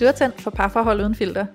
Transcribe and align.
Du 0.00 0.04
er 0.04 0.12
tændt 0.12 0.40
for 0.40 0.50
parforhold 0.50 1.00
uden 1.00 1.14
filter. 1.14 1.46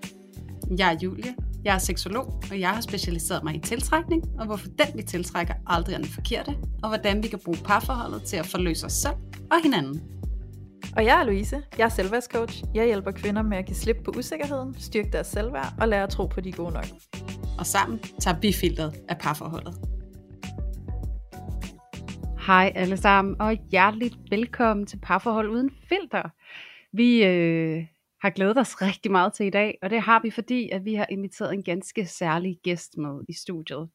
Jeg 0.77 0.93
er 0.93 0.97
Julie. 1.03 1.35
Jeg 1.63 1.75
er 1.75 1.77
seksolog, 1.77 2.43
og 2.51 2.59
jeg 2.59 2.69
har 2.69 2.81
specialiseret 2.81 3.43
mig 3.43 3.55
i 3.55 3.59
tiltrækning, 3.59 4.23
og 4.39 4.45
hvorfor 4.45 4.67
den 4.67 4.87
vi 4.97 5.03
tiltrækker 5.03 5.53
aldrig 5.67 5.93
er 5.93 5.97
den 5.97 6.07
forkerte, 6.07 6.51
og 6.83 6.89
hvordan 6.89 7.23
vi 7.23 7.27
kan 7.27 7.39
bruge 7.45 7.57
parforholdet 7.65 8.23
til 8.23 8.37
at 8.37 8.45
forløse 8.45 8.85
os 8.85 8.93
selv 8.93 9.13
og 9.51 9.63
hinanden. 9.63 10.01
Og 10.97 11.05
jeg 11.05 11.19
er 11.19 11.23
Louise. 11.23 11.61
Jeg 11.77 11.85
er 11.85 11.89
selvværdscoach. 11.89 12.63
Jeg 12.73 12.85
hjælper 12.85 13.11
kvinder 13.11 13.41
med 13.41 13.57
at 13.57 13.65
give 13.65 13.75
slip 13.75 13.97
på 14.05 14.11
usikkerheden, 14.17 14.75
styrke 14.79 15.09
deres 15.11 15.27
selvværd 15.27 15.73
og 15.79 15.87
lære 15.87 16.03
at 16.03 16.09
tro 16.09 16.25
på, 16.25 16.41
de 16.41 16.49
er 16.49 16.53
gode 16.53 16.73
nok. 16.73 16.87
Og 17.59 17.65
sammen 17.65 17.99
tager 17.99 18.39
vi 18.39 18.53
filteret 18.53 18.95
af 19.09 19.17
parforholdet. 19.17 19.73
Hej 22.47 22.71
alle 22.75 22.97
sammen, 22.97 23.35
og 23.41 23.57
hjerteligt 23.71 24.15
velkommen 24.29 24.85
til 24.85 24.99
Parforhold 25.03 25.49
Uden 25.49 25.69
Filter. 25.89 26.29
Vi 26.93 27.23
øh, 27.23 27.85
har 28.25 28.29
glædet 28.29 28.57
os 28.57 28.81
rigtig 28.81 29.11
meget 29.11 29.33
til 29.33 29.45
i 29.45 29.49
dag, 29.49 29.77
og 29.81 29.89
det 29.89 30.01
har 30.01 30.19
vi, 30.19 30.31
fordi 30.31 30.69
at 30.69 30.85
vi 30.85 30.93
har 30.93 31.07
inviteret 31.09 31.53
en 31.53 31.63
ganske 31.63 32.05
særlig 32.05 32.59
gæst 32.63 32.97
med 32.97 33.21
i 33.29 33.33
studiet. 33.33 33.89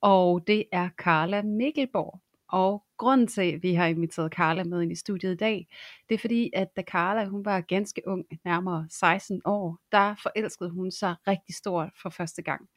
Og 0.00 0.46
det 0.46 0.64
er 0.72 0.88
Carla 0.98 1.42
Mikkelborg. 1.42 2.20
Og 2.48 2.84
grunden 2.98 3.26
til, 3.26 3.52
at 3.52 3.62
vi 3.62 3.74
har 3.74 3.86
inviteret 3.86 4.32
Carla 4.32 4.64
med 4.64 4.82
ind 4.82 4.92
i 4.92 4.94
studiet 4.94 5.32
i 5.32 5.36
dag, 5.36 5.68
det 6.08 6.14
er 6.14 6.18
fordi, 6.18 6.50
at 6.52 6.76
da 6.76 6.82
Carla 6.82 7.24
hun 7.24 7.44
var 7.44 7.60
ganske 7.60 8.02
ung, 8.06 8.24
nærmere 8.44 8.86
16 8.90 9.40
år, 9.44 9.78
der 9.92 10.14
forelskede 10.22 10.70
hun 10.70 10.90
sig 10.90 11.14
rigtig 11.28 11.54
stort 11.54 11.88
for 12.02 12.10
første 12.10 12.42
gang. 12.42 12.68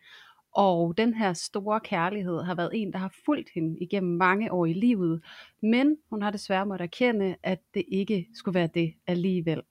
Og 0.56 0.98
den 0.98 1.14
her 1.14 1.34
store 1.34 1.80
kærlighed 1.80 2.44
har 2.44 2.56
været 2.56 2.72
en, 2.74 2.94
der 2.94 3.00
har 3.00 3.14
fulgt 3.26 3.50
hende 3.56 3.78
igennem 3.82 4.18
mange 4.18 4.52
år 4.52 4.66
i 4.66 4.74
livet, 4.74 5.24
men 5.62 5.98
hun 6.10 6.22
har 6.22 6.32
desværre 6.32 6.66
måttet 6.66 6.86
erkende, 6.86 7.36
at 7.44 7.60
det 7.74 7.84
ikke 7.88 8.28
skulle 8.34 8.56
være 8.56 8.70
det 8.74 8.94
alligevel. 9.08 9.62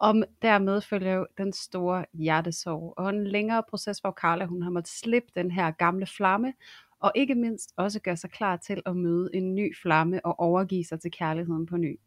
Og 0.00 0.14
dermed 0.42 0.80
følger 0.80 1.14
jo 1.14 1.26
den 1.38 1.52
store 1.52 2.04
hjertesorg 2.12 2.94
og 2.96 3.10
en 3.10 3.26
længere 3.26 3.62
proces, 3.70 3.98
hvor 3.98 4.10
Carla 4.10 4.44
hun 4.44 4.62
har 4.62 4.70
måttet 4.70 4.92
slippe 4.92 5.28
den 5.34 5.50
her 5.50 5.70
gamle 5.70 6.06
flamme, 6.06 6.52
og 7.00 7.12
ikke 7.14 7.34
mindst 7.34 7.72
også 7.76 8.00
gøre 8.00 8.16
sig 8.16 8.30
klar 8.30 8.56
til 8.56 8.82
at 8.86 8.96
møde 8.96 9.30
en 9.34 9.54
ny 9.54 9.76
flamme 9.82 10.26
og 10.26 10.40
overgive 10.40 10.84
sig 10.84 11.00
til 11.00 11.10
kærligheden 11.10 11.66
på 11.66 11.76
ny. 11.76 12.00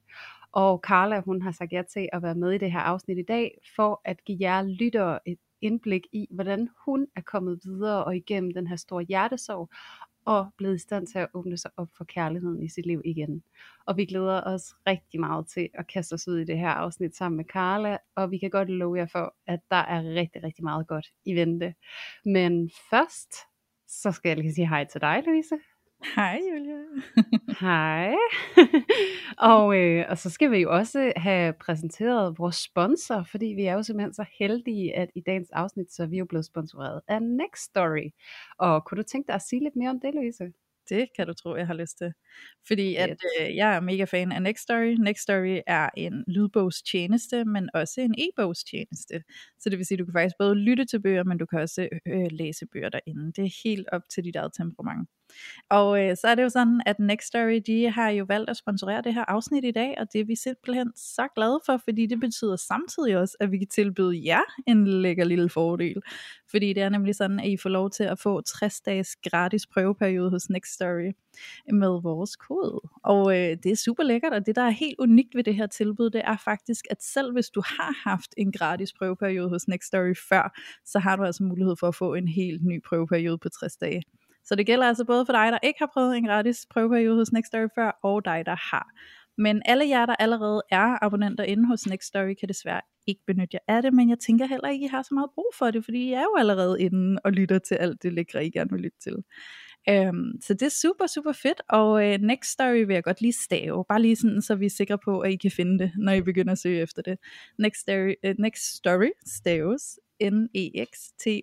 Og 0.52 0.80
Carla 0.84 1.20
hun 1.20 1.42
har 1.42 1.52
sagt 1.52 1.74
ja 1.74 1.82
til 1.82 2.10
at 2.14 2.22
være 2.22 2.36
med 2.36 2.52
i 2.52 2.58
det 2.58 2.72
her 2.72 2.80
afsnit 2.80 3.18
i 3.18 3.26
dag, 3.28 3.58
for 3.76 4.02
at 4.06 4.24
give 4.24 4.38
jer 4.42 4.62
lyttere 4.62 5.20
et 5.26 5.40
indblik 5.62 6.08
i, 6.12 6.28
hvordan 6.32 6.70
hun 6.86 7.08
er 7.16 7.22
kommet 7.22 7.60
videre 7.64 8.04
og 8.04 8.16
igennem 8.16 8.54
den 8.54 8.68
her 8.68 8.76
store 8.76 9.04
hjertesorg, 9.04 9.70
og 10.26 10.52
blevet 10.58 10.76
i 10.76 10.80
stand 10.80 11.08
til 11.08 11.20
at 11.20 11.28
åbne 11.34 11.58
sig 11.58 11.72
op 11.78 11.90
for 11.98 12.04
kærligheden 12.04 12.64
i 12.64 12.70
sit 12.70 12.86
liv 12.86 13.02
igen. 13.06 13.44
Og 13.88 13.98
vi 13.98 14.06
glæder 14.06 14.42
os 14.44 14.64
rigtig 14.88 15.20
meget 15.20 15.48
til 15.48 15.70
at 15.74 15.88
kaste 15.88 16.14
os 16.14 16.28
ud 16.28 16.38
i 16.38 16.46
det 16.46 16.58
her 16.58 16.70
afsnit 16.70 17.16
sammen 17.16 17.38
med 17.38 17.46
Carla, 17.46 17.98
og 18.16 18.32
vi 18.32 18.38
kan 18.38 18.50
godt 18.50 18.70
love 18.70 18.98
jer 18.98 19.06
for, 19.06 19.36
at 19.48 19.60
der 19.70 19.76
er 19.76 20.04
rigtig, 20.04 20.44
rigtig 20.44 20.64
meget 20.64 20.88
godt 20.88 21.08
i 21.26 21.36
vente. 21.36 21.74
Men 22.26 22.72
først, 22.90 23.34
så 23.88 24.12
skal 24.12 24.30
jeg 24.30 24.38
lige 24.38 24.54
sige 24.54 24.70
hej 24.70 24.86
til 24.86 25.02
dig, 25.02 25.24
Louise. 25.26 25.56
Hej 26.04 26.40
Julie. 26.52 26.86
Hej. 27.60 28.14
og, 29.54 29.78
øh, 29.78 30.06
og 30.10 30.18
så 30.18 30.30
skal 30.30 30.52
vi 30.52 30.58
jo 30.58 30.76
også 30.76 31.14
have 31.16 31.54
præsenteret 31.54 32.36
vores 32.38 32.56
sponsor, 32.56 33.24
fordi 33.32 33.46
vi 33.46 33.66
er 33.66 33.74
jo 33.74 33.84
simpelthen 33.84 34.14
så 34.14 34.26
heldige, 34.40 34.96
at 34.96 35.10
i 35.16 35.22
dagens 35.22 35.50
afsnit, 35.52 35.94
så 35.94 36.04
er 36.04 36.08
vi 36.08 36.18
jo 36.18 36.26
blevet 36.26 36.46
sponsoreret 36.46 37.02
af 37.08 37.22
Next 37.22 37.64
Story. 37.64 38.10
Og 38.58 38.86
kunne 38.86 38.98
du 38.98 39.04
tænke 39.04 39.28
dig 39.28 39.36
at 39.36 39.42
sige 39.42 39.64
lidt 39.64 39.76
mere 39.76 39.90
om 39.90 40.00
det, 40.00 40.14
Louise? 40.14 40.52
Det 40.90 41.08
kan 41.16 41.28
du 41.28 41.34
tro, 41.34 41.56
jeg 41.56 41.68
har 41.68 41.74
lyst 41.74 41.98
til. 41.98 42.14
Fordi 42.68 42.96
at 42.96 43.18
øh, 43.42 43.56
jeg 43.56 43.76
er 43.76 43.80
mega 43.80 44.04
fan 44.04 44.32
af 44.32 44.42
Nextory. 44.42 44.96
Nextory 45.00 45.60
er 45.68 45.90
en 45.98 46.24
lydbogstjeneste, 46.28 47.46
men 47.46 47.70
også 47.74 48.02
en 48.02 48.16
e-bogstjeneste. 48.18 49.24
Så 49.60 49.70
det 49.70 49.78
vil 49.78 49.86
sige, 49.86 49.96
at 49.96 50.00
du 50.00 50.06
kan 50.06 50.14
faktisk 50.14 50.36
både 50.40 50.56
lytte 50.56 50.86
til 50.86 51.02
bøger, 51.02 51.24
men 51.24 51.38
du 51.38 51.46
kan 51.46 51.60
også 51.60 51.90
øh, 52.08 52.28
læse 52.32 52.66
bøger 52.66 52.90
derinde. 52.90 53.34
Det 53.34 53.44
er 53.46 53.70
helt 53.70 53.88
op 53.92 54.02
til 54.10 54.24
dit 54.24 54.36
eget 54.36 54.54
temperament. 54.58 55.10
Og 55.70 56.04
øh, 56.04 56.18
så 56.18 56.28
er 56.28 56.36
det 56.36 56.44
jo 56.44 56.50
sådan, 56.50 56.82
at 56.86 57.00
Nextory, 57.00 57.62
de 57.68 57.92
har 57.92 58.10
jo 58.10 58.26
valgt 58.28 58.50
at 58.50 58.58
sponsorere 58.58 59.02
det 59.02 59.14
her 59.14 59.26
afsnit 59.28 59.66
i 59.66 59.72
dag, 59.72 59.96
og 59.98 60.14
det 60.14 60.22
er 60.22 60.26
vi 60.26 60.36
simpelthen 60.36 60.92
så 60.96 61.28
glade 61.36 61.60
for, 61.66 61.78
fordi 61.78 62.06
det 62.06 62.20
betyder 62.20 62.56
samtidig 62.56 63.18
også, 63.18 63.38
at 63.40 63.52
vi 63.52 63.58
kan 63.58 63.68
tilbyde 63.68 64.26
jer 64.26 64.42
en 64.68 64.88
lækker 64.88 65.24
lille 65.24 65.50
fordel. 65.50 66.02
Fordi 66.52 66.74
det 66.74 66.84
er 66.84 66.90
nemlig 66.90 67.16
sådan, 67.16 67.40
at 67.40 67.50
I 67.50 67.58
får 67.58 67.70
lov 67.70 67.90
til 67.90 68.04
at 68.04 68.20
få 68.20 68.42
60 68.42 68.82
dages 68.82 69.16
gratis 69.16 69.68
prøveperiode 69.68 70.30
hos 70.30 70.50
Nextory 70.50 71.12
med 71.72 72.02
vores 72.02 72.36
kode. 72.36 72.82
Og 73.04 73.40
øh, 73.40 73.58
det 73.64 73.72
er 73.72 73.76
super 73.76 74.04
lækkert, 74.04 74.34
og 74.34 74.46
det 74.46 74.56
der 74.56 74.62
er 74.62 74.70
helt 74.70 74.96
unikt 75.00 75.36
ved 75.36 75.44
det 75.44 75.56
her 75.56 75.68
tilbud, 75.68 76.10
det 76.10 76.22
er 76.26 76.38
faktisk, 76.38 76.86
at 76.90 77.04
selv 77.04 77.34
hvis 77.34 77.50
du 77.50 77.62
har 77.66 78.10
haft 78.10 78.34
en 78.38 78.52
gratis 78.52 78.94
prøveperiode 78.94 79.50
hos 79.50 79.68
Nextory 79.68 80.16
før, 80.30 80.60
så 80.86 81.00
har 81.00 81.16
du 81.16 81.24
altså 81.24 81.44
mulighed 81.44 81.76
for 81.80 81.88
at 81.88 81.96
få 81.96 82.14
en 82.14 82.28
helt 82.28 82.66
ny 82.66 82.82
prøveperiode 82.84 83.38
på 83.38 83.50
60 83.50 83.78
dage. 83.78 84.04
Så 84.46 84.56
det 84.56 84.66
gælder 84.66 84.88
altså 84.88 85.06
både 85.06 85.26
for 85.26 85.34
dig, 85.34 85.52
der 85.52 85.60
ikke 85.64 85.80
har 85.80 85.90
prøvet 85.94 86.18
en 86.18 86.28
gratis 86.28 86.66
prøveperiode 86.70 87.16
hos 87.16 87.32
Nextory 87.32 87.68
før, 87.76 88.00
og 88.04 88.26
dig, 88.26 88.44
der 88.46 88.56
har. 88.72 88.88
Men 89.38 89.62
alle 89.66 89.90
jer, 89.90 90.06
der 90.06 90.16
allerede 90.20 90.62
er 90.72 91.04
abonnenter 91.04 91.44
inde 91.44 91.68
hos 91.68 91.88
Nextory, 91.88 92.34
kan 92.34 92.50
desværre 92.50 92.82
ikke 93.08 93.22
benytte 93.28 93.54
jer 93.54 93.76
af 93.76 93.82
det, 93.82 93.94
men 93.94 94.10
jeg 94.10 94.20
tænker 94.20 94.46
heller 94.46 94.70
ikke, 94.70 94.86
I 94.86 94.88
har 94.88 95.02
så 95.02 95.14
meget 95.14 95.30
brug 95.36 95.52
for 95.58 95.72
det, 95.72 95.86
fordi 95.86 95.98
I 95.98 96.14
er 96.14 96.22
jo 96.22 96.36
allerede 96.38 96.82
inde 96.82 97.20
og 97.24 97.32
lytter 97.32 97.60
til 97.60 97.76
alt 97.76 98.04
det 98.04 98.14
lækre, 98.14 98.46
I 98.46 98.50
gerne 98.50 98.72
vil 98.72 98.82
lytte 98.82 99.00
til. 99.00 99.16
Øhm, 99.90 100.32
så 100.42 100.54
det 100.54 100.62
er 100.62 100.70
super, 100.70 101.08
super 101.08 101.32
fedt, 101.32 101.62
og 101.70 102.06
øh, 102.06 102.20
Next 102.20 102.52
Story 102.52 102.84
vil 102.88 102.94
jeg 102.94 103.04
godt 103.04 103.22
lige 103.22 103.34
stave, 103.34 103.86
bare 103.90 104.02
lige 104.02 104.16
sådan, 104.16 104.42
så 104.42 104.56
vi 104.56 104.66
er 104.66 104.70
sikre 104.70 104.98
på, 104.98 105.20
at 105.20 105.32
I 105.32 105.36
kan 105.36 105.52
finde 105.52 105.80
det, 105.80 105.92
når 105.98 106.12
I 106.12 106.22
begynder 106.22 106.52
at 106.52 106.60
søge 106.60 106.82
efter 106.82 107.02
det. 107.02 107.18
Next 107.60 107.82
Story, 107.82 108.14
øh, 108.26 108.36
Next 108.40 108.76
Story 108.76 109.10
staves 109.26 110.00
N-E-X-T-O-R-Y, 110.22 111.34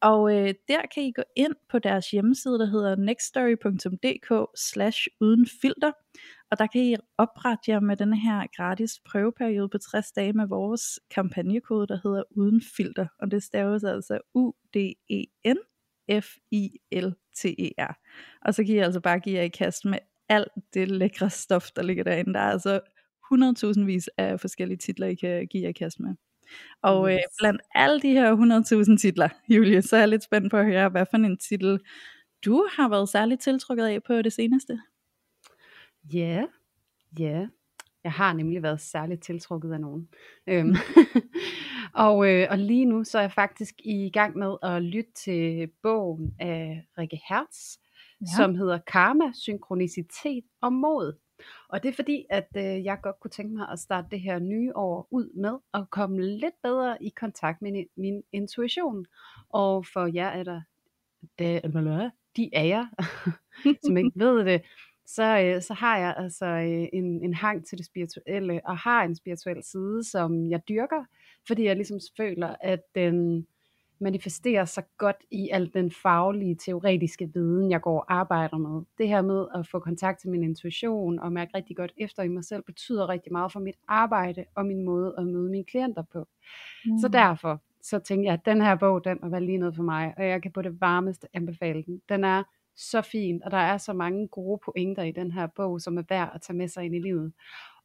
og 0.00 0.36
øh, 0.36 0.54
der 0.68 0.80
kan 0.94 1.02
I 1.02 1.12
gå 1.12 1.22
ind 1.36 1.54
på 1.70 1.78
deres 1.78 2.10
hjemmeside, 2.10 2.58
der 2.58 2.66
hedder 2.66 2.96
nextstory.dk 2.96 4.50
slash 4.56 5.06
uden 5.20 5.46
filter. 5.62 5.92
Og 6.50 6.58
der 6.58 6.66
kan 6.66 6.82
I 6.82 6.96
oprette 7.18 7.70
jer 7.70 7.80
med 7.80 7.96
den 7.96 8.14
her 8.14 8.46
gratis 8.56 9.00
prøveperiode 9.06 9.68
på 9.68 9.78
60 9.78 10.12
dage 10.12 10.32
med 10.32 10.46
vores 10.46 11.00
kampagnekode, 11.10 11.86
der 11.86 11.98
hedder 12.02 12.22
uden 12.30 12.62
filter. 12.76 13.06
Og 13.18 13.30
det 13.30 13.42
staves 13.42 13.84
altså 13.84 14.18
U-D-E-N 14.34 15.58
F-I-L-T-E-R. 16.10 17.94
Og 18.46 18.54
så 18.54 18.64
kan 18.64 18.74
I 18.74 18.78
altså 18.78 19.00
bare 19.00 19.20
give 19.20 19.36
jer 19.36 19.42
i 19.42 19.48
kast 19.48 19.84
med 19.84 19.98
alt 20.28 20.52
det 20.74 20.90
lækre 20.90 21.30
stof, 21.30 21.70
der 21.76 21.82
ligger 21.82 22.04
derinde. 22.04 22.34
Der 22.34 22.40
er 22.40 22.50
altså 22.50 22.80
100.000 23.78 23.84
vis 23.84 24.08
af 24.18 24.40
forskellige 24.40 24.78
titler, 24.78 25.06
I 25.06 25.14
kan 25.14 25.46
give 25.46 25.62
jer 25.62 25.68
i 25.68 25.72
kast 25.72 26.00
med. 26.00 26.14
Og 26.82 27.12
øh, 27.12 27.18
blandt 27.38 27.60
alle 27.74 28.00
de 28.00 28.12
her 28.12 28.36
100.000 28.92 28.98
titler, 29.00 29.28
Julie, 29.48 29.82
så 29.82 29.96
er 29.96 30.00
jeg 30.00 30.08
lidt 30.08 30.22
spændt 30.22 30.50
på 30.50 30.56
at 30.56 30.66
høre, 30.66 30.88
hvad 30.88 31.06
for 31.10 31.16
en 31.16 31.36
titel 31.36 31.80
du 32.44 32.68
har 32.76 32.88
været 32.88 33.08
særligt 33.08 33.40
tiltrukket 33.40 33.86
af 33.86 34.02
på 34.02 34.22
det 34.22 34.32
seneste. 34.32 34.80
Ja, 36.12 36.18
yeah. 36.18 36.48
ja. 37.18 37.24
Yeah. 37.24 37.48
Jeg 38.04 38.12
har 38.12 38.32
nemlig 38.32 38.62
været 38.62 38.80
særligt 38.80 39.22
tiltrukket 39.22 39.72
af 39.72 39.80
nogen. 39.80 40.08
Øhm. 40.46 40.74
og, 42.06 42.30
øh, 42.30 42.46
og 42.50 42.58
lige 42.58 42.84
nu 42.84 43.04
så 43.04 43.18
er 43.18 43.22
jeg 43.22 43.32
faktisk 43.32 43.74
i 43.84 44.10
gang 44.10 44.38
med 44.38 44.56
at 44.62 44.82
lytte 44.82 45.12
til 45.12 45.70
bogen 45.82 46.34
af 46.38 46.86
Rikke 46.98 47.20
Hertz, 47.28 47.76
ja. 48.20 48.26
som 48.36 48.54
hedder 48.54 48.78
Karma, 48.78 49.32
Synkronicitet 49.34 50.44
og 50.62 50.72
Mod. 50.72 51.18
Og 51.68 51.82
det 51.82 51.88
er 51.88 51.92
fordi, 51.92 52.26
at 52.30 52.48
øh, 52.56 52.84
jeg 52.84 52.98
godt 53.02 53.20
kunne 53.20 53.30
tænke 53.30 53.54
mig 53.54 53.68
at 53.72 53.78
starte 53.78 54.08
det 54.10 54.20
her 54.20 54.38
nye 54.38 54.76
år 54.76 55.08
ud 55.10 55.30
med 55.34 55.58
at 55.74 55.90
komme 55.90 56.22
lidt 56.22 56.54
bedre 56.62 57.02
i 57.02 57.08
kontakt 57.08 57.62
med 57.62 57.84
min 57.96 58.22
intuition. 58.32 59.06
Og 59.50 59.86
for 59.86 60.06
jer 60.14 60.28
er 60.28 60.42
der, 60.42 60.60
det, 61.38 61.60
de 62.36 62.50
er 62.52 62.64
jer, 62.64 62.86
som 63.84 63.96
ikke 63.96 64.12
ved 64.14 64.44
det, 64.44 64.62
så, 65.06 65.38
øh, 65.38 65.62
så 65.62 65.74
har 65.74 65.98
jeg 65.98 66.14
altså 66.16 66.46
øh, 66.46 66.88
en, 66.92 67.24
en 67.24 67.34
hang 67.34 67.66
til 67.66 67.78
det 67.78 67.86
spirituelle, 67.86 68.60
og 68.64 68.78
har 68.78 69.04
en 69.04 69.14
spirituel 69.14 69.62
side, 69.62 70.04
som 70.04 70.50
jeg 70.50 70.60
dyrker, 70.68 71.04
fordi 71.46 71.64
jeg 71.64 71.76
ligesom 71.76 71.98
føler, 72.16 72.56
at 72.60 72.80
den 72.94 73.46
manifesterer 74.00 74.64
sig 74.64 74.84
godt 74.98 75.16
i 75.30 75.48
al 75.52 75.70
den 75.74 75.90
faglige, 75.90 76.54
teoretiske 76.54 77.30
viden, 77.34 77.70
jeg 77.70 77.80
går 77.80 77.98
og 77.98 78.14
arbejder 78.14 78.58
med. 78.58 78.82
Det 78.98 79.08
her 79.08 79.22
med 79.22 79.46
at 79.54 79.68
få 79.68 79.78
kontakt 79.78 80.20
til 80.20 80.30
min 80.30 80.42
intuition 80.42 81.18
og 81.18 81.32
mærke 81.32 81.50
rigtig 81.54 81.76
godt 81.76 81.92
efter 81.96 82.22
i 82.22 82.28
mig 82.28 82.44
selv, 82.44 82.62
betyder 82.62 83.08
rigtig 83.08 83.32
meget 83.32 83.52
for 83.52 83.60
mit 83.60 83.76
arbejde 83.88 84.44
og 84.54 84.66
min 84.66 84.84
måde 84.84 85.14
at 85.18 85.26
møde 85.26 85.50
mine 85.50 85.64
klienter 85.64 86.02
på. 86.12 86.28
Mm. 86.84 86.98
Så 86.98 87.08
derfor 87.08 87.62
så 87.82 87.98
tænkte 87.98 88.26
jeg, 88.26 88.34
at 88.34 88.44
den 88.44 88.60
her 88.60 88.76
bog, 88.76 89.04
den 89.04 89.18
var 89.22 89.38
lige 89.38 89.58
noget 89.58 89.76
for 89.76 89.82
mig, 89.82 90.14
og 90.16 90.26
jeg 90.26 90.42
kan 90.42 90.52
på 90.52 90.62
det 90.62 90.80
varmeste 90.80 91.28
anbefale 91.32 91.82
den. 91.82 92.02
Den 92.08 92.24
er 92.24 92.42
så 92.76 93.02
fin, 93.02 93.42
og 93.44 93.50
der 93.50 93.56
er 93.56 93.78
så 93.78 93.92
mange 93.92 94.28
gode 94.28 94.60
pointer 94.64 95.02
i 95.02 95.12
den 95.12 95.32
her 95.32 95.46
bog, 95.46 95.80
som 95.80 95.98
er 95.98 96.02
værd 96.08 96.30
at 96.34 96.40
tage 96.42 96.56
med 96.56 96.68
sig 96.68 96.84
ind 96.84 96.94
i 96.94 96.98
livet. 96.98 97.32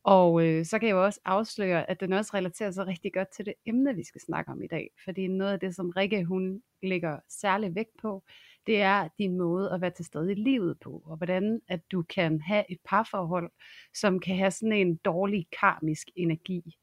Og 0.06 0.46
øh, 0.46 0.66
så 0.66 0.80
kan 0.80 0.88
jeg 0.88 0.94
jo 0.94 1.06
også 1.06 1.20
afsløre, 1.26 1.90
at 1.90 2.00
den 2.00 2.14
også 2.14 2.32
relaterer 2.34 2.72
sig 2.72 2.88
rigtig 2.88 3.14
godt 3.14 3.28
til 3.36 3.46
det 3.46 3.54
emne, 3.66 3.96
vi 3.96 4.04
skal 4.04 4.22
snakke 4.22 4.52
om 4.52 4.64
i 4.64 4.68
dag. 4.68 4.90
Fordi 5.04 5.28
noget 5.28 5.52
af 5.54 5.60
det, 5.60 5.76
som 5.76 5.90
Rikke 5.90 6.24
hun 6.26 6.62
lægger 6.84 7.20
særlig 7.30 7.76
vægt 7.76 7.98
på, 8.02 8.24
det 8.68 8.82
er 8.82 9.08
din 9.20 9.38
måde 9.38 9.72
at 9.72 9.82
være 9.82 9.92
til 9.92 10.06
stede 10.06 10.32
i 10.32 10.36
livet 10.36 10.78
på, 10.84 11.04
og 11.06 11.18
hvordan 11.18 11.62
at 11.68 11.82
du 11.92 12.04
kan 12.04 12.42
have 12.42 12.64
et 12.72 12.78
parforhold, 12.86 13.52
som 13.94 14.20
kan 14.20 14.36
have 14.38 14.52
sådan 14.52 14.74
en 14.74 14.96
dårlig 14.96 15.48
karmisk 15.60 16.08
energi. 16.16 16.76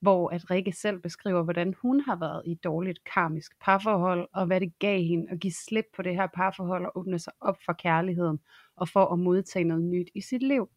hvor 0.00 0.30
at 0.30 0.50
Rikke 0.50 0.72
selv 0.72 1.00
beskriver, 1.00 1.42
hvordan 1.42 1.74
hun 1.82 2.00
har 2.00 2.16
været 2.16 2.42
i 2.46 2.52
et 2.52 2.64
dårligt 2.64 3.04
karmisk 3.14 3.52
parforhold, 3.60 4.28
og 4.32 4.46
hvad 4.46 4.60
det 4.60 4.78
gav 4.78 5.02
hende 5.02 5.30
at 5.30 5.40
give 5.40 5.52
slip 5.52 5.84
på 5.96 6.02
det 6.02 6.14
her 6.14 6.26
parforhold 6.34 6.84
og 6.86 6.92
åbne 6.98 7.18
sig 7.18 7.32
op 7.40 7.56
for 7.64 7.72
kærligheden, 7.72 8.38
og 8.76 8.88
for 8.88 9.06
at 9.12 9.18
modtage 9.18 9.64
noget 9.64 9.84
nyt 9.84 10.08
i 10.14 10.20
sit 10.20 10.42
liv. 10.42 10.68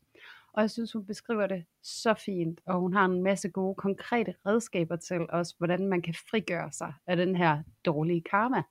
Og 0.54 0.62
jeg 0.62 0.72
synes, 0.72 0.94
hun 0.94 1.06
beskriver 1.06 1.48
det 1.48 1.66
så 1.84 2.14
fint, 2.14 2.62
og 2.66 2.80
hun 2.80 2.94
har 2.94 3.06
en 3.06 3.24
masse 3.24 3.50
gode, 3.50 3.76
konkrete 3.76 4.36
redskaber 4.46 4.96
til 4.96 5.26
os, 5.30 5.52
hvordan 5.58 5.88
man 5.88 6.02
kan 6.02 6.16
frigøre 6.30 6.72
sig 6.72 6.94
af 7.08 7.18
den 7.18 7.36
her 7.36 7.64
dårlige 7.86 8.22
karma. 8.22 8.64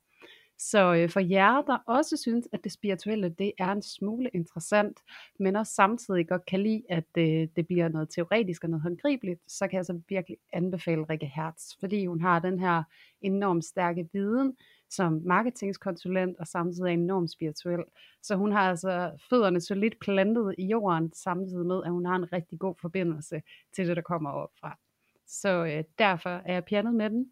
Så 0.59 0.95
øh, 0.95 1.11
for 1.11 1.21
jer, 1.21 1.63
der 1.63 1.79
også 1.87 2.17
synes, 2.17 2.49
at 2.53 2.65
det 2.65 2.73
spirituelle 2.73 3.29
det 3.29 3.53
er 3.59 3.73
en 3.73 3.83
smule 3.83 4.31
interessant, 4.35 4.99
men 5.39 5.57
også 5.57 5.73
samtidig 5.75 6.29
godt 6.29 6.47
kan 6.47 6.63
lide, 6.63 6.83
at 6.89 7.05
øh, 7.19 7.49
det 7.57 7.67
bliver 7.67 7.89
noget 7.89 8.09
teoretisk 8.11 8.65
og 8.65 8.71
noget 8.71 8.83
håndgribeligt, 8.83 9.41
så 9.49 9.69
kan 9.69 9.77
jeg 9.77 9.85
så 9.85 10.01
virkelig 10.09 10.37
anbefale 10.53 11.03
Rikke 11.03 11.27
Hertz, 11.27 11.65
fordi 11.81 12.07
hun 12.07 12.21
har 12.21 12.39
den 12.39 12.59
her 12.59 12.83
enormt 13.21 13.65
stærke 13.65 14.09
viden 14.13 14.57
som 14.91 15.23
marketingskonsulent 15.25 16.37
og 16.39 16.47
samtidig 16.47 16.89
er 16.89 16.93
enormt 16.93 17.31
spirituel. 17.31 17.85
Så 18.23 18.37
hun 18.37 18.53
har 18.53 18.71
altså 18.71 19.11
fødderne 19.31 19.61
så 19.61 19.75
lidt 19.75 20.01
plantet 20.01 20.55
i 20.59 20.67
jorden, 20.67 21.13
samtidig 21.13 21.67
med, 21.67 21.83
at 21.85 21.91
hun 21.91 22.07
har 22.07 22.17
en 22.17 22.33
rigtig 22.33 22.59
god 22.59 22.75
forbindelse 22.81 23.43
til 23.75 23.89
det, 23.89 23.97
der 23.97 24.03
kommer 24.03 24.31
op 24.31 24.51
fra. 24.61 24.79
Så 25.27 25.65
øh, 25.65 25.85
derfor 25.99 26.31
er 26.31 26.53
jeg 26.53 26.65
pjandet 26.65 26.95
med 26.95 27.11
den, 27.11 27.31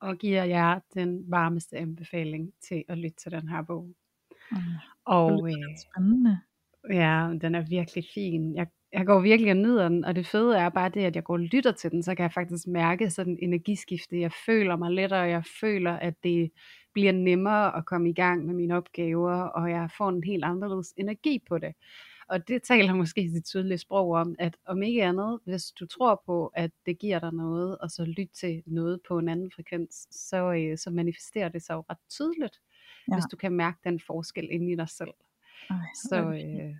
og 0.00 0.16
giver 0.16 0.44
jer 0.44 0.80
den 0.94 1.30
varmeste 1.30 1.76
anbefaling 1.76 2.52
til 2.68 2.84
at 2.88 2.98
lytte 2.98 3.16
til 3.16 3.32
den 3.32 3.48
her 3.48 3.62
bog. 3.62 3.94
Mm. 4.50 4.58
Og 5.04 5.48
øh, 5.48 5.52
øh, 5.52 5.76
spændende. 5.78 6.40
ja, 6.90 7.30
den 7.40 7.54
er 7.54 7.68
virkelig 7.68 8.04
fin. 8.14 8.54
Jeg, 8.54 8.66
jeg 8.92 9.06
går 9.06 9.20
virkelig 9.20 9.50
og 9.50 9.56
nyder 9.56 9.88
den, 9.88 10.04
og 10.04 10.16
det 10.16 10.26
fede 10.26 10.58
er 10.58 10.68
bare 10.68 10.88
det, 10.88 11.04
at 11.04 11.16
jeg 11.16 11.24
går 11.24 11.34
og 11.34 11.40
lytter 11.40 11.72
til 11.72 11.90
den, 11.90 12.02
så 12.02 12.14
kan 12.14 12.22
jeg 12.22 12.32
faktisk 12.32 12.66
mærke 12.66 13.10
sådan 13.10 13.32
en 13.32 13.38
energiskifte. 13.42 14.20
Jeg 14.20 14.32
føler 14.46 14.76
mig 14.76 14.90
lettere, 14.90 15.22
og 15.22 15.30
jeg 15.30 15.44
føler, 15.60 15.92
at 15.92 16.14
det 16.22 16.50
bliver 16.94 17.12
nemmere 17.12 17.76
at 17.76 17.86
komme 17.86 18.10
i 18.10 18.14
gang 18.14 18.46
med 18.46 18.54
mine 18.54 18.76
opgaver, 18.76 19.34
og 19.34 19.70
jeg 19.70 19.90
får 19.98 20.08
en 20.08 20.24
helt 20.24 20.44
anderledes 20.44 20.94
energi 20.96 21.38
på 21.48 21.58
det. 21.58 21.72
Og 22.28 22.48
det 22.48 22.62
taler 22.62 22.94
måske 23.02 23.30
sit 23.34 23.44
tydelige 23.44 23.78
sprog 23.78 24.10
om, 24.10 24.34
at 24.38 24.56
om 24.66 24.82
ikke 24.82 25.04
andet, 25.04 25.40
hvis 25.44 25.64
du 25.80 25.86
tror 25.86 26.22
på, 26.26 26.46
at 26.46 26.70
det 26.86 26.98
giver 26.98 27.18
dig 27.18 27.32
noget, 27.32 27.78
og 27.78 27.90
så 27.90 28.04
lyt 28.04 28.30
til 28.34 28.62
noget 28.66 29.00
på 29.08 29.18
en 29.18 29.28
anden 29.28 29.50
frekvens, 29.54 30.08
så, 30.10 30.52
øh, 30.52 30.78
så 30.78 30.90
manifesterer 30.90 31.48
det 31.48 31.62
sig 31.62 31.74
jo 31.74 31.84
ret 31.90 31.98
tydeligt, 32.10 32.60
ja. 33.10 33.16
hvis 33.16 33.24
du 33.30 33.36
kan 33.36 33.52
mærke 33.52 33.78
den 33.84 34.00
forskel 34.00 34.48
inde 34.50 34.72
i 34.72 34.76
dig 34.76 34.88
selv. 34.88 35.14
Ej, 35.70 35.76
Så 36.08 36.16
øh, 36.16 36.76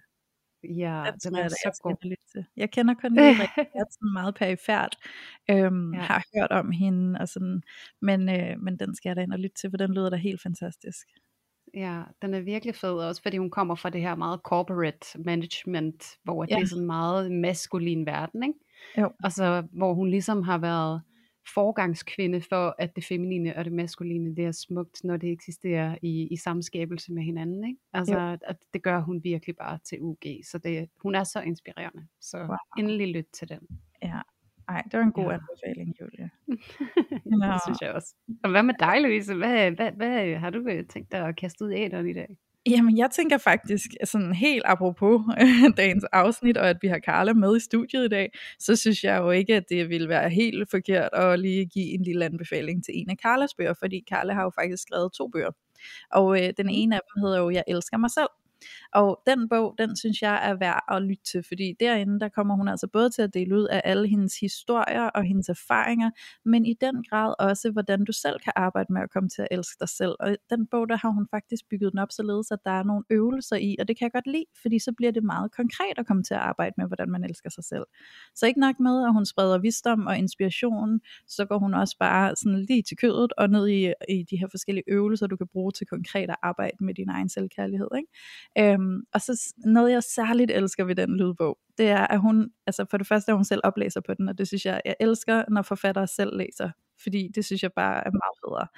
ja, 0.65 1.05
Den 1.13 1.19
den 1.25 1.35
er 1.35 1.41
jeg 1.43 1.51
så 1.51 1.81
god. 1.83 1.97
lytte 2.05 2.25
til. 2.33 2.45
Jeg 2.57 2.71
kender 2.71 2.95
kun 2.95 3.19
Rikke 3.19 3.49
Hertzen 3.75 4.13
meget 4.13 4.35
perifært, 4.35 4.97
øhm, 5.51 5.95
Ja. 5.95 6.01
har 6.01 6.25
hørt 6.37 6.51
om 6.51 6.71
hende, 6.71 7.21
og 7.21 7.29
sådan, 7.29 7.63
men, 8.03 8.29
øh, 8.29 8.61
men 8.61 8.77
den 8.79 8.95
skal 8.95 9.09
jeg 9.11 9.17
da 9.17 9.21
ind 9.23 9.33
og 9.33 9.39
lytte 9.39 9.57
til, 9.61 9.71
for 9.71 9.77
den 9.77 9.95
lyder 9.95 10.11
da 10.11 10.17
helt 10.17 10.43
fantastisk. 10.43 11.07
Ja, 11.75 12.03
den 12.23 12.35
er 12.35 12.41
virkelig 12.41 12.75
fed 12.75 12.93
også, 12.93 13.23
fordi 13.23 13.37
hun 13.37 13.51
kommer 13.51 13.75
fra 13.75 13.91
det 13.91 14.01
her 14.01 14.15
meget 14.15 14.41
corporate 14.45 15.07
management, 15.25 16.05
hvor 16.25 16.47
ja. 16.51 16.55
Det 16.57 16.63
er 16.63 16.67
sådan 16.67 16.87
meget 16.87 17.33
maskulin 17.33 18.07
verden, 18.07 18.43
ikke? 18.43 18.59
Jo. 18.99 19.11
Og 19.25 19.33
så 19.33 19.67
hvor 19.73 19.95
hun 19.95 20.09
ligesom 20.11 20.43
har 20.43 20.59
været 20.59 21.03
forgangskvinde 21.55 22.41
for, 22.41 22.75
at 22.79 22.97
det 22.97 23.05
feminine 23.05 23.57
og 23.57 23.65
det 23.65 23.73
maskuline, 23.73 24.37
det 24.37 24.45
er 24.45 24.53
smukt, 24.53 25.05
når 25.05 25.17
det 25.17 25.33
eksisterer 25.33 25.97
i, 26.03 26.29
i 26.31 26.37
samskabelse 26.37 27.13
med 27.13 27.23
hinanden, 27.23 27.65
ikke? 27.65 27.81
Altså, 27.93 28.39
at 28.47 28.57
det 28.73 28.83
gør 28.83 29.01
hun 29.01 29.25
virkelig 29.25 29.57
bare 29.57 29.79
til 29.85 29.99
UG, 30.01 30.23
så 30.45 30.59
det, 30.59 30.89
hun 31.03 31.15
er 31.15 31.25
så 31.25 31.41
inspirerende. 31.41 32.07
Så 32.21 32.39
Wow. 32.39 32.57
endelig 32.79 33.09
lyt 33.09 33.27
til 33.33 33.49
den. 33.49 33.59
Ja. 34.03 34.21
Ej, 34.69 34.83
det 34.93 34.99
var 34.99 35.05
en 35.05 35.13
god 35.13 35.25
Ja. 35.25 35.33
anbefaling, 35.39 35.95
Julie. 36.01 36.31
Nå. 37.41 37.47
det 37.53 37.61
synes 37.67 37.81
jeg 37.83 37.93
også. 37.93 38.15
Og 38.45 38.51
hvad 38.51 38.63
med 38.63 38.75
dig, 38.81 39.01
Louise? 39.03 39.35
Hvad, 39.35 39.71
hvad, 39.71 39.93
hvad 39.93 40.37
har 40.37 40.51
du 40.51 40.59
øh, 40.69 40.87
tænkt 40.87 41.13
dig 41.13 41.29
at 41.29 41.37
kaste 41.37 41.65
ud 41.65 41.73
æderen 41.73 42.09
i 42.09 42.13
dag? 42.13 42.37
Jamen, 42.71 42.99
jeg 42.99 43.11
tænker 43.11 43.39
faktisk, 43.39 43.91
sådan 44.05 44.33
helt 44.33 44.63
apropos 44.67 45.21
øh, 45.41 45.77
dagens 45.77 46.05
afsnit, 46.13 46.57
og 46.57 46.69
at 46.69 46.77
vi 46.83 46.89
har 46.89 46.99
Carla 46.99 47.33
med 47.33 47.57
i 47.57 47.61
studiet 47.61 48.05
i 48.05 48.09
dag, 48.09 48.33
så 48.59 48.77
synes 48.77 49.05
jeg 49.05 49.19
jo 49.19 49.31
ikke, 49.31 49.57
at 49.57 49.65
det 49.69 49.89
ville 49.89 50.09
være 50.09 50.31
helt 50.31 50.71
forkert 50.71 51.09
at 51.13 51.41
lige 51.41 51.67
give 51.67 51.95
en 51.95 52.03
lille 52.03 52.25
anbefaling 52.25 52.85
til 52.85 52.99
en 52.99 53.11
af 53.11 53.17
Carlas 53.23 53.55
bøger, 53.55 53.75
fordi 53.79 54.05
Carla 54.11 54.33
har 54.33 54.43
jo 54.43 54.51
faktisk 54.61 54.83
skrevet 54.83 55.13
to 55.13 55.29
bøger. 55.29 55.51
Og 56.13 56.43
øh, 56.43 56.53
den 56.57 56.69
ene 56.71 56.97
af 56.97 57.01
dem 57.15 57.23
hedder 57.23 57.39
jo 57.39 57.51
Jeg 57.51 57.65
elsker 57.69 57.97
mig 57.97 58.11
selv. 58.11 58.29
Og 58.95 59.23
den 59.27 59.49
bog, 59.49 59.75
den 59.79 59.97
synes 59.97 60.23
jeg 60.23 60.49
er 60.51 60.55
værd 60.55 60.85
at 60.91 61.03
lytte 61.03 61.25
til, 61.25 61.43
fordi 61.49 61.75
derinde, 61.81 62.21
der 62.21 62.29
kommer 62.29 62.57
hun 62.57 62.69
altså 62.69 62.87
både 62.93 63.11
til 63.11 63.23
at 63.23 63.35
dele 63.35 63.57
ud 63.57 63.65
af 63.65 63.81
alle 63.85 64.09
hendes 64.09 64.41
historier 64.41 65.07
og 65.07 65.25
hendes 65.25 65.49
erfaringer, 65.49 66.11
men 66.45 66.67
i 66.67 66.75
den 66.81 67.05
grad 67.11 67.35
også, 67.39 67.71
hvordan 67.71 68.05
du 68.05 68.13
selv 68.13 68.37
kan 68.45 68.53
arbejde 68.57 68.93
med 68.93 69.03
at 69.03 69.11
komme 69.11 69.29
til 69.29 69.43
at 69.43 69.49
elske 69.51 69.77
dig 69.81 69.89
selv. 69.89 70.15
Og 70.21 70.37
den 70.51 70.67
bog, 70.67 70.89
der 70.89 70.97
har 70.97 71.09
hun 71.09 71.27
faktisk 71.31 71.65
bygget 71.71 71.93
den 71.93 71.99
op 71.99 72.13
således, 72.13 72.51
at 72.51 72.59
der 72.65 72.71
er 72.71 72.83
nogle 72.83 73.05
øvelser 73.11 73.57
i, 73.57 73.77
og 73.81 73.89
det 73.89 73.99
kan 73.99 74.05
jeg 74.05 74.13
godt 74.13 74.27
lide, 74.27 74.45
fordi 74.63 74.79
så 74.79 74.93
bliver 74.97 75.13
det 75.13 75.25
meget 75.25 75.53
konkret 75.53 75.99
at 75.99 76.07
komme 76.07 76.23
til 76.23 76.35
at 76.35 76.41
arbejde 76.41 76.75
med, 76.77 76.87
hvordan 76.87 77.11
man 77.11 77.25
elsker 77.25 77.51
sig 77.51 77.65
selv. 77.65 77.85
Så 78.35 78.47
ikke 78.47 78.61
nok 78.61 78.81
med, 78.81 79.05
at 79.07 79.13
hun 79.13 79.27
spreder 79.27 79.59
visdom 79.59 80.07
og 80.07 80.19
inspiration, 80.19 81.01
så 81.27 81.45
går 81.45 81.59
hun 81.59 81.75
også 81.75 81.97
bare 82.01 82.37
sådan 82.37 82.65
lige 82.69 82.83
til 82.83 82.97
kødet 82.97 83.33
og 83.39 83.51
ned 83.51 83.69
i, 83.69 83.93
i 84.09 84.23
de 84.31 84.37
her 84.37 84.49
forskellige 84.51 84.85
øvelser, 84.89 85.27
du 85.27 85.37
kan 85.37 85.47
bruge 85.53 85.73
til 85.73 85.87
konkret 85.87 86.31
at 86.31 86.37
arbejde 86.43 86.77
med 86.81 86.95
din 86.95 87.09
egen 87.09 87.29
selvkærlighed. 87.29 87.89
Ikke? 87.97 88.09
Øhm, 88.59 89.03
og 89.15 89.21
så 89.21 89.55
noget 89.65 89.93
jeg 89.93 90.03
særligt 90.03 90.51
elsker 90.51 90.85
ved 90.85 90.95
den 90.95 91.17
lydbog, 91.17 91.59
det 91.79 91.89
er 91.89 92.07
at 92.07 92.21
hun, 92.21 92.51
altså 92.67 92.87
for 92.91 92.97
det 92.97 93.07
første 93.07 93.33
at 93.33 93.37
hun 93.37 93.45
selv 93.45 93.61
oplæser 93.65 94.01
på 94.01 94.15
den, 94.15 94.29
og 94.29 94.39
det 94.39 94.49
synes 94.49 94.67
jeg, 94.67 94.81
jeg 94.85 94.95
elsker, 95.01 95.45
når 95.49 95.63
forfattere 95.63 96.07
selv 96.07 96.37
læser, 96.37 96.71
fordi 97.03 97.29
det 97.35 97.45
synes 97.45 97.63
jeg 97.63 97.73
bare 97.77 98.07
er 98.07 98.11
meget 98.11 98.37
federe. 98.45 98.69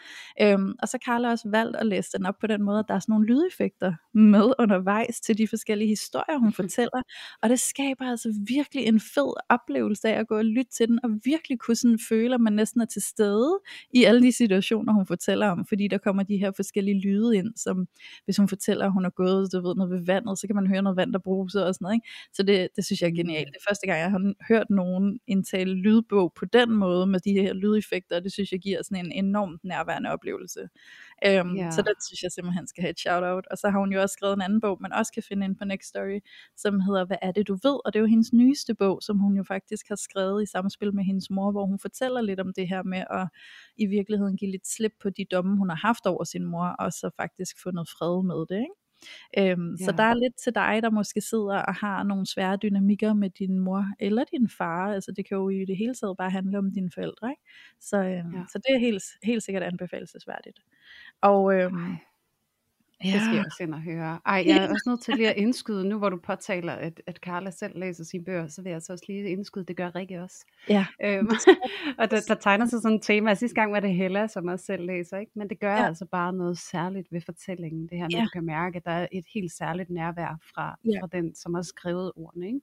Øhm, 0.42 0.74
og 0.82 0.88
så 0.88 0.98
har 1.02 1.12
Carla 1.12 1.30
også 1.30 1.48
valgt 1.48 1.76
at 1.76 1.86
læse 1.86 2.10
den 2.18 2.26
op 2.26 2.34
på 2.40 2.46
den 2.46 2.62
måde, 2.62 2.78
at 2.78 2.84
der 2.88 2.94
er 2.94 2.98
sådan 2.98 3.12
nogle 3.12 3.26
lydeffekter 3.26 3.92
med 4.14 4.52
undervejs 4.58 5.20
til 5.20 5.38
de 5.38 5.48
forskellige 5.48 5.88
historier, 5.88 6.38
hun 6.38 6.52
fortæller, 6.52 7.02
og 7.42 7.48
det 7.48 7.60
skaber 7.60 8.04
altså 8.04 8.34
virkelig 8.48 8.86
en 8.86 9.00
fed 9.00 9.32
oplevelse 9.48 10.08
af 10.08 10.18
at 10.20 10.28
gå 10.28 10.36
og 10.36 10.44
lytte 10.44 10.72
til 10.72 10.88
den, 10.88 11.00
og 11.04 11.10
virkelig 11.24 11.58
kunne 11.58 11.76
sådan 11.76 11.98
føle, 12.08 12.34
at 12.34 12.40
man 12.40 12.52
næsten 12.52 12.80
er 12.80 12.84
til 12.84 13.02
stede 13.02 13.60
i 13.94 14.04
alle 14.04 14.22
de 14.22 14.32
situationer, 14.32 14.92
hun 14.92 15.06
fortæller 15.06 15.48
om, 15.48 15.66
fordi 15.66 15.88
der 15.88 15.98
kommer 15.98 16.22
de 16.22 16.36
her 16.36 16.52
forskellige 16.56 17.00
lyde 17.00 17.36
ind, 17.36 17.52
som 17.56 17.86
hvis 18.24 18.36
hun 18.36 18.48
fortæller, 18.48 18.86
at 18.86 18.92
hun 18.92 19.04
er 19.04 19.10
gået 19.10 19.52
du 19.52 19.60
ved, 19.60 19.74
noget 19.74 19.90
ved 19.90 20.04
vandet, 20.06 20.38
så 20.38 20.46
kan 20.46 20.56
man 20.56 20.66
høre 20.66 20.82
noget 20.82 20.96
vand, 20.96 21.12
der 21.12 21.18
bruser 21.18 21.64
og 21.64 21.74
sådan 21.74 21.84
noget. 21.84 21.94
Ikke? 21.94 22.08
Så 22.32 22.42
det, 22.42 22.68
det 22.76 22.84
synes 22.84 23.00
jeg 23.00 23.08
er 23.08 23.14
genialt. 23.14 23.48
Det 23.48 23.56
er 23.56 23.70
første 23.70 23.86
gang, 23.86 24.00
jeg 24.00 24.10
har 24.10 24.34
hørt 24.48 24.70
nogen 24.70 25.20
indtale 25.26 25.74
lydbog 25.74 26.32
på 26.36 26.44
den 26.44 26.70
måde, 26.70 27.06
med 27.06 27.20
de 27.20 27.32
her 27.32 27.52
lydeffekter, 27.52 28.09
og 28.16 28.24
det 28.24 28.32
synes 28.32 28.52
jeg 28.52 28.60
giver 28.60 28.82
sådan 28.82 29.06
en 29.06 29.12
enormt 29.12 29.64
nærværende 29.64 30.10
oplevelse. 30.10 30.60
Øhm, 31.26 31.56
Ja. 31.56 31.70
Så 31.70 31.82
den 31.82 31.94
synes 32.06 32.22
jeg 32.22 32.32
simpelthen 32.32 32.66
skal 32.66 32.82
have 32.82 32.90
et 32.90 32.98
shout-out. 32.98 33.46
Og 33.50 33.58
så 33.58 33.68
har 33.70 33.78
hun 33.78 33.92
jo 33.92 34.00
også 34.02 34.12
skrevet 34.12 34.34
en 34.34 34.42
anden 34.42 34.60
bog, 34.60 34.76
man 34.80 34.92
også 34.92 35.12
kan 35.12 35.22
finde 35.22 35.44
ind 35.46 35.56
på 35.56 35.64
Next 35.64 35.88
Story, 35.88 36.20
som 36.56 36.80
hedder 36.80 37.04
Hvad 37.04 37.16
er 37.22 37.32
det 37.32 37.48
du 37.48 37.52
ved? 37.62 37.76
Og 37.84 37.92
det 37.92 37.98
er 37.98 38.00
jo 38.00 38.06
hendes 38.06 38.32
nyeste 38.32 38.74
bog, 38.74 38.98
som 39.02 39.18
hun 39.18 39.36
jo 39.36 39.42
faktisk 39.42 39.88
har 39.88 39.96
skrevet 39.96 40.42
i 40.42 40.46
samspil 40.46 40.94
med 40.94 41.04
hendes 41.04 41.30
mor, 41.30 41.50
hvor 41.50 41.66
hun 41.66 41.78
fortæller 41.78 42.20
lidt 42.20 42.40
om 42.40 42.52
det 42.56 42.68
her 42.68 42.82
med 42.82 43.04
at 43.10 43.28
i 43.76 43.86
virkeligheden 43.86 44.36
give 44.36 44.50
lidt 44.50 44.66
slip 44.66 44.92
på 45.02 45.10
de 45.10 45.24
domme, 45.30 45.56
hun 45.58 45.68
har 45.68 45.76
haft 45.76 46.06
over 46.06 46.24
sin 46.24 46.44
mor, 46.44 46.66
og 46.66 46.92
så 46.92 47.10
faktisk 47.16 47.62
få 47.62 47.70
noget 47.70 47.88
fred 47.88 48.22
med 48.22 48.46
det. 48.48 48.56
Ikke? 48.62 48.74
Øhm, 49.38 49.74
ja. 49.80 49.84
Så 49.84 49.92
der 49.92 50.02
er 50.02 50.14
lidt 50.14 50.34
til 50.44 50.54
dig, 50.54 50.80
der 50.82 50.90
måske 50.90 51.20
sidder 51.20 51.56
og 51.62 51.74
har 51.74 52.02
nogle 52.02 52.26
svære 52.26 52.56
dynamikker 52.56 53.14
med 53.14 53.30
din 53.30 53.58
mor 53.58 53.84
eller 54.00 54.24
din 54.24 54.48
far. 54.48 54.92
Altså 54.92 55.12
det 55.12 55.28
kan 55.28 55.36
jo 55.36 55.48
i 55.48 55.64
det 55.64 55.76
hele 55.76 55.94
taget 55.94 56.16
bare 56.16 56.30
handle 56.30 56.58
om 56.58 56.72
dine 56.72 56.90
forældre. 56.94 57.30
Ikke? 57.30 57.42
Så, 57.80 57.96
øhm, 57.96 58.06
ja. 58.06 58.38
Ja. 58.38 58.44
så 58.52 58.58
det 58.58 58.74
er 58.74 58.78
helt, 58.78 59.02
helt 59.22 59.42
sikkert 59.42 59.62
anbefalesværdigt. 59.62 60.60
Og 61.20 61.54
øhm, 61.54 61.76
Ej, 61.76 61.96
ja, 63.04 63.10
Det 63.12 63.20
skal 63.22 63.34
jeg 63.36 63.44
også 63.46 63.62
ind 63.62 63.74
og 63.74 63.80
høre. 63.80 64.18
Ej, 64.26 64.44
jeg 64.46 64.56
er 64.56 64.68
også 64.74 64.82
nødt 64.86 65.02
til 65.02 65.14
lige 65.16 65.30
at 65.30 65.36
indskyde, 65.36 65.88
nu 65.88 65.98
hvor 65.98 66.08
du 66.08 66.16
påtaler, 66.16 66.72
at, 66.72 67.02
at 67.06 67.16
Carla 67.16 67.50
selv 67.50 67.78
læser 67.78 68.04
sine 68.04 68.24
bøger, 68.24 68.46
så 68.48 68.62
vil 68.62 68.70
jeg 68.72 68.82
så 68.82 68.92
også 68.92 69.04
lige 69.08 69.28
indskyde, 69.30 69.64
det 69.64 69.76
gør 69.76 69.94
Rikke 69.94 70.22
også. 70.22 70.44
ja, 70.68 70.86
Øhm, 71.04 71.28
og 71.98 72.10
der, 72.10 72.20
der 72.28 72.34
tegner 72.34 72.66
sig 72.66 72.82
sådan 72.82 72.96
et 72.96 73.02
tema. 73.02 73.34
Sidste 73.34 73.54
gang 73.54 73.72
var 73.72 73.80
det 73.80 73.94
Hella, 73.94 74.26
som 74.26 74.48
også 74.48 74.64
selv 74.64 74.86
læser, 74.86 75.18
ikke? 75.18 75.32
men 75.36 75.48
det 75.50 75.60
gør 75.60 75.74
Ja. 75.76 75.86
altså 75.86 76.06
bare 76.12 76.32
noget 76.32 76.58
særligt 76.58 77.12
ved 77.12 77.20
fortællingen. 77.20 77.86
Det 77.86 77.98
her 77.98 78.04
med, 78.04 78.10
Ja. 78.10 78.20
du 78.24 78.28
kan 78.32 78.44
mærke, 78.44 78.76
at 78.76 78.84
der 78.84 78.90
er 78.92 79.06
et 79.12 79.24
helt 79.34 79.52
særligt 79.52 79.90
nærvær 79.90 80.38
fra, 80.54 80.78
Ja. 80.84 81.00
fra 81.00 81.06
den, 81.12 81.34
som 81.34 81.54
har 81.54 81.62
skrevet 81.62 82.12
ordene. 82.16 82.46
Ikke? 82.46 82.60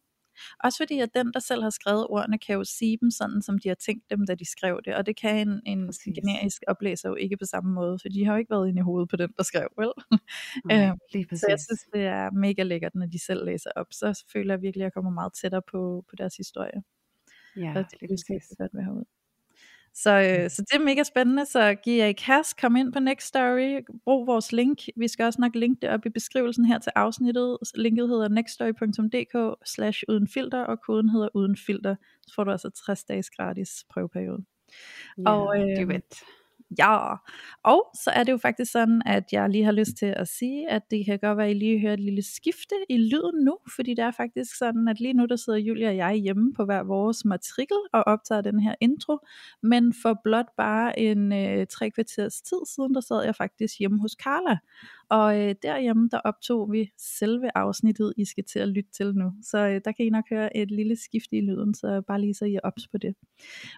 Også 0.64 0.78
fordi, 0.78 1.00
at 1.00 1.10
den, 1.14 1.34
der 1.34 1.40
selv 1.40 1.64
har 1.64 1.70
skrevet 1.70 2.08
ordene, 2.10 2.38
kan 2.40 2.56
jo 2.56 2.64
sige 2.64 2.98
dem 3.02 3.12
sådan, 3.12 3.42
som 3.42 3.60
de 3.60 3.68
har 3.68 3.76
tænkt 3.76 4.10
dem, 4.10 4.26
da 4.26 4.36
de 4.36 4.46
skrev 4.46 4.80
det. 4.86 4.96
Og 4.96 5.06
det 5.06 5.16
kan 5.18 5.48
en, 5.50 5.62
en 5.66 5.88
Præcis. 5.88 6.16
generisk 6.16 6.64
oplæser 6.68 7.10
jo 7.10 7.16
ikke 7.16 7.38
på 7.38 7.46
samme 7.46 7.74
måde, 7.74 8.00
for 8.02 8.10
de 8.10 8.26
har 8.26 8.34
jo 8.34 8.38
ikke 8.40 8.50
været 8.52 8.68
inde 8.70 8.80
i 8.80 8.84
hovedet 8.84 9.10
på 9.10 9.16
den, 9.16 9.34
der 9.38 9.44
skrev, 9.44 9.68
vel? 9.78 9.92
Nej, 10.66 10.90
Øhm, 10.90 10.98
lige 11.14 11.26
præcis. 11.28 11.42
Så 11.42 11.46
jeg 11.50 11.60
synes, 11.60 11.82
det 11.94 12.06
er 12.06 12.32
mega 12.32 12.64
lækkert, 12.64 12.96
når 12.96 13.06
de 13.06 13.20
selv 13.20 13.46
læser 13.46 13.72
op. 13.76 13.88
Så 13.92 14.24
føler 14.34 14.54
jeg 14.54 14.62
virkelig, 14.62 14.82
at 14.84 14.86
jeg 14.86 14.94
kommer 14.94 15.12
meget 15.12 15.34
tættere 15.34 15.62
på, 15.72 16.06
på 16.10 16.16
deres 16.16 16.38
historie. 16.38 16.84
ja, 17.56 17.76
og 17.76 17.86
det 17.92 18.02
lige 18.02 18.14
er 18.14 18.18
virkelig 18.28 18.40
præcis. 18.40 18.58
godt 18.58 18.74
ved 18.74 18.82
herude. 18.84 19.06
Så, 20.04 20.12
øh, 20.12 20.50
så 20.50 20.62
det 20.62 20.76
er 20.80 20.84
mega 20.84 21.04
spændende, 21.04 21.46
så 21.46 21.76
giv 21.84 21.98
jer 21.98 22.06
i 22.06 22.14
kast, 22.14 22.62
kom 22.62 22.76
ind 22.76 22.94
på 22.94 23.00
Next 23.00 23.28
Story, 23.28 23.82
brug 24.04 24.28
vores 24.28 24.52
link, 24.52 24.80
vi 24.96 25.08
skal 25.08 25.26
også 25.26 25.42
nok 25.42 25.56
linke 25.56 25.80
det 25.82 25.90
op 25.90 26.06
i 26.06 26.10
beskrivelsen 26.10 26.66
her 26.66 26.80
til 26.80 26.92
afsnittet, 26.96 27.58
linket 27.76 28.10
hedder 28.10 28.28
nextstory.dk 28.28 29.56
slash 29.66 30.04
uden 30.08 30.28
filter, 30.28 30.64
og 30.64 30.82
koden 30.82 31.10
hedder 31.10 31.30
uden 31.34 31.58
filter, 31.58 31.96
så 32.22 32.34
får 32.36 32.44
du 32.44 32.52
altså 32.52 32.70
60 32.70 33.04
dages 33.04 33.30
gratis 33.30 33.86
prøveperiode. 33.90 34.44
Ja, 35.18 35.32
Og, 35.32 35.58
det 35.58 35.82
øh, 35.82 35.90
vet. 35.90 36.24
Ja, 36.78 37.14
og 37.64 37.90
så 38.04 38.12
er 38.16 38.24
det 38.24 38.32
jo 38.32 38.38
faktisk 38.38 38.72
sådan, 38.72 39.02
at 39.06 39.24
jeg 39.32 39.50
lige 39.50 39.64
har 39.64 39.72
lyst 39.72 39.98
til 39.98 40.14
at 40.18 40.28
sige, 40.28 40.70
at 40.70 40.82
det 40.92 41.06
kan 41.06 41.20
godt 41.20 41.38
være, 41.38 41.48
at 41.48 41.56
I 41.56 41.60
lige 41.60 41.80
hører 41.80 41.94
et 41.94 42.00
lille 42.00 42.22
skifte 42.22 42.76
i 42.90 42.98
lyden 42.98 43.44
nu, 43.46 43.58
fordi 43.76 43.94
det 43.94 44.04
er 44.04 44.12
faktisk 44.12 44.58
sådan, 44.58 44.88
at 44.88 45.00
lige 45.00 45.14
nu 45.14 45.26
der 45.26 45.36
sidder 45.36 45.60
Julia 45.60 45.90
og 45.90 45.98
jeg 45.98 46.14
hjemme 46.14 46.54
på 46.54 46.66
hver 46.66 46.84
vores 46.84 47.26
matrikel 47.26 47.78
og 47.94 48.04
optager 48.08 48.42
den 48.42 48.60
her 48.60 48.76
intro, 48.82 49.18
men 49.64 49.94
for 50.02 50.20
blot 50.24 50.46
bare 50.58 51.00
en 51.00 51.34
øh, 51.34 51.68
tre 51.68 51.90
kvarters 51.92 52.42
tid 52.42 52.58
siden, 52.76 52.96
der 52.96 53.02
sad 53.02 53.24
jeg 53.24 53.36
faktisk 53.36 53.80
hjemme 53.80 54.02
hos 54.02 54.12
Carla, 54.12 54.58
og 55.10 55.40
øh, 55.42 55.56
derhjemme 55.62 56.10
der 56.12 56.20
optog 56.20 56.72
vi 56.72 56.92
selve 56.98 57.58
afsnittet, 57.58 58.14
I 58.18 58.26
skal 58.26 58.44
til 58.44 58.60
at 58.60 58.68
lytte 58.68 58.92
til 58.92 59.16
nu, 59.16 59.34
så 59.44 59.58
øh, 59.58 59.82
der 59.86 59.92
kan 59.92 60.06
I 60.06 60.10
nok 60.10 60.24
høre 60.30 60.58
et 60.58 60.72
lille 60.72 60.96
skift 60.96 61.28
i 61.32 61.42
lyden, 61.42 61.74
så 61.74 62.02
bare 62.08 62.22
lige 62.22 62.34
så 62.34 62.46
I 62.46 62.56
er 62.56 62.60
ops 62.64 62.88
på 62.88 62.98
det. 62.98 63.16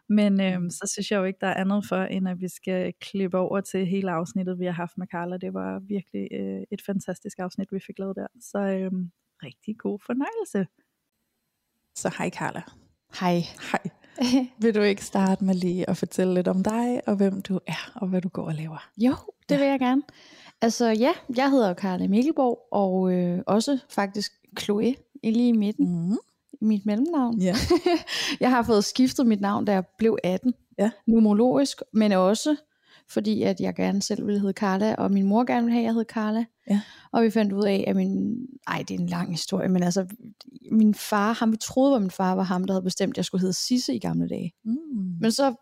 Men 0.10 0.42
øh, 0.42 0.72
så 0.72 0.90
synes 0.94 1.12
jeg 1.12 1.18
jo 1.18 1.24
ikke, 1.24 1.40
der 1.42 1.48
er 1.48 1.62
andet 1.62 1.86
for, 1.90 1.98
end 2.04 2.30
at 2.30 2.42
vi 2.42 2.48
skal 2.48 2.94
klippe 3.02 3.38
over 3.38 3.62
til 3.62 3.86
hele 3.86 4.12
afsnittet, 4.12 4.60
vi 4.60 4.66
har 4.66 4.72
haft 4.72 4.98
med 4.98 5.08
Carla. 5.08 5.38
Det 5.38 5.54
var 5.54 5.80
virkelig 5.80 6.28
øh, 6.32 6.62
et 6.72 6.82
fantastisk 6.86 7.40
afsnit, 7.40 7.72
vi 7.72 7.80
fik 7.88 8.00
lavet 8.00 8.16
der. 8.16 8.28
Så 8.42 8.60
øh, 8.60 8.92
rigtig 9.44 9.78
god 9.78 10.00
fornøjelse. 10.06 10.68
Så 11.96 12.16
hej 12.18 12.30
Carla. 12.30 12.62
Hej. 13.20 13.40
Hej. 13.72 13.99
Vil 14.62 14.76
du 14.76 14.82
ikke 14.82 15.06
starte 15.06 15.44
med 15.44 15.54
lige 15.56 15.90
at 15.90 15.98
fortælle 15.98 16.34
lidt 16.34 16.48
om 16.48 16.64
dig, 16.64 17.02
og 17.08 17.16
hvem 17.16 17.42
du 17.42 17.60
er, 17.68 17.92
og 17.96 18.08
hvad 18.08 18.22
du 18.22 18.30
går 18.30 18.46
og 18.46 18.54
laver? 18.54 18.90
Jo, 18.98 19.16
det 19.50 19.60
vil 19.60 19.68
jeg 19.68 19.80
gerne. 19.80 20.02
Altså 20.62 20.88
ja, 20.88 21.12
jeg 21.36 21.50
hedder 21.52 21.74
Karla 21.74 22.08
Mikkelborg, 22.08 22.68
og 22.72 23.14
øh, 23.14 23.40
også 23.48 23.80
faktisk 23.90 24.32
Chloe, 24.60 24.96
lige 25.24 25.48
i 25.50 25.52
midten, 25.52 26.10
Mm. 26.12 26.18
mit 26.62 26.86
mellemnavn. 26.86 27.42
Ja. 27.42 27.56
jeg 28.40 28.50
har 28.50 28.64
fået 28.64 28.84
skiftet 28.86 29.28
mit 29.28 29.42
navn, 29.42 29.66
da 29.66 29.72
jeg 29.72 29.84
blev 29.98 30.18
18. 30.24 30.54
Ja. 30.80 30.92
Numerologisk, 31.08 31.82
men 31.94 32.12
også 32.12 32.56
fordi 33.10 33.44
at 33.44 33.60
jeg 33.60 33.76
gerne 33.76 34.02
selv 34.02 34.26
ville 34.26 34.40
hedde 34.40 34.54
Carla, 34.54 34.96
og 34.96 35.12
min 35.12 35.26
mor 35.26 35.44
gerne 35.44 35.66
ville 35.66 35.74
have, 35.74 35.82
at 35.82 35.86
jeg 35.86 35.94
hed 35.94 36.06
Carla. 36.06 36.46
Ja. 36.70 36.82
Og 37.12 37.24
vi 37.24 37.30
fandt 37.30 37.54
ud 37.54 37.64
af, 37.64 37.84
at 37.88 37.96
min... 37.96 38.38
Ej, 38.68 38.84
det 38.88 38.96
er 38.96 39.00
en 39.00 39.10
lang 39.10 39.32
historie, 39.32 39.70
men 39.70 39.84
altså, 39.84 40.06
min 40.72 40.94
far, 40.96 41.34
ham 41.34 41.52
vi 41.52 41.58
troede 41.58 41.92
var 41.92 42.00
min 42.00 42.12
far, 42.12 42.36
var 42.36 42.44
ham, 42.44 42.64
der 42.64 42.74
havde 42.74 42.84
bestemt, 42.84 43.14
at 43.14 43.18
jeg 43.18 43.26
skulle 43.26 43.42
hedde 43.42 43.54
Sisse 43.54 43.96
i 43.96 44.00
gamle 44.00 44.30
dage. 44.30 44.54
Mm. 44.64 44.78
Men 45.22 45.32
så 45.32 45.56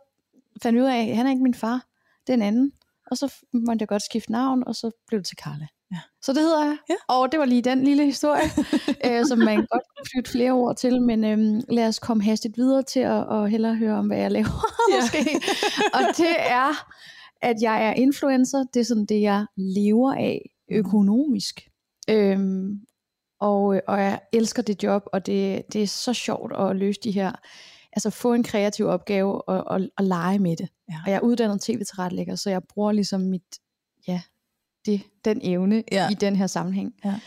fandt 0.64 0.76
vi 0.78 0.82
ud 0.82 0.88
af, 0.88 1.08
at 1.10 1.16
han 1.16 1.26
er 1.26 1.30
ikke 1.30 1.44
min 1.44 1.54
far, 1.54 1.88
det 2.28 2.34
er 2.34 2.38
en 2.38 2.42
anden. 2.42 2.72
Og 3.12 3.18
så 3.18 3.34
måtte 3.54 3.84
jeg 3.84 3.88
godt 3.88 4.02
skifte 4.02 4.32
navn, 4.32 4.64
og 4.68 4.76
så 4.76 4.92
blev 5.08 5.20
det 5.20 5.28
til 5.28 5.38
Carla. 5.38 5.68
Ja. 5.92 6.00
Så 6.22 6.34
det 6.34 6.42
hedder 6.42 6.66
jeg. 6.66 6.78
Ja. 6.90 6.96
Og 7.08 7.32
det 7.32 7.40
var 7.40 7.46
lige 7.46 7.62
den 7.62 7.84
lille 7.84 8.06
historie, 8.06 8.44
øh, 9.06 9.26
som 9.26 9.40
man 9.40 9.56
godt 9.56 9.84
kunne 9.98 10.08
flytte 10.12 10.32
flere 10.32 10.52
ord 10.52 10.76
til. 10.76 11.02
Men 11.02 11.24
øhm, 11.24 11.62
lad 11.70 11.88
os 11.88 12.00
komme 12.00 12.24
hastigt 12.24 12.58
videre 12.58 12.84
til 12.84 13.00
at 13.00 13.28
og 13.28 13.50
hellere 13.50 13.76
høre 13.76 13.96
om, 13.96 14.08
hvad 14.08 14.18
jeg 14.18 14.32
laver 14.32 14.66
Ja. 14.92 15.02
måske. 15.02 15.42
Og 15.94 16.02
det 16.18 16.36
er, 16.40 16.88
at 17.42 17.56
jeg 17.62 17.88
er 17.88 17.94
influencer. 17.94 18.64
Det 18.74 18.80
er 18.80 18.84
sådan 18.84 19.06
det, 19.06 19.22
jeg 19.22 19.46
lever 19.58 20.14
af 20.14 20.50
økonomisk. 20.72 21.70
Øhm, 22.10 22.82
og, 23.40 23.82
og 23.88 24.00
jeg 24.00 24.20
elsker 24.34 24.62
det 24.62 24.84
job, 24.84 25.04
og 25.14 25.26
det, 25.26 25.64
det 25.74 25.84
er 25.84 25.88
så 25.88 26.14
sjovt 26.14 26.54
at 26.60 26.76
løse 26.76 27.00
de 27.04 27.12
her, 27.12 27.32
altså 27.94 28.10
få 28.10 28.34
en 28.34 28.44
kreativ 28.44 28.86
opgave 28.86 29.42
og, 29.42 29.64
og, 29.68 29.82
og 29.98 30.04
lege 30.04 30.40
med 30.40 30.56
det. 30.56 30.70
Ja. 30.90 30.96
Og 31.06 31.12
jeg 31.12 31.16
er 31.16 31.22
uddannet 31.22 31.62
tv-tilrettelægger, 31.62 32.36
så 32.36 32.50
jeg 32.50 32.62
bruger 32.64 32.92
ligesom 32.92 33.22
mit, 33.22 33.60
ja, 34.08 34.22
det, 34.86 35.02
den 35.26 35.40
evne 35.44 35.84
Ja. 35.92 36.10
i 36.10 36.14
den 36.14 36.36
her 36.36 36.48
sammenhæng. 36.48 36.94
Ja. 37.06 37.20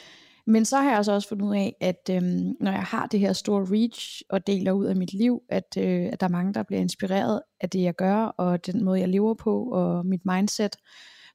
Men 0.50 0.64
så 0.64 0.76
har 0.76 0.90
jeg 0.90 0.98
også 0.98 1.28
fundet 1.28 1.46
ud 1.46 1.54
af, 1.54 1.76
at 1.80 2.10
øhm, 2.10 2.56
når 2.60 2.70
jeg 2.70 2.82
har 2.82 3.06
det 3.06 3.20
her 3.20 3.32
store 3.32 3.66
reach 3.70 4.22
og 4.28 4.46
deler 4.46 4.72
ud 4.72 4.84
af 4.86 4.96
mit 4.96 5.12
liv, 5.14 5.42
at, 5.48 5.76
øh, 5.78 6.08
at 6.12 6.20
der 6.20 6.26
er 6.26 6.30
mange, 6.30 6.54
der 6.54 6.62
bliver 6.62 6.80
inspireret 6.80 7.40
af 7.60 7.70
det, 7.70 7.82
jeg 7.82 7.94
gør, 7.94 8.16
og 8.16 8.66
den 8.66 8.84
måde, 8.84 9.00
jeg 9.00 9.08
lever 9.08 9.34
på, 9.34 9.62
og 9.64 10.06
mit 10.06 10.20
mindset. 10.24 10.76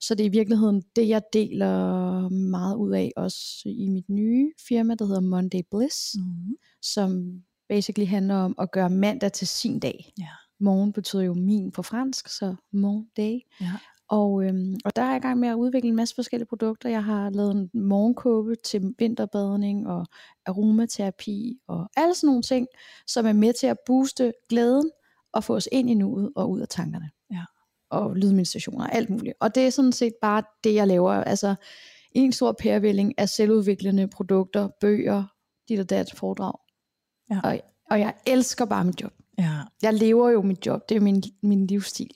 Så 0.01 0.15
det 0.15 0.23
er 0.23 0.29
i 0.29 0.31
virkeligheden 0.31 0.83
det, 0.95 1.07
jeg 1.09 1.21
deler 1.33 2.29
meget 2.29 2.75
ud 2.75 2.91
af, 2.93 3.11
også 3.15 3.61
i 3.65 3.87
mit 3.89 4.09
nye 4.09 4.51
firma, 4.67 4.95
der 4.95 5.05
hedder 5.05 5.21
Monday 5.21 5.61
Bliss, 5.71 6.15
Mm. 6.17 6.55
som 6.81 7.41
basically 7.69 8.07
handler 8.07 8.35
om 8.35 8.55
at 8.59 8.71
gøre 8.71 8.89
mandag 8.89 9.31
til 9.31 9.47
sin 9.47 9.79
dag. 9.79 10.13
Ja. 10.19 10.27
Morgen 10.59 10.93
betyder 10.93 11.23
jo 11.23 11.33
min 11.33 11.71
på 11.71 11.83
fransk, 11.83 12.27
så 12.29 12.55
Monday. 12.73 13.39
Ja. 13.61 13.71
Og, 14.09 14.43
øhm, 14.43 14.75
og 14.85 14.95
der 14.95 15.01
er 15.01 15.07
jeg 15.07 15.17
i 15.17 15.19
gang 15.19 15.39
med 15.39 15.49
at 15.49 15.55
udvikle 15.55 15.89
en 15.89 15.95
masse 15.95 16.15
forskellige 16.15 16.47
produkter. 16.47 16.89
Jeg 16.89 17.03
har 17.03 17.29
lavet 17.29 17.51
en 17.55 17.69
morgenkåbe 17.73 18.55
til 18.55 18.93
vinterbadning 18.99 19.87
og 19.87 20.05
aromaterapi 20.45 21.57
og 21.67 21.89
alle 21.97 22.15
sådan 22.15 22.27
nogle 22.27 22.41
ting, 22.41 22.67
som 23.07 23.25
er 23.25 23.33
med 23.33 23.53
til 23.53 23.67
at 23.67 23.77
booste 23.85 24.33
glæden 24.49 24.91
og 25.33 25.43
få 25.43 25.55
os 25.55 25.69
ind 25.71 25.89
i 25.89 25.93
nuet 25.93 26.31
og 26.35 26.49
ud 26.49 26.59
af 26.59 26.67
tankerne. 26.67 27.09
Ja. 27.31 27.43
Og 27.89 28.15
lydmeditationer 28.15 28.85
og 28.85 28.95
alt 28.95 29.09
muligt. 29.09 29.35
Og 29.39 29.55
det 29.55 29.65
er 29.65 29.69
sådan 29.69 29.91
set 29.91 30.13
bare 30.21 30.43
det, 30.63 30.73
jeg 30.73 30.87
laver. 30.87 31.11
Altså 31.11 31.55
en 32.11 32.31
stor 32.31 32.51
pærevælling 32.51 33.19
af 33.19 33.29
selvudviklende 33.29 34.07
produkter, 34.07 34.69
bøger, 34.81 35.23
dit 35.69 35.79
og 35.79 35.89
dat 35.89 36.13
foredrag. 36.13 36.53
Ja. 37.31 37.39
Og, 37.43 37.59
og 37.91 37.99
jeg 37.99 38.13
elsker 38.27 38.65
bare 38.65 38.85
mit 38.85 39.01
job. 39.01 39.13
Ja. 39.37 39.51
Jeg 39.81 39.93
lever 39.93 40.29
jo 40.29 40.41
mit 40.41 40.65
job. 40.65 40.89
Det 40.89 40.97
er 40.97 41.01
min, 41.01 41.23
min 41.43 41.67
livsstil. 41.67 42.11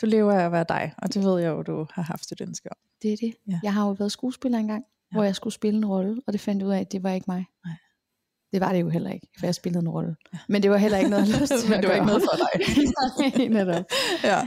Du 0.00 0.06
lever 0.06 0.32
af 0.32 0.44
at 0.44 0.52
være 0.52 0.64
dig, 0.68 0.94
og 0.98 1.14
det 1.14 1.24
ved 1.24 1.40
jeg 1.40 1.48
jo, 1.50 1.62
du 1.62 1.86
har 1.90 2.02
haft 2.02 2.32
et 2.32 2.40
ønske 2.40 2.70
om. 2.70 2.76
Det 3.02 3.12
er 3.12 3.16
det. 3.16 3.34
Ja. 3.48 3.60
Jeg 3.62 3.74
har 3.74 3.86
jo 3.86 3.92
været 3.92 4.12
skuespiller 4.12 4.58
engang, 4.58 4.84
Ja. 5.12 5.16
hvor 5.16 5.24
jeg 5.24 5.34
skulle 5.34 5.54
spille 5.54 5.78
en 5.78 5.86
rolle, 5.86 6.22
og 6.26 6.32
det 6.32 6.40
fandt 6.40 6.62
ud 6.62 6.70
af, 6.70 6.80
at 6.80 6.92
det 6.92 7.02
var 7.02 7.10
ikke 7.10 7.24
mig. 7.28 7.46
Nej. 7.64 7.74
Det 8.52 8.60
var 8.60 8.72
det 8.72 8.80
jo 8.80 8.88
heller 8.88 9.10
ikke, 9.10 9.28
for 9.38 9.46
jeg 9.46 9.54
spillede 9.54 9.82
en 9.82 9.88
rolle. 9.88 10.16
Ja. 10.32 10.38
Men 10.48 10.62
det 10.62 10.70
var 10.70 10.76
heller 10.76 10.98
ikke 10.98 11.10
noget, 11.10 11.28
jeg 11.28 11.40
lyst 11.40 11.52
til 11.60 11.70
Men 11.70 11.80
det 11.80 11.88
var 11.88 11.94
ikke 11.94 12.06
noget 12.06 12.22
for 12.22 12.36
dig. 12.36 12.66
Nej, 13.48 13.48
netop. 13.64 13.84
ja. 14.24 14.46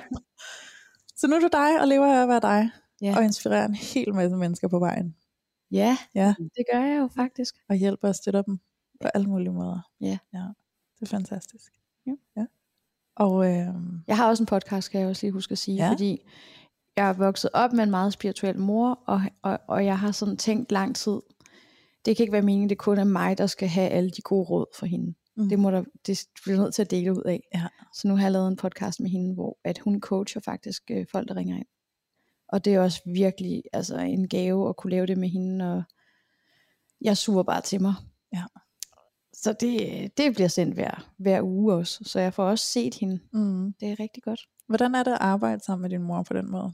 Så 1.15 1.27
nu 1.27 1.35
er 1.35 1.39
du 1.39 1.49
dig, 1.51 1.81
og 1.81 1.87
lever 1.87 2.05
af 2.17 2.21
at 2.23 2.27
være 2.29 2.39
dig, 2.39 2.69
Ja. 3.01 3.17
og 3.17 3.23
inspirerer 3.23 3.65
en 3.65 3.75
hel 3.75 4.13
masse 4.15 4.35
mennesker 4.37 4.67
på 4.67 4.79
vejen, 4.79 5.15
Ja, 5.71 5.97
Ja. 6.15 6.33
det 6.39 6.65
gør 6.73 6.79
jeg 6.79 6.99
jo 6.99 7.09
faktisk. 7.15 7.55
og 7.69 7.75
hjælper 7.75 8.07
og 8.07 8.15
støtter 8.15 8.41
dem 8.41 8.59
på 9.01 9.07
alle 9.13 9.27
mulige 9.27 9.51
måder. 9.53 9.79
Ja. 10.01 10.17
ja. 10.33 10.43
Det 10.99 11.01
er 11.01 11.05
fantastisk. 11.05 11.71
Ja. 12.07 12.11
ja. 12.37 12.45
Og 13.15 13.45
øh, 13.45 13.67
Jeg 14.07 14.17
har 14.17 14.27
også 14.29 14.43
en 14.43 14.47
podcast, 14.47 14.85
skal 14.85 14.99
jeg 14.99 15.07
også 15.09 15.25
lige 15.25 15.31
huske 15.33 15.51
at 15.51 15.57
sige, 15.57 15.77
Ja. 15.85 15.91
fordi 15.91 16.19
jeg 16.97 17.09
er 17.09 17.13
vokset 17.13 17.49
op 17.53 17.73
med 17.73 17.83
en 17.83 17.91
meget 17.91 18.13
spirituel 18.13 18.59
mor, 18.59 18.99
og, 19.07 19.21
og, 19.41 19.59
og 19.67 19.85
jeg 19.85 19.99
har 19.99 20.11
sådan 20.11 20.37
tænkt 20.37 20.71
lang 20.71 20.95
tid, 20.95 21.19
det 22.05 22.17
kan 22.17 22.23
ikke 22.23 22.33
være 22.33 22.41
meningen, 22.41 22.69
det 22.69 22.77
kun 22.77 22.97
er 22.97 23.03
mig, 23.03 23.37
der 23.37 23.47
skal 23.47 23.67
have 23.67 23.89
alle 23.89 24.09
de 24.09 24.21
gode 24.21 24.43
råd 24.49 24.65
for 24.79 24.85
hende. 24.85 25.13
Mm. 25.37 25.49
Det 25.49 25.59
må 25.59 25.71
der, 25.71 25.83
det 26.07 26.19
bliver 26.43 26.59
nødt 26.59 26.73
til 26.75 26.81
at 26.81 26.91
dele 26.91 27.11
ud 27.11 27.23
af. 27.23 27.43
Ja. 27.55 27.67
Så 27.93 28.07
nu 28.07 28.15
har 28.15 28.23
jeg 28.23 28.31
lavet 28.31 28.47
en 28.47 28.55
podcast 28.55 28.99
med 28.99 29.09
hende, 29.09 29.33
hvor 29.33 29.57
at 29.63 29.77
hun 29.79 29.99
coacher 30.01 30.41
faktisk 30.41 30.83
øh, 30.91 31.05
folk, 31.11 31.27
der 31.27 31.35
ringer 31.35 31.57
ind. 31.57 31.65
Og 32.49 32.65
det 32.65 32.73
er 32.73 32.79
også 32.81 33.01
virkelig 33.05 33.63
altså, 33.73 33.97
en 33.99 34.27
gave 34.29 34.69
at 34.69 34.75
kunne 34.77 34.91
lave 34.91 35.05
det 35.05 35.17
med 35.17 35.29
hende, 35.29 35.73
og 35.73 35.83
jeg 37.01 37.17
suger 37.17 37.43
bare 37.43 37.61
til 37.61 37.81
mig. 37.81 37.93
Ja. 38.33 38.43
Så 39.41 39.53
det, 39.53 40.17
det 40.17 40.33
bliver 40.33 40.47
sendt 40.47 40.73
hver, 40.73 41.11
hver 41.17 41.41
uge 41.41 41.73
også, 41.73 41.99
så 42.03 42.19
jeg 42.19 42.33
får 42.33 42.43
også 42.45 42.65
set 42.65 42.95
hende. 42.95 43.19
mm. 43.33 43.73
Det 43.79 43.91
er 43.91 43.99
rigtig 43.99 44.23
godt. 44.23 44.41
hvordan 44.67 44.95
er 44.95 45.03
det 45.03 45.11
at 45.11 45.17
arbejde 45.21 45.63
sammen 45.63 45.81
med 45.81 45.89
din 45.89 46.01
mor 46.03 46.23
på 46.23 46.33
den 46.33 46.51
måde? 46.51 46.73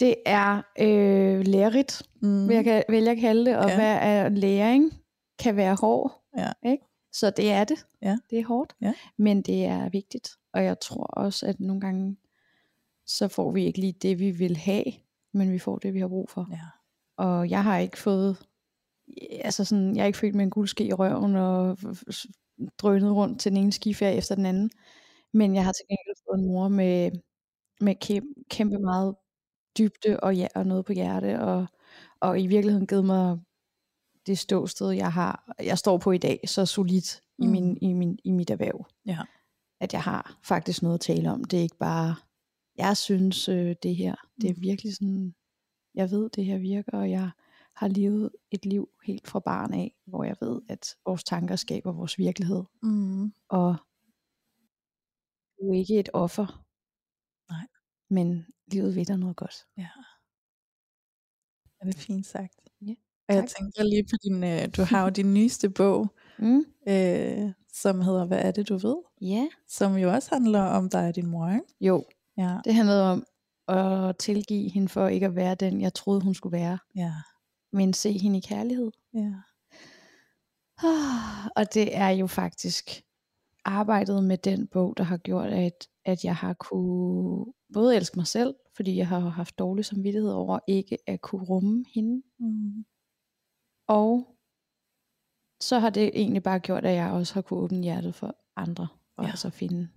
Det 0.00 0.14
er 0.26 0.62
øh, 0.78 1.40
lærerigt, 1.46 2.02
Mm. 2.22 2.48
vil 2.48 2.54
jeg 2.56 2.84
vælge 2.88 3.10
at 3.10 3.18
kalde 3.18 3.44
det, 3.50 3.56
og 3.58 3.68
Ja. 3.68 3.74
hvad 3.74 3.98
er 4.00 4.28
læring 4.28 4.92
kan 5.38 5.56
være 5.56 5.74
hård. 5.80 6.22
Ja. 6.38 6.52
Ikke? 6.70 6.84
Så 7.12 7.30
det 7.30 7.52
er 7.52 7.64
det. 7.64 7.86
Ja. 8.02 8.16
Det 8.30 8.38
er 8.38 8.44
hårdt, 8.44 8.72
Ja. 8.80 8.92
men 9.18 9.42
det 9.42 9.64
er 9.64 9.88
vigtigt. 9.88 10.30
Og 10.54 10.64
jeg 10.64 10.80
tror 10.80 11.04
også, 11.04 11.46
at 11.46 11.60
nogle 11.60 11.80
gange, 11.80 12.16
så 13.06 13.28
får 13.28 13.52
vi 13.52 13.64
ikke 13.66 13.80
lige 13.80 13.92
det, 13.92 14.18
vi 14.18 14.30
vil 14.30 14.56
have, 14.56 14.84
men 15.34 15.52
vi 15.52 15.58
får 15.58 15.78
det, 15.78 15.94
vi 15.94 16.00
har 16.00 16.08
brug 16.08 16.30
for. 16.30 16.48
Ja. 16.50 16.60
Og 17.24 17.50
jeg 17.50 17.64
har 17.64 17.78
ikke 17.78 17.98
fået, 17.98 18.36
altså 19.44 19.64
sådan, 19.64 19.96
jeg 19.96 20.02
er 20.02 20.06
ikke 20.06 20.18
født 20.18 20.34
med 20.34 20.44
en 20.44 20.50
guldske 20.50 20.84
i 20.84 20.92
røven 20.92 21.36
og 21.36 21.78
drønet 22.78 23.12
rundt 23.12 23.40
til 23.40 23.52
den 23.52 23.60
ene 23.62 23.72
skiferie 23.72 24.16
efter 24.16 24.34
den 24.34 24.46
anden. 24.46 24.70
Men 25.32 25.54
jeg 25.54 25.64
har 25.64 25.72
til 25.72 25.84
gengæld 25.88 26.16
fået 26.28 26.38
en 26.38 26.46
mor 26.46 26.68
med, 26.68 27.10
med 27.80 27.94
kæmpe, 28.00 28.28
kæmpe 28.50 28.78
meget 28.78 29.14
dybde 29.78 30.20
og, 30.20 30.36
ja, 30.36 30.46
og 30.54 30.66
noget 30.66 30.84
på 30.84 30.92
hjerte, 30.92 31.40
og, 31.40 31.66
og 32.20 32.40
i 32.40 32.46
virkeligheden 32.46 32.86
givet 32.86 33.04
mig 33.04 33.38
det 34.26 34.38
ståsted, 34.38 34.90
jeg 34.90 35.12
har, 35.12 35.54
jeg 35.64 35.78
står 35.78 35.98
på 35.98 36.12
i 36.12 36.18
dag, 36.18 36.40
så 36.46 36.66
solidt 36.66 37.20
i, 37.38 37.46
Mm. 37.46 37.52
min, 37.52 37.78
i, 37.82 37.92
min, 37.92 38.18
i 38.24 38.30
mit 38.30 38.50
erhverv. 38.50 38.86
Ja. 39.06 39.18
At 39.80 39.92
jeg 39.92 40.02
har 40.02 40.38
faktisk 40.44 40.82
noget 40.82 40.94
at 40.94 41.00
tale 41.00 41.30
om. 41.30 41.44
Det 41.44 41.58
er 41.58 41.62
ikke 41.62 41.78
bare, 41.78 42.14
jeg 42.76 42.96
synes 42.96 43.48
øh, 43.48 43.76
det 43.82 43.96
her, 43.96 44.14
det 44.40 44.50
er 44.50 44.54
Mm. 44.54 44.62
virkelig 44.62 44.94
sådan, 44.94 45.34
jeg 45.94 46.10
ved 46.10 46.30
det 46.30 46.44
her 46.44 46.58
virker, 46.58 46.92
og 46.92 47.10
jeg 47.10 47.30
har 47.76 47.88
levet 47.88 48.30
et 48.50 48.66
liv 48.66 48.88
helt 49.06 49.28
fra 49.28 49.40
barn 49.40 49.74
af, 49.74 49.94
hvor 50.06 50.24
jeg 50.24 50.36
ved, 50.40 50.60
at 50.68 50.96
vores 51.06 51.24
tanker 51.24 51.56
skaber 51.56 51.92
vores 51.92 52.18
virkelighed. 52.18 52.62
Mm. 52.82 53.32
Og 53.48 53.76
du 55.60 55.70
er 55.72 55.78
ikke 55.78 55.98
et 56.00 56.08
offer 56.12 56.64
Men 58.10 58.46
livet 58.72 58.96
ved 58.96 59.04
der 59.04 59.16
noget 59.16 59.36
godt. 59.36 59.54
Ja. 59.76 59.88
Er 61.80 61.84
det 61.86 61.94
fint 61.94 62.26
sagt. 62.26 62.54
Ja, 62.80 62.94
Og 63.28 63.34
jeg 63.34 63.42
tak. 63.42 63.48
tænker 63.58 63.82
lige 63.82 64.04
på 64.04 64.16
din, 64.24 64.44
øh, 64.44 64.68
du 64.76 64.82
har 64.82 65.02
jo 65.04 65.08
din 65.10 65.34
nyeste 65.38 65.70
bog, 65.70 66.14
Mm. 66.38 66.64
øh, 66.88 67.52
som 67.72 68.00
hedder 68.00 68.26
Hvad 68.26 68.38
er 68.38 68.50
det 68.50 68.68
du 68.68 68.76
ved? 68.76 68.96
Ja. 69.20 69.48
Som 69.68 69.94
jo 69.96 70.12
også 70.12 70.28
handler 70.34 70.60
om 70.62 70.88
dig 70.90 71.08
og 71.08 71.16
din 71.16 71.26
mor, 71.26 71.48
ikke? 71.50 71.66
Jo, 71.80 72.04
Ja. 72.38 72.58
det 72.64 72.74
handlede 72.74 73.12
om 73.12 73.24
at 73.68 74.16
tilgive 74.18 74.70
hende 74.70 74.88
for 74.88 75.08
ikke 75.08 75.26
at 75.26 75.34
være 75.34 75.54
den, 75.54 75.80
jeg 75.80 75.94
troede, 75.94 76.20
hun 76.20 76.34
skulle 76.34 76.56
være. 76.58 76.78
Ja. 76.96 77.12
Men 77.72 77.92
se 77.92 78.12
hende 78.18 78.38
i 78.38 78.40
kærlighed. 78.40 78.90
Ja. 79.14 79.32
Og 81.56 81.74
det 81.74 81.96
er 81.96 82.08
jo 82.08 82.26
faktisk 82.26 82.90
arbejdet 83.64 84.24
med 84.24 84.38
den 84.38 84.66
bog, 84.66 84.96
der 84.96 85.04
har 85.04 85.16
gjort, 85.16 85.48
at, 85.50 85.88
at 86.04 86.24
jeg 86.24 86.36
har 86.36 86.52
kunne 86.54 87.52
både 87.72 87.96
elske 87.96 88.18
mig 88.18 88.26
selv, 88.26 88.54
fordi 88.76 88.96
jeg 88.96 89.08
har 89.08 89.18
haft 89.20 89.58
dårlig 89.58 89.84
samvittighed 89.84 90.30
over 90.32 90.58
ikke 90.66 90.98
at 91.06 91.20
kunne 91.20 91.44
rumme 91.44 91.84
hende, 91.94 92.22
Mm. 92.38 92.84
og 93.88 94.36
så 95.60 95.78
har 95.78 95.90
det 95.90 96.10
egentlig 96.20 96.42
bare 96.42 96.60
gjort, 96.60 96.84
at 96.84 96.94
jeg 96.94 97.10
også 97.10 97.34
har 97.34 97.42
kunne 97.42 97.60
åbne 97.60 97.82
hjertet 97.82 98.14
for 98.14 98.36
andre, 98.56 98.88
og 99.16 99.22
Ja. 99.24 99.26
ja. 99.26 99.30
altså 99.30 99.50
finde 99.50 99.88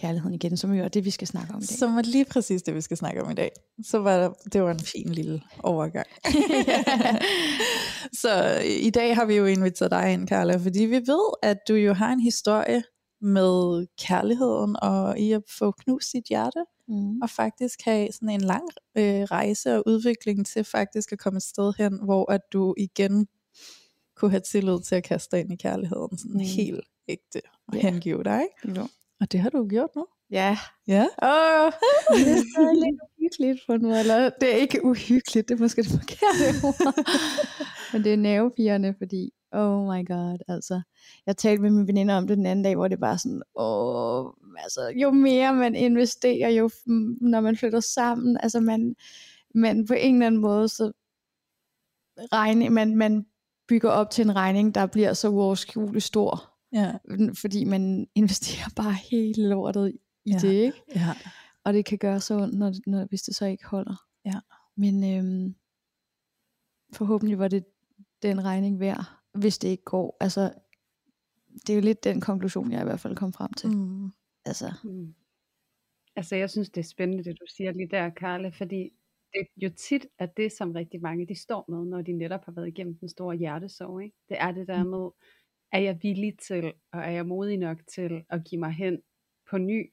kærligheden 0.00 0.34
igen, 0.34 0.56
som 0.56 0.72
jo 0.72 0.84
er 0.84 0.88
det, 0.88 1.04
vi 1.04 1.10
skal 1.10 1.26
snakke 1.28 1.54
om 1.54 1.58
i 1.60 1.64
dag. 1.66 1.78
Som 1.78 1.96
er 1.96 2.02
lige 2.02 2.24
præcis 2.24 2.62
det, 2.62 2.74
vi 2.74 2.80
skal 2.80 2.96
snakke 2.96 3.22
om 3.22 3.30
i 3.30 3.34
dag. 3.34 3.50
Så 3.82 3.98
var 3.98 4.16
der, 4.20 4.32
det 4.52 4.62
var 4.62 4.70
en 4.70 4.80
fin 4.80 5.08
lille 5.08 5.42
overgang. 5.62 6.06
så 8.22 8.58
øh, 8.58 8.64
i 8.86 8.90
dag 8.90 9.14
har 9.16 9.24
vi 9.24 9.34
jo 9.36 9.46
inviteret 9.46 9.90
dig 9.90 10.12
ind, 10.12 10.28
Carla, 10.28 10.56
fordi 10.56 10.84
vi 10.84 10.96
ved, 10.96 11.32
at 11.42 11.58
du 11.68 11.74
jo 11.74 11.92
har 11.92 12.12
en 12.12 12.20
historie 12.20 12.82
med 13.20 13.86
kærligheden 14.06 14.76
og 14.82 15.18
i 15.18 15.32
at 15.32 15.42
få 15.58 15.70
knust 15.70 16.10
sit 16.10 16.24
hjerte, 16.24 16.64
mm. 16.88 17.20
og 17.22 17.30
faktisk 17.30 17.82
have 17.84 18.08
sådan 18.12 18.28
en 18.28 18.40
lang 18.40 18.64
øh, 18.98 19.22
rejse 19.22 19.76
og 19.76 19.82
udvikling 19.86 20.46
til 20.46 20.64
faktisk 20.64 21.12
at 21.12 21.18
komme 21.18 21.36
et 21.36 21.42
sted 21.42 21.72
hen, 21.78 22.00
hvor 22.04 22.32
at 22.32 22.40
du 22.52 22.74
igen 22.78 23.26
kunne 24.16 24.30
have 24.30 24.40
tillid 24.50 24.80
til 24.82 24.94
at 24.94 25.04
kaste 25.04 25.36
dig 25.36 25.40
ind 25.44 25.52
i 25.52 25.56
kærligheden, 25.56 26.18
sådan 26.18 26.32
Mm. 26.32 26.38
helt 26.38 26.80
ægte 27.08 27.40
og 27.68 27.74
Ja. 27.74 27.80
hengive 27.90 28.24
dig. 28.24 28.42
Ikke? 28.66 28.80
Jo. 28.80 28.88
Og 29.20 29.32
det 29.32 29.40
har 29.40 29.50
du 29.50 29.68
gjort 29.68 29.90
nu. 29.96 30.06
Ja, 30.30 30.58
Ja. 30.88 31.06
Åh, 31.22 31.72
det 32.24 32.32
er 32.32 32.42
stadig 32.52 32.76
lidt 32.76 33.00
uhyggeligt 33.18 33.66
for 33.66 33.76
nu, 33.76 33.94
eller 33.94 34.30
det 34.40 34.52
er 34.54 34.56
ikke 34.56 34.84
uhyggeligt, 34.84 35.48
det 35.48 35.54
er 35.54 35.58
måske 35.58 35.82
det 35.82 35.90
forkerte 35.90 36.44
ord. 36.66 37.06
Men 37.92 38.04
det 38.04 38.12
er 38.12 38.16
nervepirrende, 38.16 38.94
fordi, 38.98 39.32
oh 39.52 39.84
my 39.84 40.06
god, 40.06 40.38
altså. 40.48 40.80
Jeg 41.26 41.36
talte 41.36 41.62
med 41.62 41.70
mine 41.70 41.86
veninder 41.86 42.16
om 42.16 42.26
det 42.26 42.36
den 42.36 42.46
anden 42.46 42.64
dag, 42.64 42.76
hvor 42.76 42.88
det 42.88 43.00
bare 43.00 43.18
sådan, 43.18 43.42
åh, 43.56 44.30
altså, 44.58 44.92
jo 44.96 45.10
mere 45.10 45.54
man 45.54 45.74
investerer, 45.74 46.48
jo, 46.48 46.70
når 47.20 47.40
man 47.40 47.56
flytter 47.56 47.80
sammen, 47.80 48.38
altså 48.42 48.60
man, 48.60 48.94
man 49.54 49.86
på 49.86 49.94
en 49.94 50.14
eller 50.14 50.26
anden 50.26 50.40
måde, 50.40 50.68
så 50.68 50.92
regning, 52.32 52.72
man, 52.72 52.96
man 52.96 53.26
bygger 53.68 53.90
op 53.90 54.10
til 54.10 54.24
en 54.24 54.36
regning, 54.36 54.74
der 54.74 54.86
bliver 54.86 55.12
så 55.12 55.28
uoverskueligt 55.28 56.04
stor, 56.04 56.57
Ja. 56.72 56.92
fordi 57.40 57.64
man 57.64 58.06
investerer 58.20 58.70
bare 58.76 58.94
hele 59.10 59.48
lortet 59.48 59.88
i 60.24 60.30
Ja. 60.32 60.38
det, 60.42 60.52
ikke? 60.52 60.82
ja. 60.94 61.14
Og 61.64 61.72
det 61.74 61.84
kan 61.84 61.98
gøre 61.98 62.20
så 62.20 62.34
ondt, 62.42 62.58
når, 62.58 62.72
når, 62.86 63.06
hvis 63.08 63.22
det 63.22 63.34
så 63.34 63.46
ikke 63.46 63.66
holder. 63.66 63.96
Ja. 64.24 64.40
Men 64.76 65.16
øhm, 65.16 65.54
forhåbentlig 66.94 67.38
var 67.38 67.48
det 67.48 67.64
den 68.22 68.44
regning 68.44 68.80
værd, 68.80 69.04
hvis 69.34 69.58
det 69.58 69.68
ikke 69.68 69.84
går. 69.84 70.16
Altså, 70.20 70.52
det 71.66 71.70
er 71.70 71.74
jo 71.74 71.80
lidt 71.80 72.04
den 72.04 72.20
konklusion, 72.20 72.72
jeg 72.72 72.80
i 72.80 72.84
hvert 72.84 73.00
fald 73.00 73.16
kom 73.16 73.32
frem 73.32 73.52
til. 73.52 73.70
Mm. 73.70 73.76
Mm. 74.02 74.10
Altså, 74.44 74.72
Mm. 74.84 75.14
Altså, 76.16 76.36
jeg 76.36 76.50
synes, 76.50 76.70
det 76.70 76.80
er 76.80 76.84
spændende, 76.88 77.24
det 77.24 77.36
du 77.40 77.46
siger 77.56 77.72
lige 77.72 77.88
der, 77.90 78.10
Karle, 78.10 78.52
fordi 78.52 78.90
det 79.32 79.40
er 79.40 79.44
jo 79.56 79.70
tit 79.88 80.06
at 80.18 80.36
det, 80.36 80.52
som 80.52 80.72
rigtig 80.72 81.00
mange 81.02 81.26
de 81.28 81.34
står 81.34 81.64
med, 81.68 81.84
når 81.84 82.02
de 82.02 82.12
netop 82.12 82.44
har 82.44 82.52
været 82.52 82.68
igennem 82.68 82.98
den 82.98 83.08
store 83.08 83.36
hjertesorg. 83.36 84.02
Ikke? 84.02 84.16
Det 84.28 84.36
er 84.40 84.52
det 84.52 84.68
der 84.68 84.84
Mm. 84.84 84.90
Er 85.72 85.78
jeg 85.78 85.98
villig 86.02 86.38
til, 86.38 86.72
og 86.92 87.00
er 87.00 87.10
jeg 87.10 87.26
modig 87.26 87.58
nok 87.58 87.78
til 87.94 88.24
at 88.30 88.44
give 88.44 88.58
mig 88.58 88.72
hen 88.72 88.98
på 89.50 89.58
ny, 89.58 89.90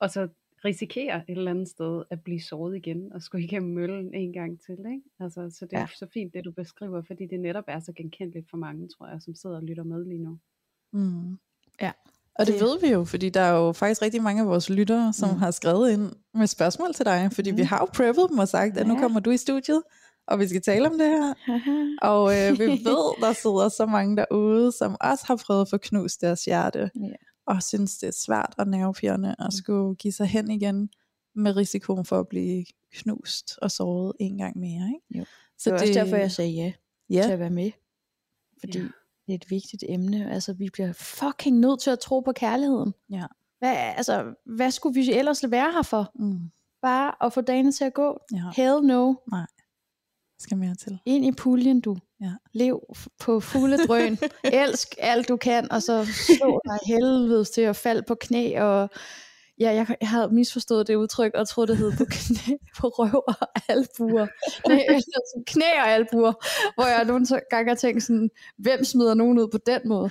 og 0.00 0.10
så 0.10 0.28
risikere 0.64 1.16
et 1.30 1.38
eller 1.38 1.50
andet 1.50 1.68
sted 1.68 2.02
at 2.10 2.24
blive 2.24 2.40
såret 2.42 2.76
igen, 2.76 3.12
og 3.12 3.22
skulle 3.22 3.44
igennem 3.44 3.74
møllen 3.74 4.14
en 4.14 4.32
gang 4.32 4.60
til. 4.60 4.72
Ikke? 4.78 5.02
Altså, 5.20 5.50
så 5.58 5.66
det 5.66 5.72
er 5.76 5.80
Ja. 5.80 5.86
så 5.98 6.06
fint, 6.14 6.34
det 6.34 6.44
du 6.44 6.52
beskriver, 6.52 7.02
fordi 7.02 7.26
det 7.26 7.40
netop 7.40 7.64
er 7.68 7.80
så 7.80 7.92
genkendeligt 7.92 8.50
for 8.50 8.56
mange, 8.56 8.88
tror 8.88 9.08
jeg, 9.08 9.22
som 9.22 9.34
sidder 9.34 9.56
og 9.56 9.62
lytter 9.62 9.84
med 9.84 10.04
lige 10.04 10.22
nu. 10.22 10.38
Mm. 10.92 11.38
Ja. 11.80 11.92
Og 12.38 12.46
det, 12.46 12.54
Det- 12.54 12.62
ved 12.62 12.80
vi 12.80 12.92
jo, 12.92 13.04
fordi 13.04 13.28
der 13.28 13.40
er 13.40 13.56
jo 13.58 13.72
faktisk 13.72 14.02
rigtig 14.02 14.22
mange 14.22 14.42
af 14.42 14.48
vores 14.48 14.70
lyttere, 14.70 15.12
som 15.12 15.28
Mm. 15.30 15.36
har 15.36 15.50
skrevet 15.50 15.92
ind 15.92 16.12
med 16.34 16.46
spørgsmål 16.46 16.94
til 16.94 17.04
dig, 17.04 17.28
fordi 17.32 17.50
mm. 17.50 17.56
vi 17.56 17.62
har 17.62 17.78
jo 17.78 17.86
preppet 17.94 18.26
dem 18.30 18.38
og 18.38 18.48
sagt, 18.48 18.76
at 18.78 18.86
nu 18.86 18.94
Ja. 18.94 19.00
kommer 19.00 19.20
du 19.20 19.30
i 19.30 19.36
studiet, 19.36 19.82
og 20.26 20.38
vi 20.38 20.48
skal 20.48 20.62
tale 20.62 20.86
om 20.90 20.98
det 20.98 21.06
her. 21.08 21.34
Og 22.12 22.32
øh, 22.40 22.58
vi 22.58 22.66
ved, 22.66 23.20
der 23.20 23.32
sidder 23.32 23.68
så 23.68 23.86
mange 23.86 24.16
derude, 24.16 24.72
som 24.72 24.96
også 25.00 25.24
har 25.26 25.36
prøvet 25.46 25.60
at 25.60 25.68
få 25.70 25.78
knust 25.78 26.20
deres 26.20 26.44
hjerte, 26.44 26.90
Ja. 26.96 27.08
og 27.46 27.62
synes, 27.62 27.98
det 27.98 28.06
er 28.06 28.12
svært 28.24 28.54
og 28.58 28.66
nervepirrende 28.66 29.34
at 29.38 29.52
skulle 29.52 29.94
give 29.96 30.12
sig 30.12 30.26
hen 30.26 30.50
igen, 30.50 30.90
med 31.34 31.56
risikoen 31.56 32.04
for 32.04 32.18
at 32.20 32.28
blive 32.28 32.64
knust 32.92 33.58
og 33.62 33.70
såret 33.70 34.12
en 34.20 34.38
gang 34.38 34.58
mere. 34.58 34.86
Ikke? 34.94 35.18
Jo. 35.18 35.24
Så 35.58 35.70
det 35.70 35.72
var 35.72 35.80
også 35.80 35.92
derfor, 35.94 36.16
jeg 36.16 36.32
sagde 36.32 36.50
ja, 36.52 36.72
ja, 37.10 37.22
til 37.22 37.30
at 37.30 37.38
være 37.38 37.50
med. 37.50 37.70
Fordi 38.60 38.78
Ja. 38.78 38.84
det 39.26 39.32
er 39.32 39.34
et 39.34 39.50
vigtigt 39.50 39.84
emne. 39.88 40.30
Altså, 40.32 40.52
vi 40.52 40.68
bliver 40.72 40.92
fucking 40.92 41.58
nødt 41.58 41.80
til 41.80 41.90
at 41.90 41.98
tro 41.98 42.20
på 42.20 42.32
kærligheden. 42.32 42.94
Ja. 43.10 43.24
Hvad, 43.58 43.74
altså, 43.76 44.34
hvad 44.46 44.70
skulle 44.70 44.94
vi 45.00 45.12
ellers 45.12 45.44
være 45.50 45.72
her 45.72 45.82
for? 45.82 46.10
mm, 46.14 46.50
Bare 46.82 47.26
at 47.26 47.32
få 47.32 47.40
dagene 47.40 47.72
til 47.72 47.84
at 47.84 47.94
gå? 47.94 48.18
ja, 48.32 48.42
Hell 48.56 48.80
no. 48.82 49.14
Skal 50.38 50.56
mere 50.56 50.74
til. 50.74 50.98
Ind 51.06 51.24
i 51.24 51.32
puljen, 51.32 51.80
du. 51.80 51.96
Ja. 52.20 52.32
Lev 52.52 52.80
på 53.20 53.40
fulde 53.40 53.86
drøn. 53.86 54.18
Elsk 54.62 54.94
alt 54.98 55.28
du 55.28 55.36
kan, 55.36 55.72
og 55.72 55.82
så 55.82 56.04
slå 56.04 56.60
dig 56.64 56.78
helvedes 56.86 57.50
til 57.50 57.60
at 57.60 57.76
falde 57.76 58.02
på 58.02 58.14
knæ. 58.14 58.60
Og 58.60 58.90
ja, 59.60 59.72
jeg, 59.74 59.96
jeg 60.00 60.08
havde 60.08 60.28
misforstået 60.34 60.86
det 60.86 60.94
udtryk, 60.94 61.34
og 61.34 61.48
troede, 61.48 61.70
det 61.70 61.76
hed 61.76 61.92
på, 61.98 62.04
knæ, 62.04 62.56
på 62.80 62.88
røv 62.88 63.24
og 63.28 63.48
albuer. 63.68 64.26
Nej, 64.68 64.84
altså 64.94 65.42
knæ 65.46 65.80
og 65.80 65.88
albuer. 65.88 66.32
Hvor 66.74 66.86
jeg 66.86 67.04
nogle 67.04 67.26
gange 67.50 67.68
har 67.68 67.76
tænkt 67.76 68.02
sådan, 68.02 68.30
hvem 68.58 68.84
smider 68.84 69.14
nogen 69.14 69.38
ud 69.38 69.48
på 69.48 69.58
den 69.66 69.80
måde? 69.84 70.10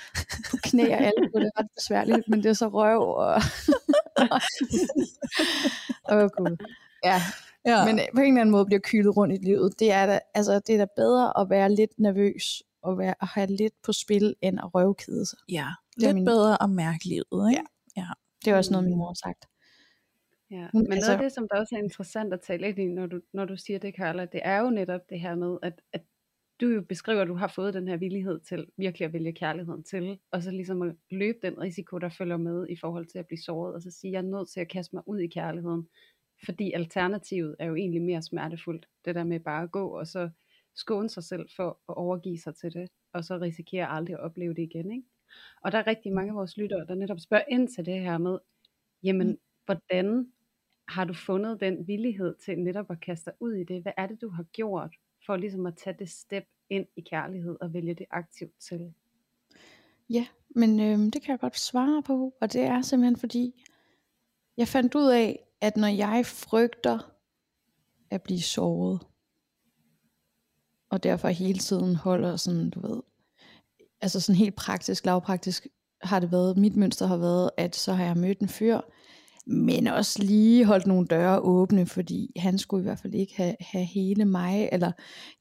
På 0.52 0.58
knæ 0.64 0.84
og 0.84 1.02
albuer, 1.02 1.40
det 1.40 1.52
er 1.56 1.60
ret 1.60 1.70
besværligt, 1.76 2.28
men 2.28 2.44
det 2.44 2.50
er 2.50 2.54
så 2.54 2.68
røv 2.68 3.02
og... 3.02 3.42
Åh 6.12 6.18
oh, 6.18 6.30
gud. 6.38 6.58
Ja, 7.04 7.22
Ja. 7.66 7.86
men 7.86 8.00
øh, 8.00 8.06
på 8.16 8.22
en 8.22 8.28
eller 8.28 8.42
anden 8.42 8.52
måde 8.52 8.66
bliver 8.66 8.80
kylet 8.84 9.18
rundt 9.18 9.36
i 9.36 9.46
livet. 9.46 9.80
Det 9.80 9.92
er 9.92 10.06
da, 10.06 10.20
altså, 10.34 10.54
det 10.68 10.76
er 10.76 10.78
da 10.78 10.88
bedre 10.96 11.40
at 11.42 11.50
være 11.50 11.76
lidt 11.76 12.00
nervøs 12.00 12.64
og 12.82 12.98
være, 12.98 13.16
at 13.22 13.28
have 13.28 13.48
lidt 13.48 13.74
på 13.86 13.92
spil, 13.94 14.36
end 14.42 14.60
at 14.60 14.76
røvkede 14.76 15.26
sig. 15.26 15.40
ja, 15.50 15.68
Det 15.96 16.04
er 16.04 16.08
lidt 16.08 16.16
min- 16.16 16.26
bedre 16.26 16.64
at 16.64 16.70
mærke 16.70 17.06
livet. 17.06 17.52
Ikke? 17.52 17.64
Det 18.46 18.52
er 18.54 18.58
også 18.58 18.72
noget, 18.72 18.88
min 18.88 18.98
mor 18.98 19.08
har 19.08 19.14
sagt. 19.14 19.46
Ja, 20.52 20.68
men 20.74 20.84
noget 20.84 20.94
altså- 20.96 21.12
af 21.12 21.18
det, 21.18 21.32
som 21.32 21.48
der 21.52 21.60
også 21.60 21.76
er 21.76 21.80
interessant 21.84 22.34
at 22.34 22.42
tale 22.42 22.62
lidt 22.68 22.80
i, 22.80 22.88
når 22.88 23.06
du, 23.08 23.22
når 23.34 23.46
du 23.46 23.58
siger 23.58 23.80
det, 23.80 23.96
Carla, 23.96 24.26
det 24.26 24.42
er 24.44 24.60
jo 24.60 24.70
netop 24.70 25.02
det 25.10 25.20
her 25.20 25.36
med, 25.36 25.58
at, 25.64 25.82
at 25.94 26.02
du 26.62 26.68
jo 26.68 26.82
beskriver, 26.82 27.22
at 27.22 27.28
du 27.28 27.36
har 27.36 27.48
fået 27.48 27.74
den 27.74 27.88
her 27.88 27.98
villighed 27.98 28.40
til 28.40 28.68
virkelig 28.78 29.06
at 29.06 29.14
vælge 29.14 29.34
kærligheden 29.34 29.84
til, 29.84 30.20
og 30.32 30.44
så 30.44 30.52
ligesom 30.52 30.82
at 30.82 30.96
løbe 31.12 31.38
den 31.42 31.60
risiko, 31.62 31.98
der 31.98 32.10
følger 32.10 32.38
med 32.38 32.68
i 32.70 32.76
forhold 32.76 33.06
til 33.06 33.18
at 33.20 33.28
blive 33.28 33.42
såret, 33.42 33.76
og 33.76 33.82
så 33.82 33.92
sige, 33.92 34.12
jeg 34.14 34.18
er 34.18 34.22
nødt 34.38 34.50
til 34.50 34.60
at 34.60 34.68
kaste 34.70 34.96
mig 34.96 35.04
ud 35.08 35.20
i 35.20 35.28
kærligheden, 35.28 35.88
fordi 36.46 36.72
alternativet 36.72 37.56
er 37.60 37.66
jo 37.66 37.76
egentlig 37.76 38.02
mere 38.02 38.22
smertefuldt, 38.22 38.88
det 39.06 39.16
der 39.16 39.24
med 39.24 39.40
bare 39.40 39.64
at 39.64 39.72
gå, 39.72 39.88
og 39.88 40.08
så 40.08 40.30
skåne 40.76 41.10
sig 41.10 41.24
selv 41.24 41.50
for 41.56 41.70
at 41.90 41.96
overgive 41.98 42.38
sig 42.38 42.56
til 42.56 42.74
det, 42.74 42.90
og 43.14 43.26
så 43.26 43.38
risikere 43.38 43.88
aldrig 43.90 44.14
at 44.14 44.20
opleve 44.20 44.54
det 44.54 44.62
igen. 44.62 44.92
Ikke? 44.92 45.08
Og 45.62 45.72
der 45.72 45.78
er 45.78 45.88
rigtig 45.88 46.14
mange 46.14 46.30
af 46.32 46.36
vores 46.36 46.58
lyttere, 46.58 46.86
der 46.88 46.96
netop 46.96 47.20
spørger 47.20 47.44
ind 47.50 47.68
til 47.68 47.86
det 47.86 48.00
her 48.02 48.18
med, 48.18 48.40
jamen, 49.04 49.28
Mm. 49.28 49.38
hvordan 49.66 50.32
har 50.88 51.06
du 51.06 51.14
fundet 51.14 51.60
den 51.60 51.88
villighed 51.88 52.36
til 52.46 52.60
netop 52.60 52.92
at 52.92 53.02
kaste 53.02 53.26
dig 53.32 53.34
ud 53.40 53.54
i 53.54 53.64
det? 53.64 53.82
Hvad 53.82 53.92
er 53.98 54.08
det, 54.08 54.22
du 54.22 54.30
har 54.30 54.44
gjort 54.44 54.96
for 55.26 55.36
ligesom 55.38 55.66
at 55.66 55.78
tage 55.78 55.96
det 56.00 56.10
step 56.10 56.46
ind 56.70 56.86
i 56.96 57.02
kærlighed 57.02 57.58
og 57.62 57.74
vælge 57.74 57.94
det 57.94 58.06
aktivt 58.12 58.54
til? 58.60 58.94
Ja, 60.10 60.28
men 60.50 60.80
øhm, 60.80 61.12
det 61.12 61.22
kan 61.22 61.32
jeg 61.32 61.40
godt 61.40 61.58
svare 61.60 62.04
på, 62.04 62.34
og 62.42 62.54
det 62.54 62.62
er 62.62 62.82
simpelthen 62.82 63.18
fordi, 63.18 63.64
jeg 64.58 64.68
fandt 64.68 64.96
ud 64.96 65.10
af, 65.12 65.40
at 65.64 65.78
når 65.78 65.88
jeg 65.88 66.26
frygter 66.26 67.00
at 68.12 68.22
blive 68.22 68.42
såret, 68.42 69.00
og 70.90 71.04
derfor 71.04 71.28
hele 71.28 71.60
tiden 71.60 71.96
holder 71.96 72.36
sådan, 72.36 72.70
du 72.70 72.88
ved, 72.88 73.02
altså 74.02 74.20
sådan 74.20 74.40
helt 74.40 74.56
praktisk, 74.56 75.06
lavpraktisk, 75.06 75.68
har 76.02 76.20
det 76.20 76.32
været, 76.32 76.58
mit 76.58 76.76
mønster 76.76 77.06
har 77.08 77.18
været, 77.18 77.50
at 77.58 77.76
så 77.76 77.94
har 77.94 78.06
jeg 78.06 78.18
mødt 78.18 78.40
en 78.40 78.50
fyr, 78.50 78.80
men 79.48 79.88
også 79.88 80.24
lige 80.24 80.66
holdt 80.66 80.88
nogle 80.88 81.08
døre 81.08 81.40
åbne, 81.40 81.86
fordi 81.86 82.32
han 82.38 82.58
skulle 82.58 82.82
i 82.82 82.88
hvert 82.88 83.00
fald 83.00 83.14
ikke 83.14 83.36
have, 83.38 83.56
have 83.60 83.86
hele 83.86 84.26
mig, 84.26 84.70
eller 84.72 84.92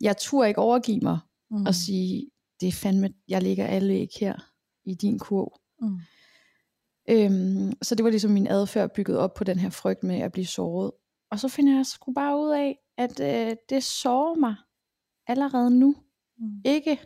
jeg 0.01 0.17
turde 0.17 0.49
ikke 0.49 0.61
overgive 0.61 1.01
mig, 1.01 1.19
Mm. 1.51 1.67
og 1.67 1.75
sige, 1.75 2.31
det 2.61 2.69
er 2.69 2.73
fandme, 2.73 3.13
jeg 3.29 3.43
ligger 3.43 3.67
alle 3.67 3.99
ikke 3.99 4.15
her 4.21 4.35
i 4.85 4.95
din 4.95 5.19
kurv. 5.19 5.53
Mm. 5.81 5.99
Øhm, 7.11 7.73
så 7.83 7.95
det 7.95 8.05
var 8.05 8.11
ligesom 8.11 8.31
min 8.31 8.47
adfærd 8.47 8.95
bygget 8.95 9.19
op 9.19 9.35
på 9.35 9.45
den 9.45 9.59
her 9.59 9.71
frygt 9.71 10.03
med 10.03 10.21
at 10.21 10.33
blive 10.33 10.47
såret. 10.47 10.93
og 11.31 11.41
så 11.41 11.49
finder 11.49 11.77
jeg 11.77 11.87
sgu 11.87 12.13
bare 12.13 12.39
ud 12.39 12.51
af, 12.51 12.79
at 12.99 13.21
øh, 13.21 13.57
det 13.69 13.83
sover 13.83 14.35
mig 14.35 14.55
allerede 15.27 15.79
nu. 15.79 15.97
Mm. 16.39 16.61
Ikke 16.65 16.99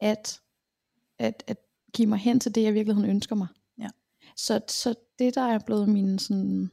at, 0.00 0.40
at, 1.18 1.44
at 1.46 1.56
give 1.92 2.08
mig 2.08 2.18
hen 2.18 2.40
til 2.40 2.54
det, 2.54 2.62
jeg 2.62 2.74
virkeligheden 2.74 3.10
ønsker 3.10 3.36
mig. 3.36 3.48
Ja. 3.78 3.88
Så, 4.36 4.60
så 4.68 4.94
det, 5.18 5.34
der 5.34 5.42
er 5.42 5.58
blevet 5.66 5.88
min 5.88 6.18
sådan, 6.18 6.70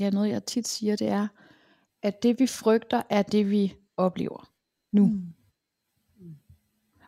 ja, 0.00 0.10
noget 0.10 0.30
jeg 0.30 0.44
tit 0.44 0.68
siger, 0.68 0.96
det 0.96 1.08
er, 1.08 1.28
at 2.02 2.22
det 2.22 2.40
vi 2.40 2.46
frygter, 2.46 3.02
er 3.10 3.22
det 3.22 3.50
vi 3.50 3.74
oplever 3.96 4.50
nu. 4.92 5.06
Mm. 5.06 5.35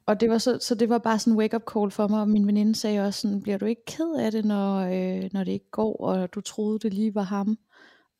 Og 0.09 0.21
det 0.21 0.31
var 0.31 0.39
så, 0.39 0.59
så 0.61 0.75
det 0.75 0.89
var 0.89 0.99
bare 0.99 1.19
sådan 1.19 1.33
en 1.33 1.39
wake-up 1.39 1.63
call 1.75 1.91
for 1.91 2.09
mig, 2.09 2.21
og 2.21 2.29
min 2.29 2.47
veninde 2.47 2.75
sagde 2.75 3.01
også 3.01 3.21
sådan, 3.21 3.43
bliver 3.43 3.59
du 3.59 3.65
ikke 3.65 3.85
ked 3.85 4.15
af 4.19 4.33
det, 4.33 4.45
når, 4.45 4.77
øh, 4.79 5.31
når 5.33 5.45
det 5.45 5.53
ikke 5.53 5.71
går, 5.71 5.97
og 5.97 6.35
du 6.35 6.41
troede, 6.41 6.79
det 6.79 6.95
lige 6.95 7.15
var 7.15 7.23
ham, 7.23 7.59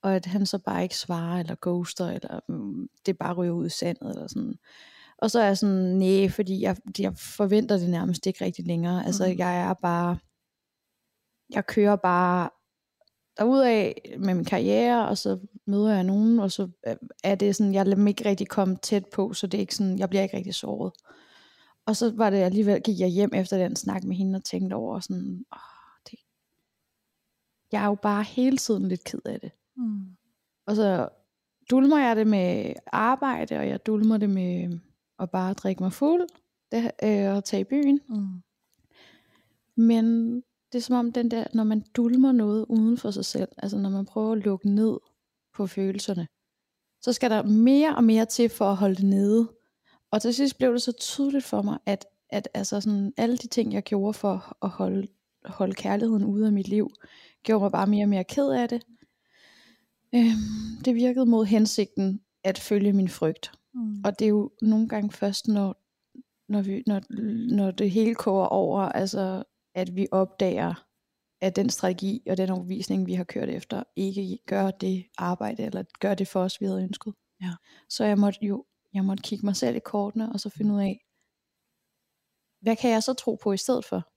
og 0.03 0.17
at 0.17 0.27
han 0.27 0.47
så 0.47 0.59
bare 0.59 0.83
ikke 0.83 0.97
svarer, 0.97 1.39
eller 1.41 1.57
ghoster, 1.63 2.07
eller 2.07 2.41
mm, 2.49 2.89
det 3.07 3.19
bare 3.19 3.35
ryger 3.35 3.53
ud 3.53 3.67
i 3.67 3.69
sandet, 3.69 4.11
eller 4.11 4.27
sådan. 4.27 4.55
Og 5.19 5.31
så 5.31 5.41
er 5.41 5.47
jeg 5.47 5.59
sådan, 5.59 5.77
nej, 5.99 6.29
fordi 6.29 6.63
jeg, 6.63 6.77
jeg 6.99 7.13
forventer 7.37 7.77
det 7.77 7.91
nærmest 7.91 8.27
ikke 8.27 8.45
rigtig 8.45 8.67
længere. 8.67 9.07
Altså, 9.07 9.29
Mhm. 9.29 9.39
jeg 9.39 9.61
er 9.61 9.75
bare, 9.75 10.19
jeg 11.55 11.67
kører 11.67 11.97
bare 11.97 12.51
derudad 13.39 13.93
med 14.19 14.35
min 14.35 14.45
karriere, 14.45 15.09
og 15.09 15.19
så 15.19 15.39
møder 15.67 15.95
jeg 15.95 16.05
nogen, 16.05 16.39
og 16.39 16.53
så 16.53 16.69
øh, 16.89 16.97
er 17.25 17.35
det 17.35 17.57
sådan, 17.57 17.75
jeg 17.75 17.85
lader 17.87 17.97
dem 17.97 18.07
ikke 18.07 18.25
rigtig 18.29 18.49
komme 18.49 18.77
tæt 18.83 19.05
på, 19.13 19.33
så 19.33 19.47
det 19.47 19.59
er 19.59 19.61
ikke 19.61 19.75
sådan, 19.75 19.99
jeg 19.99 20.09
bliver 20.09 20.23
ikke 20.23 20.37
rigtig 20.37 20.55
såret. 20.55 20.93
Og 21.89 21.97
så 21.97 22.13
var 22.17 22.31
det 22.31 22.37
alligevel, 22.37 22.83
gik 22.83 23.01
jeg 23.01 23.09
hjem 23.09 23.31
efter 23.35 23.59
den 23.59 23.77
snak 23.77 24.05
med 24.05 24.17
hende 24.17 24.37
og 24.37 24.45
tænkte 24.45 24.75
over 24.75 25.01
sådan, 25.01 25.45
åh, 25.53 26.11
det, 26.11 26.19
jeg 27.73 27.83
er 27.83 27.87
jo 27.87 27.95
bare 27.95 28.23
hele 28.23 28.57
tiden 28.57 28.89
lidt 28.89 29.05
ked 29.05 29.21
af 29.25 29.41
det. 29.41 29.53
Mm. 29.77 30.07
Og 30.67 30.77
så 30.77 31.09
dulmer 31.71 31.99
jeg 31.99 32.17
det 32.17 32.27
med 32.27 32.73
arbejde, 32.87 33.59
og 33.59 33.69
jeg 33.69 33.87
dulmer 33.87 34.17
det 34.17 34.31
med 34.31 34.79
at 35.19 35.31
bare 35.31 35.55
drikke 35.55 35.83
mig 35.83 35.93
fuld 35.93 36.29
det, 36.73 36.91
øh, 37.03 37.37
og 37.37 37.45
tage 37.45 37.61
i 37.61 37.65
byen. 37.65 38.01
Mm. 38.09 38.43
Men 39.77 40.35
det 40.73 40.79
er 40.79 40.83
som 40.83 40.97
om 40.97 41.13
den 41.13 41.31
der, 41.31 41.45
når 41.55 41.65
man 41.65 41.85
dulmer 41.97 42.33
noget 42.33 42.67
uden 42.69 42.97
for 42.97 43.11
sig 43.11 43.25
selv, 43.25 43.49
altså 43.59 43.79
når 43.79 43.91
man 43.91 44.07
prøver 44.07 44.33
at 44.33 44.39
lukke 44.39 44.69
ned 44.71 44.99
på 45.55 45.67
følelserne, 45.67 46.29
så 47.03 47.13
skal 47.13 47.31
der 47.31 47.43
mere 47.43 47.97
og 47.97 48.05
mere 48.05 48.27
til 48.27 48.49
for 48.49 48.65
at 48.65 48.77
holde 48.77 48.95
det 48.95 49.05
nede. 49.05 49.58
Og 50.11 50.23
til 50.23 50.35
sidst 50.35 50.59
blev 50.59 50.73
det 50.73 50.83
så 50.83 50.93
tydeligt 50.93 51.45
for 51.45 51.63
mig, 51.63 51.79
at, 51.87 52.07
at 52.31 52.49
altså 52.55 52.81
sådan, 52.81 53.13
alle 53.17 53.37
de 53.37 53.47
ting, 53.47 53.73
jeg 53.73 53.83
gjorde 53.83 54.15
for 54.15 54.57
at 54.65 54.69
holde, 54.69 55.09
holde 55.45 55.75
kærligheden 55.75 56.25
ude 56.25 56.47
af 56.47 56.53
mit 56.53 56.69
liv, 56.69 56.91
gjorde 57.43 57.63
mig 57.63 57.73
bare 57.73 57.87
mere 57.87 58.05
og 58.05 58.09
mere 58.09 58.25
ked 58.25 58.51
af 58.51 58.69
det. 58.69 58.83
Øhm, 60.15 60.83
det 60.85 60.95
virkede 60.95 61.27
mod 61.27 61.45
hensigten 61.45 62.21
at 62.45 62.59
følge 62.59 62.93
min 62.93 63.09
frygt. 63.09 63.53
Mm. 63.75 64.01
Og 64.05 64.19
det 64.19 64.25
er 64.25 64.29
jo 64.29 64.51
nogle 64.63 64.89
gange 64.89 65.13
først, 65.13 65.49
når, 65.49 65.83
når, 66.49 66.63
vi, 66.63 66.83
når, 66.87 67.03
når 67.55 67.71
det 67.71 67.91
hele 67.91 68.15
koger 68.15 68.47
over, 68.47 68.81
altså 68.81 69.43
at 69.75 69.97
vi 69.97 70.07
opdager, 70.13 70.85
at 71.41 71.57
den 71.57 71.71
strategi 71.71 72.23
og 72.31 72.37
den 72.37 72.51
overvisning, 72.51 73.07
vi 73.07 73.15
har 73.15 73.25
kørt 73.25 73.49
efter, 73.49 73.83
ikke 73.97 74.39
gør 74.47 74.71
det 74.71 75.05
arbejde, 75.19 75.63
eller 75.63 75.83
gør 76.01 76.15
det 76.15 76.29
for 76.29 76.41
os, 76.41 76.61
vi 76.61 76.67
havde 76.67 76.83
ønsket. 76.83 77.15
Ja. 77.43 77.51
Så 77.89 78.05
jeg 78.05 78.19
måtte 78.19 78.39
jo 78.43 78.65
jeg 78.95 79.05
måtte 79.05 79.23
kigge 79.23 79.47
mig 79.47 79.57
selv 79.57 79.77
i 79.77 79.81
kortene, 79.85 80.33
og 80.33 80.41
så 80.41 80.51
finde 80.51 80.75
ud 80.75 80.81
af, 80.81 81.05
hvad 82.61 82.77
kan 82.77 82.91
jeg 82.91 83.03
så 83.03 83.15
tro 83.15 83.39
på 83.43 83.53
i 83.53 83.57
stedet 83.57 83.85
for? 83.85 84.09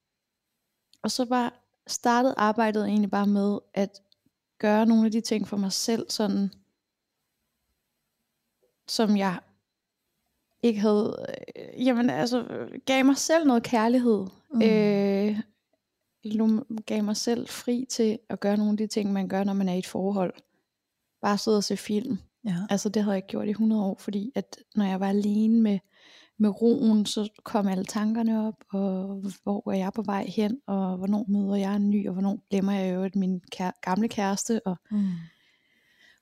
Og 1.04 1.12
så 1.12 1.26
bare 1.26 1.52
startede 1.88 2.34
arbejdet 2.38 2.86
egentlig 2.86 3.12
bare 3.12 3.28
med 3.28 3.60
at 3.74 3.90
gøre 4.60 4.86
nogle 4.86 5.06
af 5.06 5.12
de 5.12 5.22
ting 5.22 5.48
for 5.48 5.58
mig 5.58 5.72
selv, 5.72 6.10
sådan 6.10 6.52
som 8.88 9.18
jeg 9.18 9.40
ikke 10.64 10.80
havde, 10.80 11.26
øh, 11.56 11.86
jamen 11.86 12.10
altså, 12.10 12.68
gav 12.86 13.06
mig 13.06 13.18
selv 13.18 13.48
noget 13.48 13.64
kærlighed. 13.64 14.28
Mm. 14.54 14.62
Øh, 14.62 15.40
gav 16.86 17.04
mig 17.04 17.18
selv 17.18 17.48
fri 17.48 17.86
til 17.90 18.20
at 18.30 18.40
gøre 18.40 18.58
nogle 18.58 18.72
af 18.72 18.78
de 18.78 18.88
ting, 18.88 19.14
man 19.14 19.28
gør, 19.28 19.44
når 19.44 19.54
man 19.54 19.70
er 19.70 19.74
i 19.74 19.80
et 19.80 19.88
forhold. 19.88 20.34
Bare 21.22 21.38
sidde 21.38 21.58
og 21.58 21.64
se 21.64 21.78
film. 21.78 22.18
Ja. 22.46 22.56
Altså 22.70 22.90
det 22.90 23.04
havde 23.04 23.12
jeg 23.14 23.18
ikke 23.18 23.28
gjort 23.28 23.48
i 23.48 23.52
100 23.52 23.84
år, 23.84 23.96
fordi 24.00 24.32
at 24.36 24.58
når 24.76 24.86
jeg 24.86 25.00
var 25.00 25.10
alene 25.10 25.62
med, 25.62 25.80
med 26.38 26.62
roen, 26.62 27.06
så 27.06 27.30
kom 27.44 27.68
alle 27.68 27.86
tankerne 27.86 28.48
op, 28.48 28.64
og 28.74 29.24
hvor 29.44 29.72
er 29.72 29.78
jeg 29.78 29.94
på 29.96 30.02
vej 30.02 30.26
hen, 30.26 30.58
og 30.68 30.98
hvornår 30.98 31.26
møder 31.28 31.56
jeg 31.56 31.76
en 31.76 31.90
ny, 31.90 32.08
og 32.08 32.14
hvornår 32.14 32.40
glemmer 32.50 32.72
jeg 32.74 32.96
jo 32.96 33.10
min 33.20 33.42
kære, 33.52 33.72
gamle 33.82 34.08
kæreste, 34.08 34.68
og 34.68 34.76
Mm. 34.92 35.08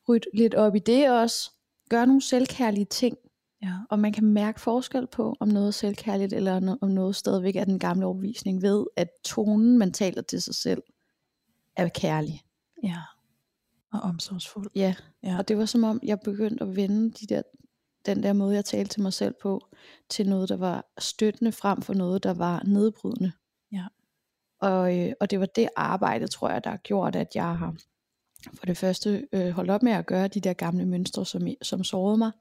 rydde 0.10 0.28
lidt 0.34 0.56
op 0.56 0.76
i 0.76 0.80
det 0.80 1.10
også. 1.12 1.52
Gør 1.90 2.06
nogle 2.06 2.22
selvkærlige 2.22 2.86
ting, 2.86 3.18
Ja. 3.64 3.74
og 3.90 4.00
man 4.00 4.14
kan 4.14 4.24
mærke 4.26 4.62
forskel 4.62 5.08
på, 5.08 5.36
om 5.40 5.48
noget 5.48 5.68
er 5.68 5.72
selvkærligt, 5.72 6.34
eller 6.34 6.78
om 6.82 6.90
noget 6.90 7.16
stadigvæk 7.16 7.56
er 7.56 7.66
den 7.66 7.80
gamle 7.80 8.06
overbevisning, 8.06 8.62
ved 8.62 8.86
at 8.96 9.10
tonen, 9.24 9.78
man 9.78 9.92
taler 9.92 10.22
til 10.22 10.42
sig 10.42 10.56
selv, 10.56 10.82
er 11.76 11.88
kærlig. 11.88 12.42
Ja. 12.84 12.98
Og 13.92 14.00
omsorgsfuld. 14.00 14.72
Ja, 14.76 14.96
Ja. 15.24 15.38
og 15.38 15.48
det 15.48 15.58
var 15.58 15.66
som 15.66 15.84
om, 15.84 16.00
jeg 16.04 16.20
begyndte 16.20 16.64
at 16.64 16.76
vende 16.76 17.12
de 17.12 17.28
der, 17.28 17.42
den 18.06 18.24
der 18.24 18.34
måde, 18.34 18.56
jeg 18.56 18.66
talte 18.66 18.94
til 18.94 19.02
mig 19.02 19.14
selv 19.14 19.36
på, 19.42 19.68
til 20.10 20.30
noget, 20.30 20.50
der 20.50 20.58
var 20.58 20.86
støttende 21.00 21.52
frem 21.52 21.82
for 21.82 21.94
noget, 21.94 22.24
der 22.24 22.34
var 22.34 22.64
nedbrydende. 22.64 23.32
Ja. 23.72 23.86
Og, 24.62 24.98
øh, 25.00 25.14
og 25.20 25.32
det 25.32 25.40
var 25.40 25.46
det 25.46 25.70
arbejde, 25.76 26.28
tror 26.28 26.50
jeg, 26.50 26.64
der 26.64 26.70
har 26.70 26.78
gjort, 26.78 27.16
at 27.16 27.36
jeg 27.36 27.58
har 27.58 27.76
for 28.54 28.66
det 28.66 28.78
første 28.78 29.28
øh, 29.34 29.50
holdt 29.50 29.72
op 29.72 29.84
med 29.84 29.92
at 29.92 30.06
gøre 30.06 30.28
de 30.28 30.40
der 30.40 30.54
gamle 30.54 30.86
mønstre, 30.86 31.26
som, 31.26 31.48
som 31.62 31.84
sårede 31.84 32.18
mig, 32.18 32.32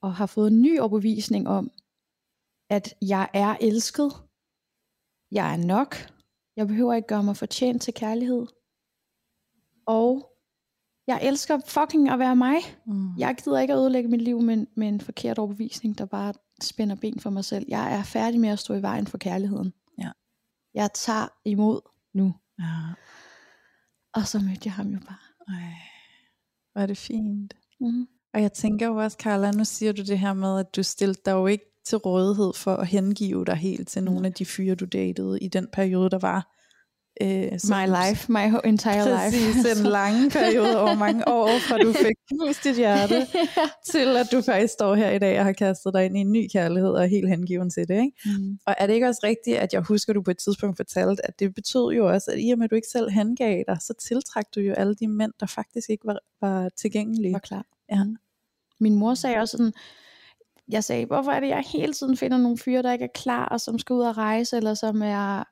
og 0.00 0.14
har 0.14 0.26
fået 0.26 0.50
en 0.50 0.62
ny 0.62 0.80
overbevisning 0.80 1.48
om, 1.48 1.70
at 2.70 2.94
jeg 3.02 3.28
er 3.34 3.56
elsket, 3.60 4.12
jeg 5.30 5.52
er 5.52 5.56
nok, 5.56 5.96
jeg 6.56 6.66
behøver 6.68 6.94
ikke 6.94 7.08
gøre 7.08 7.22
mig 7.22 7.36
fortjent 7.36 7.82
til 7.82 7.94
kærlighed, 7.94 8.46
og 9.86 10.29
jeg 11.10 11.28
elsker 11.28 11.58
fucking 11.66 12.08
at 12.08 12.18
være 12.18 12.36
mig. 12.36 12.56
Mm. 12.86 13.16
Jeg 13.18 13.36
gider 13.44 13.58
ikke 13.58 13.74
at 13.74 13.78
ødelægge 13.78 14.08
mit 14.08 14.22
liv 14.22 14.40
med, 14.42 14.66
med 14.76 14.88
en 14.88 15.00
forkert 15.00 15.38
overbevisning, 15.38 15.98
der 15.98 16.04
bare 16.04 16.34
spænder 16.62 16.96
ben 16.96 17.20
for 17.20 17.30
mig 17.30 17.44
selv. 17.44 17.64
Jeg 17.68 17.94
er 17.98 18.02
færdig 18.02 18.40
med 18.40 18.48
at 18.48 18.58
stå 18.58 18.74
i 18.74 18.82
vejen 18.82 19.06
for 19.06 19.18
kærligheden. 19.18 19.72
Ja. 19.98 20.10
Jeg 20.74 20.90
tager 20.94 21.28
imod 21.44 21.80
nu. 22.14 22.34
Ja. 22.58 22.64
Og 24.14 24.26
så 24.26 24.38
mødte 24.38 24.60
jeg 24.64 24.72
ham 24.72 24.88
jo 24.88 24.98
bare. 24.98 25.56
Ej. 25.56 25.72
Er 26.82 26.86
det 26.86 26.96
fint. 26.96 27.54
Mm. 27.80 28.06
Og 28.34 28.42
jeg 28.42 28.52
tænker 28.52 28.86
jo 28.86 28.96
også, 28.96 29.16
Carla, 29.20 29.50
nu 29.50 29.64
siger 29.64 29.92
du 29.92 30.02
det 30.02 30.18
her 30.18 30.32
med, 30.32 30.58
at 30.58 30.76
du 30.76 30.82
stillede 30.82 31.20
dig 31.24 31.32
jo 31.32 31.46
ikke 31.46 31.64
til 31.84 31.98
rådighed 31.98 32.52
for 32.54 32.76
at 32.76 32.86
hengive 32.86 33.44
dig 33.44 33.56
helt 33.56 33.88
til 33.88 34.04
nogle 34.04 34.26
af 34.26 34.32
de 34.32 34.46
fyre, 34.46 34.74
du 34.74 34.84
datede 34.84 35.40
i 35.40 35.48
den 35.48 35.68
periode, 35.72 36.10
der 36.10 36.18
var. 36.18 36.59
Øh, 37.22 37.52
My 37.52 37.86
life, 37.86 38.32
my 38.32 38.46
entire 38.64 39.16
Præcis, 39.16 39.56
life. 39.56 39.80
en 39.80 39.86
lang 39.98 40.32
periode 40.32 40.80
over 40.80 40.94
mange 40.94 41.28
år, 41.28 41.48
fra 41.68 41.78
du 41.78 41.92
fik 41.92 42.16
knust 42.28 42.64
dit 42.64 42.76
hjerte, 42.76 43.26
til 43.92 44.16
at 44.16 44.26
du 44.32 44.42
faktisk 44.42 44.72
står 44.72 44.94
her 44.94 45.10
i 45.10 45.18
dag 45.18 45.38
og 45.38 45.44
har 45.44 45.52
kastet 45.52 45.94
dig 45.94 46.04
ind 46.04 46.16
i 46.16 46.20
en 46.20 46.32
ny 46.32 46.48
kærlighed 46.52 46.90
og 46.90 47.02
er 47.02 47.06
helt 47.06 47.28
hengiven 47.28 47.70
til 47.70 47.88
det. 47.88 47.94
Ikke? 47.94 48.16
Mm. 48.24 48.58
Og 48.66 48.74
er 48.78 48.86
det 48.86 48.94
ikke 48.94 49.08
også 49.08 49.20
rigtigt, 49.24 49.56
at 49.56 49.72
jeg 49.72 49.80
husker, 49.80 50.10
at 50.12 50.14
du 50.14 50.22
på 50.22 50.30
et 50.30 50.38
tidspunkt 50.38 50.76
fortalte, 50.76 51.26
at 51.26 51.38
det 51.38 51.54
betød 51.54 51.92
jo 51.92 52.08
også, 52.08 52.30
at 52.30 52.38
i 52.40 52.50
og 52.50 52.58
med, 52.58 52.64
at 52.64 52.70
du 52.70 52.76
ikke 52.76 52.88
selv 52.92 53.10
hengav 53.10 53.62
dig, 53.68 53.76
så 53.80 53.94
tiltrak 54.08 54.44
du 54.54 54.60
jo 54.60 54.72
alle 54.72 54.94
de 54.94 55.08
mænd, 55.08 55.32
der 55.40 55.46
faktisk 55.46 55.90
ikke 55.90 56.06
var, 56.06 56.18
var 56.40 56.68
tilgængelige. 56.68 57.32
var 57.32 57.38
klar. 57.38 57.66
Ja. 57.92 58.04
Min 58.80 58.94
mor 58.94 59.14
sagde 59.14 59.36
også 59.36 59.56
sådan, 59.56 59.72
jeg 60.68 60.84
sagde, 60.84 61.06
hvorfor 61.06 61.30
er 61.30 61.40
det, 61.40 61.48
jeg 61.48 61.64
hele 61.72 61.92
tiden 61.92 62.16
finder 62.16 62.38
nogle 62.38 62.58
fyre, 62.58 62.82
der 62.82 62.92
ikke 62.92 63.04
er 63.04 63.14
klar, 63.14 63.44
og 63.44 63.60
som 63.60 63.78
skal 63.78 63.94
ud 63.94 64.00
og 64.00 64.16
rejse, 64.16 64.56
eller 64.56 64.74
som 64.74 65.02
er, 65.02 65.44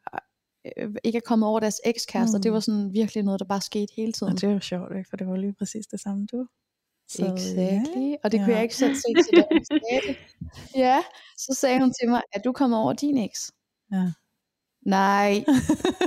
ikke 1.04 1.16
er 1.16 1.20
kommet 1.26 1.48
over 1.48 1.60
deres 1.60 1.80
ekskærester. 1.84 2.38
Mm. 2.38 2.40
Mm. 2.40 2.42
Det 2.42 2.52
var 2.52 2.60
sådan 2.60 2.92
virkelig 2.92 3.24
noget, 3.24 3.40
der 3.40 3.46
bare 3.46 3.60
skete 3.60 3.92
hele 3.96 4.12
tiden. 4.12 4.32
Og 4.32 4.40
det 4.40 4.48
er 4.48 4.52
jo 4.52 4.60
sjovt, 4.60 4.96
ikke? 4.98 5.08
for 5.10 5.16
det 5.16 5.26
var 5.26 5.36
lige 5.36 5.52
præcis 5.58 5.86
det 5.86 6.00
samme, 6.00 6.26
du. 6.32 6.46
Så, 7.10 7.32
Exactly. 7.34 8.10
ja. 8.10 8.14
Og 8.24 8.32
det 8.32 8.40
kunne 8.40 8.48
Ja. 8.50 8.54
jeg 8.54 8.62
ikke 8.62 8.76
selv 8.76 8.94
se 8.94 9.14
til 9.24 9.44
det. 9.44 10.16
Ja, 10.84 10.98
så 11.38 11.54
sagde 11.60 11.80
hun 11.80 11.92
til 12.00 12.08
mig, 12.10 12.22
at 12.32 12.44
du 12.44 12.52
kommer 12.52 12.78
over 12.78 12.92
din 12.92 13.18
eks. 13.18 13.50
Ja. 13.92 14.04
Nej, 14.86 15.44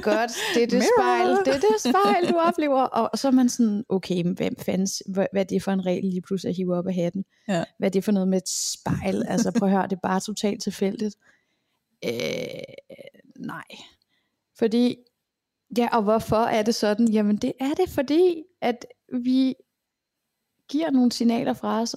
godt, 0.04 0.32
det 0.56 0.64
er 0.64 0.68
det 0.68 0.84
spejl, 0.98 1.28
det 1.30 1.48
er 1.48 1.60
det 1.60 1.80
spejl, 1.80 2.28
du 2.34 2.38
oplever. 2.48 2.82
Og, 2.82 3.18
så 3.18 3.28
er 3.28 3.32
man 3.32 3.50
sådan, 3.50 3.84
okay, 3.90 4.22
men 4.22 4.34
hvem 4.34 4.56
fanden, 4.60 4.88
hvad, 5.14 5.28
hvad 5.32 5.42
er 5.42 5.46
det 5.46 5.64
for 5.64 5.72
en 5.72 5.86
regel 5.86 6.04
lige 6.04 6.22
pludselig 6.22 6.50
at 6.50 6.56
hive 6.56 6.76
op 6.78 6.88
af 6.88 6.94
hatten? 6.94 7.26
Ja. 7.48 7.64
Hvad 7.78 7.88
er 7.90 7.92
det 7.92 8.04
for 8.04 8.12
noget 8.12 8.28
med 8.28 8.38
et 8.38 8.50
spejl? 8.50 9.24
Altså 9.28 9.52
prøv 9.60 9.70
at 9.70 9.76
høre, 9.76 9.84
det 9.88 9.96
er 9.96 10.00
bare 10.04 10.20
totalt 10.20 10.64
tilfældigt. 10.64 11.16
Øh, 12.06 12.12
nej. 13.40 13.64
Fordi, 14.62 14.98
ja, 15.78 15.88
og 15.92 16.04
hvorfor 16.04 16.36
er 16.36 16.64
det 16.64 16.76
sådan? 16.76 17.08
Jamen 17.08 17.38
det 17.38 17.54
er 17.60 17.74
det, 17.74 17.90
fordi 17.90 18.44
at 18.62 18.86
vi 19.14 19.56
giver 20.70 20.92
nogle 20.92 21.12
signaler 21.12 21.54
fra 21.54 21.82
os, 21.82 21.96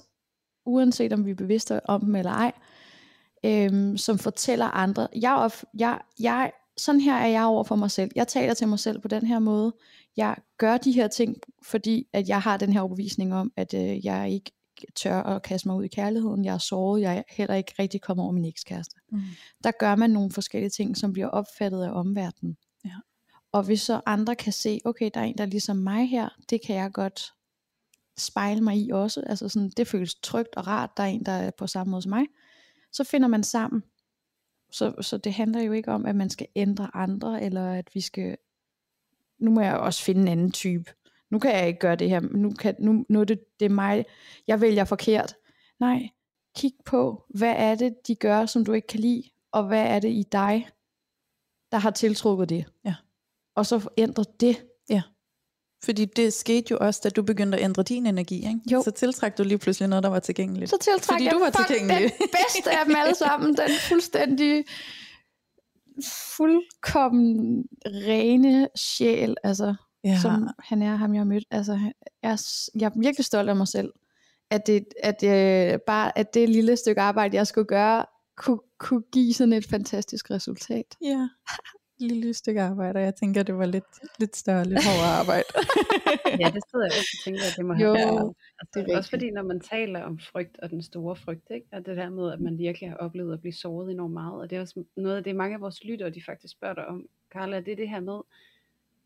uanset 0.65 1.13
om 1.13 1.25
vi 1.25 1.31
er 1.31 1.35
bevidste 1.35 1.89
om 1.89 2.01
dem 2.01 2.15
eller 2.15 2.31
ej, 2.31 2.51
øhm, 3.45 3.97
som 3.97 4.17
fortæller 4.17 4.65
andre. 4.65 5.07
Jeg, 5.15 5.33
op, 5.33 5.51
jeg, 5.79 6.01
jeg 6.19 6.51
sådan 6.77 7.01
her 7.01 7.15
er 7.15 7.27
jeg 7.27 7.43
over 7.43 7.63
for 7.63 7.75
mig 7.75 7.91
selv. 7.91 8.11
Jeg 8.15 8.27
taler 8.27 8.53
til 8.53 8.67
mig 8.67 8.79
selv 8.79 8.99
på 8.99 9.07
den 9.07 9.25
her 9.25 9.39
måde. 9.39 9.73
Jeg 10.17 10.35
gør 10.57 10.77
de 10.77 10.91
her 10.91 11.07
ting, 11.07 11.37
fordi 11.63 12.07
at 12.13 12.29
jeg 12.29 12.41
har 12.41 12.57
den 12.57 12.73
her 12.73 12.81
overbevisning 12.81 13.33
om, 13.33 13.51
at 13.57 13.73
øh, 13.73 14.05
jeg 14.05 14.31
ikke 14.31 14.51
tør 14.95 15.23
at 15.23 15.41
kaste 15.41 15.67
mig 15.67 15.77
ud 15.77 15.83
i 15.83 15.87
kærligheden. 15.87 16.45
Jeg 16.45 16.53
er 16.53 16.57
såret. 16.57 17.01
Jeg 17.01 17.17
er 17.17 17.23
heller 17.29 17.55
ikke 17.55 17.73
rigtig 17.79 18.01
kommet 18.01 18.23
over 18.23 18.31
min 18.31 18.45
ekskæreste. 18.45 18.95
Mm. 19.11 19.21
Der 19.63 19.71
gør 19.79 19.95
man 19.95 20.09
nogle 20.09 20.31
forskellige 20.31 20.69
ting, 20.69 20.97
som 20.97 21.13
bliver 21.13 21.27
opfattet 21.27 21.83
af 21.83 21.91
omverdenen. 21.91 22.57
Ja. 22.85 22.95
Og 23.51 23.63
hvis 23.63 23.81
så 23.81 24.01
andre 24.05 24.35
kan 24.35 24.53
se, 24.53 24.79
okay, 24.85 25.09
der 25.13 25.19
er 25.19 25.23
en, 25.25 25.37
der 25.37 25.43
er 25.43 25.47
ligesom 25.47 25.77
mig 25.77 26.09
her, 26.09 26.29
det 26.49 26.61
kan 26.65 26.75
jeg 26.75 26.91
godt 26.91 27.33
spejle 28.17 28.61
mig 28.61 28.77
i 28.77 28.89
også. 28.89 29.21
Altså 29.21 29.49
sådan, 29.49 29.69
det 29.69 29.87
føles 29.87 30.15
trygt 30.15 30.55
og 30.55 30.67
rart, 30.67 30.89
der 30.97 31.03
er 31.03 31.07
en, 31.07 31.25
der 31.25 31.31
er 31.31 31.51
på 31.51 31.67
samme 31.67 31.91
måde 31.91 32.01
som 32.01 32.09
mig. 32.09 32.25
Så 32.91 33.03
finder 33.03 33.27
man 33.27 33.43
sammen. 33.43 33.83
Så, 34.71 34.93
så 35.01 35.17
det 35.17 35.33
handler 35.33 35.61
jo 35.61 35.71
ikke 35.71 35.91
om, 35.91 36.05
at 36.05 36.15
man 36.15 36.29
skal 36.29 36.47
ændre 36.55 36.89
andre, 36.93 37.43
eller 37.43 37.71
at 37.71 37.89
vi 37.93 38.01
skal, 38.01 38.37
nu 39.39 39.51
må 39.51 39.61
jeg 39.61 39.77
også 39.77 40.03
finde 40.03 40.21
en 40.21 40.27
anden 40.27 40.51
type. 40.51 40.91
Nu 41.35 41.39
kan 41.39 41.51
jeg 41.55 41.67
ikke 41.67 41.79
gøre 41.79 41.95
det 41.95 42.09
her. 42.09 42.19
Nu, 42.19 42.51
kan, 42.51 42.75
nu, 42.79 43.05
nu 43.09 43.19
er 43.21 43.23
det, 43.23 43.39
det 43.59 43.65
er 43.65 43.69
mig. 43.69 44.05
Jeg 44.47 44.61
vælger 44.61 44.85
forkert. 44.85 45.35
Nej, 45.79 46.09
kig 46.57 46.73
på, 46.85 47.23
hvad 47.29 47.53
er 47.57 47.75
det, 47.75 47.93
de 48.07 48.15
gør, 48.15 48.45
som 48.45 48.65
du 48.65 48.73
ikke 48.73 48.87
kan 48.87 48.99
lide, 48.99 49.23
og 49.51 49.67
hvad 49.67 49.83
er 49.83 49.99
det 49.99 50.09
i 50.09 50.23
dig, 50.31 50.69
der 51.71 51.77
har 51.77 51.91
tiltrukket 51.91 52.49
det. 52.49 52.65
Ja. 52.85 52.95
Og 53.55 53.65
så 53.65 53.89
ændre 53.97 54.25
det. 54.39 54.65
Fordi 55.83 56.05
det 56.05 56.33
skete 56.33 56.67
jo 56.71 56.77
også, 56.81 57.01
da 57.03 57.09
du 57.09 57.23
begyndte 57.23 57.57
at 57.57 57.63
ændre 57.63 57.83
din 57.83 58.05
energi, 58.05 58.35
ikke? 58.35 58.59
Jo. 58.71 58.81
Så 58.83 58.91
tiltræk 58.91 59.37
du 59.37 59.43
lige 59.43 59.57
pludselig 59.57 59.89
noget, 59.89 60.03
der 60.03 60.09
var 60.09 60.19
tilgængeligt. 60.19 60.69
Så 60.69 60.77
tiltræk 60.81 61.15
Fordi 61.15 61.25
jeg 61.25 61.33
du 61.33 61.39
var 61.39 61.49
tilgængelig. 61.49 62.11
den 62.17 62.29
bedste 62.31 62.71
af 62.71 62.85
dem 62.85 62.95
alle 62.95 63.15
sammen. 63.25 63.49
Den 63.57 63.69
fuldstændig 63.89 64.65
fuldkommen 66.37 67.65
rene 67.85 68.67
sjæl, 68.77 69.35
altså, 69.43 69.75
ja. 70.05 70.19
som 70.21 70.49
han 70.59 70.81
er, 70.81 70.95
ham 70.95 71.13
jeg 71.13 71.19
har 71.19 71.25
mødt. 71.25 71.45
Altså, 71.51 71.73
jeg 72.23 72.31
er, 72.31 72.69
jeg 72.79 72.85
er 72.85 72.99
virkelig 72.99 73.25
stolt 73.25 73.49
af 73.49 73.55
mig 73.55 73.67
selv, 73.67 73.93
at 74.49 74.67
det, 74.67 74.85
at 75.03 75.23
øh, 75.23 75.79
bare 75.87 76.17
at 76.17 76.33
det 76.33 76.49
lille 76.49 76.77
stykke 76.77 77.01
arbejde, 77.01 77.37
jeg 77.37 77.47
skulle 77.47 77.67
gøre, 77.67 78.05
kunne, 78.37 78.59
kunne 78.77 79.03
give 79.11 79.33
sådan 79.33 79.53
et 79.53 79.67
fantastisk 79.69 80.31
resultat. 80.31 80.97
Ja, 81.01 81.29
lille 81.99 82.33
stykke 82.33 82.61
arbejde, 82.61 82.97
og 82.97 83.03
jeg 83.03 83.15
tænker, 83.15 83.43
det 83.43 83.57
var 83.57 83.65
lidt, 83.65 83.85
lidt 84.19 84.35
større, 84.35 84.65
lidt 84.65 84.85
hårdere 84.85 85.19
arbejde. 85.19 85.45
Ja, 86.39 86.49
det 86.55 86.63
sidder 86.69 86.85
jeg 86.85 86.93
også 86.99 87.17
og 87.19 87.23
tænker, 87.23 87.41
at 87.51 87.53
det 87.57 87.65
må 87.65 87.73
Jo, 87.73 87.93
have 87.93 87.93
været. 87.93 88.33
Altså, 88.59 88.79
det 88.79 88.93
er 88.93 88.97
også 88.97 89.09
fordi, 89.09 89.31
når 89.31 89.43
man 89.43 89.59
taler 89.59 90.01
om 90.01 90.19
frygt 90.19 90.57
og 90.63 90.69
den 90.69 90.81
store 90.81 91.15
frygt, 91.15 91.47
ikke? 91.49 91.67
og 91.71 91.85
det 91.85 91.97
der 91.97 92.09
med, 92.09 92.33
at 92.33 92.39
man 92.39 92.57
virkelig 92.57 92.89
har 92.89 92.97
oplevet 92.97 93.33
at 93.33 93.41
blive 93.41 93.53
såret 93.53 93.91
enormt 93.91 94.13
meget, 94.13 94.41
og 94.41 94.49
det 94.49 94.55
er 94.55 94.61
også 94.61 94.83
noget 94.97 95.17
af 95.17 95.23
det, 95.23 95.35
mange 95.35 95.55
af 95.55 95.61
vores 95.61 95.83
lyttere, 95.83 96.09
de 96.09 96.21
faktisk 96.25 96.51
spørger 96.51 96.75
dig 96.75 96.87
om, 96.87 97.05
Carla, 97.33 97.59
det 97.59 97.71
er 97.71 97.75
det 97.75 97.89
her 97.89 97.99
med, 97.99 98.19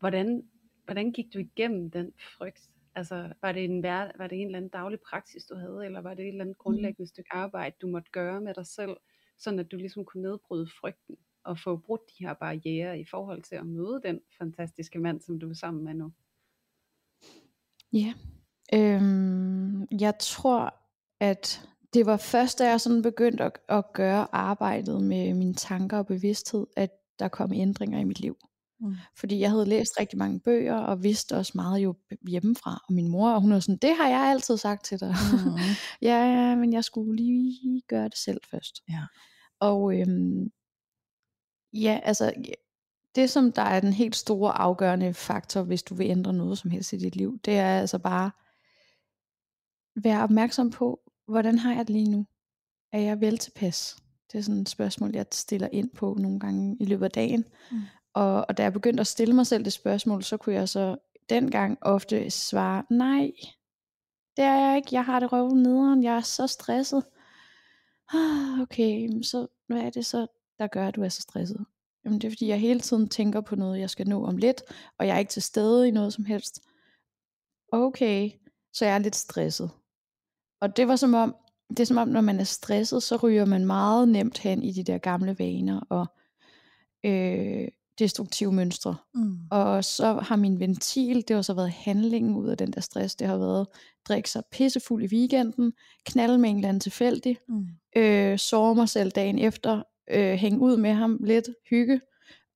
hvordan, 0.00 0.42
hvordan 0.84 1.12
gik 1.12 1.34
du 1.34 1.38
igennem 1.38 1.90
den 1.90 2.12
frygt? 2.18 2.70
Altså, 2.94 3.32
var 3.42 3.52
det, 3.52 3.64
en, 3.64 3.82
var 3.82 4.26
det 4.26 4.40
en 4.40 4.46
eller 4.46 4.56
anden 4.56 4.70
daglig 4.70 5.00
praksis, 5.00 5.44
du 5.44 5.54
havde, 5.54 5.86
eller 5.86 6.00
var 6.00 6.14
det 6.14 6.22
et 6.22 6.28
eller 6.28 6.44
andet 6.44 6.58
grundlæggende 6.58 7.08
stykke 7.08 7.32
arbejde, 7.32 7.76
du 7.82 7.86
måtte 7.86 8.10
gøre 8.10 8.40
med 8.40 8.54
dig 8.54 8.66
selv, 8.66 8.96
sådan 9.38 9.58
at 9.58 9.70
du 9.70 9.76
ligesom 9.76 10.04
kunne 10.04 10.22
nedbryde 10.22 10.66
frygten, 10.80 11.16
og 11.44 11.58
få 11.58 11.76
brudt 11.76 12.00
de 12.18 12.24
her 12.26 12.34
barriere 12.34 13.00
i 13.00 13.04
forhold 13.10 13.42
til 13.42 13.54
at 13.54 13.66
møde 13.66 14.00
den 14.04 14.20
fantastiske 14.38 14.98
mand, 14.98 15.20
som 15.20 15.40
du 15.40 15.50
er 15.50 15.54
sammen 15.54 15.84
med 15.84 15.94
nu? 15.94 16.12
Ja. 17.92 18.14
Øhm, 18.74 19.86
jeg 20.00 20.14
tror, 20.20 20.74
at 21.20 21.68
det 21.94 22.06
var 22.06 22.16
først, 22.16 22.58
da 22.58 22.68
jeg 22.68 22.80
sådan 22.80 23.02
begyndte 23.02 23.44
at, 23.44 23.58
at 23.68 23.92
gøre 23.92 24.34
arbejdet 24.34 25.02
med 25.02 25.34
mine 25.34 25.54
tanker 25.54 25.98
og 25.98 26.06
bevidsthed, 26.06 26.66
at 26.76 26.90
der 27.18 27.28
kom 27.28 27.52
ændringer 27.52 27.98
i 27.98 28.04
mit 28.04 28.20
liv. 28.20 28.36
Mm. 28.80 28.94
Fordi 29.16 29.40
jeg 29.40 29.50
havde 29.50 29.66
læst 29.66 30.00
rigtig 30.00 30.18
mange 30.18 30.40
bøger, 30.40 30.76
og 30.76 31.02
vidste 31.02 31.36
også 31.36 31.52
meget 31.54 31.78
jo 31.78 31.94
hjemmefra. 32.28 32.84
Og 32.88 32.94
min 32.94 33.08
mor, 33.08 33.30
og 33.30 33.40
hun 33.40 33.52
var 33.52 33.60
sådan, 33.60 33.78
det 33.82 33.96
har 33.96 34.08
jeg 34.08 34.20
altid 34.20 34.56
sagt 34.56 34.84
til 34.84 35.00
dig. 35.00 35.14
Mm. 35.32 35.58
ja, 36.08 36.24
ja, 36.24 36.54
men 36.54 36.72
jeg 36.72 36.84
skulle 36.84 37.16
lige 37.16 37.82
gøre 37.88 38.04
det 38.04 38.18
selv 38.18 38.40
først. 38.50 38.82
Ja. 38.88 39.02
Og 39.60 40.00
øhm, 40.00 40.50
ja, 41.72 42.00
altså, 42.04 42.32
det 43.14 43.30
som 43.30 43.52
der 43.52 43.62
er 43.62 43.80
den 43.80 43.92
helt 43.92 44.16
store 44.16 44.52
afgørende 44.52 45.14
faktor, 45.14 45.62
hvis 45.62 45.82
du 45.82 45.94
vil 45.94 46.06
ændre 46.06 46.32
noget 46.32 46.58
som 46.58 46.70
helst 46.70 46.92
i 46.92 46.96
dit 46.96 47.16
liv, 47.16 47.38
det 47.44 47.58
er 47.58 47.80
altså 47.80 47.98
bare, 47.98 48.30
være 50.04 50.22
opmærksom 50.22 50.70
på, 50.70 51.00
hvordan 51.28 51.58
har 51.58 51.74
jeg 51.74 51.88
det 51.88 51.90
lige 51.90 52.10
nu? 52.10 52.26
Er 52.92 53.00
jeg 53.00 53.20
vel 53.20 53.38
tilpas? 53.38 53.96
Det 54.32 54.38
er 54.38 54.42
sådan 54.42 54.60
et 54.60 54.68
spørgsmål, 54.68 55.10
jeg 55.14 55.26
stiller 55.32 55.68
ind 55.72 55.90
på 55.90 56.16
nogle 56.20 56.40
gange 56.40 56.76
i 56.80 56.84
løbet 56.84 57.04
af 57.04 57.10
dagen. 57.10 57.44
Mm. 57.70 57.78
Og, 58.14 58.46
og 58.48 58.56
da 58.56 58.62
jeg 58.62 58.72
begyndte 58.72 59.00
at 59.00 59.06
stille 59.06 59.34
mig 59.34 59.46
selv 59.46 59.64
det 59.64 59.72
spørgsmål, 59.72 60.22
så 60.22 60.36
kunne 60.36 60.54
jeg 60.54 60.68
så 60.68 60.96
dengang 61.28 61.78
ofte 61.80 62.30
svare, 62.30 62.84
nej, 62.90 63.30
det 64.36 64.44
er 64.44 64.68
jeg 64.68 64.76
ikke. 64.76 64.88
Jeg 64.92 65.04
har 65.04 65.20
det 65.20 65.32
røven 65.32 65.62
nederen. 65.62 66.04
Jeg 66.04 66.16
er 66.16 66.20
så 66.20 66.46
stresset. 66.46 67.04
Ah, 68.14 68.60
Okay, 68.62 69.22
så 69.22 69.46
hvad 69.66 69.80
er 69.80 69.90
det 69.90 70.06
så, 70.06 70.26
der 70.58 70.66
gør, 70.66 70.88
at 70.88 70.96
du 70.96 71.02
er 71.02 71.08
så 71.08 71.22
stresset? 71.22 71.66
Jamen 72.04 72.20
det 72.20 72.26
er 72.26 72.30
fordi, 72.30 72.48
jeg 72.48 72.60
hele 72.60 72.80
tiden 72.80 73.08
tænker 73.08 73.40
på 73.40 73.56
noget, 73.56 73.80
jeg 73.80 73.90
skal 73.90 74.08
nå 74.08 74.26
om 74.26 74.36
lidt, 74.36 74.62
og 74.98 75.06
jeg 75.06 75.14
er 75.14 75.18
ikke 75.18 75.30
til 75.30 75.42
stede 75.42 75.88
i 75.88 75.90
noget 75.90 76.12
som 76.12 76.24
helst. 76.24 76.60
Okay, 77.72 78.30
så 78.72 78.84
jeg 78.84 78.94
er 78.94 78.98
lidt 78.98 79.16
stresset. 79.16 79.70
Og 80.60 80.76
det 80.76 80.88
var 80.88 80.96
som 80.96 81.14
om, 81.14 81.36
det 81.70 81.80
er 81.80 81.84
som 81.84 81.96
om, 81.96 82.08
når 82.08 82.20
man 82.20 82.40
er 82.40 82.44
stresset, 82.44 83.02
så 83.02 83.16
ryger 83.16 83.44
man 83.44 83.66
meget 83.66 84.08
nemt 84.08 84.38
hen 84.38 84.62
i 84.62 84.72
de 84.72 84.84
der 84.84 84.98
gamle 84.98 85.38
vaner 85.38 85.80
og 85.90 86.06
øh, 87.04 87.68
destruktive 88.00 88.52
mønstre. 88.52 88.96
Mm. 89.14 89.38
Og 89.50 89.84
så 89.84 90.12
har 90.12 90.36
min 90.36 90.60
ventil, 90.60 91.24
det 91.28 91.36
har 91.36 91.42
så 91.42 91.54
været 91.54 91.70
handlingen 91.70 92.34
ud 92.36 92.48
af 92.48 92.56
den 92.56 92.72
der 92.72 92.80
stress, 92.80 93.14
det 93.16 93.26
har 93.26 93.36
været 93.38 93.66
drikke 94.08 94.30
sig 94.30 94.42
pissefuld 94.52 95.02
i 95.04 95.16
weekenden, 95.16 95.72
knalde 96.06 96.38
med 96.38 96.50
en 96.50 96.56
eller 96.56 96.68
anden 96.68 96.80
tilfældig, 96.80 97.38
Mm. 97.48 97.66
øh, 97.96 98.38
sove 98.38 98.74
mig 98.74 98.88
selv 98.88 99.10
dagen 99.10 99.38
efter, 99.38 99.82
øh, 100.10 100.32
hænge 100.32 100.60
ud 100.60 100.76
med 100.76 100.92
ham 100.92 101.18
lidt, 101.24 101.48
hygge, 101.70 102.00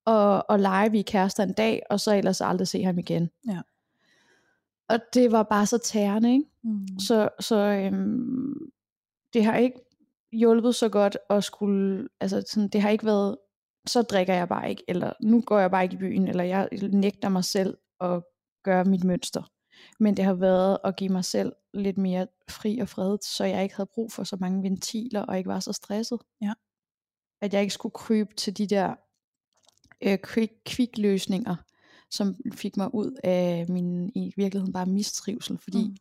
og, 0.05 0.51
og 0.51 0.61
lege 0.61 0.91
vi 0.91 0.99
er 0.99 1.03
kærester 1.05 1.43
en 1.43 1.53
dag, 1.53 1.83
og 1.91 2.01
så 2.01 2.15
ellers 2.15 2.41
aldrig 2.41 2.69
se 2.69 2.83
ham 2.83 2.99
igen. 2.99 3.31
Ja. 3.49 3.61
Og 4.89 4.99
det 5.15 5.33
var 5.33 5.43
bare 5.43 5.67
så 5.67 5.79
tærende, 5.79 6.33
ikke? 6.33 6.45
Mm. 6.63 6.99
Så, 6.99 7.29
så 7.41 7.57
øhm, 7.57 8.55
det 9.33 9.45
har 9.45 9.57
ikke 9.57 9.81
hjulpet 10.33 10.75
så 10.75 10.89
godt 10.89 11.17
at 11.31 11.45
skulle, 11.45 12.09
altså 12.21 12.43
sådan, 12.49 12.69
det 12.69 12.83
har 12.83 12.91
ikke 12.91 13.07
været, 13.07 13.37
så 13.87 14.03
drikker 14.03 14.35
jeg 14.35 14.49
bare 14.49 14.71
ikke, 14.71 14.85
eller 14.89 15.13
nu 15.21 15.41
går 15.41 15.59
jeg 15.59 15.71
bare 15.71 15.83
ikke 15.83 15.95
i 15.95 15.99
byen, 15.99 16.29
eller 16.29 16.45
jeg 16.45 16.69
nægter 16.93 17.29
mig 17.29 17.45
selv 17.45 17.77
at 18.01 18.23
gøre 18.63 18.85
mit 18.85 19.05
mønster. 19.05 19.51
Men 20.01 20.17
det 20.17 20.25
har 20.25 20.35
været 20.35 20.79
at 20.85 20.97
give 20.97 21.11
mig 21.11 21.25
selv 21.25 21.53
lidt 21.75 21.99
mere 21.99 22.27
fri 22.51 22.79
og 22.79 22.89
fred, 22.89 23.19
så 23.23 23.45
jeg 23.45 23.63
ikke 23.63 23.77
havde 23.77 23.91
brug 23.95 24.13
for 24.13 24.25
så 24.25 24.37
mange 24.41 24.63
ventiler, 24.63 25.23
og 25.23 25.39
ikke 25.39 25.49
var 25.49 25.61
så 25.61 25.73
stresset. 25.73 26.21
Ja. 26.41 26.53
At 27.41 27.55
jeg 27.55 27.61
ikke 27.61 27.75
skulle 27.75 27.93
krybe 27.93 28.35
til 28.35 28.59
de 28.59 28.67
der 28.67 28.95
øh, 30.03 30.19
quick, 30.27 30.53
quick 30.69 30.99
løsninger, 30.99 31.57
som 32.11 32.37
fik 32.55 32.77
mig 32.77 32.95
ud 32.95 33.21
af 33.25 33.67
min 33.69 34.13
i 34.15 34.33
virkeligheden 34.37 34.73
bare 34.73 34.87
mistrivsel, 34.87 35.59
fordi 35.59 35.89
Mm. 35.89 35.97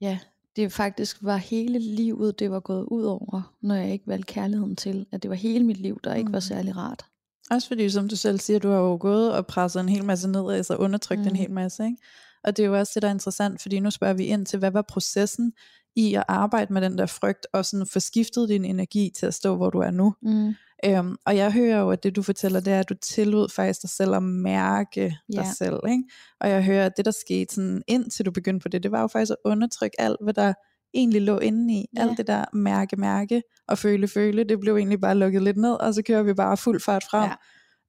ja, 0.00 0.18
det 0.56 0.72
faktisk 0.72 1.16
var 1.20 1.36
hele 1.36 1.78
livet, 1.78 2.38
det 2.38 2.50
var 2.50 2.60
gået 2.60 2.84
ud 2.84 3.04
over, 3.04 3.54
når 3.60 3.74
jeg 3.74 3.92
ikke 3.92 4.06
valgte 4.06 4.32
kærligheden 4.32 4.76
til, 4.76 5.06
at 5.12 5.22
det 5.22 5.30
var 5.30 5.36
hele 5.36 5.64
mit 5.64 5.76
liv, 5.76 6.00
der 6.04 6.14
ikke 6.14 6.32
var 6.32 6.38
Mm. 6.38 6.40
særlig 6.40 6.76
rart. 6.76 7.04
Også 7.50 7.68
fordi, 7.68 7.90
som 7.90 8.08
du 8.08 8.16
selv 8.16 8.38
siger, 8.40 8.58
du 8.58 8.68
har 8.68 8.78
jo 8.78 8.96
gået 9.00 9.32
og 9.32 9.46
presset 9.46 9.80
en 9.80 9.88
hel 9.88 10.04
masse 10.04 10.28
ned, 10.28 10.50
altså 10.52 10.76
undertrykt 10.76 11.20
mm. 11.20 11.26
en 11.28 11.36
hel 11.36 11.50
masse. 11.50 11.84
Ikke? 11.84 11.96
Og 12.46 12.56
det 12.56 12.62
er 12.62 12.66
jo 12.66 12.78
også 12.78 12.92
det, 12.94 13.02
der 13.02 13.08
er 13.08 13.12
interessant, 13.12 13.62
fordi 13.62 13.80
nu 13.80 13.90
spørger 13.90 14.14
vi 14.14 14.24
ind 14.24 14.46
til, 14.46 14.58
hvad 14.58 14.70
var 14.70 14.82
processen 14.88 15.52
i 15.96 16.14
at 16.14 16.24
arbejde 16.28 16.72
med 16.72 16.82
den 16.82 16.98
der 16.98 17.06
frygt, 17.06 17.46
og 17.52 17.64
sådan 17.64 17.86
få 17.86 18.00
skiftet 18.00 18.48
din 18.48 18.64
energi 18.64 19.10
til 19.18 19.26
at 19.26 19.34
stå, 19.34 19.56
hvor 19.56 19.70
du 19.70 19.78
er 19.78 19.90
nu. 19.90 20.14
Mm. 20.22 20.54
Øhm, 20.84 21.16
og 21.26 21.36
jeg 21.36 21.52
hører 21.52 21.80
jo, 21.80 21.90
at 21.90 22.02
det 22.02 22.16
du 22.16 22.22
fortæller, 22.22 22.60
det 22.60 22.72
er, 22.72 22.80
at 22.80 22.88
du 22.88 22.94
tillod 22.94 23.48
faktisk 23.48 23.82
dig 23.82 23.90
selv 23.90 24.14
at 24.14 24.22
mærke 24.22 25.00
dig 25.04 25.14
Ja. 25.34 25.52
selv. 25.58 25.76
Ikke? 25.88 26.02
Og 26.40 26.50
jeg 26.50 26.64
hører, 26.64 26.86
at 26.86 26.92
det 26.96 27.04
der 27.04 27.10
skete 27.10 27.54
sådan, 27.54 27.82
indtil 27.88 28.26
du 28.26 28.30
begyndte 28.30 28.62
på 28.62 28.68
det, 28.68 28.82
det 28.82 28.90
var 28.92 29.00
jo 29.00 29.06
faktisk 29.06 29.30
at 29.30 29.36
undertrykke 29.50 30.00
alt, 30.00 30.16
hvad 30.22 30.34
der 30.34 30.52
egentlig 30.94 31.22
lå 31.22 31.38
inde 31.38 31.74
i. 31.74 31.86
Ja. 31.96 32.02
Alt 32.02 32.18
det 32.18 32.26
der 32.26 32.44
mærke, 32.52 32.96
mærke 32.96 33.42
og 33.68 33.78
føle, 33.78 34.08
føle, 34.08 34.44
det 34.44 34.60
blev 34.60 34.76
egentlig 34.76 35.00
bare 35.00 35.14
lukket 35.14 35.42
lidt 35.42 35.56
ned, 35.56 35.72
og 35.74 35.94
så 35.94 36.02
kører 36.02 36.22
vi 36.22 36.34
bare 36.34 36.56
fuld 36.56 36.80
fart 36.80 37.04
frem. 37.10 37.22
Ja. 37.24 37.34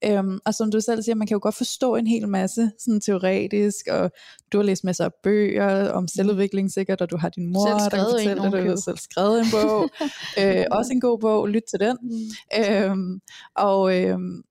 Øhm, 0.04 0.38
og 0.44 0.54
som 0.54 0.70
du 0.70 0.80
selv 0.80 1.02
siger, 1.02 1.14
man 1.14 1.26
kan 1.26 1.34
jo 1.34 1.40
godt 1.42 1.54
forstå 1.54 1.96
en 1.96 2.06
hel 2.06 2.28
masse 2.28 2.70
sådan 2.78 3.00
teoretisk, 3.00 3.86
og 3.90 4.10
du 4.52 4.58
har 4.58 4.62
læst 4.64 4.84
masser 4.84 5.04
af 5.04 5.10
bøger 5.22 5.90
om 5.90 6.08
selvudvikling 6.08 6.72
sikkert, 6.72 7.00
og 7.02 7.10
du 7.10 7.16
har 7.16 7.28
din 7.28 7.46
mor, 7.52 7.66
der 7.66 7.78
kan 7.78 7.90
skrevet 7.90 8.06
en 8.06 8.12
fortælle 8.12 8.42
dig, 8.42 8.64
du 8.64 8.68
har 8.68 8.76
selv 8.76 8.98
skrevet 8.98 9.40
en 9.40 9.46
bog. 9.52 9.90
øh, 10.40 10.64
også 10.70 10.92
en 10.92 11.00
god 11.00 11.18
bog, 11.18 11.48
lyt 11.48 11.62
til 11.70 11.80
den. 11.80 11.96
Mm. 12.02 12.64
Øhm, 12.64 13.20
og, 13.56 14.02
øhm, 14.02 14.42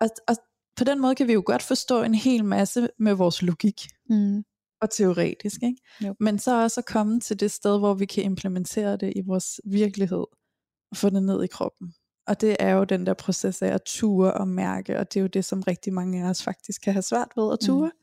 og, 0.00 0.08
og 0.28 0.36
på 0.76 0.84
den 0.84 1.00
måde 1.00 1.14
kan 1.14 1.28
vi 1.28 1.32
jo 1.32 1.42
godt 1.46 1.62
forstå 1.62 2.02
en 2.02 2.14
hel 2.14 2.44
masse 2.44 2.88
med 2.98 3.14
vores 3.14 3.42
logik 3.42 3.80
Mm. 4.10 4.44
og 4.80 4.90
teoretisk, 4.90 5.62
ikke? 5.62 5.82
Jo. 6.06 6.14
men 6.20 6.38
så 6.38 6.62
også 6.62 6.80
at 6.80 6.84
komme 6.84 7.20
til 7.20 7.40
det 7.40 7.50
sted, 7.50 7.78
hvor 7.78 7.94
vi 7.94 8.06
kan 8.06 8.24
implementere 8.24 8.96
det 8.96 9.12
i 9.16 9.20
vores 9.26 9.60
virkelighed, 9.64 10.24
og 10.90 10.96
få 10.96 11.10
det 11.10 11.22
ned 11.22 11.44
i 11.44 11.46
kroppen. 11.46 11.94
Og 12.26 12.40
det 12.40 12.56
er 12.60 12.70
jo 12.74 12.84
den 12.84 13.06
der 13.06 13.14
proces 13.14 13.62
af 13.62 13.68
at 13.74 13.82
ture 13.82 14.32
og 14.34 14.48
mærke, 14.48 14.98
og 14.98 15.12
det 15.12 15.20
er 15.20 15.22
jo 15.22 15.26
det, 15.26 15.44
som 15.44 15.62
rigtig 15.62 15.92
mange 15.92 16.24
af 16.24 16.30
os 16.30 16.42
faktisk 16.42 16.82
kan 16.82 16.92
have 16.92 17.02
svært 17.02 17.28
ved 17.36 17.52
at 17.52 17.58
ture. 17.60 17.86
Mm. 17.88 17.98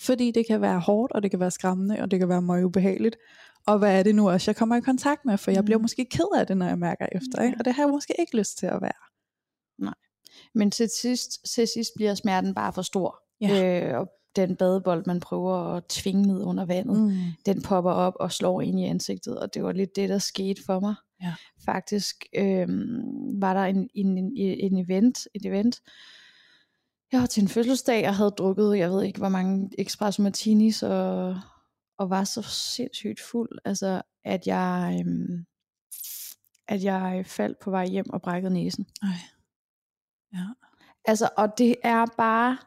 Fordi 0.00 0.30
det 0.30 0.46
kan 0.46 0.60
være 0.60 0.80
hårdt, 0.80 1.12
og 1.12 1.22
det 1.22 1.30
kan 1.30 1.40
være 1.40 1.50
skræmmende, 1.50 2.00
og 2.00 2.10
det 2.10 2.18
kan 2.18 2.28
være 2.28 2.42
meget 2.42 2.64
ubehageligt. 2.64 3.16
Og 3.66 3.78
hvad 3.78 3.98
er 3.98 4.02
det 4.02 4.14
nu 4.14 4.30
også, 4.30 4.50
jeg 4.50 4.56
kommer 4.56 4.76
i 4.76 4.80
kontakt 4.80 5.24
med? 5.24 5.38
For 5.38 5.50
jeg 5.50 5.64
bliver 5.64 5.78
Mm. 5.78 5.82
måske 5.82 6.04
ked 6.10 6.36
af 6.36 6.46
det, 6.46 6.56
når 6.56 6.66
jeg 6.66 6.78
mærker 6.78 7.06
efter. 7.12 7.42
Ikke? 7.42 7.56
Og 7.58 7.64
det 7.64 7.74
har 7.74 7.82
jeg 7.82 7.90
måske 7.90 8.14
ikke 8.18 8.36
lyst 8.36 8.58
til 8.58 8.66
at 8.66 8.82
være. 8.82 9.04
Men 10.54 10.70
til 10.70 10.88
sidst, 11.00 11.30
til 11.54 11.68
sidst 11.68 11.90
bliver 11.96 12.14
smerten 12.14 12.54
bare 12.54 12.72
for 12.72 12.82
stor. 12.82 13.18
Ja. 13.40 13.88
Øh, 13.92 13.98
og 13.98 14.08
den 14.36 14.56
badebold, 14.56 15.02
man 15.06 15.20
prøver 15.20 15.54
at 15.56 15.84
tvinge 15.88 16.26
ned 16.26 16.42
under 16.44 16.64
vandet, 16.64 17.00
mm. 17.00 17.06
Mm. 17.08 17.16
den 17.46 17.62
popper 17.62 17.90
op 17.90 18.14
og 18.20 18.32
slår 18.32 18.60
ind 18.60 18.80
i 18.80 18.84
ansigtet, 18.84 19.38
og 19.38 19.54
det 19.54 19.64
var 19.64 19.72
lidt 19.72 19.96
det, 19.96 20.08
der 20.08 20.18
skete 20.18 20.62
for 20.66 20.80
mig. 20.80 20.94
Ja. 21.24 21.34
Faktisk 21.64 22.24
øhm, 22.36 23.40
var 23.40 23.54
der 23.54 23.64
en, 23.64 23.90
en, 23.94 24.18
en, 24.18 24.32
en 24.36 24.76
event, 24.76 25.18
et 25.34 25.46
event, 25.46 25.80
jeg 27.12 27.20
var 27.20 27.26
til 27.26 27.42
en 27.42 27.48
fødselsdag, 27.48 28.08
og 28.08 28.16
havde 28.16 28.30
drukket, 28.30 28.78
jeg 28.78 28.90
ved 28.90 29.02
ikke, 29.02 29.18
hvor 29.18 29.28
mange 29.28 29.70
espresso 29.78 30.22
martinis, 30.22 30.82
og, 30.82 31.36
og 31.98 32.10
var 32.10 32.24
så 32.24 32.42
sindssygt 32.42 33.20
fuld, 33.20 33.58
altså, 33.64 34.02
at 34.24 34.46
jeg, 34.46 34.96
øhm, 35.00 35.44
at 36.68 36.84
jeg 36.84 37.24
faldt 37.26 37.58
på 37.58 37.70
vej 37.70 37.86
hjem 37.86 38.10
og 38.10 38.22
brækkede 38.22 38.54
næsen. 38.54 38.86
Ej. 39.02 39.08
Ja. 40.32 40.46
Altså, 41.04 41.28
og 41.36 41.58
det 41.58 41.76
er 41.82 42.06
bare 42.16 42.58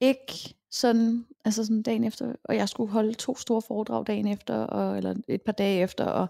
ikke 0.00 0.54
sådan, 0.70 1.26
altså 1.44 1.64
sådan 1.64 1.82
dagen 1.82 2.04
efter, 2.04 2.34
og 2.44 2.56
jeg 2.56 2.68
skulle 2.68 2.92
holde 2.92 3.14
to 3.14 3.36
store 3.36 3.62
foredrag 3.62 4.06
dagen 4.06 4.26
efter, 4.26 4.54
og, 4.54 4.96
eller 4.96 5.14
et 5.28 5.42
par 5.42 5.52
dage 5.52 5.82
efter, 5.82 6.04
og 6.04 6.28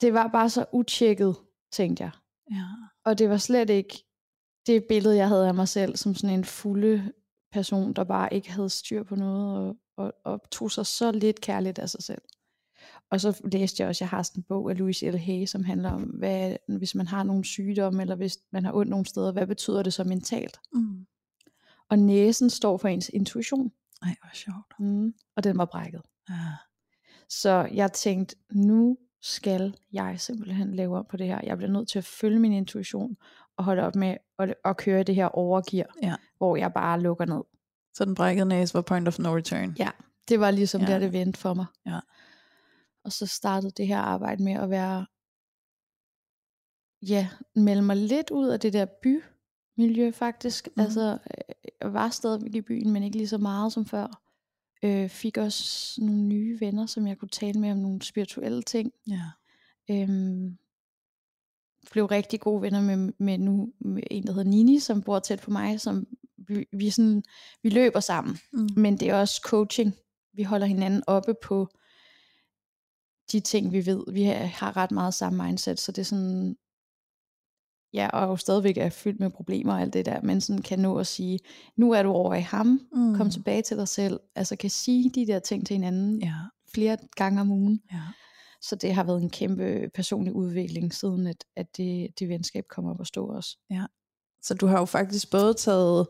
det 0.00 0.14
var 0.14 0.28
bare 0.28 0.50
så 0.50 0.64
utjekket, 0.72 1.36
tænkte 1.72 2.02
jeg. 2.04 2.10
Ja. 2.50 2.64
Og 3.04 3.18
det 3.18 3.28
var 3.28 3.36
slet 3.36 3.70
ikke 3.70 4.04
det 4.66 4.84
billede, 4.88 5.16
jeg 5.16 5.28
havde 5.28 5.48
af 5.48 5.54
mig 5.54 5.68
selv, 5.68 5.96
som 5.96 6.14
sådan 6.14 6.38
en 6.38 6.44
fulde 6.44 7.12
person, 7.52 7.92
der 7.92 8.04
bare 8.04 8.34
ikke 8.34 8.50
havde 8.52 8.70
styr 8.70 9.02
på 9.02 9.16
noget, 9.16 9.58
og, 9.58 9.76
og, 9.96 10.14
og 10.24 10.50
tog 10.50 10.70
sig 10.70 10.86
så 10.86 11.12
lidt 11.12 11.40
kærligt 11.40 11.78
af 11.78 11.90
sig 11.90 12.02
selv. 12.02 12.22
Og 13.10 13.20
så 13.20 13.40
læste 13.52 13.82
jeg 13.82 13.88
også, 13.88 14.04
jeg 14.04 14.08
har 14.08 14.22
sådan 14.22 14.40
en 14.40 14.44
bog 14.48 14.70
af 14.70 14.78
Louise 14.78 15.10
L. 15.10 15.16
Hay, 15.16 15.46
som 15.46 15.64
handler 15.64 15.90
om, 15.90 16.02
hvad, 16.02 16.56
hvis 16.78 16.94
man 16.94 17.06
har 17.06 17.22
nogle 17.22 17.44
sygdomme, 17.44 18.02
eller 18.02 18.16
hvis 18.16 18.38
man 18.52 18.64
har 18.64 18.72
ondt 18.72 18.90
nogle 18.90 19.06
steder, 19.06 19.32
hvad 19.32 19.46
betyder 19.46 19.82
det 19.82 19.92
så 19.92 20.04
mentalt? 20.04 20.60
Mm. 20.72 21.06
Og 21.88 21.98
næsen 21.98 22.50
står 22.50 22.76
for 22.76 22.88
ens 22.88 23.08
intuition, 23.08 23.72
Ej, 24.02 24.16
hvor 24.20 24.30
sjovt. 24.34 24.74
mm. 24.78 25.14
og 25.36 25.44
den 25.44 25.58
var 25.58 25.64
brækket. 25.64 26.02
Ja. 26.28 26.34
Så 27.28 27.68
jeg 27.72 27.92
tænkte, 27.92 28.36
nu 28.52 28.98
skal 29.22 29.74
jeg 29.92 30.20
simpelthen 30.20 30.74
lave 30.74 30.98
om 30.98 31.06
på 31.10 31.16
det 31.16 31.26
her. 31.26 31.40
Jeg 31.42 31.56
bliver 31.56 31.70
nødt 31.70 31.88
til 31.88 31.98
at 31.98 32.04
følge 32.04 32.38
min 32.38 32.52
intuition, 32.52 33.16
og 33.56 33.64
holde 33.64 33.82
op 33.82 33.94
med 33.94 34.16
at, 34.38 34.54
at 34.64 34.76
køre 34.76 35.02
det 35.02 35.14
her 35.14 35.26
overgear, 35.26 35.94
Ja. 36.02 36.14
hvor 36.38 36.56
jeg 36.56 36.72
bare 36.72 37.00
lukker 37.00 37.24
ned. 37.24 37.42
Så 37.94 38.04
den 38.04 38.14
brækkede 38.14 38.46
næse 38.48 38.74
var 38.74 38.80
point 38.80 39.08
of 39.08 39.18
no 39.18 39.36
return. 39.36 39.76
Ja, 39.78 39.90
det 40.28 40.40
var 40.40 40.50
ligesom 40.50 40.80
Ja. 40.80 40.86
der, 40.86 40.98
det 40.98 41.12
vendte 41.12 41.38
for 41.40 41.54
mig. 41.54 41.66
Ja. 41.86 42.00
Og 43.04 43.12
så 43.12 43.26
startede 43.26 43.70
det 43.76 43.86
her 43.86 43.98
arbejde 43.98 44.42
med 44.44 44.52
at 44.52 44.70
være, 44.70 45.06
ja, 47.02 47.28
melde 47.54 47.82
mig 47.82 47.96
lidt 47.96 48.30
ud 48.30 48.48
af 48.48 48.60
det 48.60 48.72
der 48.72 48.86
bymiljø 49.02 50.10
faktisk. 50.10 50.68
Mm. 50.76 50.82
Altså, 50.82 51.12
øh, 51.12 51.54
jeg 51.80 51.92
var 51.92 52.08
stadigvæk 52.08 52.54
i 52.54 52.60
byen, 52.60 52.90
men 52.92 53.02
ikke 53.02 53.16
lige 53.16 53.28
så 53.28 53.38
meget 53.38 53.72
som 53.72 53.86
før. 53.86 54.22
Øh, 54.82 55.08
fik 55.08 55.36
også 55.36 56.00
nogle 56.04 56.22
nye 56.22 56.60
venner, 56.60 56.86
som 56.86 57.06
jeg 57.06 57.18
kunne 57.18 57.28
tale 57.28 57.60
med 57.60 57.70
om 57.70 57.78
nogle 57.78 58.02
spirituelle 58.02 58.62
ting. 58.62 58.92
Ja. 59.08 59.22
Øhm, 59.90 60.58
blev 61.90 62.04
rigtig 62.04 62.40
gode 62.40 62.62
venner 62.62 62.80
med, 62.80 63.12
med 63.18 63.38
nu 63.38 63.72
med 63.80 64.02
en, 64.10 64.26
der 64.26 64.32
hedder 64.32 64.50
Nini, 64.50 64.78
som 64.78 65.02
bor 65.02 65.18
tæt 65.18 65.40
på 65.40 65.50
mig, 65.50 65.80
som 65.80 66.06
vi, 66.36 66.66
vi, 66.72 66.90
sådan, 66.90 67.22
vi 67.62 67.68
løber 67.68 68.00
sammen. 68.00 68.38
Mm. 68.52 68.68
Men 68.76 68.96
det 68.96 69.08
er 69.08 69.14
også 69.14 69.40
coaching. 69.44 69.94
Vi 70.32 70.42
holder 70.42 70.66
hinanden 70.66 71.02
oppe 71.06 71.34
på 71.42 71.68
de 73.32 73.40
ting, 73.40 73.72
vi 73.72 73.86
ved. 73.86 74.12
Vi 74.12 74.22
har, 74.22 74.34
har 74.34 74.76
ret 74.76 74.90
meget 74.90 75.14
samme 75.14 75.44
mindset, 75.44 75.80
så 75.80 75.92
det 75.92 75.98
er 75.98 76.04
sådan, 76.04 76.56
ja, 77.92 78.08
og 78.08 78.28
jo 78.28 78.36
stadigvæk 78.36 78.78
er 78.78 78.88
fyldt 78.88 79.20
med 79.20 79.30
problemer 79.30 79.72
og 79.72 79.80
alt 79.80 79.92
det 79.92 80.06
der, 80.06 80.20
men 80.22 80.40
sådan 80.40 80.62
kan 80.62 80.78
nå 80.78 80.98
at 80.98 81.06
sige, 81.06 81.38
nu 81.76 81.92
er 81.92 82.02
du 82.02 82.10
over 82.12 82.34
i 82.34 82.40
ham, 82.40 82.80
Mm. 82.94 83.14
kom 83.16 83.30
tilbage 83.30 83.62
til 83.62 83.76
dig 83.76 83.88
selv, 83.88 84.20
altså 84.34 84.56
kan 84.56 84.70
sige 84.70 85.10
de 85.14 85.26
der 85.26 85.38
ting 85.38 85.66
til 85.66 85.74
hinanden 85.74 86.22
Ja. 86.22 86.34
flere 86.74 86.96
gange 87.16 87.40
om 87.40 87.50
ugen. 87.50 87.80
Ja. 87.92 88.00
Så 88.62 88.76
det 88.76 88.94
har 88.94 89.04
været 89.04 89.22
en 89.22 89.30
kæmpe 89.30 89.90
personlig 89.94 90.32
udvikling, 90.34 90.94
siden 90.94 91.26
at, 91.26 91.44
at 91.56 91.76
det, 91.76 92.08
det 92.18 92.28
venskab 92.28 92.64
kommer 92.70 92.90
op 92.90 93.00
at 93.00 93.06
stå 93.06 93.26
også. 93.26 93.56
Så 94.42 94.54
du 94.54 94.66
har 94.66 94.78
jo 94.78 94.84
faktisk 94.84 95.30
både 95.30 95.54
taget 95.54 96.06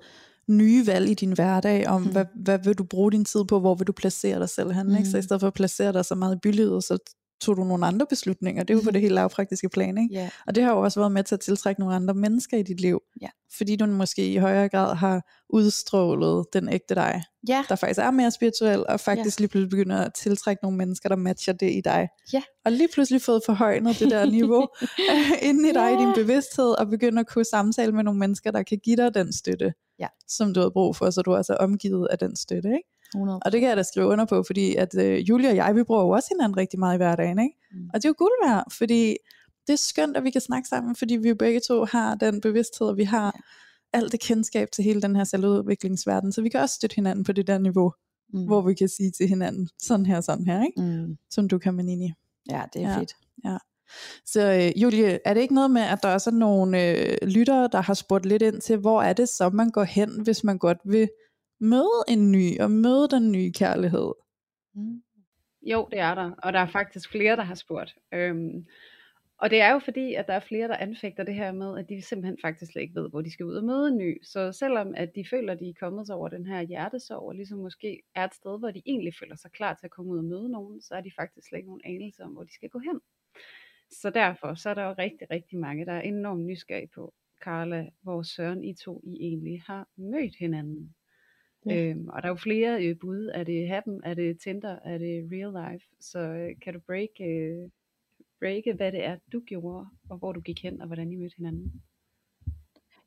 nye 0.49 0.87
valg 0.87 1.11
i 1.11 1.15
din 1.15 1.33
hverdag 1.33 1.89
om, 1.89 2.01
mm. 2.01 2.07
Mm. 2.07 2.13
hvad, 2.13 2.25
hvad 2.35 2.59
vil 2.65 2.75
du 2.75 2.85
bruge 2.85 3.13
din 3.13 3.25
tid 3.25 3.45
på, 3.45 3.61
hvor 3.61 3.75
vil 3.75 3.87
du 3.87 3.93
placere 3.93 4.39
dig 4.39 4.49
selv 4.49 4.73
hen, 4.73 4.87
mm. 4.87 4.97
ikke? 4.97 5.09
Så 5.09 5.17
i 5.17 5.21
Mm. 5.21 5.23
stedet 5.23 5.41
for 5.41 5.47
at 5.47 5.55
placere 5.55 5.93
dig 5.93 6.05
så 6.05 6.15
meget 6.15 6.37
i 6.37 6.39
bylivet, 6.43 6.85
så 6.85 6.99
tog 7.41 7.57
du 7.57 7.65
nogle 7.65 7.87
andre 7.87 8.07
beslutninger. 8.07 8.63
Det 8.63 8.71
er 8.71 8.75
jo 8.75 8.81
på 8.81 8.85
Mhm. 8.85 8.93
det 8.93 9.03
helt 9.03 9.15
lavpraktiske 9.15 9.69
plan, 9.69 9.99
ikke? 9.99 10.15
Ja, 10.15 10.31
Og 10.47 10.55
det 10.55 10.65
har 10.65 10.71
jo 10.73 10.81
også 10.81 11.01
været 11.01 11.13
med 11.13 11.25
til 11.25 11.35
at 11.35 11.41
tiltrække 11.41 11.81
nogle 11.81 11.95
andre 11.95 12.15
mennesker 12.15 12.57
i 12.57 12.63
dit 12.63 12.81
liv. 12.81 13.01
Ja. 13.23 13.29
Fordi 13.57 13.77
du 13.77 13.87
måske 13.87 14.33
i 14.33 14.37
højere 14.37 14.69
grad 14.69 14.97
har 14.97 15.23
udstrålet 15.51 16.47
den 16.53 16.69
ægte 16.69 16.95
dig, 16.95 17.23
ja. 17.49 17.65
der 17.69 17.75
faktisk 17.77 18.01
er 18.01 18.11
mere 18.11 18.31
spirituel, 18.31 18.85
og 18.89 19.01
faktisk 19.01 19.41
lige 19.41 19.49
pludselig 19.49 19.71
begynder 19.71 19.97
at 19.99 20.15
tiltrække 20.15 20.63
nogle 20.63 20.79
mennesker, 20.79 21.09
der 21.09 21.17
matcher 21.17 21.53
det 21.53 21.71
i 21.73 21.81
dig. 21.85 22.09
Ja. 22.33 22.43
Og 22.65 22.73
lige 22.73 22.89
pludselig 22.95 23.23
fået 23.23 23.43
forhøjnet 23.47 23.99
det 23.99 24.11
der 24.11 24.25
niveau 24.27 24.69
inde 25.49 25.71
i 25.71 25.73
dig, 25.73 25.93
i 25.93 25.97
din 25.97 26.13
bevidsthed, 26.15 26.79
og 26.79 26.89
begynder 26.89 27.21
at 27.21 27.27
kunne 27.29 27.45
samtale 27.45 27.93
med 27.93 28.05
nogle 28.05 28.19
mennesker, 28.21 28.51
der 28.51 28.63
kan 28.63 28.79
give 28.85 28.97
dig 28.97 29.15
den 29.15 29.33
støtte, 29.33 29.73
Ja. 29.99 30.07
som 30.29 30.55
du 30.55 30.61
har 30.61 30.71
brug 30.71 30.97
for, 30.97 31.11
så 31.11 31.23
du 31.23 31.35
også 31.35 31.53
er 31.53 31.57
omgivet 31.57 32.09
af 32.11 32.19
den 32.19 32.37
støtte. 32.37 32.69
Ikke? 32.69 32.89
100. 33.15 33.41
Og 33.45 33.53
det 33.53 33.61
kan 33.61 33.69
jeg 33.69 33.77
da 33.77 33.83
skrive 33.83 34.07
under 34.07 34.25
på, 34.25 34.43
fordi 34.43 34.77
at 34.77 34.95
øh, 34.99 35.29
Julie 35.29 35.49
og 35.51 35.57
jeg, 35.57 35.77
vi 35.77 35.83
bruger 35.83 36.03
jo 36.03 36.09
også 36.11 36.29
hinanden 36.33 36.57
rigtig 36.57 36.79
meget 36.79 36.95
i 36.95 36.97
hverdagen. 36.97 37.39
Ikke? 37.39 37.55
Mm. 37.73 37.91
Og 37.95 37.95
det 37.95 38.05
er 38.05 38.09
jo 38.09 38.15
guld 38.19 38.49
værd, 38.49 38.65
fordi 38.79 39.17
det 39.67 39.73
er 39.73 39.77
skønt, 39.77 40.17
at 40.17 40.25
vi 40.25 40.31
kan 40.31 40.41
snakke 40.41 40.69
sammen, 40.69 40.97
fordi 40.97 41.17
vi 41.17 41.29
jo 41.29 41.35
begge 41.35 41.61
to 41.69 41.85
har 41.85 42.15
den 42.15 42.41
bevidsthed, 42.41 42.87
og 42.89 42.97
vi 42.97 43.05
har 43.05 43.25
ja. 43.25 43.99
alt 43.99 44.13
det 44.13 44.21
kendskab 44.21 44.69
til 44.73 44.85
hele 44.85 45.03
den 45.03 45.17
her 45.17 45.25
selvudviklingsverden, 45.25 46.33
så 46.33 46.43
vi 46.43 46.49
kan 46.49 46.61
også 46.61 46.75
støtte 46.75 46.95
hinanden 46.95 47.25
på 47.25 47.33
det 47.33 47.47
der 47.47 47.59
niveau, 47.59 47.93
Mm. 48.33 48.47
hvor 48.47 48.61
vi 48.63 48.75
kan 48.75 48.89
sige 48.89 49.11
til 49.11 49.29
hinanden, 49.29 49.69
sådan 49.83 50.07
her, 50.07 50.21
sådan 50.21 50.47
her, 50.47 50.65
ikke? 50.65 50.81
Mm. 50.83 51.17
som 51.31 51.49
du 51.49 51.59
kan 51.59 51.75
med 51.75 51.85
Nini. 51.85 52.13
Ja, 52.51 52.63
det 52.75 52.83
er 52.83 52.87
Ja. 52.89 52.93
ja. 52.95 52.99
fedt. 53.01 53.13
Så 54.27 54.53
øh, 54.53 54.83
Julie, 54.83 55.19
er 55.25 55.35
det 55.35 55.41
ikke 55.41 55.55
noget 55.55 55.71
med, 55.71 55.83
at 55.83 55.99
der 56.03 56.09
også 56.09 56.31
er 56.31 56.35
nogle 56.35 56.91
øh, 56.91 57.17
lyttere, 57.29 57.69
der 57.73 57.81
har 57.81 57.95
spurgt 57.95 58.27
lidt 58.27 58.43
ind 58.43 58.61
til, 58.61 58.77
hvor 58.77 59.03
er 59.03 59.13
det 59.13 59.29
så, 59.29 59.49
man 59.49 59.71
går 59.71 59.85
hen, 59.85 60.21
hvis 60.23 60.45
man 60.45 60.59
godt 60.59 60.79
vil 60.85 61.09
møde 61.61 62.05
en 62.09 62.33
ny, 62.33 62.61
og 62.61 62.71
møde 62.71 63.09
den 63.09 63.33
nye 63.33 63.53
kærlighed? 63.53 64.13
Mm. 64.75 65.03
Jo, 65.63 65.89
det 65.91 65.99
er 65.99 66.15
der, 66.15 66.31
og 66.43 66.53
der 66.53 66.59
er 66.59 66.67
faktisk 66.67 67.11
flere, 67.11 67.37
der 67.37 67.43
har 67.43 67.55
spurgt. 67.55 67.95
Øhm, 68.13 68.67
og 69.39 69.51
det 69.51 69.61
er 69.61 69.73
jo 69.73 69.79
fordi, 69.79 70.15
at 70.15 70.27
der 70.27 70.33
er 70.35 70.41
flere, 70.41 70.69
der 70.69 70.77
anfægter 70.77 71.25
det 71.25 71.35
her 71.35 71.53
med, 71.53 71.79
at 71.79 71.89
de 71.89 72.03
simpelthen 72.03 72.39
faktisk 72.43 72.73
slet 72.73 72.83
ikke 72.83 73.01
ved, 73.01 73.11
hvor 73.11 73.21
de 73.21 73.33
skal 73.33 73.47
ud 73.47 73.55
og 73.55 73.65
møde 73.65 73.89
en 73.89 73.99
ny. 73.99 74.25
Så 74.25 74.53
selvom 74.53 74.95
at 74.97 75.15
de 75.15 75.25
føler, 75.31 75.53
at 75.53 75.61
de 75.61 75.69
er 75.69 75.81
kommet 75.81 76.07
sig 76.07 76.17
over 76.17 76.29
den 76.29 76.47
her 76.47 76.63
hjertesorg, 76.63 77.23
og 77.29 77.35
ligesom 77.35 77.59
måske 77.59 78.03
er 78.15 78.25
et 78.25 78.35
sted, 78.35 78.59
hvor 78.59 78.71
de 78.71 78.83
egentlig 78.87 79.15
føler 79.21 79.37
sig 79.37 79.51
klar 79.53 79.75
til 79.75 79.87
at 79.87 79.91
komme 79.91 80.13
ud 80.13 80.19
og 80.19 80.25
møde 80.25 80.49
nogen, 80.49 80.83
så 80.83 80.95
er 80.95 81.01
de 81.01 81.11
faktisk 81.19 81.49
slet 81.49 81.59
ikke 81.59 81.69
nogen 81.69 81.83
anelse 81.85 82.23
om, 82.23 82.31
hvor 82.31 82.45
de 82.45 82.55
skal 82.55 82.69
gå 82.69 82.79
hen. 82.79 83.01
Så 83.91 84.11
derfor 84.11 84.55
så 84.55 84.71
er 84.71 84.75
der 84.75 84.85
jo 84.85 84.95
rigtig, 84.99 85.31
rigtig 85.31 85.59
mange, 85.59 85.87
der 85.87 85.93
er 85.93 86.01
enormt 86.01 86.45
nysgerrige 86.45 86.91
på, 86.95 87.15
Carla, 87.43 87.89
hvor 88.03 88.23
Søren 88.23 88.65
I 88.65 88.75
to 88.75 89.01
I 89.05 89.17
egentlig 89.21 89.63
har 89.67 89.89
mødt 89.97 90.37
hinanden. 90.39 90.95
Ja. 91.67 91.85
Øhm, 91.85 92.09
og 92.09 92.23
der 92.23 92.29
er 92.29 92.33
jo 92.33 92.37
flere 92.37 92.85
øh, 92.85 92.97
bud. 93.01 93.31
Er 93.35 93.45
det 93.45 93.69
Happen? 93.69 94.01
Er 94.05 94.15
det 94.15 94.39
Tinder? 94.41 94.79
Er 94.85 94.99
det 94.99 95.29
Real 95.33 95.73
Life? 95.73 95.87
Så 96.01 96.19
øh, 96.19 96.51
kan 96.63 96.75
du 96.75 96.81
break, 96.87 97.09
øh, 97.21 97.71
breake, 98.41 98.73
hvad 98.73 98.93
det 98.93 99.05
er, 99.05 99.17
du 99.33 99.41
gjorde, 99.47 99.87
og 100.11 100.19
hvor 100.19 100.33
du 100.33 100.41
gik 100.41 100.63
hen, 100.63 100.81
og 100.81 100.87
hvordan 100.87 101.13
I 101.13 101.17
mødte 101.17 101.37
hinanden? 101.37 101.83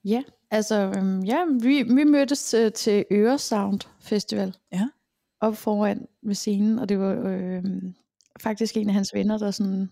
Ja, 0.06 0.24
altså, 0.52 0.94
øhm, 0.98 1.24
ja, 1.24 1.46
vi, 1.62 1.84
vi 1.84 2.04
mødtes 2.04 2.44
til, 2.44 2.72
til 2.72 3.06
Øresound 3.12 3.80
Festival. 4.02 4.56
Ja. 4.74 4.90
Op 5.42 5.56
foran 5.56 6.08
ved 6.22 6.36
scenen, 6.36 6.80
og 6.80 6.90
det 6.90 7.00
var 7.00 7.28
øhm, 7.28 7.94
faktisk 8.42 8.78
en 8.78 8.88
af 8.88 8.94
hans 8.94 9.14
venner, 9.14 9.38
der 9.38 9.52
sådan, 9.52 9.90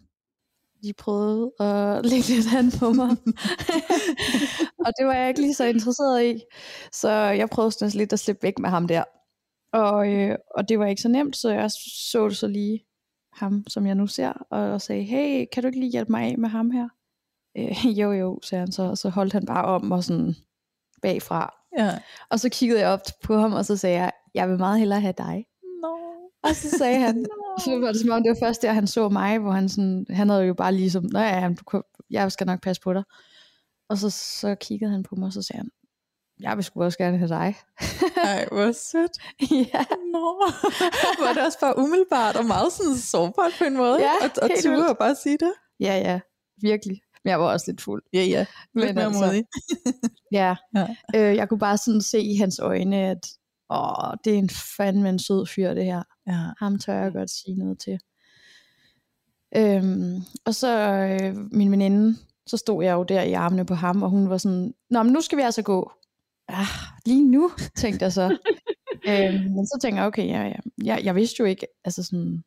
de 0.83 0.93
prøvede 0.93 1.51
at 1.59 2.05
lægge 2.11 2.27
lidt 2.35 2.45
hand 2.45 2.79
på 2.79 2.93
mig. 2.93 3.09
Og 4.85 4.93
det 4.99 5.05
var 5.07 5.13
jeg 5.13 5.27
ikke 5.27 5.41
lige 5.41 5.53
så 5.53 5.65
interesseret 5.65 6.23
i. 6.25 6.41
Så 6.91 7.09
jeg 7.11 7.49
prøvede 7.49 7.71
sådan 7.71 7.97
lidt 7.97 8.13
at 8.13 8.19
slippe 8.19 8.43
væk 8.43 8.59
med 8.59 8.69
ham 8.69 8.87
der. 8.87 9.03
Og, 9.73 10.13
øh, 10.13 10.35
og 10.55 10.69
det 10.69 10.79
var 10.79 10.85
ikke 10.85 11.01
så 11.01 11.09
nemt, 11.09 11.35
så 11.35 11.49
jeg 11.51 11.71
så 12.11 12.29
så 12.29 12.47
lige 12.47 12.85
ham, 13.33 13.63
som 13.67 13.85
jeg 13.87 13.95
nu 13.95 14.07
ser, 14.07 14.31
og 14.31 14.81
sagde, 14.81 15.03
hey, 15.03 15.45
kan 15.53 15.63
du 15.63 15.67
ikke 15.67 15.79
lige 15.79 15.91
hjælpe 15.91 16.11
mig 16.11 16.23
af 16.23 16.37
med 16.37 16.49
ham 16.49 16.71
her? 16.71 16.87
Øh, 17.57 17.85
jo, 17.99 18.11
jo, 18.11 18.39
sagde 18.43 18.59
han 18.59 18.71
så, 18.71 18.83
og 18.83 18.97
så 18.97 19.09
holdt 19.09 19.33
han 19.33 19.45
bare 19.45 19.65
om 19.65 19.91
og 19.91 20.03
sådan 20.03 20.35
bagfra. 21.01 21.53
Ja. 21.77 21.99
Og 22.29 22.39
så 22.39 22.49
kiggede 22.49 22.79
jeg 22.79 22.89
op 22.89 23.01
på 23.23 23.37
ham, 23.37 23.53
og 23.53 23.65
så 23.65 23.77
sagde 23.77 23.97
jeg, 23.97 24.11
jeg 24.33 24.49
vil 24.49 24.57
meget 24.57 24.79
hellere 24.79 25.01
have 25.01 25.13
dig. 25.17 25.45
No. 25.83 25.89
Og 26.43 26.55
så 26.55 26.69
sagde 26.77 26.99
han, 26.99 27.25
så 27.65 27.79
var 27.79 27.87
det 27.91 28.01
som 28.01 28.09
om, 28.09 28.23
det 28.23 28.29
var 28.29 28.47
først 28.47 28.61
der, 28.61 28.73
han 28.73 28.87
så 28.87 29.09
mig, 29.09 29.39
hvor 29.39 29.51
han 29.51 29.69
sådan, 29.69 30.05
han 30.09 30.29
havde 30.29 30.43
jo 30.43 30.53
bare 30.53 30.73
ligesom, 30.73 31.03
nå 31.11 31.19
ja, 31.19 31.49
du, 31.59 31.63
kan- 31.63 31.83
jeg 32.09 32.31
skal 32.31 32.47
nok 32.47 32.61
passe 32.61 32.81
på 32.81 32.93
dig. 32.93 33.03
Og 33.91 33.97
så, 33.97 34.09
så 34.09 34.55
kiggede 34.61 34.91
han 34.91 35.03
på 35.03 35.15
mig, 35.15 35.27
og 35.27 35.33
så 35.33 35.41
sagde 35.41 35.57
han, 35.57 35.69
jeg 36.39 36.55
vil 36.57 36.63
sgu 36.63 36.83
også 36.83 36.97
gerne 36.97 37.17
have 37.17 37.29
dig. 37.29 37.55
Ej, 38.31 38.47
hvor 38.51 38.71
sødt. 38.71 39.11
ja, 39.73 39.83
Nå, 40.13 40.25
var 41.25 41.33
det 41.33 41.45
også 41.45 41.59
bare 41.59 41.77
umiddelbart 41.77 42.35
og 42.35 42.45
meget 42.45 42.73
sådan 42.73 42.97
sårbart 42.97 43.51
på 43.57 43.63
en 43.63 43.77
måde, 43.77 43.99
Ja, 44.01 44.11
og, 44.25 44.29
og 44.41 44.49
ture 44.63 44.89
og 44.89 44.97
bare 44.97 45.15
sige 45.15 45.37
det. 45.37 45.53
ja, 45.79 45.95
ja, 45.97 46.19
virkelig. 46.61 47.01
Men 47.23 47.29
jeg 47.31 47.39
var 47.39 47.45
også 47.51 47.71
lidt 47.71 47.81
fuld. 47.81 48.03
Ja, 48.13 48.23
ja. 48.23 48.45
Lidt 48.75 48.85
Men 48.87 48.95
mere 48.95 49.05
altså- 49.05 49.25
modig. 49.25 49.43
Ja, 50.31 50.55
Ja. 50.75 50.87
Øh, 51.15 51.35
jeg 51.35 51.49
kunne 51.49 51.59
bare 51.59 51.77
sådan 51.77 52.01
se 52.01 52.19
i 52.21 52.35
hans 52.35 52.59
øjne, 52.59 52.97
at 52.97 53.27
åh, 53.69 54.13
det 54.23 54.33
er 54.33 54.37
en 54.37 54.49
fandme 54.77 55.09
en 55.09 55.19
sød 55.19 55.45
fyr, 55.45 55.73
det 55.73 55.85
her. 55.85 56.03
Ja. 56.27 56.39
Ham 56.59 56.79
tør 56.79 56.93
jeg 57.03 57.11
godt 57.13 57.29
sige 57.29 57.55
noget 57.59 57.79
til. 57.79 57.99
Øhm, 59.55 60.15
og 60.45 60.55
så 60.55 60.77
øh, 61.21 61.35
min 61.51 61.71
veninde, 61.71 62.17
så 62.47 62.57
stod 62.57 62.83
jeg 62.83 62.93
jo 62.93 63.03
der 63.03 63.21
i 63.21 63.33
armene 63.33 63.65
på 63.65 63.73
ham, 63.73 64.03
og 64.03 64.09
hun 64.09 64.29
var 64.29 64.37
sådan, 64.37 64.73
Nå, 64.89 65.03
men 65.03 65.13
nu 65.13 65.21
skal 65.21 65.37
vi 65.37 65.43
altså 65.43 65.61
gå. 65.61 65.91
Ah, 66.47 66.65
lige 67.05 67.23
nu, 67.23 67.51
tænkte 67.75 68.03
jeg 68.03 68.13
så. 68.13 68.37
øhm, 69.09 69.51
men 69.55 69.67
så 69.67 69.79
tænkte 69.81 69.99
jeg, 69.99 70.07
okay, 70.07 70.27
ja, 70.27 70.43
ja. 70.43 70.59
Jeg, 70.83 71.01
jeg 71.03 71.15
vidste 71.15 71.35
jo 71.39 71.45
ikke, 71.45 71.67
altså 71.85 72.03
sådan, 72.03 72.43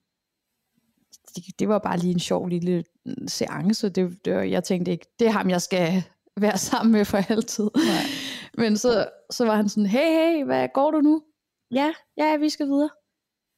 det, 1.36 1.44
det 1.58 1.68
var 1.68 1.78
bare 1.78 1.98
lige 1.98 2.12
en 2.12 2.20
sjov 2.20 2.48
lille 2.48 2.84
seance. 3.26 3.88
Det, 3.88 4.24
det 4.24 4.50
jeg 4.50 4.64
tænkte 4.64 4.92
ikke, 4.92 5.06
det 5.18 5.26
er 5.26 5.30
ham, 5.30 5.50
jeg 5.50 5.62
skal 5.62 6.02
være 6.36 6.58
sammen 6.58 6.92
med 6.92 7.04
for 7.04 7.18
altid. 7.32 7.70
Nej. 7.74 8.04
Men 8.62 8.76
så, 8.76 9.08
så 9.30 9.44
var 9.44 9.56
han 9.56 9.68
sådan, 9.68 9.86
hey, 9.86 10.08
hey, 10.08 10.44
hvad 10.44 10.68
går 10.74 10.90
du 10.90 11.00
nu? 11.00 11.22
Ja, 11.70 11.92
ja, 12.16 12.36
vi 12.36 12.48
skal 12.48 12.66
videre. 12.66 12.90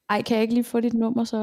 Ej, 0.09 0.21
kan 0.21 0.35
jeg 0.35 0.41
ikke 0.41 0.53
lige 0.53 0.63
få 0.63 0.79
dit 0.79 0.93
nummer, 0.93 1.23
så 1.23 1.37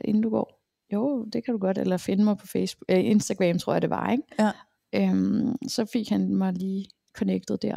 inden 0.00 0.22
du 0.22 0.30
går? 0.30 0.55
Jo, 0.92 1.24
det 1.24 1.44
kan 1.44 1.52
du 1.52 1.58
godt, 1.58 1.78
eller 1.78 1.96
finde 1.96 2.24
mig 2.24 2.38
på 2.38 2.46
Facebook, 2.46 2.84
øh, 2.88 3.04
Instagram, 3.04 3.58
tror 3.58 3.72
jeg 3.72 3.82
det 3.82 3.90
var, 3.90 4.10
ikke? 4.10 4.22
Ja. 4.38 4.52
Øhm, 4.94 5.56
så 5.68 5.84
fik 5.84 6.08
han 6.08 6.34
mig 6.34 6.52
lige 6.52 6.86
connected 7.16 7.58
der. 7.58 7.76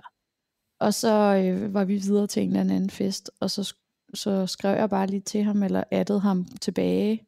Og 0.79 0.93
så 0.93 1.11
øh, 1.45 1.73
var 1.73 1.85
vi 1.85 1.95
videre 1.97 2.27
til 2.27 2.43
en 2.43 2.49
eller 2.49 2.75
anden 2.75 2.89
fest, 2.89 3.31
og 3.39 3.51
så, 3.51 3.73
så 4.13 4.47
skrev 4.47 4.77
jeg 4.77 4.89
bare 4.89 5.07
lige 5.07 5.21
til 5.21 5.43
ham, 5.43 5.63
eller 5.63 5.83
addede 5.91 6.19
ham 6.19 6.45
tilbage. 6.61 7.25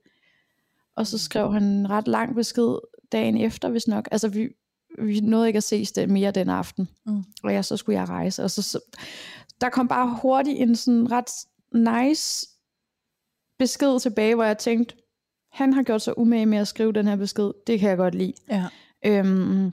Og 0.96 1.08
så 1.08 1.18
skrev 1.18 1.54
han 1.54 1.64
en 1.64 1.90
ret 1.90 2.08
lang 2.08 2.36
besked 2.36 2.78
dagen 3.12 3.38
efter, 3.38 3.70
hvis 3.70 3.88
nok. 3.88 4.08
Altså, 4.12 4.28
vi, 4.28 4.50
vi 5.00 5.20
nåede 5.20 5.48
ikke 5.48 5.58
at 5.58 5.64
ses 5.64 5.92
det 5.92 6.10
mere 6.10 6.32
den 6.32 6.50
aften. 6.50 6.90
Mm. 7.06 7.24
Og 7.44 7.54
jeg, 7.54 7.66
så 7.66 7.78
skulle 7.78 8.00
jeg 8.00 8.10
rejse. 8.10 8.44
Og 8.44 8.52
så, 8.52 8.62
så, 8.62 8.80
der 9.62 9.70
kom 9.70 9.88
bare 9.88 10.20
hurtigt 10.22 10.60
en 10.60 10.76
sådan 10.76 11.12
ret 11.12 11.32
nice 11.74 12.48
besked 13.60 14.00
tilbage, 14.00 14.36
hvor 14.36 14.44
jeg 14.44 14.58
tænkte, 14.58 14.96
han 15.52 15.74
har 15.74 15.84
gjort 15.84 16.02
sig 16.02 16.18
umage 16.18 16.46
med 16.46 16.58
at 16.58 16.68
skrive 16.68 16.92
den 16.92 17.08
her 17.08 17.16
besked. 17.16 17.52
Det 17.68 17.80
kan 17.80 17.90
jeg 17.90 17.98
godt 17.98 18.16
lide. 18.16 18.34
Ja. 18.50 18.68
Øhm, 19.06 19.72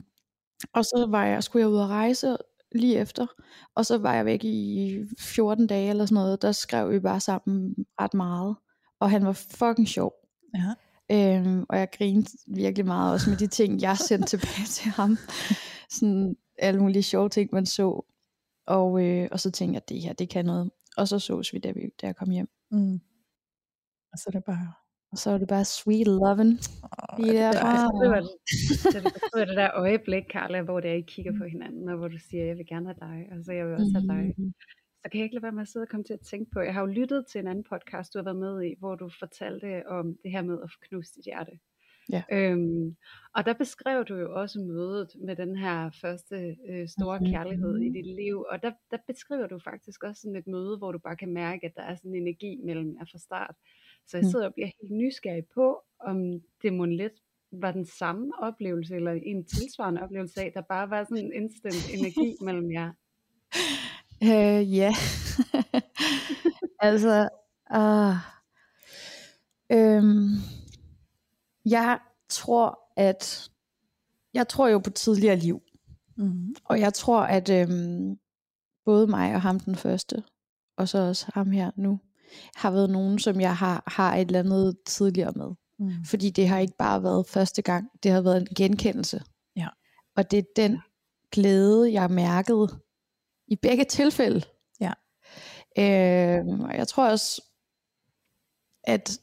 og 0.73 0.85
så 0.85 1.07
var 1.11 1.25
jeg, 1.25 1.43
skulle 1.43 1.61
jeg 1.61 1.69
ud 1.69 1.77
og 1.77 1.89
rejse 1.89 2.37
lige 2.73 2.99
efter, 2.99 3.27
og 3.75 3.87
så 3.87 3.99
var 3.99 4.15
jeg 4.15 4.25
væk 4.25 4.45
i 4.45 4.99
14 5.19 5.67
dage 5.67 5.91
eller 5.91 6.07
sådan 6.07 6.15
noget, 6.15 6.43
der 6.43 6.53
skrev 6.53 6.91
vi 6.91 7.01
bare 7.01 7.21
sammen 7.21 7.75
ret 8.01 8.15
meget, 8.15 8.57
og 9.01 9.11
han 9.11 9.25
var 9.25 9.33
fucking 9.33 9.89
sjov. 9.89 10.13
Ja. 10.55 10.75
Øhm, 11.11 11.65
og 11.69 11.79
jeg 11.79 11.89
grinede 11.99 12.31
virkelig 12.47 12.87
meget 12.87 13.13
også 13.13 13.31
med 13.31 13.39
de 13.39 13.47
ting, 13.47 13.83
jeg 13.83 13.99
sendte 13.99 14.29
tilbage 14.37 14.67
til 14.67 14.91
ham. 14.91 15.19
Sådan 15.91 16.37
alle 16.59 16.81
mulige 16.81 17.03
sjove 17.03 17.29
ting, 17.29 17.51
man 17.53 17.67
så. 17.67 18.05
Og, 18.67 19.05
øh, 19.05 19.29
og 19.33 19.41
så 19.41 19.51
tænkte 19.51 19.75
jeg, 19.75 19.89
det 19.89 20.01
her, 20.01 20.13
det 20.13 20.29
kan 20.29 20.45
noget. 20.45 20.71
Og 20.97 21.09
så 21.09 21.19
sås 21.19 21.53
vi, 21.53 21.59
da, 21.59 21.71
vi, 21.71 21.81
da 22.01 22.07
jeg 22.07 22.17
kom 22.17 22.31
hjem. 22.31 22.49
Mm. 22.71 23.01
Og 24.13 24.19
så 24.19 24.25
er 24.27 24.31
det 24.31 24.45
bare... 24.45 24.73
Og 25.13 25.19
så 25.19 25.31
var 25.31 25.39
det 25.39 25.49
bare 25.49 25.65
sweet 25.65 26.07
loving. 26.07 26.53
Lige 27.19 27.33
det 27.33 27.39
er 27.41 27.53
derfra. 27.53 27.71
dejligt. 28.09 28.31
Det 28.95 29.39
var 29.39 29.45
det, 29.45 29.57
der 29.57 29.71
øjeblik, 29.75 30.25
Carla, 30.33 30.63
hvor 30.63 30.81
det 30.81 30.91
er, 30.91 30.95
I 30.95 31.01
kigger 31.01 31.33
på 31.39 31.45
hinanden, 31.45 31.89
og 31.89 31.97
hvor 31.99 32.09
du 32.09 32.19
siger, 32.31 32.45
jeg 32.45 32.57
vil 32.57 32.67
gerne 32.67 32.87
have 32.87 33.01
dig, 33.01 33.19
og 33.33 33.45
så 33.45 33.53
jeg 33.53 33.67
vil 33.67 33.75
også 33.75 33.93
have 33.95 34.09
dig. 34.17 34.35
Mm. 34.39 34.53
Så 35.03 35.09
kan 35.11 35.19
jeg 35.19 35.25
ikke 35.25 35.35
lade 35.37 35.43
være 35.43 35.53
med 35.53 35.63
at 35.63 35.69
sidde 35.69 35.85
og 35.85 35.89
komme 35.89 36.05
til 36.05 36.13
at 36.13 36.21
tænke 36.31 36.51
på, 36.55 36.61
jeg 36.61 36.75
har 36.75 36.81
jo 36.81 36.87
lyttet 36.87 37.27
til 37.31 37.39
en 37.39 37.47
anden 37.47 37.65
podcast, 37.73 38.15
du 38.15 38.19
har 38.19 38.25
været 38.25 38.37
med 38.47 38.63
i, 38.69 38.75
hvor 38.79 38.95
du 38.95 39.11
fortalte 39.19 39.87
om 39.87 40.05
det 40.23 40.31
her 40.31 40.43
med 40.43 40.59
at 40.65 40.71
få 40.73 40.79
knust 40.89 41.15
dit 41.17 41.25
hjerte. 41.25 41.53
Ja. 42.13 42.23
Øhm, 42.33 42.97
og 43.35 43.45
der 43.47 43.53
beskrev 43.53 44.05
du 44.05 44.15
jo 44.17 44.41
også 44.41 44.59
mødet 44.61 45.09
med 45.27 45.37
den 45.37 45.57
her 45.57 45.91
første 46.01 46.57
øh, 46.71 46.89
store 46.89 47.19
Mhm. 47.21 47.31
kærlighed 47.33 47.75
i 47.87 47.89
dit 47.97 48.07
liv, 48.23 48.37
og 48.51 48.63
der, 48.63 48.73
der 48.91 48.99
beskriver 49.07 49.47
du 49.47 49.59
faktisk 49.71 50.03
også 50.05 50.21
sådan 50.21 50.37
et 50.37 50.47
møde, 50.47 50.79
hvor 50.79 50.93
du 50.93 50.99
bare 50.99 51.17
kan 51.17 51.33
mærke, 51.33 51.67
at 51.67 51.73
der 51.77 51.83
er 51.83 51.95
sådan 51.95 52.11
en 52.15 52.23
energi 52.23 52.61
mellem 52.65 52.97
jer 52.99 53.05
fra 53.13 53.19
start. 53.19 53.55
Så 54.09 54.17
jeg 54.17 54.25
Mm. 54.25 54.31
sidder 54.31 54.47
og 54.47 54.55
bliver 54.55 54.71
helt 54.83 54.93
nysgerrig 54.93 55.45
på, 55.55 55.83
om 56.01 56.41
det 56.63 56.73
må 56.73 56.85
lidt 56.85 57.13
var 57.53 57.73
den 57.73 57.87
samme 57.87 58.33
oplevelse, 58.39 58.95
eller 58.97 59.13
en 59.13 59.45
tilsvarende 59.45 60.03
oplevelse 60.03 60.41
af, 60.41 60.53
der 60.55 60.61
bare 60.61 60.91
var 60.91 61.05
sådan 61.05 61.25
en 61.25 61.33
instant 61.33 61.91
energi 61.95 62.37
mellem 62.47 62.73
jer. 62.73 62.93
Øh, 64.23 64.75
ja. 64.77 64.93
altså, 66.81 67.29
uh, 67.77 68.17
øhm, 69.77 70.29
jeg 71.65 71.99
tror, 72.29 72.81
at 72.97 73.51
jeg 74.35 74.49
tror 74.49 74.69
jo 74.69 74.79
på 74.79 74.91
tidligere 74.91 75.37
liv. 75.37 75.63
Mm. 76.17 76.55
Og 76.65 76.81
jeg 76.81 76.95
tror, 76.95 77.21
at 77.21 77.51
øhm, 77.51 78.19
både 78.85 79.07
mig 79.07 79.35
og 79.35 79.43
ham 79.43 79.61
den 79.61 79.75
første, 79.77 80.23
og 80.77 80.89
så 80.89 80.99
også 80.99 81.31
ham 81.35 81.51
her 81.51 81.71
nu, 81.77 82.01
har 82.57 82.71
været 82.71 82.91
nogen, 82.91 83.19
som 83.19 83.41
jeg 83.41 83.57
har, 83.57 83.83
har 83.87 84.17
et 84.17 84.27
eller 84.27 84.39
andet 84.39 84.79
tidligere 84.87 85.33
med. 85.37 85.49
Mm. 85.79 86.05
Fordi 86.05 86.31
det 86.31 86.49
har 86.49 86.59
ikke 86.59 86.77
bare 86.79 87.03
været 87.03 87.27
første 87.27 87.63
gang, 87.63 87.89
det 88.03 88.11
har 88.11 88.21
været 88.21 88.41
en 88.41 88.49
genkendelse. 88.57 89.23
Ja. 89.57 89.69
Og 90.17 90.31
det 90.31 90.39
er 90.39 90.43
den 90.57 90.79
glæde, 91.33 91.93
jeg 91.93 92.11
mærkede 92.11 92.69
i 93.49 93.57
begge 93.57 93.85
tilfælde. 93.85 94.43
Ja. 94.81 94.93
Øh, 95.79 96.61
og 96.61 96.77
jeg 96.77 96.89
tror 96.89 97.11
også, 97.11 97.43
at 98.85 99.21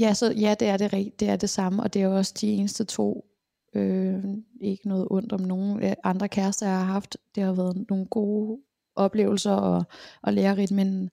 ja, 0.00 0.14
så, 0.14 0.32
ja 0.32 0.54
det, 0.60 0.68
er 0.68 0.76
det, 0.76 1.20
det 1.20 1.28
er 1.28 1.36
det 1.36 1.50
samme, 1.50 1.82
og 1.82 1.94
det 1.94 2.02
er 2.02 2.08
også 2.08 2.34
de 2.40 2.48
eneste 2.48 2.84
to, 2.84 3.26
øh, 3.74 4.24
ikke 4.60 4.88
noget 4.88 5.06
ondt 5.10 5.32
om 5.32 5.40
nogen 5.40 5.82
øh, 5.82 5.92
andre 6.04 6.28
kærester, 6.28 6.66
jeg 6.66 6.78
har 6.78 6.84
haft. 6.84 7.16
Det 7.34 7.42
har 7.42 7.52
været 7.52 7.86
nogle 7.88 8.06
gode 8.06 8.60
oplevelser 8.96 9.52
og, 9.52 9.84
og 10.22 10.32
lærerigt, 10.32 10.70
men 10.70 11.10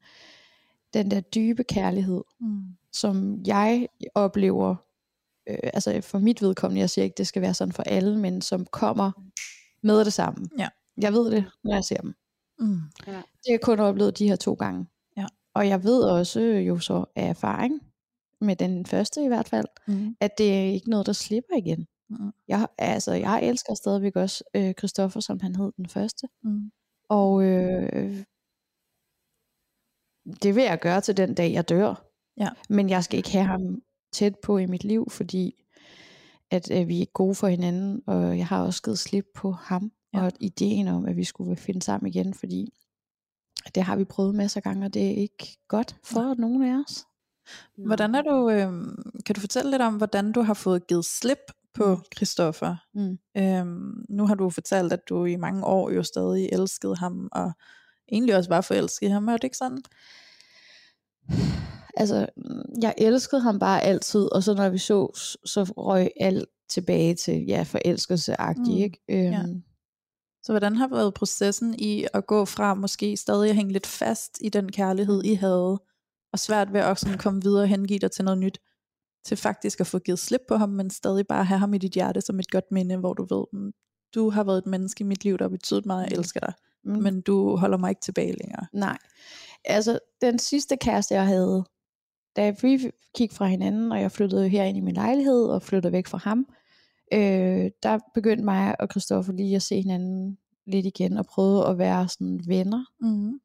den 0.93 1.11
der 1.11 1.19
dybe 1.21 1.63
kærlighed, 1.63 2.21
Mm. 2.39 2.63
som 2.91 3.43
jeg 3.47 3.87
oplever, 4.15 4.75
øh, 5.49 5.57
altså 5.73 6.01
for 6.01 6.19
mit 6.19 6.41
vedkommende, 6.41 6.79
jeg 6.81 6.89
siger 6.89 7.05
ikke, 7.05 7.15
det 7.17 7.27
skal 7.27 7.41
være 7.41 7.53
sådan 7.53 7.71
for 7.71 7.83
alle, 7.83 8.17
men 8.19 8.41
som 8.41 8.65
kommer 8.65 9.11
med 9.83 10.05
det 10.05 10.13
samme. 10.13 10.45
Ja. 10.59 10.67
Jeg 10.97 11.13
ved 11.13 11.31
det, 11.31 11.45
når 11.63 11.73
jeg 11.73 11.83
ser 11.83 11.97
dem. 12.01 12.15
Mm. 12.59 12.79
Det 13.05 13.13
har 13.13 13.23
jeg 13.49 13.61
kun 13.61 13.79
oplevet 13.79 14.17
de 14.19 14.27
her 14.27 14.35
to 14.35 14.53
gange. 14.53 14.85
Ja. 15.17 15.25
Og 15.53 15.67
jeg 15.67 15.83
ved 15.83 16.03
også 16.03 16.39
jo 16.41 16.79
så 16.79 17.05
af 17.15 17.25
erfaring, 17.29 17.81
med 18.41 18.55
den 18.55 18.85
første 18.85 19.23
i 19.23 19.27
hvert 19.27 19.49
fald, 19.49 19.65
Mm. 19.87 20.15
at 20.19 20.37
det 20.37 20.53
er 20.53 20.63
ikke 20.63 20.89
noget, 20.89 21.05
der 21.05 21.13
slipper 21.13 21.55
igen. 21.57 21.87
Mm. 22.09 22.31
Jeg, 22.47 22.67
altså, 22.77 23.13
jeg 23.13 23.43
elsker 23.43 23.73
stadigvæk 23.73 24.15
også 24.15 24.43
øh, 24.53 24.73
Christoffer, 24.73 25.19
som 25.19 25.39
han 25.39 25.55
hed 25.55 25.71
den 25.77 25.87
første. 25.89 26.27
Mm. 26.43 26.71
Og 27.09 27.43
øh, 27.43 28.23
det 30.43 30.55
vil 30.55 30.63
jeg 30.63 30.79
gøre 30.79 31.01
til 31.01 31.17
den 31.17 31.33
dag, 31.33 31.53
jeg 31.53 31.69
dør. 31.69 32.05
Ja. 32.37 32.49
Men 32.69 32.89
jeg 32.89 33.03
skal 33.03 33.17
ikke 33.17 33.31
have 33.31 33.45
ham 33.45 33.81
tæt 34.13 34.39
på 34.43 34.57
i 34.57 34.65
mit 34.65 34.83
liv, 34.83 35.09
fordi 35.09 35.63
at 36.51 36.71
øh, 36.71 36.87
vi 36.87 37.01
er 37.01 37.05
gode 37.05 37.35
for 37.35 37.47
hinanden, 37.47 38.03
og 38.07 38.37
jeg 38.37 38.47
har 38.47 38.63
også 38.65 38.81
givet 38.83 38.99
slip 38.99 39.25
på 39.35 39.51
ham, 39.51 39.91
Ja. 40.13 40.19
ja. 40.19 40.25
og 40.25 40.31
ideen 40.39 40.87
om, 40.87 41.05
at 41.05 41.17
vi 41.17 41.23
skulle 41.23 41.55
finde 41.55 41.81
sammen 41.81 42.07
igen, 42.09 42.33
fordi 42.33 42.73
det 43.75 43.83
har 43.83 43.95
vi 43.95 44.03
prøvet 44.03 44.35
masser 44.35 44.59
af 44.59 44.63
gange, 44.63 44.85
og 44.85 44.93
det 44.93 45.05
er 45.05 45.15
ikke 45.15 45.57
godt 45.67 45.95
for 46.03 46.33
nogen 46.37 46.63
af 46.63 46.83
os. 46.85 47.05
Hvordan 47.77 48.15
er 48.15 48.21
du, 48.21 48.49
øh, 48.49 48.71
kan 49.25 49.35
du 49.35 49.41
fortælle 49.41 49.71
lidt 49.71 49.81
om, 49.81 49.97
hvordan 49.97 50.31
du 50.31 50.41
har 50.41 50.53
fået 50.53 50.87
givet 50.87 51.05
slip 51.05 51.51
på 51.73 51.99
Christoffer? 52.15 52.75
Mm. 52.93 53.17
Øhm, 53.37 54.05
nu 54.09 54.27
har 54.27 54.35
du 54.35 54.49
fortalt, 54.49 54.93
at 54.93 55.09
du 55.09 55.25
i 55.25 55.35
mange 55.35 55.65
år 55.65 55.91
jo 55.91 56.03
stadig 56.03 56.49
elskede 56.51 56.95
ham, 56.95 57.29
og 57.31 57.51
egentlig 58.11 58.35
også 58.35 58.49
var 58.49 58.61
forelsket 58.61 59.07
i 59.07 59.09
ham, 59.09 59.27
er 59.27 59.33
det 59.33 59.43
ikke 59.43 59.57
sådan? 59.57 59.83
Altså, 61.97 62.27
jeg 62.81 62.93
elskede 62.97 63.41
ham 63.41 63.59
bare 63.59 63.81
altid, 63.81 64.31
og 64.31 64.43
så 64.43 64.53
når 64.53 64.69
vi 64.69 64.77
så, 64.77 65.11
så 65.45 65.63
røg 65.63 66.09
alt 66.19 66.45
tilbage 66.69 67.15
til, 67.15 67.45
ja, 67.47 67.63
forelskelseagtigt, 67.63 68.67
mm. 68.67 68.83
ikke? 68.83 68.99
Øhm, 69.09 69.31
Ja. 69.31 69.43
Så 70.43 70.51
hvordan 70.51 70.75
har 70.75 70.87
været 70.87 71.13
processen 71.13 71.75
i 71.79 72.05
at 72.13 72.27
gå 72.27 72.45
fra 72.45 72.73
måske 72.73 73.17
stadig 73.17 73.49
at 73.49 73.55
hænge 73.55 73.73
lidt 73.73 73.87
fast 73.87 74.37
i 74.41 74.49
den 74.49 74.71
kærlighed, 74.71 75.23
I 75.23 75.33
havde, 75.33 75.81
og 76.33 76.39
svært 76.39 76.73
ved 76.73 76.79
at 76.79 76.99
sådan 76.99 77.17
komme 77.17 77.41
videre 77.41 77.63
og 77.63 77.67
hengive 77.67 77.99
dig 77.99 78.11
til 78.11 78.25
noget 78.25 78.39
nyt, 78.39 78.59
til 79.25 79.37
faktisk 79.37 79.79
at 79.79 79.87
få 79.87 79.99
givet 79.99 80.19
slip 80.19 80.41
på 80.47 80.55
ham, 80.55 80.69
men 80.69 80.89
stadig 80.89 81.27
bare 81.27 81.45
have 81.45 81.59
ham 81.59 81.73
i 81.73 81.77
dit 81.77 81.91
hjerte 81.93 82.21
som 82.21 82.39
et 82.39 82.51
godt 82.51 82.71
minde, 82.71 82.97
hvor 82.97 83.13
du 83.13 83.35
ved, 83.35 83.45
mm, 83.53 83.71
du 84.15 84.29
har 84.29 84.43
været 84.43 84.57
et 84.57 84.65
menneske 84.65 85.01
i 85.01 85.07
mit 85.07 85.23
liv, 85.23 85.37
der 85.37 85.43
har 85.43 85.49
betydet 85.49 85.85
meget, 85.85 86.09
jeg 86.09 86.17
elsker 86.17 86.39
dig, 86.39 86.53
mm. 86.83 87.01
men 87.01 87.21
du 87.21 87.55
holder 87.55 87.77
mig 87.77 87.89
ikke 87.89 88.01
tilbage 88.01 88.35
længere. 88.41 88.67
Nej. 88.73 88.97
Altså, 89.65 89.99
den 90.21 90.39
sidste 90.39 90.77
kæreste, 90.77 91.13
jeg 91.13 91.27
havde, 91.27 91.65
da 92.35 92.55
vi 92.61 92.91
gik 93.17 93.31
fra 93.31 93.45
hinanden, 93.45 93.91
og 93.91 94.01
jeg 94.01 94.11
flyttede 94.11 94.49
herind 94.49 94.77
i 94.77 94.81
min 94.81 94.93
lejlighed, 94.93 95.45
og 95.45 95.61
flyttede 95.61 95.93
væk 95.93 96.07
fra 96.07 96.17
ham, 96.17 96.45
øh, 97.13 97.71
der 97.83 97.99
begyndte 98.13 98.43
mig 98.43 98.81
og 98.81 98.87
Christoffer 98.91 99.33
lige 99.33 99.55
at 99.55 99.61
se 99.61 99.81
hinanden 99.81 100.37
lidt 100.67 100.85
igen, 100.85 101.17
og 101.17 101.25
prøvede 101.25 101.67
at 101.67 101.77
være 101.77 102.07
sådan 102.07 102.41
venner. 102.47 102.85
Mm. 103.01 103.39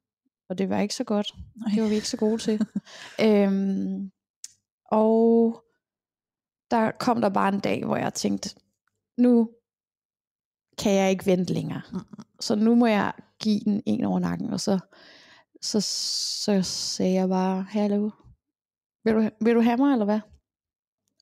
Og 0.49 0.59
det 0.59 0.69
var 0.69 0.81
ikke 0.81 0.95
så 0.95 1.05
godt. 1.05 1.35
Nej. 1.57 1.75
Det 1.75 1.83
var 1.83 1.89
vi 1.89 1.95
ikke 1.95 2.09
så 2.09 2.17
gode 2.17 2.39
til. 2.39 2.61
øhm, 3.27 4.11
og 4.91 5.63
der 6.71 6.91
kom 6.91 7.21
der 7.21 7.29
bare 7.29 7.55
en 7.55 7.61
dag, 7.61 7.85
hvor 7.85 7.97
jeg 7.97 8.15
tænkte, 8.15 8.61
nu 9.19 9.51
kan 10.79 10.93
jeg 10.93 11.11
ikke 11.11 11.27
vente 11.27 11.55
længere. 11.55 11.83
Så 12.41 12.55
nu 12.55 12.75
må 12.75 12.87
jeg 12.87 13.13
give 13.41 13.61
den 13.61 13.83
en 13.87 14.05
over 14.05 14.19
nakken. 14.19 14.51
Og 14.51 14.61
så, 14.61 14.79
så, 15.63 15.81
så 16.45 16.63
sagde 16.63 17.15
jeg 17.15 17.29
bare, 17.29 17.63
hallo, 17.63 18.11
vil 19.05 19.15
du, 19.15 19.31
vil 19.41 19.55
du 19.55 19.61
have 19.61 19.77
mig, 19.77 19.93
eller 19.93 20.05
hvad? 20.05 20.21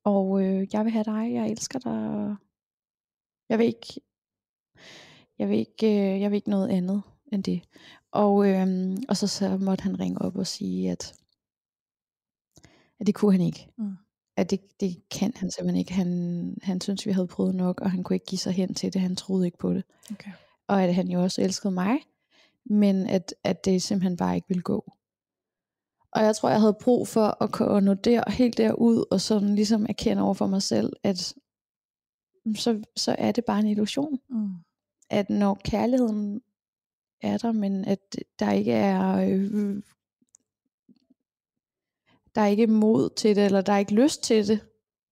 Og 0.05 0.43
øh, 0.43 0.67
jeg 0.73 0.85
vil 0.85 0.93
have 0.93 1.05
dig, 1.05 1.33
jeg 1.33 1.51
elsker 1.51 1.79
dig. 1.79 2.37
Jeg 3.49 3.59
vil 3.59 3.67
ikke, 3.67 4.01
jeg 5.39 5.49
vil 5.49 5.59
ikke, 5.59 5.87
øh, 5.87 6.21
jeg 6.21 6.31
vil 6.31 6.37
ikke 6.37 6.51
noget 6.51 6.69
andet 6.69 7.03
end 7.33 7.45
det. 7.45 7.63
Og, 8.13 8.49
øh, 8.49 8.97
og 9.09 9.17
så, 9.17 9.27
så 9.27 9.57
måtte 9.57 9.83
han 9.83 10.01
ringe 10.01 10.23
op 10.23 10.37
og 10.37 10.47
sige, 10.47 10.91
at, 10.91 11.21
at 13.01 13.07
det 13.07 13.15
kunne 13.15 13.33
han 13.33 13.41
ikke. 13.41 13.69
Mm. 13.79 13.97
At 14.37 14.51
det, 14.51 14.81
det 14.81 15.09
kan 15.11 15.33
han 15.37 15.51
simpelthen 15.51 15.79
ikke. 15.79 15.93
Han, 15.93 16.59
han 16.63 16.81
synes, 16.81 17.07
vi 17.07 17.11
havde 17.11 17.27
prøvet 17.27 17.55
nok, 17.55 17.81
og 17.81 17.91
han 17.91 18.03
kunne 18.03 18.17
ikke 18.17 18.27
give 18.27 18.39
sig 18.39 18.53
hen 18.53 18.75
til 18.75 18.93
det. 18.93 19.01
Han 19.01 19.17
troede 19.17 19.47
ikke 19.47 19.59
på 19.59 19.73
det. 19.73 19.85
Okay. 20.11 20.31
Og 20.69 20.83
at 20.83 20.95
han 20.95 21.09
jo 21.09 21.23
også 21.23 21.43
elskede 21.43 21.75
mig, 21.75 21.99
men 22.65 23.07
at, 23.07 23.35
at 23.45 23.65
det 23.65 23.83
simpelthen 23.83 24.17
bare 24.17 24.37
ikke 24.37 24.49
ville 24.49 24.63
gå. 24.63 24.93
Og 26.13 26.23
jeg 26.23 26.37
tror, 26.37 26.51
jeg 26.51 26.61
havde 26.61 26.77
brug 26.81 27.09
for 27.09 27.43
at, 27.43 27.53
kunne 27.53 27.81
nå 27.81 27.95
der, 27.95 28.31
helt 28.31 28.59
derud, 28.59 29.05
og 29.11 29.21
sådan 29.21 29.55
ligesom 29.55 29.87
erkende 29.89 30.23
over 30.23 30.35
for 30.35 30.47
mig 30.47 30.63
selv, 30.63 30.93
at 31.03 31.35
så, 32.57 32.83
så 32.97 33.17
er 33.19 33.33
det 33.33 33.45
bare 33.45 33.61
en 33.61 33.67
illusion. 33.67 34.19
Mm. 34.29 34.51
At 35.11 35.31
når 35.31 35.61
kærligheden 35.65 36.41
er 37.23 37.39
der, 37.39 37.53
men 37.53 37.85
at 37.85 38.17
der 38.39 38.53
ikke 38.53 38.73
er 38.73 39.17
øh, 39.17 39.83
der 42.37 42.43
er 42.43 42.47
ikke 42.47 42.67
mod 42.67 43.11
til 43.17 43.37
det, 43.37 43.45
eller 43.45 43.61
der 43.61 43.73
er 43.73 43.79
ikke 43.79 43.95
lyst 43.95 44.23
til 44.23 44.49
det, 44.49 44.61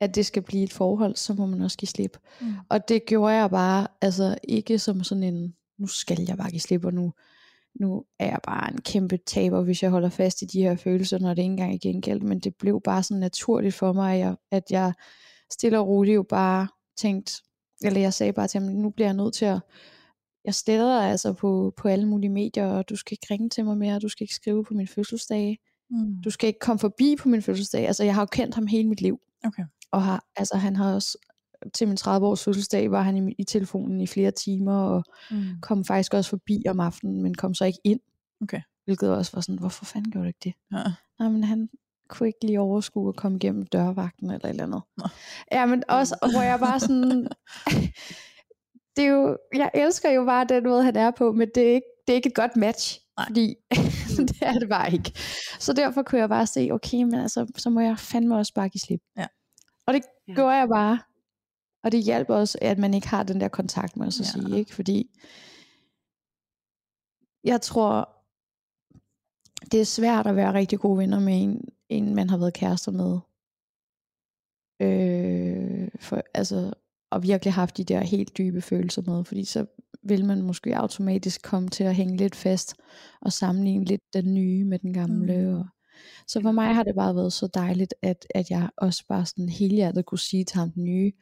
at 0.01 0.15
det 0.15 0.27
skal 0.27 0.43
blive 0.43 0.65
et 0.65 0.73
forhold, 0.73 1.17
så 1.17 1.35
må 1.35 1.47
man 1.47 1.63
også 1.63 1.79
give 1.79 1.89
slip. 1.89 2.19
Mm. 2.41 2.53
Og 2.69 2.89
det 2.89 3.07
gjorde 3.07 3.35
jeg 3.35 3.51
bare, 3.51 3.87
altså 4.01 4.39
ikke 4.43 4.79
som 4.79 5.05
sådan 5.05 5.23
en, 5.23 5.55
nu 5.79 5.87
skal 5.87 6.21
jeg 6.29 6.37
bare 6.37 6.51
give 6.51 6.61
slip, 6.61 6.85
og 6.85 6.95
nu, 6.95 7.13
nu 7.81 8.05
er 8.19 8.27
jeg 8.27 8.41
bare 8.45 8.73
en 8.73 8.81
kæmpe 8.81 9.17
taber, 9.17 9.63
hvis 9.63 9.83
jeg 9.83 9.91
holder 9.91 10.09
fast 10.09 10.43
i 10.43 10.45
de 10.45 10.63
her 10.63 10.77
følelser, 10.77 11.19
når 11.19 11.29
det 11.29 11.43
ikke 11.43 11.51
engang 11.51 11.75
er 11.75 11.79
gengældt, 11.79 12.23
men 12.23 12.41
det 12.41 12.57
blev 12.57 12.81
bare 12.81 13.03
sådan 13.03 13.21
naturligt 13.21 13.75
for 13.75 13.93
mig, 13.93 14.15
at 14.15 14.19
jeg, 14.21 14.37
at 14.51 14.71
jeg 14.71 14.93
stille 15.53 15.79
og 15.79 15.89
roligt 15.89 16.15
jo 16.15 16.23
bare 16.23 16.69
tænkte, 16.97 17.33
eller 17.85 18.01
jeg 18.01 18.15
sagde 18.15 18.33
bare 18.33 18.49
til 18.49 18.61
ham, 18.61 18.73
nu 18.73 18.91
bliver 18.91 19.09
jeg 19.09 19.17
nødt 19.17 19.35
til 19.35 19.45
at, 19.45 19.61
jeg 20.45 20.55
stiller 20.55 20.99
dig 21.01 21.11
altså 21.11 21.33
på, 21.33 21.75
på 21.77 21.89
alle 21.89 22.09
mulige 22.09 22.31
medier, 22.31 22.67
og 22.67 22.89
du 22.89 22.97
skal 22.97 23.15
ikke 23.15 23.27
ringe 23.31 23.49
til 23.49 23.65
mig 23.65 23.79
mere, 23.79 23.99
du 23.99 24.09
skal 24.09 24.25
ikke 24.25 24.35
skrive 24.35 24.65
på 24.65 24.75
min 24.75 24.89
fødselsdag, 24.89 25.59
Mm. 25.91 26.23
du 26.25 26.31
skal 26.31 26.47
ikke 26.47 26.59
komme 26.59 26.79
forbi 26.79 27.17
på 27.19 27.29
min 27.29 27.43
fødselsdag, 27.43 27.87
altså 27.87 28.05
jeg 28.05 28.15
har 28.15 28.23
jo 28.23 28.27
kendt 28.33 28.55
ham 28.55 28.67
hele 28.67 28.89
mit 28.89 29.01
liv, 29.01 29.21
Okay. 29.47 29.63
og 29.91 30.03
har, 30.03 30.25
altså 30.37 30.57
han 30.57 30.77
har 30.77 30.95
også, 30.95 31.19
til 31.75 31.89
min 31.89 31.97
30 31.97 32.27
års 32.27 32.45
fødselsdag 32.45 32.91
var 32.91 33.03
han 33.03 33.29
i, 33.29 33.35
i 33.39 33.45
telefonen 33.45 34.01
i 34.01 34.07
flere 34.07 34.31
timer, 34.31 34.75
og 34.79 35.05
Mm. 35.31 35.45
kom 35.63 35.85
faktisk 35.85 36.15
også 36.15 36.31
forbi 36.31 36.63
om 36.69 36.81
aftenen, 36.81 37.23
men 37.23 37.35
kom 37.35 37.55
så 37.55 37.65
ikke 37.65 37.79
ind. 37.85 38.01
Okay. 38.43 38.61
Hvilket 38.85 39.11
også 39.11 39.31
var 39.35 39.41
sådan, 39.41 39.59
hvorfor 39.59 39.85
fanden 39.85 40.11
gjorde 40.13 40.25
du 40.25 40.29
ikke 40.29 40.41
det? 40.45 40.55
Ja. 40.73 40.83
Nej, 41.19 41.29
men 41.29 41.45
han 41.45 41.69
kunne 42.09 42.27
ikke 42.27 42.39
lige 42.47 42.61
overskue 42.61 43.09
at 43.09 43.17
komme 43.17 43.37
igennem 43.37 43.67
dørvagten 43.67 44.31
eller 44.31 44.45
et 44.47 44.51
eller 44.51 44.65
andet. 44.65 44.83
Nå. 44.97 45.05
Ja, 45.53 45.67
men 45.67 45.83
også, 45.89 46.17
hvor 46.33 46.43
jeg 46.43 46.59
bare 46.59 46.81
sådan, 46.81 47.29
det 48.97 49.05
er 49.05 49.09
jo, 49.09 49.39
jeg 49.55 49.71
elsker 49.75 50.11
jo 50.11 50.25
bare 50.25 50.45
den 50.49 50.65
måde, 50.65 50.85
han 50.85 50.97
er 50.97 51.11
på, 51.11 51.33
men 51.33 51.49
det 51.55 51.63
er 51.69 51.75
ikke, 51.75 51.87
det 52.07 52.13
er 52.13 52.17
ikke 52.17 52.29
et 52.29 52.35
godt 52.35 52.57
match. 52.57 53.01
Nej. 53.19 53.27
Fordi 53.27 53.55
det 54.29 54.43
er 54.43 54.53
det 54.59 54.69
bare 54.69 54.93
ikke. 54.93 55.13
Så 55.61 55.73
derfor 55.73 56.03
kunne 56.03 56.21
jeg 56.21 56.29
bare 56.29 56.47
se, 56.47 56.69
okay, 56.73 57.03
men 57.03 57.15
altså, 57.15 57.53
så 57.57 57.71
må 57.71 57.81
jeg 57.81 57.99
fandme 57.99 58.37
også 58.37 58.55
bare 58.55 58.69
give 58.69 58.81
slip. 58.81 59.01
Ja. 59.17 59.27
Og 59.87 59.95
det 59.95 60.03
Ja. 60.29 60.35
gjorde 60.35 60.55
jeg 60.57 60.69
bare. 60.69 60.99
Og 61.85 61.93
det 61.93 62.05
hjælper 62.05 62.35
også, 62.35 62.59
at 62.63 62.79
man 62.79 62.95
ikke 62.95 63.09
har 63.09 63.23
den 63.23 63.41
der 63.41 63.49
kontakt, 63.49 63.97
jeg 63.97 64.13
så 64.13 64.23
Ja. 64.37 64.41
ja. 64.43 64.47
sige. 64.49 64.59
Ikke? 64.59 64.75
Fordi 64.75 65.11
jeg 67.45 67.61
tror, 67.61 68.11
det 69.73 69.81
er 69.81 69.85
svært 69.85 70.27
at 70.27 70.37
være 70.37 70.55
rigtig 70.55 70.79
gode 70.79 70.99
venner 70.99 71.21
med 71.21 71.43
en, 71.43 71.69
en 71.89 72.15
man 72.15 72.31
har 72.31 72.39
været 72.39 72.55
kærester 72.55 72.93
med. 72.93 73.13
Øh, 74.81 75.89
for, 76.01 76.23
altså, 76.35 76.73
og 77.11 77.23
virkelig 77.23 77.53
haft 77.55 77.77
de 77.77 77.85
der 77.85 78.01
helt 78.01 78.39
dybe 78.39 78.61
følelser 78.63 79.03
med, 79.03 79.25
fordi 79.25 79.45
så 79.45 79.67
vil 80.05 80.25
man 80.25 80.43
måske 80.43 80.77
automatisk 80.77 81.43
komme 81.43 81.69
til 81.69 81.85
at 81.85 81.95
hænge 81.95 82.17
lidt 82.17 82.35
fast 82.35 82.75
og 83.21 83.33
sammenligne 83.33 83.85
lidt 83.85 84.03
den 84.13 84.35
nye 84.35 84.65
med 84.65 84.79
den 84.79 84.93
gamle. 84.93 85.47
Mm. 85.51 85.55
Og, 85.59 85.67
så 86.27 86.41
for 86.43 86.53
mig 86.53 86.75
har 86.75 86.83
det 86.83 86.95
bare 86.95 87.17
været 87.17 87.33
så 87.33 87.47
dejligt, 87.55 87.95
at, 88.03 88.27
at 88.35 88.51
jeg 88.51 88.69
også 88.77 89.05
bare 89.09 89.27
sådan 89.27 89.49
helhjertet 89.49 90.07
kunne 90.07 90.19
sige 90.19 90.45
til 90.45 90.59
ham 90.59 90.71
den 90.71 90.85
nye, 90.85 91.13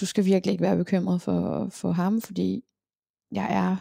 du 0.00 0.06
skal 0.06 0.24
virkelig 0.24 0.52
ikke 0.52 0.62
være 0.62 0.76
bekymret 0.76 1.22
for, 1.22 1.68
for 1.70 1.92
ham, 1.92 2.20
fordi 2.20 2.64
jeg 3.32 3.54
er 3.54 3.76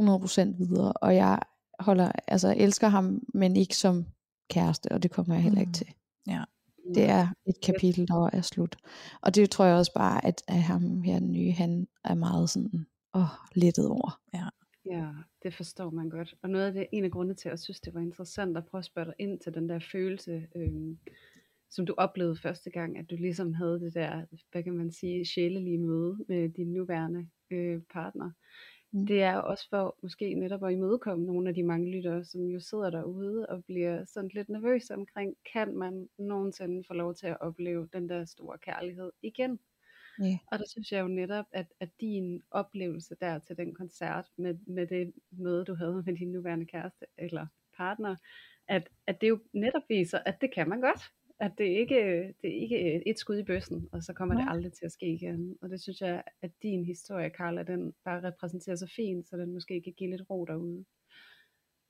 100% 0.00 0.56
videre, 0.58 0.92
og 0.92 1.14
jeg 1.14 1.38
holder, 1.80 2.12
altså 2.26 2.54
elsker 2.56 2.88
ham, 2.88 3.20
men 3.34 3.56
ikke 3.56 3.76
som 3.76 4.06
kæreste, 4.50 4.92
og 4.92 5.02
det 5.02 5.10
kommer 5.10 5.34
jeg 5.34 5.42
heller 5.42 5.60
ikke 5.60 5.70
Mm. 5.70 5.74
til. 5.74 5.86
Ja. 6.26 6.44
Det 6.94 7.04
er 7.08 7.28
et 7.46 7.54
kapitel, 7.62 8.08
der 8.08 8.30
er 8.32 8.40
slut. 8.40 8.76
Og 9.22 9.34
det 9.34 9.50
tror 9.50 9.64
jeg 9.64 9.76
også 9.76 9.92
bare, 9.94 10.24
at, 10.24 10.42
at 10.48 10.62
ham 10.62 11.02
her, 11.02 11.18
den 11.18 11.32
nye, 11.32 11.52
han 11.52 11.86
er 12.04 12.14
meget 12.14 12.50
sådan, 12.50 12.86
åh, 13.14 13.34
lettet 13.54 13.86
over. 13.88 14.20
Ja, 14.86 15.08
det 15.42 15.54
forstår 15.54 15.90
man 15.90 16.08
godt. 16.08 16.34
Og 16.42 16.50
noget 16.50 16.66
af 16.66 16.72
det, 16.72 16.86
en 16.92 17.04
af 17.04 17.10
grundene 17.10 17.34
til, 17.34 17.48
at 17.48 17.50
jeg 17.50 17.58
synes, 17.58 17.80
det 17.80 17.94
var 17.94 18.00
interessant 18.00 18.56
at 18.56 18.66
prøve 18.66 18.78
at 18.78 18.84
spørge 18.84 19.06
dig 19.06 19.14
ind 19.18 19.40
til 19.40 19.54
den 19.54 19.68
der 19.68 19.78
følelse, 19.92 20.46
øhm, 20.56 20.98
som 21.70 21.86
du 21.86 21.94
oplevede 21.98 22.36
første 22.36 22.70
gang, 22.70 22.98
at 22.98 23.10
du 23.10 23.16
ligesom 23.16 23.52
havde 23.52 23.80
det 23.80 23.94
der, 23.94 24.24
hvad 24.52 24.62
kan 24.62 24.76
man 24.76 24.92
sige, 24.92 25.24
sjælelige 25.24 25.78
møde 25.78 26.24
med 26.28 26.48
din 26.48 26.72
nuværende 26.72 27.28
øh, 27.50 27.80
partner. 27.92 28.30
Mm. 28.92 29.06
Det 29.06 29.22
er 29.22 29.36
også 29.36 29.68
for 29.70 29.96
måske 30.02 30.34
netop 30.34 30.64
at 30.64 30.72
imødekomme 30.72 31.26
nogle 31.26 31.48
af 31.48 31.54
de 31.54 31.62
mange 31.62 31.90
lyttere, 31.90 32.24
som 32.24 32.40
jo 32.40 32.60
sidder 32.60 32.90
derude 32.90 33.46
og 33.46 33.64
bliver 33.64 34.04
sådan 34.04 34.30
lidt 34.34 34.48
nervøse 34.48 34.94
omkring, 34.94 35.36
kan 35.52 35.74
man 35.74 36.08
nogensinde 36.18 36.84
få 36.86 36.94
lov 36.94 37.14
til 37.14 37.26
at 37.26 37.40
opleve 37.40 37.88
den 37.92 38.08
der 38.08 38.24
store 38.24 38.58
kærlighed 38.58 39.10
igen? 39.22 39.58
Ja. 40.20 40.38
Og 40.46 40.58
der 40.58 40.64
synes 40.68 40.92
jeg 40.92 41.00
jo 41.00 41.08
netop, 41.08 41.44
at, 41.52 41.66
at 41.80 41.88
din 42.00 42.42
oplevelse 42.50 43.16
der 43.20 43.38
til 43.38 43.56
den 43.56 43.74
koncert, 43.74 44.26
med, 44.36 44.54
med 44.66 44.86
det 44.86 45.12
møde, 45.30 45.64
du 45.64 45.74
havde 45.74 46.02
med 46.06 46.16
din 46.16 46.32
nuværende 46.32 46.66
kæreste 46.66 47.06
eller 47.18 47.46
partner, 47.76 48.16
at, 48.68 48.88
at 49.06 49.20
det 49.20 49.28
jo 49.28 49.38
netop 49.52 49.82
viser, 49.88 50.18
at 50.26 50.40
det 50.40 50.54
kan 50.54 50.68
man 50.68 50.80
godt. 50.80 51.00
At 51.40 51.52
det 51.58 51.64
ikke 51.64 51.94
det 52.42 52.50
er 52.50 52.60
ikke 52.62 53.08
et 53.08 53.18
skud 53.18 53.38
i 53.38 53.42
bøssen, 53.42 53.88
og 53.92 54.02
så 54.02 54.12
kommer 54.12 54.34
Nej. 54.34 54.44
det 54.44 54.50
aldrig 54.50 54.72
til 54.72 54.84
at 54.84 54.92
ske 54.92 55.06
igen. 55.06 55.56
Og 55.62 55.70
det 55.70 55.80
synes 55.82 56.00
jeg, 56.00 56.22
at 56.42 56.50
din 56.62 56.84
historie, 56.84 57.30
Carla, 57.30 57.62
den 57.62 57.94
bare 58.04 58.22
repræsenterer 58.22 58.76
så 58.76 58.92
fint, 58.96 59.28
så 59.28 59.36
den 59.36 59.52
måske 59.52 59.80
kan 59.80 59.92
give 59.92 60.10
lidt 60.10 60.30
ro 60.30 60.44
derude. 60.44 60.84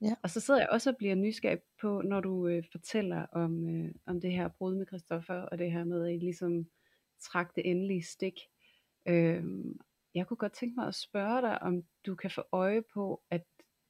Ja. 0.01 0.15
Og 0.23 0.29
så 0.29 0.39
sidder 0.39 0.59
jeg 0.59 0.69
også 0.69 0.89
og 0.89 0.97
bliver 0.97 1.15
nysgerrig 1.15 1.59
på, 1.81 2.01
når 2.01 2.21
du 2.21 2.47
øh, 2.47 2.63
fortæller 2.71 3.25
om, 3.31 3.69
øh, 3.69 3.91
om 4.05 4.21
det 4.21 4.31
her 4.31 4.47
brud 4.47 4.75
med 4.75 4.85
Christoffer, 4.85 5.41
og 5.41 5.57
det 5.57 5.71
her 5.71 5.83
med, 5.83 6.05
at 6.05 6.13
I 6.13 6.17
ligesom 6.17 6.67
trak 7.21 7.55
det 7.55 7.69
endelige 7.69 8.03
stik. 8.03 8.39
Øhm, 9.07 9.79
jeg 10.15 10.27
kunne 10.27 10.37
godt 10.37 10.53
tænke 10.53 10.75
mig 10.75 10.87
at 10.87 10.95
spørge 10.95 11.41
dig, 11.41 11.61
om 11.61 11.83
du 12.05 12.15
kan 12.15 12.31
få 12.31 12.43
øje 12.51 12.81
på, 12.93 13.21
at, 13.29 13.45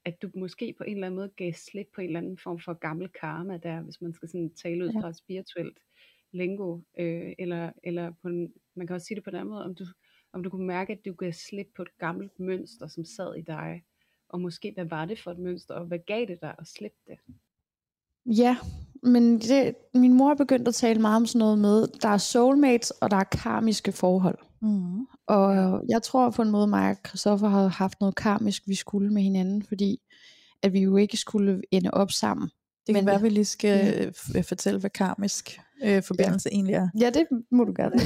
at 0.05 0.21
du 0.21 0.31
måske 0.35 0.73
på 0.77 0.83
en 0.83 0.93
eller 0.93 1.07
anden 1.07 1.15
måde 1.15 1.29
gav 1.37 1.53
slip 1.53 1.87
på 1.95 2.01
en 2.01 2.07
eller 2.07 2.19
anden 2.19 2.37
form 2.37 2.59
for 2.59 2.73
gammel 2.73 3.09
karma 3.09 3.57
der, 3.57 3.81
hvis 3.81 4.01
man 4.01 4.13
skal 4.13 4.29
sådan 4.29 4.53
tale 4.55 4.83
ud 4.85 4.89
Ja. 4.89 4.99
fra 5.01 5.09
et 5.09 5.15
spirituelt 5.17 5.77
lingo, 6.31 6.79
øh, 6.99 7.33
eller, 7.39 7.71
eller 7.83 8.13
på 8.21 8.27
en, 8.27 8.53
man 8.75 8.87
kan 8.87 8.93
også 8.93 9.07
sige 9.07 9.15
det 9.15 9.23
på 9.23 9.29
en 9.29 9.35
anden 9.35 9.49
måde, 9.49 9.63
om 9.63 9.75
du, 9.75 9.85
om 10.33 10.43
du 10.43 10.49
kunne 10.49 10.67
mærke, 10.67 10.93
at 10.93 11.05
du 11.05 11.13
gav 11.13 11.31
slip 11.31 11.67
på 11.75 11.81
et 11.81 11.97
gammelt 11.97 12.39
mønster, 12.39 12.87
som 12.87 13.05
sad 13.05 13.35
i 13.35 13.41
dig, 13.41 13.83
og 14.29 14.41
måske 14.41 14.71
hvad 14.73 14.85
var 14.85 15.05
det 15.05 15.19
for 15.19 15.31
et 15.31 15.39
mønster, 15.39 15.75
og 15.75 15.85
hvad 15.85 15.99
gav 15.99 16.25
det 16.25 16.41
dig 16.41 16.55
at 16.59 16.67
slippe 16.67 16.97
det? 17.07 17.17
Ja, 18.25 18.57
men 19.03 19.39
det, 19.39 19.75
min 19.93 20.13
mor 20.13 20.33
begyndte 20.33 20.69
at 20.69 20.75
tale 20.75 21.01
meget 21.01 21.15
om 21.15 21.25
sådan 21.25 21.39
noget 21.39 21.57
med, 21.57 21.87
der 22.01 22.09
er 22.09 22.17
soulmates, 22.17 22.91
og 22.91 23.11
der 23.11 23.17
er 23.17 23.23
karmiske 23.23 23.91
forhold. 23.91 24.37
Mm. 24.61 24.99
Og 25.27 25.81
jeg 25.89 26.01
tror 26.03 26.29
på 26.29 26.41
en 26.41 26.51
måde, 26.51 26.67
mig 26.67 26.89
og 26.89 26.97
Christoffer 27.07 27.47
har 27.49 27.67
haft 27.67 27.99
noget 27.99 28.15
karmisk, 28.15 28.63
vi 28.67 28.75
skulle 28.75 29.13
med 29.13 29.21
hinanden, 29.21 29.63
fordi 29.63 29.97
at 30.63 30.73
vi 30.73 30.79
jo 30.79 30.97
ikke 30.97 31.17
skulle 31.17 31.61
ende 31.71 31.91
op 31.91 32.11
sammen. 32.11 32.49
Det 32.87 32.95
kan 32.95 33.03
Men- 33.03 33.05
være, 33.05 33.15
at 33.15 33.23
vi 33.23 33.29
lige 33.29 33.45
skal 33.45 34.07
f- 34.17 34.41
fortælle, 34.41 34.79
hvad 34.79 34.89
karmisk 34.89 35.59
øh, 35.83 36.03
forbindelse 36.03 36.49
ja. 36.51 36.55
egentlig 36.55 36.75
er. 36.75 36.87
Ja, 36.99 37.09
det 37.09 37.27
må 37.51 37.63
du 37.63 37.73
gerne. 37.75 37.99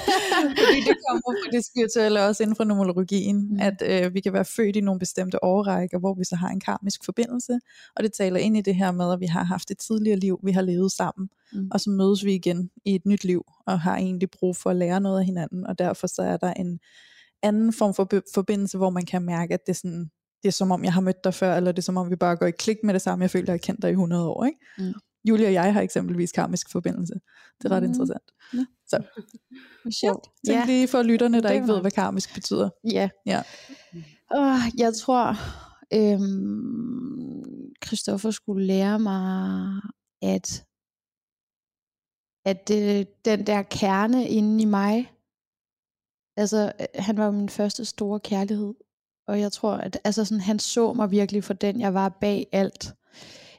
Fordi 0.60 0.78
det 0.88 0.96
kommer 1.08 1.22
fra 1.26 1.56
det 1.56 1.64
spirituelle 1.64 2.24
også 2.24 2.42
inden 2.42 2.56
for 2.56 2.64
numerologien, 2.64 3.48
mm. 3.50 3.60
at 3.60 3.82
øh, 3.86 4.14
vi 4.14 4.20
kan 4.20 4.32
være 4.32 4.44
født 4.44 4.76
i 4.76 4.80
nogle 4.80 4.98
bestemte 4.98 5.44
årrækker, 5.44 5.98
hvor 5.98 6.14
vi 6.14 6.24
så 6.24 6.36
har 6.36 6.48
en 6.48 6.60
karmisk 6.60 7.04
forbindelse, 7.04 7.58
og 7.96 8.02
det 8.02 8.12
taler 8.12 8.40
ind 8.40 8.56
i 8.56 8.60
det 8.60 8.74
her 8.74 8.92
med, 8.92 9.12
at 9.12 9.20
vi 9.20 9.26
har 9.26 9.44
haft 9.44 9.70
et 9.70 9.78
tidligere 9.78 10.18
liv, 10.18 10.40
vi 10.44 10.52
har 10.52 10.62
levet 10.62 10.92
sammen, 10.92 11.28
mm. 11.52 11.68
og 11.70 11.80
så 11.80 11.90
mødes 11.90 12.24
vi 12.24 12.34
igen 12.34 12.70
i 12.84 12.94
et 12.94 13.06
nyt 13.06 13.24
liv, 13.24 13.44
og 13.66 13.80
har 13.80 13.96
egentlig 13.96 14.30
brug 14.30 14.56
for 14.56 14.70
at 14.70 14.76
lære 14.76 15.00
noget 15.00 15.18
af 15.18 15.24
hinanden, 15.24 15.66
og 15.66 15.78
derfor 15.78 16.06
så 16.06 16.22
er 16.22 16.36
der 16.36 16.52
en 16.52 16.80
anden 17.42 17.72
form 17.72 17.94
for 17.94 18.08
forbindelse, 18.34 18.78
hvor 18.78 18.90
man 18.90 19.04
kan 19.04 19.22
mærke, 19.22 19.54
at 19.54 19.66
det 19.66 19.72
er 19.72 19.76
sådan, 19.76 20.10
det 20.42 20.48
er 20.48 20.52
som 20.52 20.70
om 20.70 20.84
jeg 20.84 20.92
har 20.92 21.00
mødt 21.00 21.24
dig 21.24 21.34
før, 21.34 21.54
eller 21.54 21.72
det 21.72 21.78
er 21.78 21.82
som 21.82 21.96
om 21.96 22.10
vi 22.10 22.16
bare 22.16 22.36
går 22.36 22.46
i 22.46 22.50
klik 22.50 22.76
med 22.84 22.94
det 22.94 23.02
samme, 23.02 23.22
jeg 23.22 23.30
føler, 23.30 23.44
jeg 23.46 23.52
har 23.52 23.58
kendt 23.58 23.82
dig 23.82 23.88
i 23.88 23.92
100 23.92 24.28
år. 24.28 24.44
Ikke? 24.44 24.58
Mm. 24.78 24.94
Julia 25.24 25.46
og 25.46 25.52
jeg 25.52 25.74
har 25.74 25.80
eksempelvis 25.80 26.32
karmisk 26.32 26.70
forbindelse. 26.70 27.14
Det 27.62 27.72
er 27.72 27.76
ret 27.76 27.82
mm. 27.82 27.88
interessant. 27.88 28.30
Ja. 28.54 28.64
Så. 28.86 29.02
Sjovt. 30.00 30.28
Ja. 30.46 30.64
lige 30.66 30.88
for 30.88 31.02
lytterne, 31.02 31.42
der 31.42 31.50
ikke 31.50 31.66
ved, 31.66 31.80
hvad 31.80 31.90
karmisk 31.90 32.34
betyder. 32.34 32.70
Ja. 32.92 33.08
ja. 33.26 33.42
Oh, 34.30 34.58
jeg 34.78 34.94
tror, 34.94 35.36
øhm, 35.94 37.72
Christoffer 37.86 38.30
skulle 38.30 38.66
lære 38.66 38.98
mig, 38.98 39.80
at, 40.22 40.64
at 42.44 42.68
det, 42.68 43.08
den 43.24 43.46
der 43.46 43.62
kerne 43.62 44.28
inde 44.28 44.62
i 44.62 44.66
mig, 44.66 45.12
altså 46.36 46.72
han 46.94 47.16
var 47.16 47.30
min 47.30 47.48
første 47.48 47.84
store 47.84 48.20
kærlighed, 48.20 48.74
og 49.28 49.40
jeg 49.40 49.52
tror, 49.52 49.72
at 49.72 49.98
altså 50.04 50.24
sådan, 50.24 50.40
han 50.40 50.58
så 50.58 50.92
mig 50.92 51.10
virkelig 51.10 51.44
for 51.44 51.54
den, 51.54 51.80
jeg 51.80 51.94
var 51.94 52.08
bag 52.20 52.46
alt. 52.52 52.94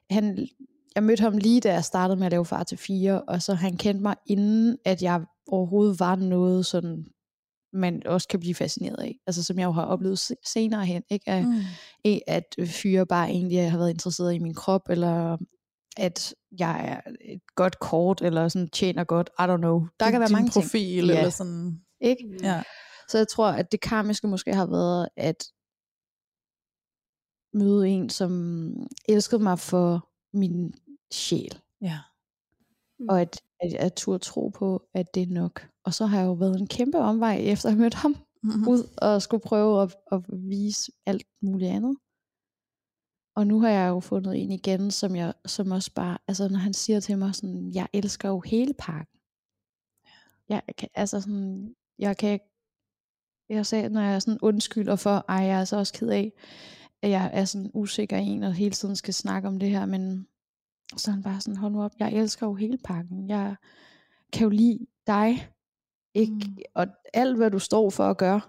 Han, 0.09 0.47
jeg 0.95 1.03
mødte 1.03 1.21
ham 1.21 1.37
lige 1.37 1.61
da 1.61 1.73
jeg 1.73 1.83
startede 1.83 2.19
med 2.19 2.25
at 2.25 2.31
lave 2.31 2.45
far 2.45 2.63
til 2.63 2.77
fire, 2.77 3.21
og 3.21 3.41
så 3.41 3.53
han 3.53 3.77
kendte 3.77 4.03
mig 4.03 4.15
inden, 4.25 4.77
at 4.85 5.01
jeg 5.01 5.21
overhovedet 5.47 5.99
var 5.99 6.15
noget 6.15 6.65
sådan, 6.65 7.05
man 7.73 8.07
også 8.07 8.27
kan 8.27 8.39
blive 8.39 8.55
fascineret 8.55 8.99
af. 8.99 9.15
Altså 9.27 9.43
som 9.43 9.59
jeg 9.59 9.65
jo 9.65 9.71
har 9.71 9.85
oplevet 9.85 10.19
senere 10.45 10.85
hen, 10.85 11.03
ikke? 11.09 11.29
At, 11.29 11.45
mm. 11.45 12.19
at 12.27 12.55
fyre 12.65 13.05
bare 13.05 13.29
egentlig 13.29 13.71
har 13.71 13.77
været 13.77 13.89
interesseret 13.89 14.33
i 14.33 14.39
min 14.39 14.53
krop, 14.53 14.89
eller 14.89 15.37
at 15.97 16.35
jeg 16.59 16.89
er 16.89 17.11
et 17.21 17.41
godt 17.55 17.79
kort, 17.79 18.21
eller 18.21 18.47
sådan 18.47 18.69
tjener 18.69 19.03
godt, 19.03 19.29
I 19.39 19.41
don't 19.41 19.57
know. 19.57 19.87
Der 19.99 20.11
kan 20.11 20.19
være 20.19 20.29
mange 20.29 20.51
profil, 20.51 21.07
ting. 21.07 21.11
eller 21.11 21.29
sådan. 21.29 21.81
Ikke? 22.01 22.37
Ja. 22.43 22.63
Så 23.09 23.17
jeg 23.17 23.27
tror, 23.27 23.47
at 23.47 23.71
det 23.71 23.81
karmiske 23.81 24.27
måske 24.27 24.53
har 24.53 24.65
været 24.65 25.09
at 25.17 25.43
møde 27.53 27.87
en, 27.87 28.09
som 28.09 28.73
elskede 29.09 29.43
mig 29.43 29.59
for 29.59 30.09
min 30.33 30.73
sjæl. 31.13 31.61
Ja. 31.81 31.99
Mm. 32.99 33.09
Og 33.09 33.21
at, 33.21 33.41
at 33.59 33.73
jeg 33.73 33.95
turde 33.95 34.23
tro 34.23 34.47
på, 34.47 34.87
at 34.93 35.15
det 35.15 35.23
er 35.23 35.33
nok. 35.33 35.67
Og 35.83 35.93
så 35.93 36.05
har 36.05 36.19
jeg 36.19 36.25
jo 36.25 36.33
været 36.33 36.59
en 36.59 36.67
kæmpe 36.67 36.97
omvej, 36.97 37.37
efter 37.41 37.69
at 37.69 37.73
have 37.73 37.81
mødt 37.81 37.93
ham, 37.93 38.15
mm-hmm. 38.43 38.67
ud 38.67 38.83
og 38.97 39.21
skulle 39.21 39.43
prøve 39.43 39.83
at, 39.83 39.95
at 40.11 40.21
vise 40.33 40.91
alt 41.05 41.27
muligt 41.41 41.71
andet. 41.71 41.97
Og 43.35 43.47
nu 43.47 43.59
har 43.61 43.69
jeg 43.69 43.89
jo 43.89 43.99
fundet 43.99 44.43
en 44.43 44.51
igen, 44.51 44.91
som 44.91 45.15
jeg 45.15 45.33
som 45.45 45.71
også 45.71 45.91
bare, 45.93 46.17
altså 46.27 46.49
når 46.49 46.59
han 46.59 46.73
siger 46.73 46.99
til 46.99 47.17
mig 47.17 47.35
sådan, 47.35 47.71
jeg 47.73 47.87
elsker 47.93 48.29
jo 48.29 48.39
hele 48.39 48.73
pakken. 48.73 49.19
Jeg 50.49 50.61
kan, 50.77 50.89
altså 50.95 51.21
sådan, 51.21 51.75
jeg 51.99 52.17
kan 52.17 52.39
jeg 53.49 53.65
sagde, 53.65 53.89
når 53.89 54.01
jeg 54.01 54.21
sådan 54.21 54.39
undskylder 54.41 54.95
for, 54.95 55.25
ej, 55.29 55.35
jeg 55.35 55.59
er 55.59 55.65
så 55.65 55.77
også 55.77 55.93
ked 55.93 56.09
af, 56.09 56.31
at 57.01 57.09
jeg 57.09 57.29
er 57.33 57.45
sådan 57.45 57.71
usikker 57.73 58.17
i 58.17 58.25
en, 58.25 58.43
og 58.43 58.53
hele 58.53 58.71
tiden 58.71 58.95
skal 58.95 59.13
snakke 59.13 59.47
om 59.47 59.59
det 59.59 59.69
her, 59.69 59.85
men 59.85 60.27
så 60.97 61.11
han 61.11 61.23
bare 61.23 61.41
sådan, 61.41 61.57
hold 61.57 61.73
nu 61.73 61.83
op, 61.83 61.91
jeg 61.99 62.13
elsker 62.13 62.47
jo 62.47 62.53
hele 62.53 62.77
pakken, 62.83 63.29
jeg 63.29 63.55
kan 64.33 64.43
jo 64.43 64.49
lide 64.49 64.79
dig, 65.07 65.49
ikke, 66.13 66.33
mm. 66.33 66.57
og 66.75 66.87
alt 67.13 67.37
hvad 67.37 67.51
du 67.51 67.59
står 67.59 67.89
for 67.89 68.03
at 68.03 68.17
gøre, 68.17 68.41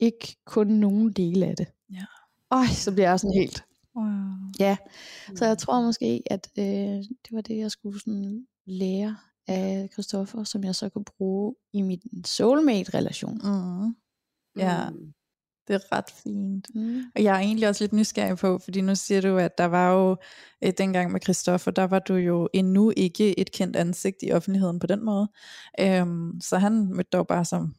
ikke 0.00 0.36
kun 0.44 0.66
nogen 0.66 1.12
dele 1.12 1.46
af 1.46 1.56
det. 1.56 1.66
Ja. 1.92 2.04
Øj, 2.50 2.66
så 2.66 2.92
bliver 2.92 3.08
jeg 3.08 3.20
sådan 3.20 3.38
helt, 3.38 3.64
wow. 3.96 4.06
ja, 4.58 4.76
så 5.34 5.46
jeg 5.46 5.58
tror 5.58 5.82
måske, 5.82 6.22
at 6.30 6.48
øh, 6.58 6.64
det 6.64 7.32
var 7.32 7.40
det, 7.40 7.58
jeg 7.58 7.70
skulle 7.70 8.00
sådan 8.00 8.46
lære 8.66 9.16
af 9.46 9.88
Christoffer, 9.92 10.44
som 10.44 10.64
jeg 10.64 10.74
så 10.74 10.88
kunne 10.88 11.04
bruge 11.04 11.54
i 11.72 11.82
min 11.82 12.24
soulmate-relation. 12.24 13.40
Mm. 13.44 13.96
Ja, 14.56 14.90
mm. 14.90 15.12
Det 15.68 15.74
er 15.74 15.96
ret 15.96 16.10
fint. 16.22 16.68
Mm. 16.74 17.02
Og 17.16 17.22
jeg 17.22 17.36
er 17.36 17.40
egentlig 17.40 17.68
også 17.68 17.84
lidt 17.84 17.92
nysgerrig 17.92 18.38
på, 18.38 18.58
fordi 18.58 18.80
nu 18.80 18.94
siger 18.94 19.20
du, 19.20 19.36
at 19.36 19.58
der 19.58 19.64
var 19.64 19.92
jo, 19.92 20.16
øh, 20.64 20.72
dengang 20.78 21.12
med 21.12 21.20
Christoffer, 21.20 21.70
der 21.70 21.84
var 21.84 21.98
du 21.98 22.14
jo 22.14 22.48
endnu 22.52 22.92
ikke 22.96 23.38
et 23.38 23.52
kendt 23.52 23.76
ansigt 23.76 24.16
i 24.22 24.32
offentligheden 24.32 24.78
på 24.78 24.86
den 24.86 25.04
måde. 25.04 25.28
Øhm, 25.80 26.40
så 26.40 26.58
han 26.58 26.86
mødte 26.86 27.10
dig 27.12 27.26
bare 27.26 27.44
som, 27.44 27.74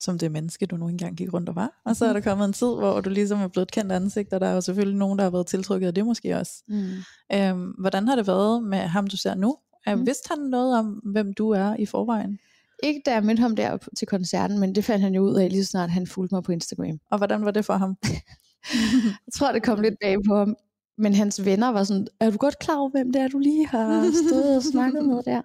som 0.00 0.18
det 0.18 0.32
menneske, 0.32 0.66
du 0.66 0.76
nu 0.76 0.88
engang 0.88 1.16
gik 1.16 1.32
rundt 1.32 1.48
og 1.48 1.56
var. 1.56 1.80
Og 1.84 1.96
så 1.96 2.04
er 2.04 2.12
der 2.12 2.20
mhm. 2.20 2.24
kommet 2.24 2.44
en 2.44 2.52
tid, 2.52 2.66
hvor 2.66 3.00
du 3.00 3.10
ligesom 3.10 3.40
er 3.40 3.48
blevet 3.48 3.66
et 3.66 3.72
kendt 3.72 3.92
ansigt, 3.92 4.32
og 4.32 4.40
der 4.40 4.46
er 4.46 4.54
jo 4.54 4.60
selvfølgelig 4.60 4.98
nogen, 4.98 5.18
der 5.18 5.24
har 5.24 5.30
været 5.30 5.46
tiltrykket 5.46 5.86
af 5.86 5.94
det 5.94 6.06
måske 6.06 6.36
også. 6.36 6.52
Mm. 6.68 6.90
Øhm, 7.32 7.70
hvordan 7.78 8.08
har 8.08 8.16
det 8.16 8.26
været 8.26 8.62
med 8.62 8.78
ham, 8.78 9.06
du 9.06 9.16
ser 9.16 9.34
nu? 9.34 9.56
Mm. 9.86 10.06
Vidste 10.06 10.28
han 10.28 10.38
noget 10.38 10.78
om, 10.78 10.86
hvem 10.86 11.34
du 11.34 11.50
er 11.50 11.76
i 11.78 11.86
forvejen? 11.86 12.38
Ikke 12.82 13.02
da 13.06 13.12
jeg 13.12 13.24
mødte 13.24 13.40
ham 13.40 13.56
der 13.56 13.78
til 13.96 14.08
koncerten, 14.08 14.58
men 14.58 14.74
det 14.74 14.84
fandt 14.84 15.02
han 15.02 15.14
jo 15.14 15.22
ud 15.22 15.36
af 15.36 15.50
lige 15.50 15.64
så 15.64 15.70
snart 15.70 15.90
han 15.90 16.06
fulgte 16.06 16.34
mig 16.34 16.42
på 16.42 16.52
Instagram. 16.52 17.00
Og 17.10 17.18
hvordan 17.18 17.44
var 17.44 17.50
det 17.50 17.64
for 17.64 17.74
ham? 17.74 17.96
jeg 19.26 19.32
tror, 19.34 19.52
det 19.52 19.62
kom 19.62 19.80
lidt 19.80 19.94
bag 20.00 20.16
på 20.28 20.36
ham. 20.36 20.56
Men 20.98 21.14
hans 21.14 21.44
venner 21.44 21.68
var 21.68 21.84
sådan, 21.84 22.06
er 22.20 22.30
du 22.30 22.36
godt 22.36 22.58
klar 22.58 22.76
over, 22.76 22.90
hvem 22.90 23.12
det 23.12 23.22
er, 23.22 23.28
du 23.28 23.38
lige 23.38 23.66
har 23.66 24.12
stået 24.28 24.56
og 24.56 24.62
snakket 24.62 25.04
med 25.04 25.22
der? 25.22 25.42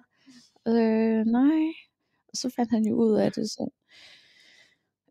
Øh, 0.68 1.26
nej. 1.26 1.72
Og 2.28 2.34
så 2.34 2.50
fandt 2.56 2.70
han 2.70 2.84
jo 2.84 2.94
ud 2.94 3.14
af 3.14 3.32
det. 3.32 3.50
Så. 3.50 3.68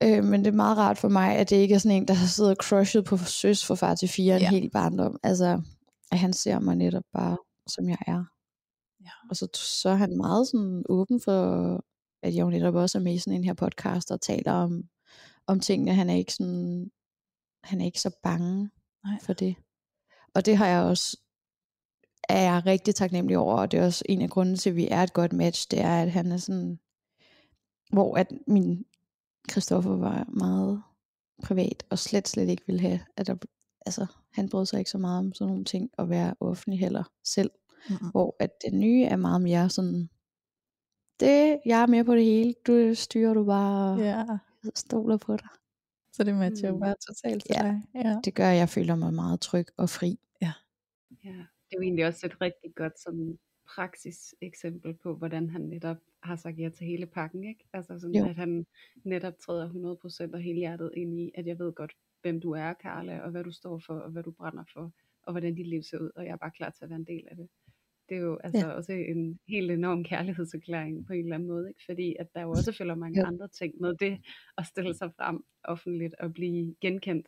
Øh, 0.03 0.23
men 0.23 0.39
det 0.39 0.47
er 0.47 0.55
meget 0.55 0.78
rart 0.78 0.97
for 0.97 1.09
mig, 1.09 1.36
at 1.36 1.49
det 1.49 1.55
ikke 1.55 1.75
er 1.75 1.80
sådan 1.80 1.97
en, 1.97 2.07
der 2.07 2.13
har 2.13 2.28
siddet 2.28 2.51
og 2.51 2.57
crushet 2.63 3.05
på 3.05 3.17
søs 3.17 3.65
for 3.65 3.75
far 3.75 3.95
til 3.95 4.09
fire 4.09 4.36
en 4.36 4.41
ja. 4.41 4.49
hel 4.49 4.69
barndom. 4.69 5.19
Altså, 5.23 5.61
at 6.11 6.19
han 6.19 6.34
ser 6.34 6.59
mig 6.59 6.75
netop 6.75 7.03
bare, 7.13 7.38
som 7.67 7.89
jeg 7.89 7.97
er. 8.07 8.23
Ja. 9.03 9.11
Og 9.30 9.36
så, 9.36 9.47
så 9.53 9.89
er 9.89 9.95
han 9.95 10.17
meget 10.17 10.47
sådan 10.47 10.84
åben 10.89 11.21
for 11.21 11.84
at 12.24 12.36
jeg 12.36 12.41
jo 12.41 12.49
netop 12.49 12.76
også 12.76 12.97
er 12.97 13.01
med 13.01 13.13
i 13.13 13.18
sådan 13.18 13.34
en 13.34 13.43
her 13.43 13.53
podcast 13.53 14.11
og 14.11 14.22
taler 14.22 14.51
om, 14.51 14.84
om 15.47 15.59
tingene. 15.59 15.93
Han 15.93 16.09
er 16.09 16.15
ikke 16.15 16.34
sådan, 16.34 16.91
han 17.63 17.82
er 17.82 17.86
ikke 17.86 18.01
så 18.01 18.20
bange 18.24 18.70
Nej. 19.03 19.20
for 19.22 19.34
det. 19.34 19.55
Og 20.36 20.45
det 20.45 20.57
har 20.57 20.68
jeg 20.68 20.84
også, 20.84 21.18
er 22.30 22.41
jeg 22.41 22.65
rigtig 22.65 22.95
taknemmelig 22.95 23.38
over, 23.38 23.57
og 23.57 23.72
det 23.72 23.80
er 23.80 23.86
også 23.86 24.03
en 24.09 24.22
af 24.22 24.30
grundene 24.30 24.57
til, 24.57 24.70
at 24.70 24.76
vi 24.76 24.88
er 24.91 25.03
et 25.03 25.13
godt 25.13 25.34
match, 25.34 25.68
det 25.72 25.80
er, 25.80 26.01
at 26.01 26.11
han 26.11 26.32
er 26.32 26.38
sådan, 26.38 26.80
hvor 27.91 28.18
at 28.18 28.32
min 28.47 28.86
Christoffer 29.51 29.95
var 29.95 30.26
meget 30.30 30.84
privat, 31.43 31.84
og 31.89 31.99
slet, 31.99 32.28
slet 32.28 32.49
ikke 32.49 32.63
ville 32.65 32.82
have, 32.82 32.99
at 33.18 33.28
der, 33.28 33.36
altså, 33.86 34.05
han 34.34 34.49
brød 34.49 34.65
sig 34.65 34.80
ikke 34.80 34.91
så 34.91 34.97
meget 34.97 35.20
om 35.20 35.34
sådan 35.34 35.49
nogle 35.49 35.65
ting, 35.65 35.89
at 35.97 36.09
være 36.09 36.36
offentlig 36.39 36.80
heller 36.80 37.03
selv. 37.24 37.51
Mm-hmm. 37.89 38.09
Hvor 38.09 38.36
at 38.39 38.51
det 38.65 38.74
nye 38.74 39.03
er 39.03 39.15
meget 39.15 39.41
mere 39.41 39.70
sådan, 39.70 40.09
det, 41.20 41.59
jeg 41.65 41.82
er 41.82 41.88
med 41.88 42.03
på 42.03 42.15
det 42.15 42.24
hele. 42.24 42.53
Du 42.68 42.91
styrer 42.95 43.34
du 43.34 43.45
bare 43.45 43.93
og 43.93 43.99
ja. 43.99 44.26
stoler 44.76 45.18
på 45.18 45.36
dig. 45.36 45.47
Så 46.11 46.24
det 46.24 46.36
matcher 46.36 46.68
jo 46.70 46.74
mm. 46.76 46.80
bare 46.80 46.95
totalt 47.07 47.45
til 47.45 47.55
ja. 47.57 47.63
dig. 47.63 47.82
Ja, 47.95 48.20
det 48.26 48.36
gør, 48.36 48.49
at 48.49 48.57
jeg 48.57 48.70
føler 48.70 48.95
mig 48.95 49.13
meget 49.13 49.41
tryg 49.41 49.68
og 49.78 49.89
fri. 49.89 50.20
Ja. 50.41 50.53
ja. 51.24 51.30
Det 51.30 51.74
er 51.74 51.78
jo 51.78 51.82
egentlig 51.82 52.05
også 52.05 52.26
et 52.26 52.41
rigtig 52.41 52.76
godt 52.76 52.99
sådan 52.99 53.38
praksis 53.76 54.36
eksempel 54.41 54.93
på, 54.93 55.15
hvordan 55.15 55.49
han 55.49 55.61
netop 55.61 55.97
har 56.24 56.36
sagt 56.36 56.59
ja 56.59 56.70
til 56.70 56.88
hele 56.88 57.05
pakken, 57.05 57.43
ikke? 57.43 57.65
Altså 57.74 57.99
sådan, 57.99 58.15
jo. 58.15 58.26
at 58.26 58.36
han 58.36 58.65
netop 59.03 59.34
træder 59.39 60.28
100% 60.30 60.34
og 60.34 60.39
hele 60.39 60.59
hjertet 60.59 60.91
ind 60.97 61.20
i, 61.20 61.32
at 61.36 61.47
jeg 61.47 61.59
ved 61.59 61.74
godt, 61.74 61.91
hvem 62.22 62.41
du 62.41 62.51
er, 62.51 62.74
Karla, 62.74 63.20
og 63.20 63.32
hvad 63.32 63.43
du 63.43 63.51
står 63.51 63.82
for, 63.86 63.93
og 63.93 64.11
hvad 64.11 64.24
du 64.24 64.32
brænder 64.32 64.63
for, 64.74 64.91
og 65.24 65.34
hvordan 65.34 65.55
dit 65.55 65.68
liv 65.68 65.84
ser 65.84 65.97
ud, 65.97 66.11
og 66.15 66.26
jeg 66.26 66.32
er 66.32 66.38
bare 66.38 66.51
klar 66.51 66.70
til 66.70 66.84
at 66.84 66.89
være 66.89 66.99
en 66.99 67.05
del 67.05 67.24
af 67.32 67.36
det 67.36 67.47
det 68.10 68.18
er 68.18 68.22
jo 68.22 68.38
altså 68.43 68.68
ja. 68.68 68.74
også 68.74 68.91
en 68.91 69.39
helt 69.47 69.72
enorm 69.72 70.03
kærlighedserklæring 70.03 71.08
på 71.08 71.14
en 71.14 71.24
eller 71.24 71.36
anden 71.36 71.49
måde, 71.49 71.70
ikke? 71.70 71.84
fordi 71.86 72.16
at 72.20 72.28
der 72.34 72.41
jo 72.41 72.49
også 72.49 72.72
følger 72.78 72.95
mange 72.95 73.20
ja. 73.20 73.28
andre 73.28 73.47
ting 73.47 73.74
med 73.82 73.93
det, 73.95 74.18
at 74.58 74.66
stille 74.66 74.93
sig 74.93 75.12
frem 75.18 75.43
offentligt 75.64 76.16
og 76.20 76.34
blive 76.34 76.76
genkendt 76.82 77.28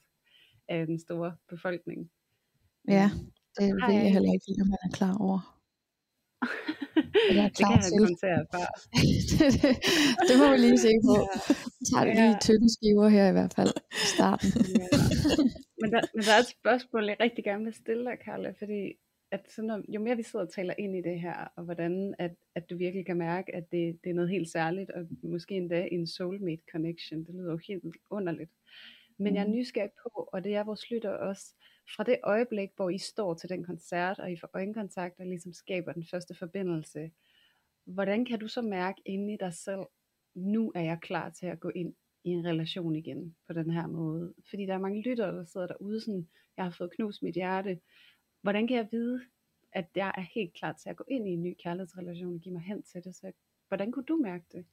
af 0.67 0.87
den 0.87 0.99
store 0.99 1.35
befolkning. 1.49 2.11
Ja, 2.87 3.09
øhm, 3.61 3.79
det 3.79 3.87
ved 3.87 3.95
jeg 4.03 4.11
heller 4.13 4.33
ikke, 4.33 4.61
om 4.61 4.67
man 4.67 4.79
er 4.87 4.93
klar 4.99 5.17
over. 5.17 5.39
Eller 7.29 7.43
er 7.43 7.49
klar 7.59 7.75
det 7.75 7.91
kan 7.91 8.03
han 8.05 8.15
til. 8.23 8.35
bare. 8.55 8.73
det, 9.39 9.47
det, 9.61 9.73
det 10.27 10.35
må 10.41 10.45
vi 10.51 10.57
lige 10.65 10.79
se 10.87 10.93
på. 11.07 11.15
Så 11.87 11.89
tager 11.89 12.05
det 12.05 12.15
lige 12.21 12.37
tynde 12.45 12.69
skiver 12.75 13.07
her 13.17 13.25
i 13.29 13.35
hvert 13.37 13.53
fald 13.57 13.73
i 14.05 14.05
starten. 14.15 14.49
ja. 14.81 14.87
men, 15.81 15.87
der, 15.93 16.01
men 16.15 16.23
der 16.27 16.33
er 16.37 16.41
et 16.45 16.51
spørgsmål, 16.59 17.03
jeg 17.11 17.17
rigtig 17.19 17.43
gerne 17.49 17.63
vil 17.67 17.73
stille 17.83 18.03
dig, 18.09 18.17
Karla, 18.25 18.51
fordi 18.61 18.81
at 19.31 19.51
sådan 19.51 19.67
noget, 19.67 19.85
jo 19.89 19.99
mere 20.01 20.15
vi 20.15 20.23
sidder 20.23 20.45
og 20.45 20.51
taler 20.51 20.73
ind 20.77 20.95
i 20.95 21.01
det 21.01 21.19
her, 21.19 21.47
og 21.55 21.63
hvordan 21.63 22.15
at, 22.19 22.31
at 22.55 22.69
du 22.69 22.77
virkelig 22.77 23.05
kan 23.05 23.17
mærke, 23.17 23.55
at 23.55 23.71
det, 23.71 23.99
det 24.03 24.09
er 24.09 24.13
noget 24.13 24.29
helt 24.29 24.49
særligt, 24.49 24.89
og 24.91 25.07
måske 25.23 25.55
endda 25.55 25.87
en 25.91 26.07
soulmate 26.07 26.63
connection, 26.71 27.25
det 27.25 27.35
lyder 27.35 27.51
jo 27.51 27.59
helt 27.67 27.83
underligt. 28.09 28.51
Men 29.17 29.35
jeg 29.35 29.41
er 29.41 29.47
mm. 29.47 29.53
nysgerrig 29.53 29.91
på, 30.03 30.29
og 30.33 30.43
det 30.43 30.55
er 30.55 30.63
vores 30.63 30.91
lytter 30.91 31.09
også, 31.09 31.55
fra 31.95 32.03
det 32.03 32.19
øjeblik, 32.23 32.69
hvor 32.75 32.89
I 32.89 32.97
står 32.97 33.33
til 33.33 33.49
den 33.49 33.63
koncert, 33.63 34.19
og 34.19 34.31
I 34.31 34.37
får 34.37 34.49
øjenkontakt, 34.53 35.19
og 35.19 35.25
ligesom 35.25 35.53
skaber 35.53 35.93
den 35.93 36.05
første 36.11 36.35
forbindelse, 36.35 37.11
hvordan 37.85 38.25
kan 38.25 38.39
du 38.39 38.47
så 38.47 38.61
mærke 38.61 39.01
inde 39.05 39.33
i 39.33 39.37
dig 39.39 39.53
selv, 39.53 39.81
nu 40.35 40.71
er 40.75 40.81
jeg 40.81 40.99
klar 41.01 41.29
til 41.29 41.45
at 41.45 41.59
gå 41.59 41.69
ind 41.69 41.93
i 42.23 42.29
en 42.29 42.45
relation 42.45 42.95
igen 42.95 43.35
på 43.47 43.53
den 43.53 43.71
her 43.71 43.87
måde? 43.87 44.33
Fordi 44.49 44.65
der 44.65 44.73
er 44.73 44.79
mange 44.79 45.01
lyttere, 45.01 45.35
der 45.35 45.45
sidder 45.45 45.67
derude 45.67 46.01
sådan, 46.01 46.27
jeg 46.57 46.65
har 46.65 46.71
fået 46.71 46.91
knust 46.91 47.23
mit 47.23 47.35
hjerte. 47.35 47.79
Hvordan 48.41 48.67
kan 48.67 48.77
jeg 48.77 48.87
vide, 48.91 49.21
at 49.73 49.85
jeg 49.95 50.13
er 50.17 50.25
helt 50.35 50.53
klar 50.53 50.73
til 50.73 50.89
at 50.89 50.95
gå 50.95 51.03
ind 51.07 51.27
i 51.27 51.31
en 51.31 51.43
ny 51.43 51.55
kærlighedsrelation 51.63 52.35
og 52.35 52.41
give 52.41 52.53
mig 52.53 52.61
hen 52.61 52.83
til 52.83 53.03
det? 53.03 53.15
Så 53.15 53.31
hvordan 53.67 53.91
kunne 53.91 54.05
du 54.05 54.15
mærke 54.15 54.45
det? 54.51 54.65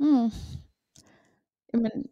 Mm. 0.00 0.30
Jamen, 1.74 2.06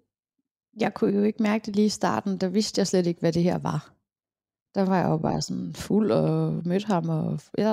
jeg 0.80 0.94
kunne 0.94 1.16
jo 1.16 1.22
ikke 1.22 1.42
mærke 1.42 1.66
det 1.66 1.76
lige 1.76 1.86
i 1.86 1.88
starten, 1.88 2.38
der 2.38 2.48
vidste 2.48 2.78
jeg 2.78 2.86
slet 2.86 3.06
ikke, 3.06 3.20
hvad 3.20 3.32
det 3.32 3.42
her 3.42 3.58
var. 3.58 3.92
Der 4.74 4.84
var 4.84 4.98
jeg 4.98 5.08
jo 5.08 5.18
bare 5.18 5.42
sådan 5.42 5.72
fuld 5.74 6.10
og 6.10 6.62
mødte 6.66 6.86
ham 6.86 7.08
og 7.08 7.40
ja, 7.58 7.72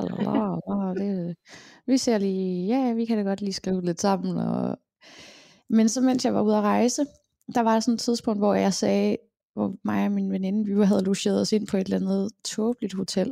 og 0.67 0.95
det, 0.95 1.37
vi 1.85 1.97
ser 1.97 2.17
lige, 2.17 2.67
ja, 2.67 2.93
vi 2.93 3.05
kan 3.05 3.17
da 3.17 3.23
godt 3.23 3.41
lige 3.41 3.53
skrive 3.53 3.81
lidt 3.81 4.01
sammen. 4.01 4.37
Og, 4.37 4.79
men 5.69 5.89
så 5.89 6.01
mens 6.01 6.25
jeg 6.25 6.33
var 6.33 6.41
ude 6.41 6.57
at 6.57 6.63
rejse, 6.63 7.05
der 7.55 7.61
var 7.61 7.79
sådan 7.79 7.93
et 7.93 7.99
tidspunkt, 7.99 8.39
hvor 8.39 8.53
jeg 8.53 8.73
sagde, 8.73 9.17
hvor 9.53 9.75
mig 9.83 10.05
og 10.05 10.11
min 10.11 10.31
veninde, 10.31 10.75
vi 10.75 10.85
havde 10.85 11.03
logeret 11.03 11.41
os 11.41 11.51
ind 11.51 11.67
på 11.67 11.77
et 11.77 11.83
eller 11.83 11.97
andet 11.97 12.31
tåbeligt 12.43 12.93
hotel, 12.93 13.31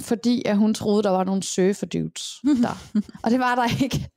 fordi 0.00 0.42
at 0.46 0.56
hun 0.56 0.74
troede, 0.74 1.02
der 1.02 1.10
var 1.10 1.24
nogle 1.24 1.42
surfer 1.42 1.86
dudes 1.86 2.40
der. 2.62 3.02
og 3.24 3.30
det 3.30 3.40
var 3.40 3.54
der 3.54 3.82
ikke. 3.84 4.10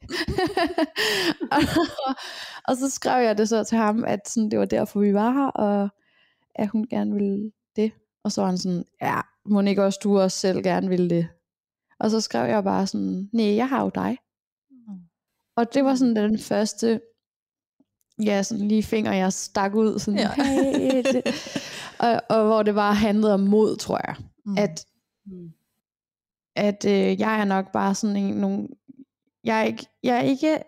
og, 1.56 1.62
og 2.68 2.78
så 2.78 2.90
skrev 2.90 3.26
jeg 3.26 3.38
det 3.38 3.50
så 3.50 3.64
til 3.64 3.78
ham, 3.78 4.04
at 4.04 4.20
sådan, 4.30 4.52
det 4.52 4.60
var 4.60 4.66
derfor, 4.66 5.00
vi 5.00 5.14
var 5.14 5.32
her, 5.32 5.48
og 5.48 5.90
at 6.56 6.68
hun 6.68 6.88
gerne 6.90 7.14
ville 7.14 7.52
det. 7.76 7.92
Og 8.24 8.32
så 8.32 8.42
var 8.42 8.48
han 8.48 8.58
sådan, 8.58 8.86
ja, 9.02 9.22
må 9.46 9.62
ikke 9.62 9.84
også 9.84 10.00
du 10.04 10.20
også 10.20 10.40
selv 10.40 10.64
gerne 10.64 10.90
ville 10.90 11.10
det? 11.10 11.28
Og 12.00 12.12
så 12.12 12.22
skrev 12.22 12.50
jeg 12.50 12.64
bare 12.64 12.88
sådan, 12.88 13.30
nej, 13.34 13.56
jeg 13.56 13.70
har 13.70 13.84
jo 13.84 13.92
dig. 13.96 14.18
Mm. 14.72 15.02
Og 15.56 15.74
det 15.74 15.84
var 15.84 15.96
sådan 15.96 16.16
den 16.16 16.40
første, 16.40 17.02
ja, 18.24 18.44
sådan 18.44 18.68
lige 18.68 18.84
finger, 18.84 19.14
jeg 19.14 19.34
stak 19.34 19.76
ud, 19.76 20.00
sådan, 20.00 20.20
ja. 20.20 20.32
hey, 20.34 21.04
og, 22.00 22.22
og 22.30 22.46
hvor 22.46 22.64
det 22.64 22.76
bare 22.76 22.96
handlede 22.96 23.34
om 23.34 23.40
mod, 23.40 23.76
tror 23.76 24.00
jeg. 24.08 24.16
Mm. 24.46 24.58
At, 24.58 24.86
at 26.56 26.86
øh, 26.86 27.20
jeg 27.20 27.40
er 27.40 27.46
nok 27.46 27.72
bare 27.72 27.96
sådan 27.96 28.16
en, 28.16 28.36
nogle, 28.36 28.68
jeg 29.44 29.60
er, 29.60 29.64
ikke, 29.64 29.86
jeg 30.04 30.18
er 30.18 30.22
ikke 30.22 30.60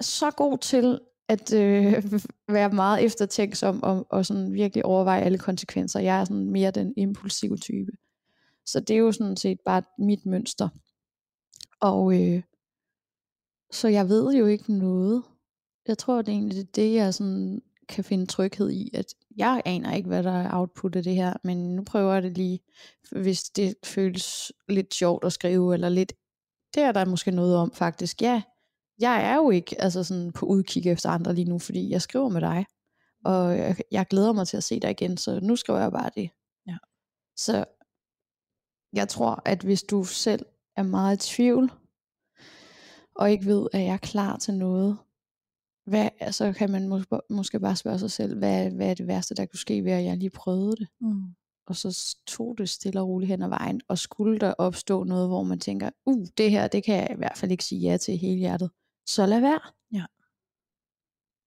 så 0.00 0.30
god 0.30 0.58
til 0.58 1.00
at 1.28 1.52
øh, 1.52 2.04
være 2.48 2.70
meget 2.70 3.04
eftertænksom 3.04 3.82
og, 3.82 4.06
og 4.10 4.26
sådan 4.26 4.52
virkelig 4.52 4.84
overveje 4.84 5.22
alle 5.22 5.38
konsekvenser. 5.38 6.00
Jeg 6.00 6.20
er 6.20 6.24
sådan 6.24 6.50
mere 6.50 6.70
den 6.70 6.94
impulsive 6.96 7.56
type. 7.56 7.92
Så 8.66 8.80
det 8.80 8.94
er 8.94 8.98
jo 8.98 9.12
sådan 9.12 9.36
set 9.36 9.58
bare 9.64 9.82
mit 9.98 10.26
mønster. 10.26 10.68
Og 11.80 12.20
øh, 12.20 12.42
så 13.72 13.88
jeg 13.88 14.08
ved 14.08 14.34
jo 14.34 14.46
ikke 14.46 14.72
noget. 14.72 15.22
Jeg 15.88 15.98
tror 15.98 16.22
det 16.22 16.28
er 16.28 16.36
egentlig 16.36 16.76
det, 16.76 16.94
jeg 16.94 17.14
sådan 17.14 17.62
kan 17.88 18.04
finde 18.04 18.26
tryghed 18.26 18.70
i, 18.70 18.90
at 18.94 19.06
jeg 19.36 19.62
aner 19.64 19.94
ikke, 19.94 20.08
hvad 20.08 20.22
der 20.22 20.32
er 20.32 20.50
output 20.52 20.96
af 20.96 21.02
det 21.02 21.14
her, 21.14 21.34
men 21.44 21.76
nu 21.76 21.84
prøver 21.84 22.12
jeg 22.12 22.22
det 22.22 22.36
lige, 22.36 22.60
hvis 23.10 23.42
det 23.42 23.74
føles 23.84 24.52
lidt 24.68 24.94
sjovt 24.94 25.24
at 25.24 25.32
skrive, 25.32 25.74
eller 25.74 25.88
lidt, 25.88 26.12
det 26.74 26.82
er 26.82 26.92
der 26.92 27.04
måske 27.04 27.30
noget 27.30 27.56
om 27.56 27.72
faktisk. 27.72 28.22
Ja, 28.22 28.42
jeg 28.98 29.24
er 29.24 29.36
jo 29.36 29.50
ikke 29.50 29.82
altså 29.82 30.04
sådan 30.04 30.32
på 30.32 30.46
udkig 30.46 30.86
efter 30.86 31.10
andre 31.10 31.34
lige 31.34 31.48
nu, 31.48 31.58
fordi 31.58 31.90
jeg 31.90 32.02
skriver 32.02 32.28
med 32.28 32.40
dig, 32.40 32.66
og 33.24 33.58
jeg, 33.58 33.76
jeg 33.90 34.06
glæder 34.06 34.32
mig 34.32 34.48
til 34.48 34.56
at 34.56 34.64
se 34.64 34.80
dig 34.80 34.90
igen, 34.90 35.16
så 35.16 35.40
nu 35.40 35.56
skriver 35.56 35.80
jeg 35.80 35.92
bare 35.92 36.10
det. 36.14 36.30
Ja. 36.66 36.76
Så 37.36 37.64
jeg 38.92 39.08
tror, 39.08 39.42
at 39.44 39.62
hvis 39.62 39.82
du 39.82 40.04
selv 40.04 40.46
er 40.76 40.82
meget 40.82 41.26
i 41.26 41.34
tvivl, 41.34 41.70
og 43.14 43.30
ikke 43.30 43.46
ved, 43.46 43.68
at 43.72 43.80
jeg 43.80 43.92
er 43.92 43.96
klar 43.96 44.36
til 44.36 44.54
noget, 44.54 44.98
hvad, 45.86 46.32
så 46.32 46.52
kan 46.52 46.70
man 46.70 46.88
måske, 46.88 47.20
måske 47.30 47.60
bare 47.60 47.76
spørge 47.76 47.98
sig 47.98 48.10
selv, 48.10 48.38
hvad, 48.38 48.70
hvad 48.70 48.90
er 48.90 48.94
det 48.94 49.06
værste, 49.06 49.34
der 49.34 49.46
kunne 49.46 49.58
ske 49.58 49.84
ved, 49.84 49.92
at 49.92 50.04
jeg 50.04 50.16
lige 50.16 50.30
prøvede 50.30 50.76
det? 50.76 50.88
Mm. 51.00 51.22
Og 51.66 51.76
så 51.76 52.16
tog 52.26 52.58
det 52.58 52.68
stille 52.68 53.00
og 53.00 53.08
roligt 53.08 53.28
hen 53.28 53.42
ad 53.42 53.48
vejen, 53.48 53.80
og 53.88 53.98
skulle 53.98 54.38
der 54.38 54.54
opstå 54.58 55.04
noget, 55.04 55.28
hvor 55.28 55.42
man 55.42 55.60
tænker, 55.60 55.90
uh, 56.06 56.26
det 56.38 56.50
her, 56.50 56.68
det 56.68 56.84
kan 56.84 56.94
jeg 56.94 57.08
i 57.10 57.16
hvert 57.16 57.38
fald 57.38 57.50
ikke 57.50 57.64
sige 57.64 57.80
ja 57.80 57.96
til 57.96 58.18
hele 58.18 58.38
hjertet, 58.38 58.70
så 59.06 59.26
lad 59.26 59.40
være. 59.40 59.60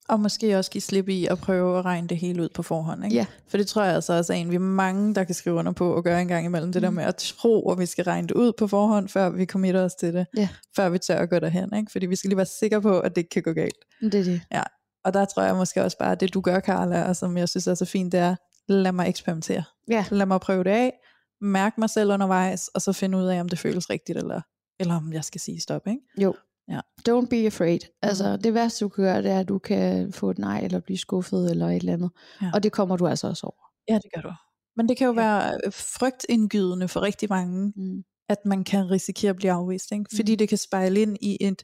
Og 0.10 0.20
måske 0.20 0.58
også 0.58 0.72
give 0.72 0.82
slip 0.82 1.10
i 1.10 1.26
at 1.26 1.38
prøve 1.38 1.80
at 1.80 1.86
regne 1.86 2.08
det 2.08 2.18
hele 2.18 2.44
ud 2.44 2.50
på 2.50 2.64
forhånd. 2.64 3.04
Ikke? 3.04 3.16
Ja. 3.16 3.26
For 3.48 3.58
det 3.58 3.68
tror 3.68 3.84
jeg 3.84 3.96
altså 3.96 4.14
også 4.14 4.34
er 4.34 4.38
en, 4.38 4.50
vi 4.50 4.56
er 4.56 4.60
mange, 4.60 5.16
der 5.16 5.24
kan 5.24 5.36
skrive 5.36 5.56
under 5.56 5.72
på 5.72 5.94
og 5.94 6.04
gøre 6.04 6.22
en 6.22 6.28
gang 6.28 6.46
imellem. 6.46 6.72
Det 6.72 6.82
mm. 6.82 6.84
der 6.84 6.90
med 6.90 7.04
at 7.04 7.16
tro, 7.16 7.72
at 7.72 7.80
vi 7.80 7.86
skal 7.86 8.04
regne 8.04 8.28
det 8.28 8.36
ud 8.36 8.54
på 8.54 8.68
forhånd, 8.68 9.10
før 9.10 9.30
vi 9.30 9.46
committer 9.46 9.84
os 9.84 9.96
til 9.96 10.14
det. 10.14 10.26
Ja. 10.38 10.50
Før 10.76 10.90
vi 10.90 10.98
tør 10.98 11.20
at 11.20 11.30
gå 11.30 11.40
derhen. 11.40 11.76
Ikke? 11.76 11.92
Fordi 11.92 12.06
vi 12.06 12.16
skal 12.16 12.28
lige 12.28 12.38
være 12.38 12.46
sikre 12.46 12.82
på, 12.82 13.00
at 13.00 13.16
det 13.16 13.22
ikke 13.22 13.30
kan 13.30 13.44
gå 13.44 13.54
galt. 13.54 13.86
Det 14.02 14.16
er 14.16 14.24
det. 14.24 14.42
Ja. 14.52 14.64
Og 15.04 15.14
der 15.14 15.26
tror 15.26 15.44
jeg 15.44 15.56
måske 15.56 15.84
også 15.84 15.98
bare, 15.98 16.12
at 16.12 16.20
det 16.20 16.34
du 16.34 16.42
gør, 16.42 16.60
Carla, 16.60 17.04
og 17.04 17.16
som 17.16 17.38
jeg 17.38 17.50
synes 17.50 17.68
er 17.68 17.74
så 17.74 17.86
fint, 17.86 18.12
det 18.12 18.20
er, 18.20 18.36
lad 18.68 18.92
mig 18.92 19.10
eksperimentere. 19.10 19.64
Ja. 19.88 20.06
Lad 20.12 20.26
mig 20.26 20.40
prøve 20.40 20.64
det 20.64 20.70
af, 20.70 20.94
mærke 21.42 21.80
mig 21.80 21.90
selv 21.90 22.12
undervejs, 22.12 22.68
og 22.68 22.82
så 22.82 22.94
finde 22.94 23.18
ud 23.18 23.26
af, 23.26 23.40
om 23.40 23.50
det 23.50 23.60
føles 23.60 23.90
rigtigt, 23.90 24.18
eller, 24.18 24.42
eller 24.80 24.96
om 24.96 25.14
jeg 25.14 25.24
skal 25.24 25.42
sige 25.42 25.62
stop. 25.62 25.88
Ikke? 25.88 26.02
Jo. 26.18 26.34
Ja. 26.70 26.80
Don't 27.10 27.28
be 27.30 27.36
afraid. 27.36 27.80
Altså, 28.02 28.38
det 28.38 28.54
værste 28.54 28.86
du 28.86 28.90
kan 28.90 29.04
gøre, 29.04 29.22
det 29.22 29.32
er, 29.32 29.40
at 29.40 29.48
du 29.50 29.60
kan 29.60 30.14
få 30.14 30.30
et 30.30 30.38
nej, 30.40 30.60
eller 30.60 30.80
blive 30.80 30.98
skuffet, 30.98 31.52
eller 31.52 31.68
et 31.68 31.76
eller 31.76 31.94
andet. 31.94 32.12
Ja. 32.42 32.52
Og 32.54 32.64
det 32.64 32.72
kommer 32.72 32.98
du 32.98 33.08
altså 33.08 33.28
også 33.28 33.46
over. 33.48 33.66
Ja, 33.90 33.96
det 33.96 34.12
gør 34.16 34.22
du. 34.22 34.34
Men 34.76 34.90
det 34.90 34.98
kan 34.98 35.08
jo 35.08 35.14
ja. 35.14 35.20
være 35.22 35.60
øh, 35.66 35.74
frygtindgydende 35.74 36.88
for 36.88 37.02
rigtig 37.02 37.30
mange, 37.30 37.74
Mm. 37.76 38.04
at 38.30 38.38
man 38.46 38.64
kan 38.64 38.92
risikere 38.92 39.30
at 39.30 39.36
blive 39.36 39.52
afvist. 39.52 39.92
Ikke? 39.92 40.06
Fordi 40.16 40.36
det 40.36 40.50
kan 40.50 40.58
spejle 40.58 41.02
ind 41.02 41.18
i, 41.22 41.38
et, 41.42 41.64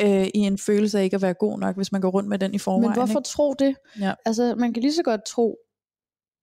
øh, 0.00 0.26
i 0.26 0.38
en 0.38 0.58
følelse 0.58 0.98
af 0.98 1.04
ikke 1.04 1.14
at 1.16 1.22
være 1.22 1.34
god 1.34 1.58
nok, 1.58 1.76
hvis 1.76 1.92
man 1.92 2.00
går 2.00 2.10
rundt 2.10 2.28
med 2.28 2.38
den 2.38 2.54
i 2.54 2.58
forvejen. 2.58 2.82
Men 2.90 2.92
hvorfor 2.92 3.18
Ikke? 3.18 3.28
tro 3.28 3.54
det? 3.58 3.74
Ja. 4.00 4.14
Altså, 4.26 4.54
man 4.54 4.72
kan 4.72 4.80
lige 4.82 4.94
så 4.94 5.02
godt 5.02 5.24
tro, 5.24 5.56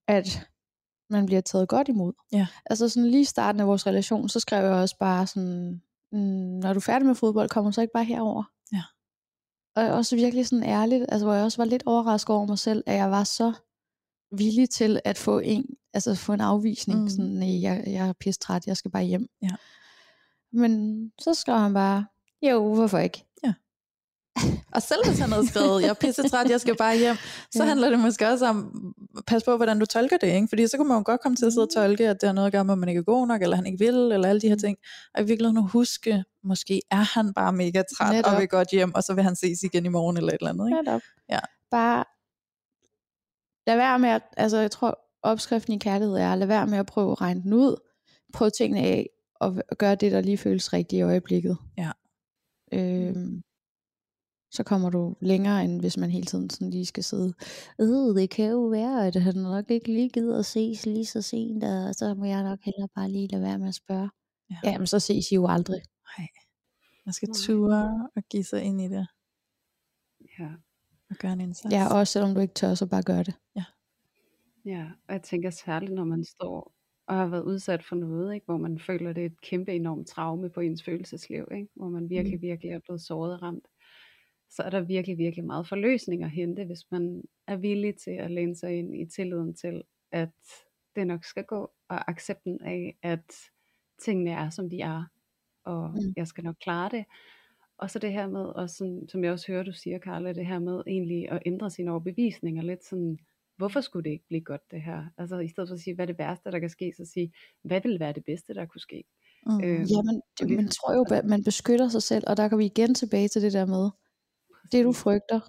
at 0.08 0.48
man 1.10 1.26
bliver 1.26 1.41
taget 1.41 1.70
godt 1.70 1.88
imod. 1.88 2.14
Ja. 2.32 2.48
Altså 2.66 2.89
sådan 2.89 3.10
lige 3.10 3.22
i 3.22 3.26
starten 3.26 3.62
af 3.62 3.68
vores 3.68 3.88
relation, 3.88 4.30
så 4.30 4.39
skrev 4.39 4.64
jeg 4.66 4.74
også 4.74 4.96
bare 5.00 5.28
sådan, 5.28 5.70
mm, 5.70 5.82
når 6.20 6.74
du 6.74 6.78
er 6.78 6.82
færdig 6.82 7.05
med 7.07 7.16
fodbold, 7.16 7.49
kommer 7.49 7.72
så 7.72 7.82
ikke 7.82 7.93
bare 7.93 8.03
herover. 8.05 8.43
Ja. 8.74 8.82
Og 9.76 9.84
også 9.97 10.16
virkelig 10.16 10.47
sådan 10.47 10.63
ærligt, 10.63 11.05
altså 11.09 11.26
hvor 11.26 11.34
jeg 11.34 11.43
også 11.43 11.57
var 11.57 11.66
lidt 11.66 11.84
overrasket 11.86 12.36
over 12.36 12.45
mig 12.47 12.59
selv, 12.59 12.84
at 12.86 12.95
jeg 12.95 13.11
var 13.11 13.24
så 13.24 13.53
villig 14.32 14.70
til 14.70 14.99
at 15.05 15.18
få 15.18 15.39
en, 15.39 15.66
altså 15.93 16.16
få 16.16 16.34
en 16.34 16.41
afvisning, 16.41 16.99
Mm. 16.99 17.03
mm. 17.03 17.09
sådan, 17.09 17.26
nej, 17.26 17.61
jeg, 17.61 17.84
jeg 17.88 18.07
er 18.07 18.13
pisse 18.13 18.39
træt, 18.39 18.68
jeg 18.68 18.78
skal 18.78 18.91
bare 18.91 19.03
hjem. 19.03 19.28
Ja. 19.41 19.49
Men 20.51 21.11
så 21.22 21.34
skrev 21.34 21.57
han 21.57 21.74
bare, 21.74 22.05
jo, 22.41 22.74
hvorfor 22.76 22.97
ikke? 22.97 23.26
Og 24.72 24.82
selv 24.82 25.00
hvis 25.08 25.20
han 25.20 25.32
havde 25.32 25.48
skrevet, 25.48 25.82
jeg 25.82 25.90
er 25.90 25.94
pissetræt, 25.94 26.50
jeg 26.50 26.62
skal 26.62 26.76
bare 26.78 26.98
hjem, 26.98 27.16
så 27.52 27.64
Ja. 27.64 27.70
handler 27.70 27.90
det 27.90 28.00
måske 28.00 28.28
også 28.28 28.46
om, 28.46 28.94
pas 29.28 29.44
på, 29.44 29.56
hvordan 29.58 29.80
du 29.80 29.86
tolker 29.86 30.18
det, 30.18 30.28
ikke? 30.28 30.48
Fordi 30.48 30.68
så 30.68 30.78
kunne 30.78 30.88
man 30.88 30.98
jo 30.98 31.04
godt 31.06 31.22
komme 31.22 31.36
til 31.36 31.46
at 31.46 31.54
sidde 31.54 31.66
og 31.66 31.74
tolke, 31.74 32.10
at 32.10 32.22
det 32.22 32.28
har 32.28 32.34
noget 32.34 32.46
at 32.48 32.52
gøre 32.54 32.66
med, 32.66 32.74
at 32.74 32.78
man 32.78 32.90
ikke 32.90 33.00
er 33.00 33.04
god 33.04 33.28
nok, 33.28 33.42
eller 33.42 33.56
han 33.56 33.66
ikke 33.66 33.80
vil, 33.80 33.96
eller 33.96 34.28
alle 34.30 34.42
de 34.42 34.48
her 34.50 34.56
ting. 34.56 34.78
Og 35.14 35.22
i 35.22 35.26
virkeligheden 35.26 35.56
nu 35.56 35.68
huske, 35.68 36.24
måske 36.44 36.82
er 36.92 37.20
han 37.20 37.34
bare 37.34 37.54
mega 37.54 37.84
træt, 37.98 38.16
Netop. 38.16 38.34
og 38.34 38.40
vil 38.40 38.48
godt 38.48 38.68
hjem, 38.72 38.96
og 38.96 39.04
så 39.04 39.14
vil 39.14 39.24
han 39.24 39.36
ses 39.36 39.64
igen 39.64 39.86
i 39.86 39.90
morgen, 39.90 40.18
eller 40.18 40.30
et 40.34 40.38
eller 40.40 40.50
andet, 40.50 40.68
ikke? 40.68 40.78
Netop. 40.84 41.02
Ja. 41.30 41.40
Bare 41.72 42.04
lad 43.68 43.76
være 43.76 44.00
med 44.00 44.10
at, 44.10 44.22
altså 44.38 44.58
jeg 44.58 44.72
tror 44.72 45.00
opskriften 45.24 45.74
i 45.74 45.78
kærlighed 45.78 46.16
er, 46.16 46.36
lad 46.36 46.48
være 46.48 46.68
med 46.68 46.78
at 46.78 46.86
prøve 46.86 47.12
at 47.12 47.22
regne 47.22 47.42
den 47.44 47.54
ud, 47.54 47.76
prøv 48.34 48.50
tingene 48.58 48.82
af, 48.82 49.10
og 49.40 49.56
og 49.72 49.78
gøre 49.78 49.96
det, 49.96 50.12
der 50.12 50.22
lige 50.22 50.38
føles 50.38 50.74
rigtigt 50.74 51.00
i 51.00 51.02
øjeblikket. 51.02 51.58
Ja. 51.78 51.92
Øhm, 52.74 53.42
så 54.56 54.64
kommer 54.64 54.89
du 54.89 55.16
længere, 55.22 55.64
end 55.64 55.80
hvis 55.80 55.97
man 55.97 56.10
hele 56.10 56.26
tiden 56.26 56.49
sådan 56.49 56.70
lige 56.70 56.86
skal 56.86 57.03
sidde, 57.03 57.34
øh, 57.82 57.88
det 58.22 58.30
kan 58.30 58.49
jo 58.51 58.62
være, 58.62 59.08
at 59.08 59.16
han 59.16 59.36
nok 59.36 59.72
ikke 59.72 59.88
lige 59.88 60.10
gider 60.10 60.39
at 60.39 60.45
ses 60.45 60.86
lige 60.86 61.06
så 61.06 61.22
sent, 61.22 61.64
og 61.64 61.95
så 61.95 62.14
må 62.14 62.26
jeg 62.26 62.43
nok 62.43 62.60
heller 62.64 62.88
bare 62.95 63.10
lige 63.12 63.28
lade 63.28 63.41
være 63.41 63.60
med 63.60 63.68
at 63.68 63.76
spørge. 63.76 64.10
Ja. 64.49 64.56
Ja, 64.64 64.78
men 64.78 64.88
så 64.88 64.99
ses 64.99 65.32
I 65.32 65.36
jo 65.36 65.47
aldrig. 65.47 65.82
Nej. 66.18 66.28
Man 67.06 67.14
skal 67.14 67.30
ture 67.34 68.10
og 68.16 68.24
give 68.24 68.43
sig 68.43 68.64
ind 68.64 68.82
i 68.82 68.88
det, 68.88 69.08
Ja. 70.39 70.49
og 71.10 71.16
gøre 71.16 71.34
en 71.34 71.41
indsats. 71.41 71.74
Ja, 71.74 71.93
også 71.93 72.14
selvom 72.14 72.34
du 72.34 72.39
ikke 72.39 72.53
tør, 72.53 72.74
så 72.74 72.86
bare 72.86 73.03
gør 73.03 73.24
det. 73.24 73.34
Ja, 74.66 74.86
og 75.08 75.14
jeg 75.14 75.22
tænker 75.24 75.49
særligt, 75.49 75.93
når 75.93 76.03
man 76.03 76.24
står 76.24 76.76
og 77.08 77.16
har 77.16 77.28
været 77.28 77.43
udsat 77.43 77.84
for 77.84 77.95
noget, 77.95 78.34
ikke? 78.34 78.45
hvor 78.45 78.58
man 78.58 78.80
føler, 78.80 79.14
det 79.14 79.22
er 79.22 79.26
et 79.26 79.41
kæmpe 79.41 79.72
enormt 79.72 80.08
traume 80.08 80.49
på 80.49 80.60
ens 80.60 80.84
følelsesliv, 80.84 81.47
ikke? 81.51 81.68
hvor 81.76 81.89
man 81.89 82.10
virkelig, 82.10 82.41
virkelig 82.41 82.72
er 82.72 82.80
blevet 82.80 83.01
såret 83.01 83.34
og 83.34 83.41
ramt, 83.41 83.68
så 84.56 84.64
er 84.64 84.70
der 84.70 84.82
virkelig, 84.82 85.18
virkelig 85.18 85.45
meget 85.45 85.68
forløsning 85.68 86.24
at 86.24 86.32
hente, 86.32 86.64
hvis 86.66 86.91
man 86.91 87.24
er 87.47 87.56
villig 87.56 87.95
til 87.95 88.12
at 88.12 88.32
læne 88.32 88.56
sig 88.56 88.80
ind 88.80 88.95
i 88.95 89.06
tilliden 89.06 89.53
til, 89.53 89.84
at 90.12 90.30
det 90.95 91.08
nok 91.08 91.24
skal 91.24 91.43
gå, 91.43 91.72
og 91.89 92.10
accepten 92.12 92.62
af, 92.62 92.97
at 93.03 93.34
tingene 94.01 94.32
er, 94.32 94.49
som 94.49 94.70
de 94.70 94.82
er, 94.82 95.03
og 95.64 95.89
Mm. 95.89 96.14
jeg 96.18 96.28
skal 96.28 96.43
nok 96.43 96.56
klare 96.62 96.89
det. 96.89 97.06
Og 97.78 97.89
så 97.89 97.99
det 97.99 98.12
her 98.14 98.28
med, 98.28 98.41
og 98.45 98.70
sådan, 98.70 99.08
som 99.10 99.24
jeg 99.24 99.32
også 99.32 99.47
hører, 99.51 99.64
du 99.64 99.72
siger, 99.74 99.97
Karla, 99.97 100.34
det 100.34 100.45
her 100.45 100.60
med 100.60 100.84
egentlig 100.88 101.32
at 101.32 101.41
ændre 101.45 101.70
sine 101.70 101.91
overbevisninger 101.91 102.64
lidt 102.64 102.84
sådan, 102.86 103.18
hvorfor 103.58 103.82
skulle 103.82 104.03
det 104.03 104.10
ikke 104.10 104.26
blive 104.28 104.41
godt 104.41 104.72
det 104.72 104.82
her? 104.82 105.06
Altså 105.18 105.39
i 105.39 105.47
stedet 105.47 105.70
for 105.70 105.74
at 105.74 105.80
sige, 105.80 105.95
hvad 105.95 106.06
er 106.06 106.08
det 106.08 106.20
værste, 106.20 106.51
der 106.51 106.60
kan 106.60 106.70
ske, 106.70 106.93
så 106.97 107.06
sige, 107.06 107.34
hvad 107.64 107.82
vil 107.82 107.99
være 107.99 108.14
det 108.14 108.26
bedste, 108.26 108.53
der 108.53 108.66
kunne 108.66 108.82
ske? 108.82 109.03
Mm. 109.45 109.60
Jamen, 109.62 109.78
det, 109.86 110.22
og 110.41 110.47
det- 110.49 110.56
man 110.56 110.68
tror 110.68 110.93
jo, 110.95 111.06
at 111.16 111.26
man 111.26 111.43
beskytter 111.43 111.89
sig 111.89 112.03
selv, 112.03 112.24
og 112.28 112.38
der 112.38 112.47
kan 112.47 112.58
vi 112.58 112.66
igen 112.66 112.93
tilbage 112.95 113.28
til 113.28 113.41
det 113.41 113.53
der 113.53 113.66
med, 113.66 113.89
det 114.72 114.86
du 114.86 114.91
frygter, 114.93 115.39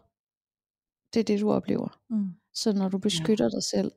det 1.15 1.21
er 1.21 1.25
det, 1.25 1.41
du 1.41 1.51
oplever. 1.53 2.01
Mm. 2.11 2.29
Så 2.55 2.73
når 2.73 2.89
du 2.89 2.99
beskytter 2.99 3.49
dig 3.49 3.63
selv, 3.63 3.93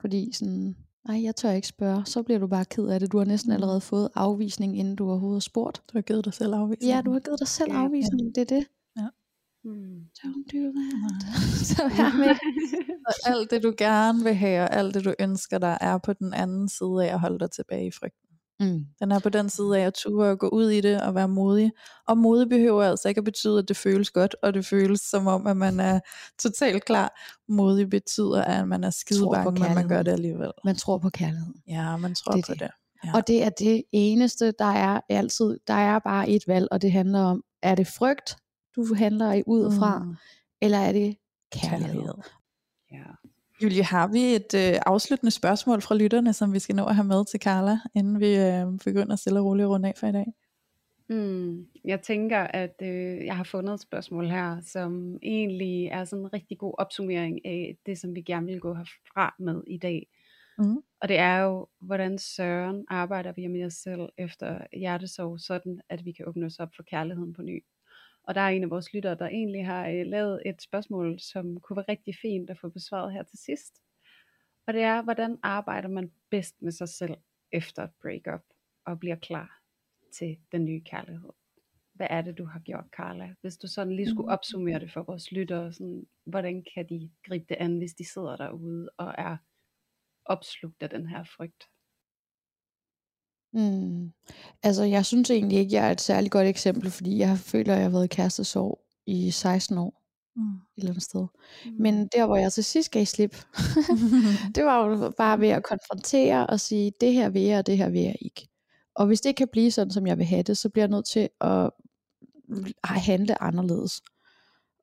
fordi 0.00 0.32
sådan, 0.32 0.76
nej, 1.08 1.22
jeg 1.22 1.36
tør 1.36 1.50
ikke 1.50 1.68
spørge, 1.68 2.06
så 2.06 2.22
bliver 2.22 2.38
du 2.38 2.46
bare 2.46 2.64
ked 2.64 2.86
af 2.88 3.00
det. 3.00 3.12
Du 3.12 3.18
har 3.18 3.24
næsten 3.24 3.50
Mm. 3.50 3.54
allerede 3.54 3.80
fået 3.80 4.08
afvisning, 4.14 4.78
inden 4.78 4.96
du 4.96 5.08
overhovedet 5.10 5.36
har 5.36 5.40
spurgt. 5.40 5.82
Du 5.88 5.98
har 5.98 6.02
givet 6.02 6.24
dig 6.24 6.34
selv 6.34 6.54
afvisning. 6.54 6.92
Ja, 6.92 7.00
du 7.04 7.12
har 7.12 7.20
givet 7.20 7.38
dig 7.40 7.48
selv 7.48 7.72
Ja. 7.72 7.78
afvisning, 7.84 8.34
det 8.34 8.40
er 8.40 8.56
det. 8.56 8.66
Mm. 9.64 10.00
Don't 10.18 10.44
do 10.52 10.72
that. 10.76 11.22
så 11.70 11.82
vær 11.82 12.16
med. 12.18 12.36
Og 13.08 13.14
alt 13.26 13.50
det 13.50 13.62
du 13.62 13.74
gerne 13.78 14.24
vil 14.24 14.34
have, 14.34 14.62
og 14.62 14.72
alt 14.74 14.94
det 14.94 15.04
du 15.04 15.14
ønsker 15.20 15.58
dig, 15.58 15.78
er 15.80 15.98
på 15.98 16.12
den 16.12 16.34
anden 16.34 16.68
side 16.68 16.96
af 17.04 17.12
at 17.14 17.20
holde 17.20 17.38
dig 17.38 17.50
tilbage 17.50 17.86
i 17.86 17.90
frygten. 17.90 18.28
Mm. 18.62 18.84
Den 19.00 19.12
er 19.12 19.18
på 19.18 19.28
den 19.28 19.48
side 19.48 19.78
af 19.78 19.86
at 19.86 19.94
ture 19.94 20.30
og 20.30 20.38
gå 20.38 20.48
ud 20.48 20.70
i 20.70 20.80
det 20.80 21.02
og 21.02 21.14
være 21.14 21.28
modig. 21.28 21.70
Og 22.08 22.18
modig 22.18 22.48
behøver 22.48 22.82
altså 22.84 23.08
ikke 23.08 23.18
at 23.18 23.24
betyde, 23.24 23.58
at 23.58 23.68
det 23.68 23.76
føles 23.76 24.10
godt, 24.10 24.36
og 24.42 24.54
det 24.54 24.66
føles 24.66 25.00
som 25.00 25.26
om, 25.26 25.46
at 25.46 25.56
man 25.56 25.80
er 25.80 26.00
totalt 26.42 26.84
klar. 26.84 27.20
Modig 27.48 27.90
betyder, 27.90 28.42
at 28.44 28.68
man 28.68 28.84
er 28.84 28.90
skide 28.90 29.26
bange, 29.32 29.60
men 29.62 29.74
man 29.74 29.88
gør 29.88 30.02
det 30.02 30.12
alligevel. 30.12 30.50
Man 30.64 30.76
tror 30.76 30.98
på 30.98 31.10
kærligheden. 31.10 31.54
Ja, 31.68 31.96
man 31.96 32.14
tror 32.14 32.32
Det 32.32 32.44
på 32.46 32.52
det. 32.52 32.60
det. 32.60 32.70
Ja. 33.04 33.10
Og 33.14 33.26
det 33.26 33.44
er 33.44 33.48
det 33.50 33.82
eneste, 33.92 34.52
der 34.58 34.64
er 34.64 35.00
altid, 35.08 35.58
der 35.66 35.74
er 35.74 35.98
bare 35.98 36.28
et 36.28 36.42
valg, 36.46 36.68
og 36.70 36.82
det 36.82 36.92
handler 36.92 37.20
om, 37.20 37.42
er 37.62 37.74
det 37.74 37.86
frygt, 37.86 38.36
du 38.76 38.94
handler 38.94 39.42
ud 39.46 39.72
fra. 39.78 39.98
Mm. 39.98 40.16
eller 40.62 40.78
er 40.78 40.92
det 40.92 41.16
kærlighed? 41.52 41.92
Kærlighed. 41.94 42.14
Ja. 42.92 43.21
Julie, 43.62 43.84
har 43.84 44.08
vi 44.08 44.20
et 44.20 44.54
øh, 44.54 44.80
afsluttende 44.86 45.30
spørgsmål 45.30 45.80
fra 45.82 45.94
lytterne, 45.94 46.32
som 46.32 46.52
vi 46.52 46.58
skal 46.58 46.76
nå 46.76 46.84
at 46.84 46.94
have 46.94 47.06
med 47.06 47.24
til 47.26 47.40
Carla, 47.40 47.78
inden 47.94 48.20
vi 48.20 48.36
øh, 48.36 48.78
begynder 48.84 49.16
stille 49.16 49.40
og 49.40 49.44
roligt 49.44 49.68
rundt 49.68 49.86
af 49.86 49.94
for 49.96 50.06
i 50.06 50.12
dag? 50.12 50.26
Mm, 51.08 51.66
jeg 51.84 52.00
tænker, 52.00 52.38
at 52.38 52.82
øh, 52.82 53.26
jeg 53.26 53.36
har 53.36 53.44
fundet 53.44 53.74
et 53.74 53.80
spørgsmål 53.80 54.26
her, 54.26 54.60
som 54.60 55.18
egentlig 55.22 55.86
er 55.86 56.04
sådan 56.04 56.24
en 56.24 56.32
rigtig 56.32 56.58
god 56.58 56.74
opsummering 56.78 57.46
af 57.46 57.76
det, 57.86 57.98
som 57.98 58.14
vi 58.14 58.20
gerne 58.20 58.46
vil 58.46 58.60
gå 58.60 58.74
herfra 58.74 59.34
med 59.38 59.62
i 59.66 59.78
dag. 59.78 60.06
Mm. 60.58 60.76
Og 61.00 61.08
det 61.08 61.18
er 61.18 61.38
jo, 61.38 61.66
hvordan 61.80 62.18
søren 62.18 62.84
arbejder 62.88 63.32
vi 63.32 63.46
med 63.46 63.64
os 63.64 63.74
selv 63.74 64.08
efter 64.18 64.58
hjertesorg, 64.72 65.40
sådan 65.40 65.80
at 65.88 66.04
vi 66.04 66.12
kan 66.12 66.28
åbne 66.28 66.46
os 66.46 66.58
op 66.58 66.70
for 66.76 66.82
kærligheden 66.82 67.32
på 67.32 67.42
ny. 67.42 67.64
Og 68.24 68.34
der 68.34 68.40
er 68.40 68.48
en 68.48 68.62
af 68.64 68.70
vores 68.70 68.92
lyttere, 68.94 69.14
der 69.14 69.26
egentlig 69.28 69.66
har 69.66 69.88
øh, 69.88 70.06
lavet 70.06 70.42
et 70.46 70.62
spørgsmål, 70.62 71.20
som 71.20 71.60
kunne 71.60 71.76
være 71.76 71.84
rigtig 71.88 72.14
fint 72.22 72.50
at 72.50 72.58
få 72.58 72.68
besvaret 72.68 73.12
her 73.12 73.22
til 73.22 73.38
sidst. 73.38 73.82
Og 74.66 74.74
det 74.74 74.82
er, 74.82 75.02
hvordan 75.02 75.38
arbejder 75.42 75.88
man 75.88 76.12
bedst 76.30 76.62
med 76.62 76.72
sig 76.72 76.88
selv 76.88 77.14
efter 77.52 77.82
et 77.84 77.90
breakup 78.02 78.42
og 78.86 79.00
bliver 79.00 79.16
klar 79.16 79.60
til 80.18 80.38
den 80.52 80.64
nye 80.64 80.80
kærlighed? 80.84 81.30
Hvad 81.92 82.06
er 82.10 82.22
det, 82.22 82.38
du 82.38 82.44
har 82.44 82.60
gjort, 82.60 82.84
Carla? 82.96 83.34
Hvis 83.40 83.56
du 83.58 83.66
sådan 83.66 83.92
lige 83.96 84.08
skulle 84.08 84.26
Mhm. 84.26 84.32
opsummere 84.32 84.80
det 84.80 84.92
for 84.92 85.02
vores 85.02 85.32
lyttere, 85.32 85.72
sådan, 85.72 86.06
hvordan 86.24 86.64
kan 86.74 86.88
de 86.88 87.10
gribe 87.22 87.44
det 87.48 87.54
an, 87.54 87.78
hvis 87.78 87.94
de 87.94 88.12
sidder 88.12 88.36
derude 88.36 88.90
og 88.96 89.14
er 89.18 89.36
opslugt 90.24 90.82
af 90.82 90.90
den 90.90 91.06
her 91.06 91.24
frygt? 91.24 91.68
Mm. 93.52 94.12
Altså, 94.62 94.82
jeg 94.82 95.06
synes 95.06 95.30
egentlig 95.30 95.58
ikke, 95.58 95.74
jeg 95.74 95.86
er 95.88 95.90
et 95.90 96.00
særligt 96.00 96.32
godt 96.32 96.46
eksempel, 96.46 96.90
fordi 96.90 97.18
jeg 97.18 97.38
føler, 97.38 97.72
at 97.72 97.78
jeg 97.78 97.84
har 97.84 97.90
været 97.90 98.10
kærestesorg 98.10 98.80
i 99.06 99.30
16 99.30 99.78
år 99.78 100.02
Mm. 100.36 100.42
et 100.42 100.60
eller 100.76 100.90
andet 100.90 101.02
sted. 101.02 101.26
Men 101.78 102.08
der, 102.08 102.26
hvor 102.26 102.36
jeg 102.36 102.52
til 102.52 102.64
sidst 102.64 102.90
gav 102.90 103.04
slip, 103.04 103.36
det 104.54 104.64
var 104.64 104.86
jo 104.86 105.12
bare 105.18 105.40
ved 105.40 105.48
at 105.48 105.62
konfrontere 105.62 106.46
og 106.46 106.60
sige, 106.60 106.92
det 107.00 107.12
her 107.12 107.28
vil 107.28 107.42
jeg, 107.42 107.58
og 107.58 107.66
det 107.66 107.76
her 107.78 107.88
vil 107.88 108.00
jeg 108.00 108.16
ikke. 108.20 108.48
Og 108.94 109.06
hvis 109.06 109.20
det 109.20 109.28
ikke 109.28 109.38
kan 109.38 109.48
blive 109.52 109.70
sådan, 109.70 109.90
som 109.90 110.06
jeg 110.06 110.18
vil 110.18 110.26
have 110.26 110.42
det, 110.42 110.58
så 110.58 110.68
bliver 110.68 110.82
jeg 110.82 110.90
nødt 110.90 111.06
til 111.06 111.28
at 111.40 111.70
handle 112.84 113.42
anderledes. 113.42 114.02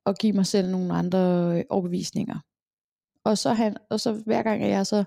Og 0.04 0.14
give 0.14 0.32
mig 0.32 0.46
selv 0.46 0.70
nogle 0.70 0.94
andre 0.94 1.18
øh, 1.58 1.64
overbevisninger. 1.70 2.38
Og 3.24 3.38
så, 3.38 3.52
han, 3.52 3.76
og 3.90 4.00
så 4.00 4.12
hver 4.12 4.42
gang 4.42 4.62
at 4.62 4.70
jeg 4.70 4.86
så 4.86 5.04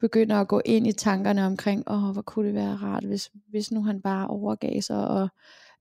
begynder 0.00 0.36
at 0.36 0.48
gå 0.48 0.60
ind 0.64 0.86
i 0.86 0.92
tankerne 0.92 1.46
omkring, 1.46 1.90
åh, 1.90 2.10
hvor 2.10 2.22
kunne 2.22 2.46
det 2.46 2.54
være 2.54 2.76
rart, 2.76 3.04
hvis, 3.04 3.30
hvis 3.48 3.72
nu 3.72 3.82
han 3.82 4.02
bare 4.02 4.28
overgav 4.28 4.80
sig, 4.80 5.08
og 5.08 5.28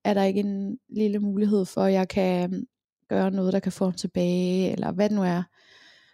er 0.03 0.13
der 0.13 0.23
ikke 0.23 0.39
en 0.39 0.79
lille 0.89 1.19
mulighed 1.19 1.65
for, 1.65 1.81
at 1.81 1.93
jeg 1.93 2.07
kan 2.07 2.53
øhm, 2.53 2.67
gøre 3.09 3.31
noget, 3.31 3.53
der 3.53 3.59
kan 3.59 3.71
få 3.71 3.85
ham 3.85 3.93
tilbage, 3.93 4.71
eller 4.71 4.91
hvad 4.91 5.09
det 5.09 5.15
nu 5.15 5.23
er. 5.23 5.43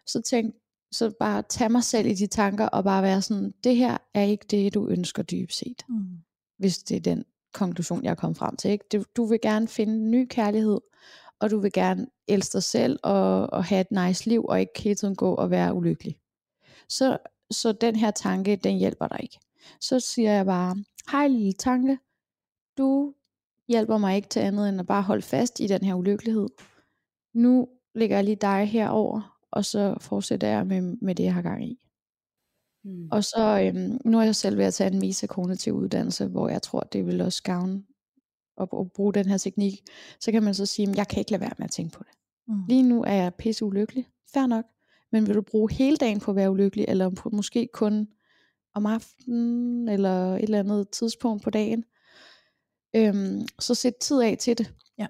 Så 0.06 0.22
tænk, 0.22 0.56
så 0.92 1.12
bare 1.20 1.44
tage 1.50 1.70
mig 1.70 1.84
selv 1.84 2.08
i 2.08 2.14
de 2.14 2.28
tanker, 2.28 2.66
og 2.66 2.84
bare 2.84 3.04
være 3.04 3.22
sådan, 3.22 3.54
det 3.64 3.76
her 3.76 3.98
er 4.14 4.22
ikke 4.22 4.46
det, 4.50 4.74
du 4.74 4.88
ønsker 4.88 5.24
dybt 5.24 5.54
set. 5.54 5.84
Mm. 5.90 6.18
Hvis 6.58 6.78
det 6.78 6.98
er 6.98 7.02
den 7.02 7.26
konklusion, 7.54 8.04
jeg 8.04 8.12
er 8.12 8.16
kommet 8.16 8.38
frem 8.38 8.56
til. 8.56 8.72
Ikke? 8.72 8.86
Du, 8.94 9.04
du 9.18 9.26
vil 9.26 9.40
gerne 9.42 9.68
finde 9.68 9.94
en 9.94 10.12
ny 10.12 10.28
kærlighed, 10.30 10.80
og 11.40 11.52
du 11.52 11.60
vil 11.60 11.72
gerne 11.72 12.08
elske 12.28 12.54
dig 12.54 12.64
selv, 12.64 13.00
og, 13.04 13.54
og 13.54 13.64
have 13.64 13.82
et 13.82 13.92
nice 13.92 14.30
liv, 14.30 14.46
og 14.46 14.60
ikke 14.60 14.82
hele 14.82 14.96
tiden 14.96 15.16
gå 15.16 15.34
og 15.34 15.52
være 15.52 15.74
ulykkelig. 15.74 16.20
Så, 16.90 17.18
så 17.52 17.72
den 17.72 17.96
her 17.96 18.12
tanke, 18.12 18.56
den 18.56 18.78
hjælper 18.78 19.08
dig 19.08 19.20
ikke. 19.24 19.40
Så 19.82 20.00
siger 20.00 20.32
jeg 20.32 20.46
bare, 20.46 20.76
hej 21.12 21.28
lille 21.28 21.54
tanke, 21.54 21.98
du 22.78 23.14
hjælper 23.68 23.98
mig 23.98 24.16
ikke 24.16 24.28
til 24.28 24.40
andet 24.40 24.70
end 24.70 24.80
at 24.80 24.88
bare 24.88 25.02
holde 25.02 25.22
fast 25.22 25.60
i 25.60 25.68
den 25.68 25.84
her 25.84 25.94
ulykkelighed. 25.94 26.48
Nu 27.34 27.68
lægger 27.96 28.18
jeg 28.18 28.24
lige 28.24 28.36
dig 28.36 28.66
herover, 28.66 29.40
og 29.52 29.66
så 29.66 29.96
fortsætter 30.02 30.48
jeg 30.48 30.68
med, 30.68 30.82
med 30.82 31.16
det, 31.16 31.24
jeg 31.24 31.34
har 31.34 31.42
gang 31.42 31.66
i. 31.66 31.80
Mm. 32.84 33.08
Og 33.12 33.24
så, 33.24 33.62
øhm, 33.66 34.00
nu 34.06 34.20
er 34.20 34.24
jeg 34.24 34.36
selv 34.36 34.58
ved 34.58 34.66
at 34.66 34.74
tage 34.74 34.92
en 34.92 35.00
mesa 35.00 35.28
kognitiv 35.28 35.74
uddannelse, 35.74 36.28
hvor 36.28 36.50
jeg 36.50 36.62
tror, 36.62 36.80
det 36.80 37.06
vil 37.06 37.22
også 37.22 37.44
gavne 37.44 37.84
at, 38.58 38.68
at 38.80 38.92
bruge 38.92 39.14
den 39.14 39.26
her 39.26 39.38
teknik. 39.38 39.74
Så 40.20 40.32
kan 40.32 40.44
man 40.44 40.54
så 40.54 40.66
sige, 40.66 40.90
at 40.90 40.98
jeg 40.98 41.08
kan 41.08 41.20
ikke 41.20 41.32
lade 41.32 41.42
være 41.42 41.54
med 41.58 41.66
at 41.66 41.72
tænke 41.72 41.98
på 41.98 42.04
det. 42.04 42.18
Mm. 42.48 42.64
Lige 42.68 42.84
nu 42.84 43.04
er 43.04 43.14
jeg 43.14 43.36
pisse 43.36 43.66
ulykkelig. 43.66 44.08
Fair 44.34 44.48
nok. 44.48 44.66
Men 45.12 45.28
vil 45.28 45.36
du 45.36 45.42
bruge 45.42 45.72
hele 45.72 45.98
dagen 45.98 46.20
på 46.20 46.32
at 46.32 46.36
være 46.36 46.52
ulykkelig, 46.52 46.86
eller 46.88 47.10
på, 47.10 47.30
måske 47.30 47.70
kun 47.74 48.08
om 48.74 48.86
aftenen, 48.86 49.88
eller 49.88 50.36
et 50.36 50.44
eller 50.44 50.60
andet 50.60 50.90
tidspunkt 50.90 51.44
på 51.44 51.50
dagen, 51.50 51.84
øhm, 52.96 53.48
så 53.60 53.76
sæt 53.76 53.96
tid 54.02 54.22
af 54.22 54.38
til 54.40 54.58
det. 54.58 54.74
Ja. 54.98 55.08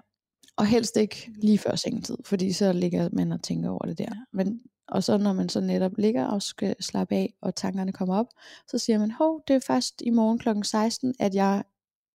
Og 0.57 0.65
helst 0.65 0.97
ikke 0.97 1.31
lige 1.35 1.57
før 1.57 1.75
sengetid, 1.75 2.17
fordi 2.25 2.53
så 2.53 2.73
ligger 2.73 3.09
man 3.13 3.31
og 3.31 3.43
tænker 3.43 3.69
over 3.69 3.85
det 3.85 3.97
der. 3.97 4.05
Ja. 4.09 4.23
Men, 4.33 4.61
og 4.87 5.03
så 5.03 5.17
når 5.17 5.33
man 5.33 5.49
så 5.49 5.61
netop 5.61 5.97
ligger 5.97 6.25
og 6.25 6.41
skal 6.41 6.75
slappe 6.79 7.15
af, 7.15 7.33
og 7.41 7.55
tankerne 7.55 7.93
kommer 7.93 8.15
op, 8.15 8.27
så 8.67 8.77
siger 8.77 8.99
man, 8.99 9.11
hov, 9.11 9.41
det 9.47 9.55
er 9.55 9.59
først 9.59 10.01
i 10.05 10.09
morgen 10.09 10.39
kl. 10.39 10.49
16, 10.63 11.15
at 11.19 11.35
jeg 11.35 11.63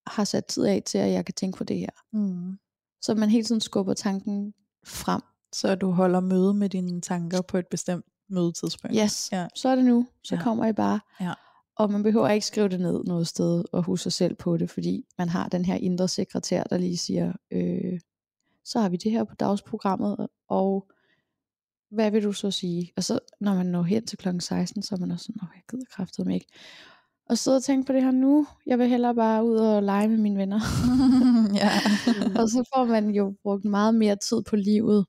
har 0.07 0.25
sat 0.25 0.47
tid 0.47 0.65
af 0.65 0.83
til, 0.87 0.99
at 0.99 1.13
jeg 1.13 1.25
kan 1.25 1.35
tænke 1.35 1.59
på 1.59 1.65
det 1.65 1.79
her. 1.79 1.91
Mm. 2.13 2.59
Så 3.03 3.15
man 3.15 3.29
hele 3.29 3.45
tiden 3.45 3.61
skubber 3.61 3.95
tanken 3.95 4.55
frem. 4.87 5.21
Så 5.55 5.75
du 5.75 5.91
holder 5.91 6.21
møde 6.21 6.55
med 6.55 6.69
dine 6.69 7.01
tanker 7.01 7.43
på 7.43 7.59
et 7.59 7.67
bestemt 7.67 8.05
mødetidspunkt. 8.29 8.97
Yes, 9.03 9.29
Ja. 9.33 9.47
så 9.55 9.69
er 9.69 9.75
det 9.77 9.85
nu. 9.85 10.07
Så 10.25 10.35
Ja. 10.35 10.43
kommer 10.43 10.67
I 10.67 10.73
bare. 10.73 11.01
Ja. 11.21 11.33
Og 11.77 11.93
man 11.93 12.03
behøver 12.03 12.29
ikke 12.29 12.47
skrive 12.47 12.69
det 12.69 12.81
ned 12.81 13.05
noget 13.05 13.27
sted 13.27 13.65
og 13.73 13.83
huske 13.83 14.03
sig 14.03 14.13
selv 14.13 14.35
på 14.35 14.57
det, 14.57 14.71
fordi 14.71 15.05
man 15.19 15.29
har 15.29 15.49
den 15.49 15.65
her 15.65 15.75
indre 15.75 16.09
sekretær, 16.09 16.63
der 16.63 16.79
lige 16.79 16.99
siger, 16.99 17.33
øh, 17.51 18.01
så 18.65 18.81
har 18.81 18.89
vi 18.89 18.97
det 18.97 19.11
her 19.13 19.25
på 19.25 19.35
dagsprogrammet, 19.35 20.27
og 20.49 20.87
hvad 21.91 22.11
vil 22.11 22.23
du 22.25 22.33
så 22.33 22.51
sige? 22.51 22.93
Og 22.97 23.05
så 23.05 23.19
når 23.41 23.55
man 23.55 23.67
når 23.67 23.83
hen 23.83 24.07
til 24.07 24.19
klokken 24.19 24.41
16, 24.41 24.83
så 24.83 24.95
er 24.95 24.99
man 24.99 25.11
også 25.11 25.25
sådan, 25.25 25.41
åh, 25.43 25.49
jeg 25.55 25.63
gider 25.71 25.85
kraftedeme 25.91 26.35
ikke. 26.35 26.47
Og 27.31 27.39
sidde 27.39 27.57
og 27.57 27.63
tænke 27.63 27.87
på 27.87 27.93
det 27.93 28.03
her 28.03 28.11
nu, 28.11 28.47
jeg 28.67 28.79
vil 28.79 28.89
hellere 28.89 29.15
bare 29.15 29.45
ud 29.45 29.57
og 29.57 29.83
lege 29.83 30.09
med 30.09 30.19
mine 30.19 30.39
venner. 30.39 30.61
ja. 31.63 31.71
og 32.41 32.49
så 32.49 32.71
får 32.75 32.85
man 32.85 33.11
jo 33.11 33.35
brugt 33.43 33.65
meget 33.65 33.95
mere 33.95 34.17
tid 34.17 34.43
på 34.43 34.57
livet, 34.57 35.07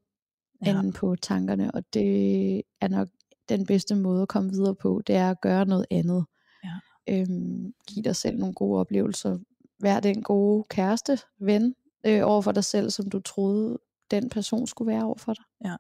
Ja. 0.72 0.80
end 0.80 0.93
på 0.93 1.16
tankerne, 1.16 1.72
og 1.72 1.93
det 1.93 2.61
er 2.82 2.88
nok 2.88 3.07
den 3.49 3.66
bedste 3.66 3.95
måde 3.95 4.22
at 4.22 4.28
komme 4.28 4.49
videre 4.51 4.76
på, 4.76 5.01
det 5.07 5.16
er 5.16 5.30
at 5.32 5.41
gøre 5.41 5.66
noget 5.66 5.86
andet. 5.91 6.26
Ja. 6.63 6.72
Øhm, 7.09 7.74
giv 7.88 8.03
dig 8.03 8.16
selv 8.16 8.38
nogle 8.39 8.53
gode 8.55 8.80
oplevelser. 8.80 9.38
Vær 9.80 9.99
den 9.99 10.24
gode 10.24 10.63
kæreste, 10.70 11.20
ven, 11.39 11.76
øh, 12.05 12.22
over 12.24 12.41
for 12.41 12.51
dig 12.51 12.63
selv, 12.63 12.89
som 12.89 13.09
du 13.09 13.20
troede, 13.20 13.80
den 14.11 14.30
person 14.30 14.68
skulle 14.68 14.91
være 14.93 15.03
over 15.05 15.18
for 15.18 15.34
dig. 15.34 15.43
Ja. 15.66 15.76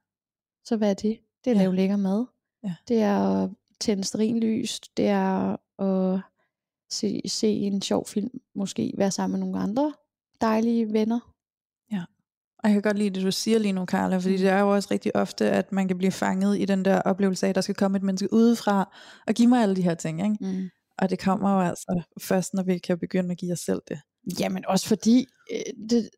Så 0.65 0.77
hvad 0.77 0.89
er 0.89 0.93
det? 0.93 1.19
Det 1.45 1.51
er 1.51 1.51
at 1.51 1.57
Ja. 1.57 1.61
lave 1.61 1.75
lækker 1.75 1.97
mad. 1.97 2.25
Ja. 2.63 2.75
Det 2.87 3.01
er 3.01 3.17
at 3.43 3.49
tænde 3.79 4.03
sterinlys. 4.03 4.79
Det 4.79 5.07
er 5.07 5.55
at 5.81 6.21
se, 6.89 7.21
se 7.27 7.47
en 7.49 7.81
sjov 7.81 8.05
film. 8.07 8.29
Måske 8.55 8.93
være 8.97 9.11
sammen 9.11 9.39
med 9.39 9.47
nogle 9.47 9.63
andre 9.63 9.93
dejlige 10.41 10.93
venner. 10.93 11.34
Og 12.65 12.69
jeg 12.71 12.73
kan 12.75 12.81
godt 12.81 12.97
lide 12.97 13.09
det, 13.09 13.23
du 13.23 13.31
siger 13.31 13.59
lige 13.59 13.71
nu, 13.71 13.85
Carla, 13.85 14.17
fordi 14.17 14.35
Mm. 14.35 14.41
det 14.41 14.49
er 14.49 14.59
jo 14.59 14.73
også 14.73 14.87
rigtig 14.91 15.15
ofte, 15.15 15.49
at 15.51 15.71
man 15.71 15.87
kan 15.87 15.97
blive 15.97 16.11
fanget 16.11 16.59
i 16.59 16.65
den 16.65 16.85
der 16.85 17.01
oplevelse 17.01 17.45
af, 17.45 17.49
at 17.49 17.55
der 17.55 17.61
skal 17.61 17.75
komme 17.75 17.97
et 17.97 18.03
menneske 18.03 18.33
udefra 18.33 18.93
og 19.27 19.33
give 19.33 19.47
mig 19.47 19.61
alle 19.61 19.75
de 19.75 19.81
her 19.81 19.95
ting. 19.95 20.19
Ikke? 20.23 20.37
Mm. 20.41 20.69
Og 20.97 21.09
det 21.09 21.19
kommer 21.19 21.53
jo 21.53 21.59
altså 21.69 22.01
først, 22.21 22.53
når 22.53 22.63
vi 22.63 22.77
kan 22.77 22.99
begynde 22.99 23.31
at 23.31 23.37
give 23.37 23.51
os 23.51 23.59
selv 23.59 23.81
det. 23.87 23.99
Jamen 24.39 24.65
også 24.67 24.87
fordi, 24.87 25.25
øh, 25.51 25.89
det, 25.89 26.09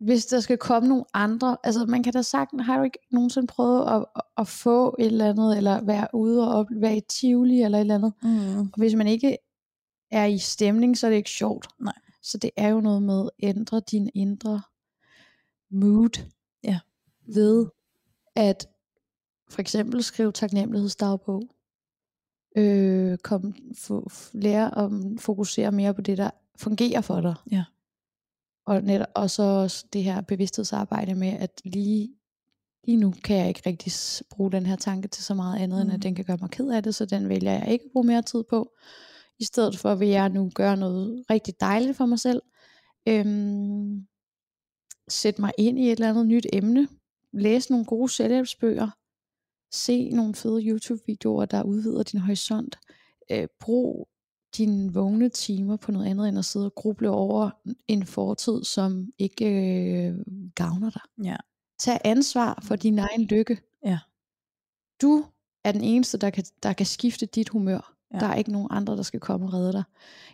hvis 0.00 0.26
der 0.26 0.40
skal 0.40 0.58
komme 0.58 0.88
nogle 0.88 1.04
andre, 1.14 1.56
altså 1.64 1.84
man 1.88 2.02
kan 2.02 2.12
da 2.12 2.22
sagtens, 2.22 2.66
har 2.66 2.78
du 2.78 2.82
ikke 2.84 2.98
nogensinde 3.12 3.46
prøvet 3.46 3.90
at, 3.90 4.04
at, 4.16 4.22
at 4.38 4.48
få 4.48 4.96
et 4.98 5.06
eller 5.06 5.28
andet, 5.30 5.56
eller 5.56 5.84
være 5.84 6.06
ude 6.14 6.48
og 6.48 6.54
op, 6.54 6.66
være 6.80 6.96
i 6.96 7.00
Tivoli 7.08 7.62
eller 7.62 7.78
et 7.78 7.80
eller 7.80 7.94
andet, 7.94 8.12
Mm. 8.22 8.58
og 8.60 8.68
hvis 8.76 8.94
man 8.94 9.06
ikke 9.06 9.36
er 10.10 10.24
i 10.24 10.38
stemning, 10.38 10.98
så 10.98 11.06
er 11.06 11.10
det 11.10 11.16
ikke 11.16 11.30
sjovt. 11.30 11.66
Nej. 11.80 11.94
Så 12.22 12.38
det 12.38 12.50
er 12.56 12.68
jo 12.68 12.80
noget 12.80 13.02
med 13.02 13.20
at 13.42 13.48
ændre 13.56 13.80
din 13.90 14.10
indre 14.14 14.62
mood. 15.70 16.24
Ja. 16.64 16.80
Ved 17.26 17.66
at 18.36 18.68
for 19.50 19.60
eksempel 19.60 20.02
skrive 20.02 20.32
taknemmelighedsdagbog. 20.32 21.42
Øh, 22.56 23.18
kom, 23.18 23.54
få, 23.78 24.10
lære 24.32 24.78
at 24.78 24.90
fokusere 25.20 25.72
mere 25.72 25.94
på 25.94 26.00
det, 26.00 26.18
der 26.18 26.30
fungerer 26.58 27.00
for 27.00 27.20
dig. 27.20 27.34
Ja. 27.50 27.64
Og, 28.66 28.82
netop, 28.82 29.08
og 29.14 29.30
så 29.30 29.42
også 29.42 29.86
det 29.92 30.04
her 30.04 30.20
bevidsthedsarbejde 30.20 31.14
med, 31.14 31.28
at 31.28 31.60
lige, 31.64 32.14
lige 32.84 32.96
nu 32.96 33.14
kan 33.24 33.36
jeg 33.36 33.48
ikke 33.48 33.62
rigtig 33.66 33.92
bruge 34.30 34.52
den 34.52 34.66
her 34.66 34.76
tanke 34.76 35.08
til 35.08 35.24
så 35.24 35.34
meget 35.34 35.58
andet, 35.58 35.76
mm. 35.76 35.80
end 35.80 35.88
Mm. 35.88 35.94
at 35.94 36.02
den 36.02 36.14
kan 36.14 36.24
gøre 36.24 36.38
mig 36.40 36.50
ked 36.50 36.70
af 36.70 36.82
det, 36.82 36.94
så 36.94 37.06
den 37.06 37.28
vælger 37.28 37.52
jeg 37.52 37.68
ikke 37.68 37.84
at 37.84 37.90
bruge 37.92 38.06
mere 38.06 38.22
tid 38.22 38.44
på. 38.50 38.72
I 39.38 39.44
stedet 39.44 39.78
for 39.78 39.94
vil 39.94 40.08
jeg 40.08 40.28
nu 40.28 40.50
gøre 40.54 40.76
noget 40.76 41.24
rigtig 41.30 41.54
dejligt 41.60 41.96
for 41.96 42.06
mig 42.06 42.18
selv. 42.18 42.42
Øhm, 43.08 44.06
sætte 45.08 45.40
mig 45.40 45.52
ind 45.58 45.78
i 45.78 45.86
et 45.86 45.92
eller 45.92 46.08
andet 46.08 46.26
nyt 46.26 46.46
emne. 46.52 46.88
Læse 47.32 47.70
nogle 47.70 47.86
gode 47.86 48.08
selvhjælpsbøger. 48.08 48.90
Se 49.72 50.10
nogle 50.10 50.34
fede 50.34 50.68
YouTube-videoer, 50.68 51.44
der 51.44 51.62
udvider 51.62 52.02
din 52.02 52.20
horisont. 52.20 52.78
Øh, 53.30 53.48
brug 53.60 54.08
dine 54.56 54.92
vågne 54.92 55.28
timer 55.28 55.76
på 55.76 55.92
noget 55.92 56.06
andet, 56.06 56.28
end 56.28 56.38
at 56.38 56.44
sidde 56.44 56.66
og 56.66 56.74
gruble 56.74 57.10
over 57.10 57.50
en 57.88 58.06
fortid, 58.06 58.64
som 58.64 59.12
ikke 59.18 59.46
øh, 59.46 60.18
gavner 60.54 60.90
dig. 60.90 61.02
Ja. 61.24 61.36
Tag 61.78 62.00
ansvar 62.04 62.62
for 62.62 62.76
din 62.76 62.98
egen 62.98 63.24
lykke. 63.24 63.60
Ja. 63.84 63.98
Du 65.02 65.24
er 65.64 65.72
den 65.72 65.84
eneste, 65.84 66.18
der 66.18 66.30
kan, 66.30 66.44
der 66.62 66.72
kan 66.72 66.86
skifte 66.86 67.26
dit 67.26 67.48
humør. 67.48 67.95
Ja. 68.14 68.18
Der 68.18 68.26
er 68.26 68.34
ikke 68.34 68.52
nogen 68.52 68.68
andre, 68.70 68.96
der 68.96 69.02
skal 69.02 69.20
komme 69.20 69.46
og 69.46 69.52
redde 69.52 69.72
dig. 69.72 69.82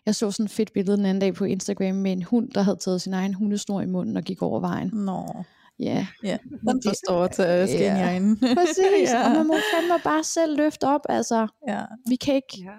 Jeg 0.07 0.15
så 0.15 0.31
sådan 0.31 0.45
et 0.45 0.51
fedt 0.51 0.73
billede 0.73 0.97
den 0.97 1.07
anden 1.07 1.21
dag 1.21 1.35
på 1.35 1.45
Instagram 1.45 1.95
med 1.95 2.13
en 2.13 2.23
hund, 2.23 2.51
der 2.51 2.63
havde 2.63 2.77
taget 2.77 3.01
sin 3.03 3.15
egen 3.15 3.35
hundesnor 3.35 3.81
i 3.81 3.87
munden 3.87 4.17
og 4.17 4.23
gik 4.23 4.43
over 4.43 4.61
vejen. 4.61 4.89
Nå, 4.93 5.45
Ja, 5.79 6.07
ja, 6.23 6.39
den 6.69 6.83
forstår 6.87 7.27
til 7.27 7.43
at 7.43 7.69
ske 7.69 7.79
Ja. 7.79 8.11
i 8.11 8.13
øjnene. 8.13 8.37
præcis. 8.57 9.11
ja. 9.13 9.25
Og 9.29 9.31
man 9.37 9.47
må 9.47 9.55
fandme 9.75 9.95
bare 10.05 10.25
selv 10.25 10.57
løfte 10.57 10.85
op. 10.85 11.01
Altså, 11.09 11.47
ja. 11.69 11.85
vi 12.09 12.17
kan 12.17 12.35
ikke 12.35 12.59
Ja. 12.65 12.77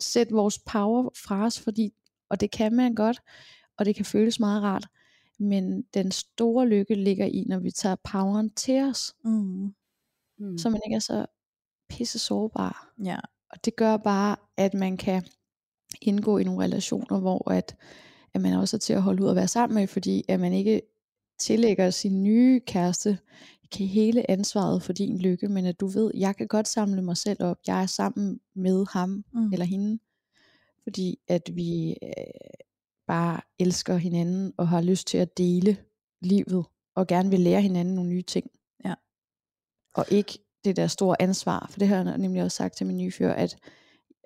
sætte 0.00 0.32
vores 0.34 0.58
power 0.58 1.08
fra 1.26 1.44
os, 1.44 1.60
fordi, 1.60 1.90
og 2.30 2.40
det 2.40 2.50
kan 2.50 2.72
man 2.74 2.94
godt, 2.94 3.20
og 3.78 3.84
det 3.84 3.96
kan 3.96 4.04
føles 4.04 4.40
meget 4.40 4.62
rart. 4.62 4.86
Men 5.38 5.82
den 5.94 6.10
store 6.12 6.66
lykke 6.68 6.94
ligger 6.94 7.26
i, 7.26 7.44
når 7.48 7.58
vi 7.58 7.70
tager 7.70 7.96
poweren 8.04 8.50
til 8.50 8.82
os, 8.82 9.14
Mm. 9.24 9.74
Mm. 10.38 10.58
så 10.58 10.70
man 10.70 10.80
ikke 10.86 10.94
er 10.96 11.00
så 11.00 11.26
pisse 11.88 12.18
sårbar. 12.18 12.92
ja. 13.04 13.18
Og 13.50 13.64
det 13.64 13.76
gør 13.76 13.96
bare, 13.96 14.36
at 14.56 14.74
man 14.74 14.96
kan 14.96 15.22
indgå 16.02 16.38
i 16.38 16.44
nogle 16.44 16.64
relationer, 16.64 17.20
hvor 17.20 17.50
at, 17.50 17.76
at 18.34 18.40
man 18.40 18.52
også 18.52 18.76
er 18.76 18.78
til 18.78 18.92
at 18.92 19.02
holde 19.02 19.22
ud 19.22 19.28
og 19.28 19.36
være 19.36 19.48
sammen 19.48 19.74
med, 19.74 19.86
fordi 19.86 20.24
at 20.28 20.40
man 20.40 20.52
ikke 20.52 20.82
tillægger 21.38 21.90
sin 21.90 22.22
nye 22.22 22.60
kæreste 22.60 23.18
kan 23.72 23.86
hele 23.86 24.30
ansvaret 24.30 24.82
for 24.82 24.92
din 24.92 25.18
lykke, 25.18 25.48
men 25.48 25.66
at 25.66 25.80
du 25.80 25.86
ved, 25.86 26.10
jeg 26.14 26.36
kan 26.36 26.48
godt 26.48 26.68
samle 26.68 27.02
mig 27.02 27.16
selv 27.16 27.42
op, 27.42 27.58
jeg 27.66 27.82
er 27.82 27.86
sammen 27.86 28.40
med 28.54 28.86
ham 28.90 29.24
Mm. 29.32 29.52
eller 29.52 29.66
hende, 29.66 29.98
fordi 30.82 31.18
at 31.28 31.50
vi 31.54 31.90
øh, 32.02 32.10
bare 33.06 33.40
elsker 33.58 33.96
hinanden 33.96 34.52
og 34.56 34.68
har 34.68 34.80
lyst 34.80 35.06
til 35.06 35.18
at 35.18 35.38
dele 35.38 35.76
livet, 36.20 36.64
og 36.94 37.06
gerne 37.06 37.30
vil 37.30 37.40
lære 37.40 37.62
hinanden 37.62 37.94
nogle 37.94 38.10
nye 38.10 38.22
ting. 38.22 38.50
Ja. 38.84 38.94
Og 39.94 40.04
ikke 40.10 40.38
det 40.68 40.76
der 40.76 40.86
store 40.86 41.22
ansvar, 41.22 41.66
for 41.70 41.78
det 41.78 41.88
har 41.88 41.96
jeg 41.96 42.18
nemlig 42.18 42.42
også 42.42 42.56
sagt 42.56 42.76
til 42.76 42.86
min 42.86 42.96
nye 42.96 43.12
fyr, 43.12 43.30
at 43.30 43.56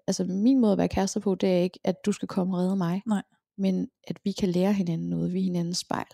altså 0.07 0.25
min 0.25 0.61
måde 0.61 0.73
at 0.73 0.79
være 0.79 0.89
kærester 0.89 1.21
på, 1.21 1.35
det 1.35 1.49
er 1.49 1.59
ikke, 1.59 1.79
at 1.85 1.95
du 2.07 2.13
skal 2.13 2.29
komme 2.29 2.57
og 2.57 2.61
redde 2.61 2.77
mig, 2.77 3.03
Nej. 3.07 3.23
men 3.59 3.89
at 4.09 4.17
vi 4.25 4.33
kan 4.33 4.49
lære 4.49 4.73
hinanden 4.73 5.09
noget, 5.09 5.33
vi 5.33 5.39
er 5.39 5.43
hinandens 5.43 5.79
spejl. 5.79 6.07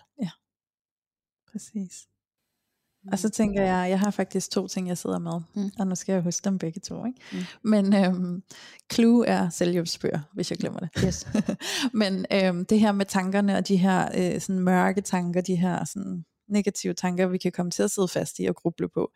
Præcis. 1.51 2.07
Og 3.11 3.19
så 3.19 3.29
tænker 3.29 3.61
jeg, 3.63 3.89
jeg 3.89 3.99
har 3.99 4.11
faktisk 4.11 4.51
to 4.51 4.67
ting, 4.67 4.87
jeg 4.87 4.97
sidder 4.97 5.19
med, 5.19 5.39
Mm. 5.55 5.61
mm. 5.61 5.71
og 5.79 5.87
nu 5.87 5.95
skal 5.95 6.13
jeg 6.13 6.21
huske 6.21 6.45
dem 6.45 6.57
begge 6.59 6.79
to. 6.79 7.05
Ikke? 7.05 7.19
Mm. 7.33 7.69
Men 7.69 7.95
øhm, 7.95 8.43
Clue 8.93 9.27
er 9.27 9.49
selvhjælpsbøger, 9.49 10.19
hvis 10.33 10.51
jeg 10.51 10.57
glemmer 10.57 10.79
det. 10.79 10.89
Yes. 11.05 11.27
Men 12.01 12.25
øhm, 12.33 12.65
det 12.65 12.79
her 12.79 12.91
med 12.91 13.05
tankerne 13.05 13.57
og 13.57 13.67
de 13.67 13.77
her 13.77 14.09
øh, 14.17 14.41
sådan 14.41 14.59
mørke 14.59 15.01
tanker, 15.01 15.41
de 15.41 15.55
her 15.55 15.85
sådan 15.85 16.25
negative 16.47 16.93
tanker, 16.93 17.27
vi 17.27 17.37
kan 17.37 17.51
komme 17.51 17.71
til 17.71 17.83
at 17.83 17.91
sidde 17.91 18.07
fast 18.07 18.39
i 18.39 18.45
og 18.45 18.55
gruble 18.55 18.89
på, 18.89 19.11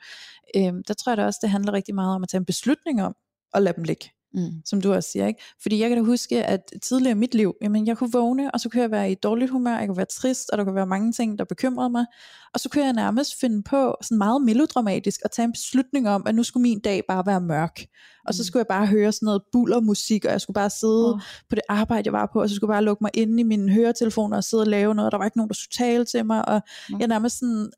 øhm, 0.56 0.84
der 0.84 0.94
tror 0.94 1.12
jeg 1.12 1.18
da 1.18 1.26
også, 1.26 1.40
det 1.42 1.50
handler 1.50 1.74
rigtig 1.74 1.96
meget 1.96 2.16
om 2.16 2.24
at 2.24 2.30
tage 2.30 2.40
en 2.40 2.46
beslutning 2.46 3.04
om 3.04 3.16
at 3.54 3.62
lade 3.62 3.76
dem 3.76 3.84
ligge. 3.84 4.10
Mm. 4.34 4.52
som 4.66 4.82
du 4.82 4.94
også 4.94 5.10
siger, 5.12 5.28
ikke? 5.28 5.42
Fordi 5.62 5.80
jeg 5.80 5.90
kan 5.90 5.98
da 5.98 6.04
huske, 6.04 6.44
at 6.44 6.62
tidligere 6.84 7.12
i 7.12 7.20
mit 7.20 7.36
liv, 7.36 7.54
jamen 7.62 7.88
jeg 7.88 7.98
kunne 7.98 8.12
vågne, 8.12 8.52
og 8.52 8.60
så 8.60 8.70
kunne 8.70 8.82
jeg 8.82 8.92
være 8.92 9.12
i 9.12 9.16
dårligt 9.16 9.52
humør, 9.52 9.78
jeg 9.78 9.88
kunne 9.88 9.98
være 9.98 10.06
trist, 10.06 10.50
og 10.50 10.58
der 10.58 10.64
kunne 10.64 10.76
være 10.76 10.86
mange 10.88 11.12
ting, 11.12 11.40
der 11.40 11.46
bekymrede 11.46 11.90
mig, 11.90 12.06
og 12.54 12.60
så 12.60 12.70
kunne 12.70 12.84
jeg 12.84 12.94
nærmest 12.94 13.40
finde 13.40 13.64
på, 13.64 13.96
sådan 14.02 14.18
meget 14.18 14.42
melodramatisk, 14.42 15.20
at 15.26 15.32
tage 15.32 15.44
en 15.44 15.52
beslutning 15.52 16.10
om, 16.10 16.24
at 16.26 16.36
nu 16.36 16.44
skulle 16.44 16.62
min 16.62 16.80
dag 16.80 17.02
bare 17.08 17.24
være 17.26 17.42
mørk, 17.42 17.82
og 18.28 18.34
så 18.34 18.42
Mm. 18.42 18.46
skulle 18.46 18.60
jeg 18.60 18.68
bare 18.68 18.88
høre 18.88 19.12
sådan 19.12 19.26
noget 19.26 19.42
bullermusik, 19.52 20.26
og 20.26 20.32
jeg 20.32 20.42
skulle 20.42 20.56
bare 20.56 20.70
sidde 20.70 21.14
oh. 21.14 21.20
på 21.50 21.56
det 21.56 21.64
arbejde, 21.70 22.08
jeg 22.08 22.14
var 22.14 22.30
på, 22.34 22.42
og 22.42 22.50
så 22.50 22.56
skulle 22.56 22.72
jeg 22.72 22.76
bare 22.76 22.84
lukke 22.86 23.04
mig 23.04 23.12
inde 23.14 23.40
i 23.40 23.44
mine 23.44 23.72
høretelefoner 23.72 24.38
og 24.38 24.44
sidde 24.44 24.64
og 24.64 24.68
lave 24.68 24.96
noget, 24.96 25.06
og 25.08 25.12
der 25.12 25.18
var 25.18 25.26
ikke 25.26 25.38
nogen, 25.38 25.50
der 25.50 25.56
skulle 25.56 25.88
tale 25.88 26.06
til 26.06 26.26
mig, 26.26 26.50
og 26.50 26.62
Nå. 26.90 26.98
jeg 27.00 27.08
nærmest 27.08 27.40
sådan 27.40 27.72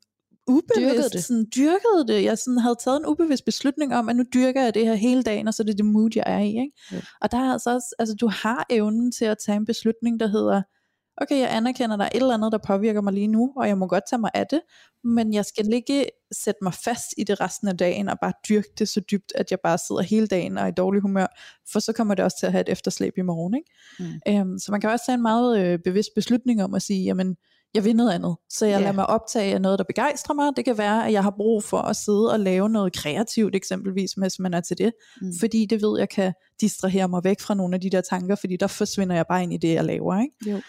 ubevidst 0.46 0.78
Dyrkede 0.78 1.10
det. 1.10 1.24
Sådan, 1.24 1.46
dyrkede 1.56 2.04
det. 2.08 2.24
Jeg 2.24 2.38
sådan 2.38 2.58
havde 2.58 2.76
taget 2.84 2.96
en 2.96 3.06
ubevidst 3.06 3.44
beslutning 3.44 3.94
om, 3.94 4.08
at 4.08 4.16
nu 4.16 4.24
dyrker 4.34 4.62
jeg 4.62 4.74
det 4.74 4.86
her 4.86 4.94
hele 4.94 5.22
dagen, 5.22 5.48
og 5.48 5.54
så 5.54 5.62
er 5.62 5.64
det 5.64 5.78
det 5.78 5.86
mood, 5.86 6.10
jeg 6.14 6.24
er 6.26 6.38
i. 6.38 6.48
Ikke? 6.48 6.72
Jo. 6.92 7.00
Og 7.20 7.32
der 7.32 7.38
er 7.38 7.52
altså 7.52 7.74
også, 7.74 7.94
altså 7.98 8.14
du 8.14 8.28
har 8.28 8.66
evnen 8.70 9.12
til 9.12 9.24
at 9.24 9.36
tage 9.46 9.56
en 9.56 9.66
beslutning, 9.66 10.20
der 10.20 10.26
hedder, 10.26 10.62
okay, 11.16 11.38
jeg 11.38 11.56
anerkender, 11.56 11.96
der 11.96 12.04
er 12.04 12.08
et 12.14 12.20
eller 12.20 12.34
andet, 12.34 12.52
der 12.52 12.58
påvirker 12.66 13.00
mig 13.00 13.12
lige 13.12 13.26
nu, 13.26 13.52
og 13.56 13.68
jeg 13.68 13.78
må 13.78 13.86
godt 13.86 14.04
tage 14.10 14.20
mig 14.20 14.30
af 14.34 14.46
det, 14.50 14.60
men 15.04 15.34
jeg 15.34 15.44
skal 15.44 15.72
ikke 15.72 16.06
sætte 16.32 16.58
mig 16.62 16.74
fast 16.74 17.14
i 17.18 17.24
det 17.24 17.40
resten 17.40 17.68
af 17.68 17.76
dagen, 17.76 18.08
og 18.08 18.18
bare 18.20 18.32
dyrke 18.48 18.68
det 18.78 18.88
så 18.88 19.00
dybt, 19.00 19.32
at 19.34 19.50
jeg 19.50 19.58
bare 19.62 19.78
sidder 19.78 20.02
hele 20.02 20.26
dagen 20.26 20.58
og 20.58 20.64
er 20.64 20.68
i 20.68 20.72
dårlig 20.76 21.02
humør, 21.02 21.26
for 21.72 21.80
så 21.80 21.92
kommer 21.92 22.14
det 22.14 22.24
også 22.24 22.36
til 22.40 22.46
at 22.46 22.52
have 22.52 22.60
et 22.60 22.68
efterslæb 22.68 23.18
i 23.18 23.22
morgen. 23.22 23.54
Ikke? 23.54 23.70
Mm. 23.98 24.50
Øhm, 24.50 24.58
så 24.58 24.72
man 24.72 24.80
kan 24.80 24.90
også 24.90 25.04
tage 25.06 25.14
en 25.14 25.22
meget 25.22 25.60
øh, 25.60 25.78
bevidst 25.84 26.10
beslutning 26.14 26.62
om 26.62 26.74
at 26.74 26.82
sige, 26.82 27.04
jamen, 27.04 27.36
jeg 27.74 27.84
vil 27.84 27.96
noget 27.96 28.12
andet. 28.12 28.36
Så 28.50 28.66
jeg 28.66 28.72
yeah. 28.72 28.80
lader 28.80 28.92
mig 28.92 29.06
optage 29.06 29.54
af 29.54 29.60
noget, 29.60 29.78
der 29.78 29.84
begejstrer 29.84 30.34
mig. 30.34 30.52
Det 30.56 30.64
kan 30.64 30.78
være, 30.78 31.06
at 31.06 31.12
jeg 31.12 31.22
har 31.22 31.30
brug 31.30 31.64
for 31.64 31.78
at 31.78 31.96
sidde 31.96 32.32
og 32.32 32.40
lave 32.40 32.68
noget 32.68 32.92
kreativt, 32.92 33.54
eksempelvis, 33.54 34.12
hvis 34.12 34.38
man 34.38 34.54
er 34.54 34.60
til 34.60 34.78
det. 34.78 34.92
Mm. 35.20 35.32
Fordi 35.40 35.66
det 35.66 35.82
ved, 35.82 35.98
jeg 35.98 36.08
kan 36.08 36.32
distrahere 36.60 37.08
mig 37.08 37.24
væk 37.24 37.40
fra 37.40 37.54
nogle 37.54 37.74
af 37.74 37.80
de 37.80 37.90
der 37.90 38.00
tanker, 38.00 38.34
fordi 38.34 38.56
der 38.56 38.66
forsvinder 38.66 39.16
jeg 39.16 39.26
bare 39.28 39.42
ind 39.42 39.52
i 39.52 39.56
det, 39.56 39.74
jeg 39.74 39.84
laver. 39.84 40.20
Ikke? 40.20 40.50
Jo. 40.50 40.60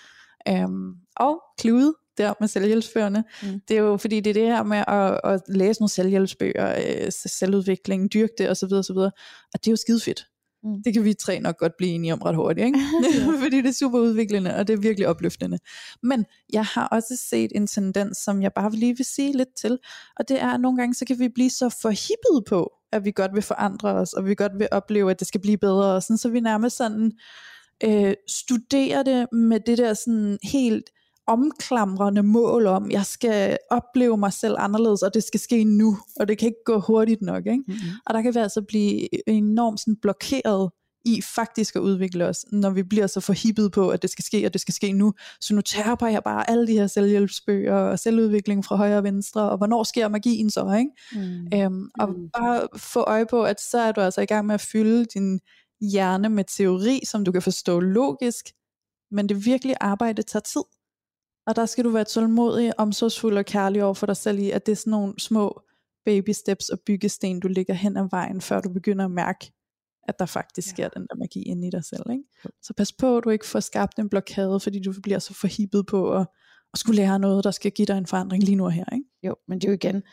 Øhm, 0.48 0.94
og 1.16 1.42
klude 1.58 1.94
der 2.18 2.34
med 2.40 2.48
selvhjælpsbøgerne. 2.48 3.24
Mm. 3.44 3.62
Det 3.68 3.78
er 3.78 3.82
jo 3.82 3.98
fordi, 3.98 4.20
det 4.20 4.30
er 4.30 4.34
det 4.34 4.48
her 4.48 4.64
med 4.64 4.84
at, 4.88 5.34
at 5.34 5.42
læse 5.48 5.82
nogle 5.82 5.90
selvhjælpsbøger, 5.90 6.76
øh, 6.78 7.12
selvudvikling, 7.12 8.14
dyrke 8.14 8.34
det 8.38 8.50
osv. 8.50 8.74
osv. 8.74 8.98
Og 8.98 9.12
det 9.54 9.68
er 9.68 9.72
jo 9.72 9.76
skide 9.76 10.00
fedt. 10.00 10.28
Mm. 10.66 10.84
Det 10.84 10.94
kan 10.94 11.04
vi 11.04 11.14
tre 11.14 11.40
nok 11.40 11.58
godt 11.58 11.78
blive 11.78 11.92
enige 11.92 12.14
om 12.14 12.22
ret 12.22 12.36
hurtigt, 12.36 12.66
ikke? 12.66 12.80
fordi 13.44 13.58
det 13.58 13.68
er 13.68 13.74
super 13.74 14.00
udviklende, 14.00 14.56
og 14.56 14.68
det 14.68 14.74
er 14.74 14.78
virkelig 14.78 15.08
opløftende. 15.08 15.60
Men 16.04 16.26
jeg 16.54 16.66
har 16.66 16.88
også 16.88 17.16
set 17.30 17.52
en 17.56 17.68
tendens, 17.68 18.18
som 18.18 18.42
jeg 18.42 18.52
bare 18.54 18.72
lige 18.72 18.98
vil 18.98 19.06
sige 19.06 19.38
lidt 19.38 19.56
til, 19.62 19.78
og 20.20 20.30
det 20.30 20.42
er, 20.42 20.50
at 20.50 20.62
nogle 20.62 20.78
gange 20.78 20.94
så 20.94 21.06
kan 21.06 21.20
vi 21.20 21.30
blive 21.30 21.50
så 21.50 21.70
forhippet 21.82 22.46
på, 22.48 22.72
at 22.92 23.06
vi 23.06 23.12
godt 23.12 23.34
vil 23.34 23.42
forandre 23.42 23.90
os, 23.90 24.14
og 24.14 24.26
vi 24.26 24.36
godt 24.36 24.52
vil 24.60 24.68
opleve, 24.72 25.12
at 25.12 25.20
det 25.20 25.28
skal 25.28 25.42
blive 25.42 25.58
bedre, 25.58 25.96
og 25.96 26.04
sådan, 26.04 26.18
så 26.18 26.30
vi 26.30 26.40
nærmest 26.40 26.78
sådan 26.78 27.12
øh, 27.84 28.14
studerer 28.28 29.04
det 29.04 29.28
med 29.32 29.60
det 29.60 29.78
der 29.78 29.94
sådan 29.94 30.38
helt 30.44 30.90
omklamrende 31.28 32.24
mål 32.24 32.68
om, 32.68 32.92
jeg 32.92 33.06
skal 33.06 33.58
opleve 33.72 34.18
mig 34.18 34.34
selv 34.34 34.56
anderledes, 34.60 35.02
og 35.02 35.14
det 35.14 35.24
skal 35.24 35.40
ske 35.40 35.64
nu, 35.64 35.98
og 36.20 36.28
det 36.28 36.38
kan 36.38 36.46
ikke 36.48 36.64
gå 36.66 36.80
hurtigt 36.80 37.22
nok. 37.22 37.46
Ikke? 37.46 37.64
Mm-hmm. 37.68 37.90
Og 38.06 38.14
der 38.14 38.22
kan 38.22 38.34
vi 38.36 38.40
altså 38.40 38.62
blive 38.68 39.30
enormt 39.30 39.80
sådan 39.80 39.96
blokeret 40.02 40.70
i 41.06 41.22
faktisk 41.22 41.76
at 41.76 41.80
udvikle 41.80 42.26
os, 42.28 42.46
når 42.52 42.70
vi 42.70 42.84
bliver 42.84 43.08
så 43.08 43.20
forhippet 43.20 43.72
på, 43.72 43.90
at 43.90 44.02
det 44.02 44.10
skal 44.10 44.26
ske, 44.26 44.46
og 44.46 44.54
det 44.54 44.62
skal 44.62 44.74
ske 44.74 44.92
nu. 44.94 45.14
Så 45.42 45.56
nu 45.56 45.62
tærper 45.62 46.08
jeg 46.08 46.22
bare 46.24 46.50
alle 46.50 46.68
de 46.68 46.74
her 46.74 46.88
selvhjælpsbøger 46.88 47.76
og 47.76 48.00
selvudvikling 48.00 48.66
fra 48.66 48.76
højre 48.76 48.98
og 48.98 49.04
venstre, 49.04 49.50
og 49.50 49.58
hvornår 49.58 49.84
sker 49.84 50.08
magien 50.08 50.50
så, 50.50 50.76
ikke? 50.80 50.92
Mm. 51.28 51.48
Øhm, 51.60 51.90
og 52.00 52.10
Mm. 52.10 52.30
bare 52.38 52.68
få 52.78 53.00
øje 53.00 53.26
på, 53.26 53.44
at 53.44 53.62
så 53.62 53.78
er 53.78 53.92
du 53.92 54.02
altså 54.02 54.22
i 54.22 54.26
gang 54.26 54.46
med 54.46 54.54
at 54.56 54.62
fylde 54.62 55.06
din 55.06 55.40
hjerne 55.92 56.30
med 56.30 56.44
teori, 56.58 57.00
som 57.06 57.26
du 57.26 57.32
kan 57.32 57.42
forstå 57.42 57.80
logisk, 57.80 58.46
men 59.12 59.30
det 59.30 59.46
virkelige 59.46 59.76
arbejde 59.82 60.22
tager 60.22 60.42
tid. 60.42 60.62
Og 61.48 61.56
der 61.56 61.66
skal 61.66 61.84
du 61.84 61.90
være 61.90 62.04
tålmodig, 62.04 62.80
omsorgsfuld 62.80 63.38
og 63.38 63.46
kærlig 63.46 63.84
over 63.84 63.94
for 63.94 64.06
dig 64.06 64.18
selv 64.18 64.40
i, 64.40 64.52
at 64.52 64.66
det 64.66 64.72
er 64.72 64.76
sådan 64.76 64.92
nogle 64.92 65.14
små 65.20 65.62
baby 66.06 66.30
steps 66.30 66.70
og 66.70 66.80
byggesten, 66.86 67.40
du 67.40 67.48
ligger 67.48 67.74
hen 67.74 67.98
ad 67.98 68.08
vejen, 68.12 68.42
før 68.42 68.62
du 68.62 68.70
begynder 68.70 69.06
at 69.06 69.12
mærke, 69.12 69.52
at 70.08 70.20
der 70.20 70.26
faktisk 70.26 70.68
Ja. 70.68 70.74
sker 70.74 70.90
den 70.90 71.08
der 71.10 71.16
magi 71.16 71.42
inde 71.42 71.68
i 71.68 71.70
dig 71.70 71.84
selv. 71.86 72.04
Ikke? 72.12 72.24
Så 72.62 72.74
pas 72.74 72.94
på, 72.94 73.18
at 73.18 73.24
du 73.24 73.30
ikke 73.30 73.46
får 73.46 73.60
skabt 73.60 74.00
en 74.00 74.10
blokade, 74.10 74.60
fordi 74.60 74.80
du 74.82 74.94
bliver 75.04 75.20
så 75.20 75.34
forhippet 75.34 75.86
på 75.86 76.14
at, 76.14 76.28
at 76.74 76.80
skulle 76.80 76.96
lære 77.02 77.20
noget, 77.20 77.44
der 77.44 77.52
skal 77.52 77.72
give 77.72 77.86
dig 77.86 77.98
en 77.98 78.06
forandring 78.06 78.44
lige 78.44 78.56
nu 78.56 78.66
og 78.66 78.72
her. 78.72 78.86
Ikke? 78.94 79.06
Jo, 79.24 79.36
men 79.48 79.60
det 79.60 79.68
er 79.68 79.72
jo 79.72 79.76
igen, 79.76 80.04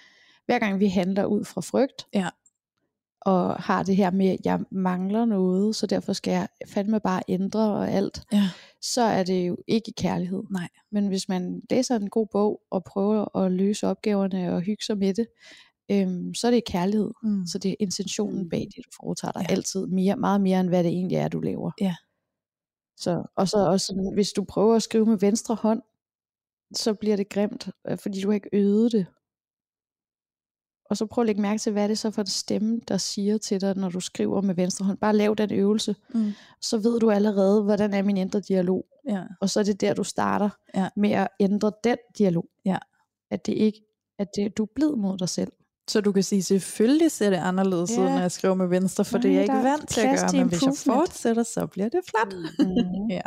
hver 0.47 0.59
gang 0.59 0.81
vi 0.81 0.87
handler 0.87 1.25
ud 1.25 1.45
fra 1.45 1.61
frygt, 1.61 2.07
Ja. 2.15 2.29
Og 3.27 3.55
har 3.55 3.83
det 3.83 3.97
her 3.97 4.11
med, 4.11 4.29
at 4.29 4.39
jeg 4.45 4.61
mangler 4.71 5.25
noget, 5.25 5.77
så 5.77 5.87
derfor 5.87 6.13
skal 6.13 6.31
jeg 6.33 6.49
fandme 6.69 7.01
bare 7.01 7.23
ændre 7.29 7.73
og 7.73 7.91
alt, 7.91 8.23
Ja. 8.33 8.49
så 8.81 9.03
er 9.03 9.23
det 9.23 9.49
jo 9.49 9.57
ikke 9.67 9.93
kærlighed. 9.97 10.43
Nej. 10.51 10.69
Men 10.93 11.07
hvis 11.09 11.29
man 11.29 11.63
læser 11.71 11.97
en 11.97 12.11
god 12.11 12.27
bog 12.33 12.61
og 12.71 12.85
prøver 12.85 13.37
at 13.39 13.53
løse 13.53 13.87
opgaverne 13.87 14.53
og 14.55 14.61
hygge 14.61 14.85
sig 14.85 14.99
med 14.99 15.15
det, 15.15 15.27
øhm, 15.91 16.35
så 16.35 16.47
er 16.47 16.51
det 16.51 16.65
kærlighed. 16.65 17.11
Mm. 17.23 17.47
Så 17.47 17.59
det 17.59 17.71
er 17.71 17.75
intentionen 17.81 18.49
bag 18.49 18.61
det, 18.61 18.85
du 18.85 18.91
foretager 19.01 19.33
dig 19.33 19.47
Ja. 19.49 19.53
altid 19.55 19.87
mere, 19.87 20.17
meget 20.17 20.41
mere 20.41 20.61
end 20.61 20.69
hvad 20.69 20.85
det 20.85 20.91
egentlig 20.91 21.17
er, 21.17 21.29
du 21.29 21.41
laver. 21.41 21.71
Ja. 21.81 21.95
Så, 22.97 23.23
og 23.37 23.49
så 23.49 23.57
også 23.59 23.87
sådan, 23.87 24.11
hvis 24.15 24.33
du 24.33 24.45
prøver 24.45 24.77
at 24.77 24.83
skrive 24.83 25.07
med 25.07 25.19
venstre 25.19 25.55
hånd, 25.55 25.83
så 26.75 26.95
bliver 26.95 27.17
det 27.17 27.29
grimt, 27.29 27.69
øh, 27.89 27.99
fordi 27.99 28.21
du 28.21 28.29
har 28.29 28.35
ikke 28.35 28.49
øvet 28.53 28.93
det. 28.93 29.07
Og 30.93 30.97
så 30.97 31.07
prøv 31.07 31.23
at 31.23 31.27
lægge 31.27 31.43
mærke 31.43 31.59
til, 31.59 31.73
hvad 31.73 31.83
er 31.83 31.87
det 31.87 31.99
så 31.99 32.11
for 32.11 32.23
en 32.23 32.27
stemme, 32.27 32.81
der 32.89 32.97
siger 32.97 33.39
til 33.39 33.61
dig, 33.61 33.77
når 33.77 33.89
du 33.89 34.01
skriver 34.01 34.41
med 34.41 34.55
venstre 34.55 34.85
hånd. 34.85 34.99
Bare 34.99 35.17
lav 35.17 35.35
den 35.39 35.53
øvelse, 35.53 35.97
Mm. 36.15 36.33
så 36.61 36.79
ved 36.79 37.01
du 37.01 37.11
allerede, 37.11 37.63
hvordan 37.63 37.95
er 37.95 38.03
min 38.03 38.17
indre 38.17 38.41
dialog. 38.41 38.85
Ja. 39.09 39.23
Og 39.41 39.51
så 39.51 39.61
er 39.61 39.65
det 39.65 39.81
der, 39.81 39.95
du 39.95 40.05
starter 40.05 40.49
Ja. 40.75 40.89
med 40.97 41.11
at 41.11 41.29
ændre 41.41 41.73
den 41.85 41.97
dialog. 42.19 42.45
Ja. 42.65 42.79
At 43.31 43.47
det 43.47 43.53
ikke, 43.53 43.81
at 44.19 44.29
det, 44.37 44.57
du 44.59 44.63
er 44.63 44.69
blid 44.75 44.91
mod 44.91 45.19
dig 45.19 45.29
selv. 45.29 45.53
Så 45.91 46.01
du 46.01 46.13
kan 46.13 46.23
sige, 46.23 46.43
selvfølgelig 46.43 47.11
ser 47.11 47.31
det 47.31 47.37
anderledes 47.37 47.91
ud, 47.91 48.05
Ja. 48.05 48.11
når 48.11 48.21
jeg 48.21 48.33
skriver 48.33 48.55
med 48.55 48.67
venstre, 48.67 49.05
for 49.05 49.19
det 49.19 49.29
er 49.29 49.33
Nej, 49.33 49.37
jeg 49.37 49.43
ikke 49.43 49.69
vant 49.71 49.89
til 49.89 50.01
at 50.01 50.19
gøre, 50.19 50.41
men 50.41 50.49
hvis 50.49 50.63
jeg 50.63 50.73
fortsætter, 50.87 51.43
så 51.43 51.67
bliver 51.67 51.89
det 51.89 52.01
flot. 52.11 52.35
Mm. 52.59 53.07
Ja. 53.11 53.21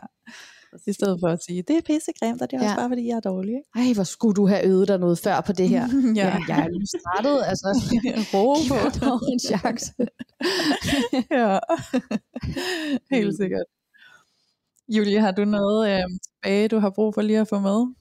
I 0.87 0.93
stedet 0.93 1.17
for 1.19 1.27
at 1.27 1.43
sige, 1.43 1.61
det 1.61 1.75
er 1.77 1.81
pissegrimt, 1.81 2.41
og 2.41 2.51
det 2.51 2.55
er 2.57 2.61
også 2.61 2.71
Ja. 2.71 2.75
bare, 2.79 2.89
fordi 2.89 3.07
jeg 3.07 3.15
er 3.15 3.19
dårlig. 3.19 3.49
Ikke? 3.53 3.69
Ej, 3.89 3.93
hvor 3.93 4.03
skulle 4.03 4.35
du 4.35 4.47
have 4.47 4.65
øvet 4.67 4.87
dig 4.87 4.97
noget 4.99 5.19
før 5.19 5.41
på 5.41 5.51
det 5.53 5.69
her. 5.69 5.83
Ja. 6.19 6.27
Jamen, 6.27 6.43
jeg 6.49 6.59
er 6.59 6.65
jo 6.65 6.85
startet, 6.95 7.37
altså. 7.51 7.67
Ro 8.33 8.55
Giv 8.55 8.69
på. 8.69 9.05
dog 9.05 9.19
en 9.31 9.39
chance. 9.49 9.93
ja, 11.31 11.59
helt 13.15 13.37
sikkert. 13.37 13.65
Julie, 14.89 15.19
har 15.19 15.31
du 15.31 15.45
noget 15.45 15.89
øh, 15.93 16.03
tilbage, 16.23 16.67
du 16.67 16.79
har 16.79 16.89
brug 16.89 17.13
for 17.13 17.21
lige 17.21 17.39
at 17.39 17.47
få 17.47 17.59
med? 17.59 17.93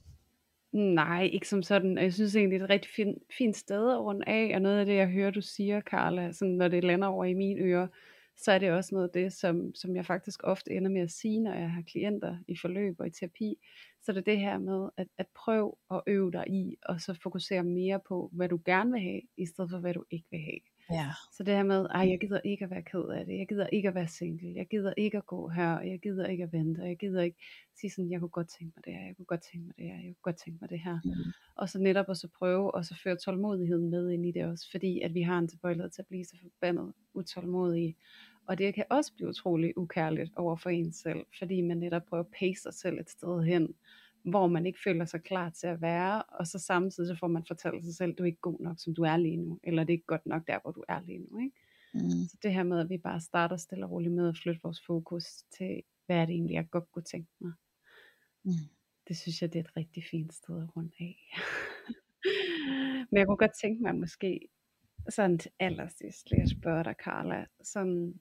Nej, 0.95 1.23
ikke 1.33 1.47
som 1.49 1.63
sådan. 1.63 1.97
Jeg 1.97 2.13
synes 2.13 2.35
egentlig, 2.35 2.59
det 2.59 2.61
er 2.61 2.65
et 2.65 2.69
rigtig 2.69 2.91
fint, 2.95 3.17
fint 3.37 3.57
sted 3.57 3.91
at 3.91 3.99
runde 3.99 4.23
af, 4.27 4.51
og 4.55 4.61
noget 4.61 4.79
af 4.79 4.85
det, 4.85 4.95
jeg 4.95 5.07
hører, 5.07 5.31
du 5.31 5.41
siger, 5.41 5.81
Carla, 5.81 6.31
sådan, 6.31 6.53
når 6.53 6.67
det 6.67 6.83
lander 6.83 7.07
over 7.07 7.25
i 7.25 7.33
mine 7.33 7.59
ører, 7.61 7.87
så 8.37 8.51
er 8.51 8.59
det 8.59 8.71
også 8.71 8.95
noget 8.95 9.07
af 9.07 9.13
det, 9.13 9.33
som, 9.33 9.75
som 9.75 9.95
jeg 9.95 10.05
faktisk 10.05 10.39
ofte 10.43 10.71
ender 10.71 10.91
med 10.91 11.01
at 11.01 11.11
sige, 11.11 11.39
når 11.39 11.53
jeg 11.53 11.71
har 11.71 11.81
klienter 11.81 12.37
i 12.47 12.55
forløb 12.61 12.95
og 12.99 13.07
i 13.07 13.09
terapi. 13.09 13.55
Så 14.01 14.11
det 14.11 14.17
er 14.17 14.23
det 14.23 14.39
her 14.39 14.57
med 14.57 14.89
at, 14.97 15.07
at 15.17 15.27
prøve 15.35 15.75
at 15.91 16.01
øve 16.07 16.31
dig 16.31 16.45
i, 16.49 16.75
og 16.85 17.01
så 17.01 17.19
fokusere 17.23 17.63
mere 17.63 17.99
på, 18.07 18.29
hvad 18.33 18.49
du 18.49 18.59
gerne 18.65 18.91
vil 18.91 19.01
have, 19.01 19.21
i 19.37 19.45
stedet 19.45 19.71
for, 19.71 19.79
hvad 19.79 19.93
du 19.93 20.03
ikke 20.11 20.27
vil 20.31 20.39
have. 20.39 20.59
Ja. 20.91 21.09
Så 21.31 21.43
det 21.43 21.53
her 21.53 21.63
med, 21.63 21.85
ej, 21.85 22.09
jeg 22.09 22.19
gider 22.19 22.39
ikke 22.43 22.63
at 22.63 22.71
være 22.71 22.81
ked 22.81 23.03
af 23.03 23.25
det, 23.25 23.37
jeg 23.37 23.47
gider 23.47 23.67
ikke 23.67 23.87
at 23.87 23.95
være 23.95 24.07
single, 24.07 24.53
jeg 24.55 24.67
gider 24.67 24.93
ikke 24.97 25.17
at 25.17 25.25
gå 25.25 25.47
her, 25.47 25.73
og 25.73 25.87
jeg 25.87 25.99
gider 25.99 26.27
ikke 26.27 26.43
at 26.43 26.53
vente, 26.53 26.79
og 26.79 26.87
jeg 26.87 26.97
gider 26.97 27.21
ikke 27.21 27.37
sige 27.79 27.91
sådan, 27.91 28.11
jeg 28.11 28.19
kunne 28.19 28.29
godt 28.29 28.49
tænke 28.59 28.73
mig 28.75 28.85
det 28.85 28.93
her, 28.93 29.05
jeg 29.05 29.15
kunne 29.15 29.25
godt 29.25 29.41
tænke 29.51 29.65
mig 29.65 29.75
det 29.77 29.85
her, 29.85 29.95
jeg 29.95 30.15
kunne 30.15 30.21
godt 30.21 30.37
tænke 30.45 30.57
mig 30.61 30.69
det 30.69 30.79
her. 30.79 30.99
Mm. 31.05 31.31
Og 31.55 31.69
så 31.69 31.79
netop 31.79 32.05
også 32.07 32.27
prøve, 32.27 32.75
og 32.75 32.85
så 32.85 32.95
føre 33.03 33.15
tålmodigheden 33.15 33.89
med 33.89 34.09
ind 34.09 34.25
i 34.25 34.31
det 34.31 34.45
også, 34.45 34.71
fordi 34.71 35.01
at 35.01 35.13
vi 35.13 35.21
har 35.21 35.39
en 35.39 35.47
tilbøjelighed 35.47 35.89
til 35.89 36.01
at 36.01 36.07
blive 36.07 36.25
så 36.25 36.37
forbandet 36.41 36.93
utålmodige. 37.13 37.95
Og 38.47 38.57
det 38.57 38.73
kan 38.73 38.85
også 38.89 39.13
blive 39.13 39.29
utrolig 39.29 39.77
ukærligt 39.77 40.31
over 40.35 40.55
for 40.55 40.69
en 40.69 40.93
selv, 40.93 41.25
fordi 41.37 41.61
man 41.61 41.77
netop 41.77 42.05
prøver 42.05 42.23
at 42.23 42.31
pace 42.39 42.61
sig 42.61 42.73
selv 42.73 42.99
et 42.99 43.09
sted 43.09 43.43
hen, 43.43 43.75
hvor 44.23 44.47
man 44.47 44.65
ikke 44.65 44.79
føler 44.83 45.05
sig 45.05 45.23
klar 45.23 45.49
til 45.49 45.67
at 45.67 45.81
være, 45.81 46.23
og 46.23 46.47
så 46.47 46.59
samtidig 46.59 47.07
så 47.07 47.19
får 47.19 47.27
man 47.27 47.45
fortalt 47.47 47.85
sig 47.85 47.95
selv, 47.95 48.13
du 48.13 48.23
er 48.23 48.27
ikke 48.27 48.41
god 48.41 48.59
nok, 48.59 48.79
som 48.79 48.95
du 48.95 49.03
er 49.03 49.17
lige 49.17 49.37
nu, 49.37 49.59
eller 49.63 49.83
det 49.83 49.93
er 49.93 49.97
ikke 49.97 50.05
godt 50.05 50.25
nok 50.25 50.47
der, 50.47 50.59
hvor 50.61 50.71
du 50.71 50.83
er 50.87 51.01
lige 51.01 51.19
nu. 51.19 51.39
Ikke? 51.39 51.55
Mm. 51.93 52.27
Så 52.29 52.37
det 52.43 52.53
her 52.53 52.63
med, 52.63 52.79
at 52.79 52.89
vi 52.89 52.97
bare 52.97 53.21
starter 53.21 53.57
stille 53.57 53.85
og 53.85 53.91
roligt 53.91 54.13
med 54.13 54.29
at 54.29 54.37
flytte 54.43 54.61
vores 54.63 54.81
fokus 54.85 55.25
til, 55.57 55.81
hvad 56.05 56.17
er 56.17 56.25
det 56.25 56.33
egentlig, 56.33 56.53
jeg 56.53 56.69
godt 56.69 56.91
kunne 56.91 57.03
tænke 57.03 57.31
mig. 57.39 57.53
Mm. 58.43 58.51
Det 59.07 59.17
synes 59.17 59.41
jeg, 59.41 59.53
det 59.53 59.59
er 59.59 59.63
et 59.63 59.77
rigtig 59.77 60.03
fint 60.11 60.33
sted 60.33 60.61
at 60.61 60.75
runde 60.75 60.91
af. 60.99 61.15
Men 63.11 63.17
jeg 63.17 63.25
kunne 63.27 63.37
godt 63.37 63.59
tænke 63.61 63.83
mig 63.83 63.95
måske, 63.95 64.47
sådan 65.09 65.37
til 65.37 65.51
allersidst, 65.59 66.31
lige 66.31 66.41
at 66.41 66.49
spørge 66.49 66.83
dig, 66.83 66.95
Carla, 67.03 67.45
sådan 67.63 68.19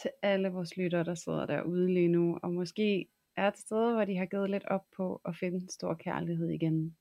til 0.00 0.10
alle 0.22 0.48
vores 0.48 0.76
lyttere, 0.76 1.04
der 1.04 1.14
sidder 1.14 1.46
derude 1.46 1.94
lige 1.94 2.08
nu, 2.08 2.38
og 2.42 2.52
måske 2.52 3.08
er 3.36 3.48
et 3.48 3.58
sted, 3.58 3.92
hvor 3.92 4.04
de 4.04 4.16
har 4.16 4.26
givet 4.26 4.50
lidt 4.50 4.64
op 4.64 4.84
på 4.96 5.20
at 5.24 5.36
finde 5.36 5.56
en 5.56 5.68
stor 5.68 5.94
kærlighed 5.94 6.48
igen. 6.48 6.96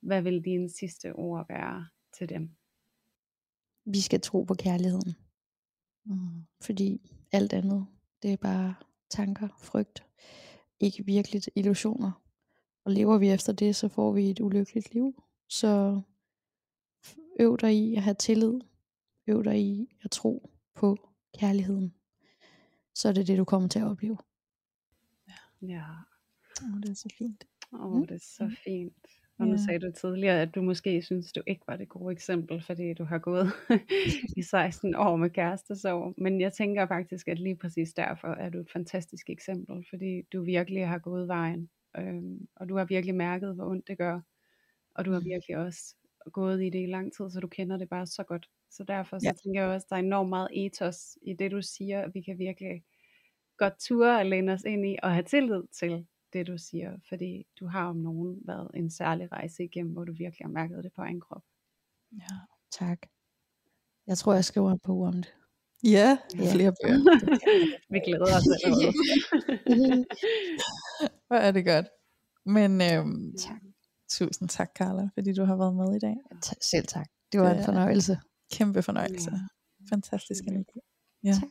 Hvad 0.00 0.22
vil 0.22 0.44
dine 0.44 0.70
sidste 0.70 1.12
ord 1.12 1.46
være 1.48 1.86
til 2.18 2.28
dem? 2.28 2.50
Vi 3.84 4.00
skal 4.00 4.20
tro 4.20 4.42
på 4.42 4.54
kærligheden. 4.54 5.14
Mm. 6.04 6.46
Fordi 6.60 7.12
alt 7.32 7.52
andet, 7.52 7.86
det 8.22 8.32
er 8.32 8.36
bare 8.36 8.74
tanker, 9.10 9.48
frygt, 9.60 10.06
ikke 10.80 11.04
virkeligt 11.04 11.50
illusioner. 11.54 12.22
Og 12.84 12.92
lever 12.92 13.18
vi 13.18 13.30
efter 13.30 13.52
det, 13.52 13.76
så 13.76 13.88
får 13.88 14.12
vi 14.12 14.30
et 14.30 14.40
ulykkeligt 14.40 14.94
liv. 14.94 15.24
Så 15.48 16.00
øv 17.40 17.56
dig 17.60 17.74
i 17.74 17.94
at 17.94 18.02
have 18.02 18.14
tillid. 18.14 18.60
Øv 19.26 19.44
dig 19.44 19.60
i 19.60 19.96
at 20.02 20.10
tro 20.10 20.50
på 20.74 20.96
kærligheden. 21.38 21.94
Så 22.98 23.08
er 23.08 23.12
det 23.12 23.26
det, 23.26 23.38
du 23.38 23.44
kommer 23.44 23.68
til 23.68 23.78
at 23.78 23.86
opleve. 23.86 24.18
Ja, 25.62 25.84
Oh, 26.62 26.80
det 26.80 26.90
er 26.90 26.94
så 26.94 27.08
fint. 27.18 27.44
åh, 27.72 27.92
oh, 27.96 28.02
det 28.08 28.10
er 28.14 28.18
så 28.18 28.56
fint. 28.64 29.06
Og 29.38 29.46
nu 29.48 29.52
Ja. 29.52 29.56
sagde 29.56 29.80
du 29.86 29.92
tidligere, 29.92 30.42
at 30.42 30.54
du 30.54 30.62
måske 30.62 31.02
synes, 31.02 31.32
du 31.32 31.42
ikke 31.46 31.62
var 31.66 31.76
det 31.76 31.88
gode 31.88 32.12
eksempel, 32.12 32.62
fordi 32.62 32.94
du 32.94 33.04
har 33.04 33.18
gået 33.18 33.46
i 34.36 34.42
16 34.42 34.94
år 34.94 35.16
med 35.16 35.30
kærestesorg. 35.30 36.14
Men 36.18 36.40
jeg 36.40 36.52
tænker 36.52 36.86
faktisk, 36.86 37.28
at 37.28 37.38
lige 37.38 37.56
præcis 37.56 37.94
derfor 37.94 38.28
er 38.28 38.50
du 38.50 38.58
et 38.60 38.70
fantastisk 38.72 39.30
eksempel, 39.30 39.86
fordi 39.90 40.22
du 40.32 40.42
virkelig 40.44 40.88
har 40.88 40.98
gået 40.98 41.28
vejen. 41.28 41.70
Øhm, 41.96 42.48
og 42.56 42.68
du 42.68 42.76
har 42.76 42.84
virkelig 42.84 43.14
mærket, 43.14 43.54
hvor 43.54 43.70
ondt 43.70 43.88
det 43.88 43.98
gør. 43.98 44.20
Og 44.94 45.04
du 45.04 45.12
har 45.12 45.20
virkelig 45.20 45.56
også 45.56 45.96
gået 46.32 46.62
i 46.66 46.70
det 46.70 46.82
i 46.82 46.86
lang 46.86 47.12
tid, 47.12 47.30
så 47.30 47.40
du 47.40 47.48
kender 47.48 47.76
det 47.76 47.88
bare 47.88 48.06
så 48.06 48.22
godt. 48.22 48.48
Så 48.70 48.84
derfor 48.84 49.18
så 49.18 49.26
Ja. 49.26 49.32
tænker 49.44 49.60
jeg 49.62 49.70
også, 49.70 49.84
at 49.84 49.90
der 49.90 49.96
er 49.96 50.00
enormt 50.00 50.28
meget 50.28 50.48
ethos 50.52 51.18
i 51.22 51.32
det, 51.34 51.50
du 51.50 51.62
siger, 51.62 52.02
at 52.02 52.10
vi 52.14 52.20
kan 52.22 52.38
virkelig 52.38 52.84
godt 53.58 53.74
ture 53.80 54.20
at 54.20 54.26
læne 54.26 54.52
os 54.52 54.62
ind 54.66 54.86
i 54.86 54.96
og 55.02 55.12
have 55.12 55.22
tillid 55.24 55.62
til 55.78 56.06
det, 56.32 56.46
du 56.46 56.58
siger. 56.58 56.96
Fordi 57.08 57.46
du 57.60 57.66
har 57.66 57.88
om 57.88 57.96
nogen 57.96 58.40
været 58.46 58.70
en 58.74 58.90
særlig 58.90 59.32
rejse 59.32 59.64
igennem, 59.64 59.92
hvor 59.92 60.04
du 60.04 60.12
virkelig 60.12 60.44
har 60.46 60.52
mærket 60.52 60.84
det 60.84 60.92
på 60.96 61.02
egen 61.02 61.20
krop. 61.20 61.42
Ja. 62.12 62.36
Tak. 62.72 62.98
Jeg 64.06 64.18
tror, 64.18 64.34
jeg 64.34 64.44
skriver 64.44 64.70
en 64.72 64.78
bog 64.84 65.00
om 65.02 65.12
det. 65.12 65.34
Ja, 65.84 66.18
Ja. 66.38 66.52
flere 66.54 66.72
bøger. 66.82 66.98
Vi 67.92 67.98
glæder 68.06 68.24
os 68.38 68.46
allerede. 68.64 68.92
Hvor 71.26 71.36
er 71.36 71.50
det 71.52 71.66
godt. 71.66 71.86
Men 72.46 72.70
øhm, 72.80 73.34
Tak. 73.38 73.60
tusind 74.10 74.48
tak, 74.48 74.70
Carla, 74.78 75.08
fordi 75.14 75.32
du 75.34 75.44
har 75.44 75.56
været 75.56 75.74
med 75.76 75.96
i 75.96 75.98
dag. 75.98 76.16
Selv 76.60 76.86
tak. 76.86 77.06
Det 77.32 77.40
var 77.40 77.48
Det 77.48 77.58
en 77.58 77.64
fornøjelse. 77.64 78.18
Kæmpe 78.52 78.82
fornøjelse. 78.82 79.30
Ja. 79.32 79.38
Fantastisk 79.90 80.44
energi. 80.44 80.80
Ja. 81.24 81.32
Tak. 81.32 81.48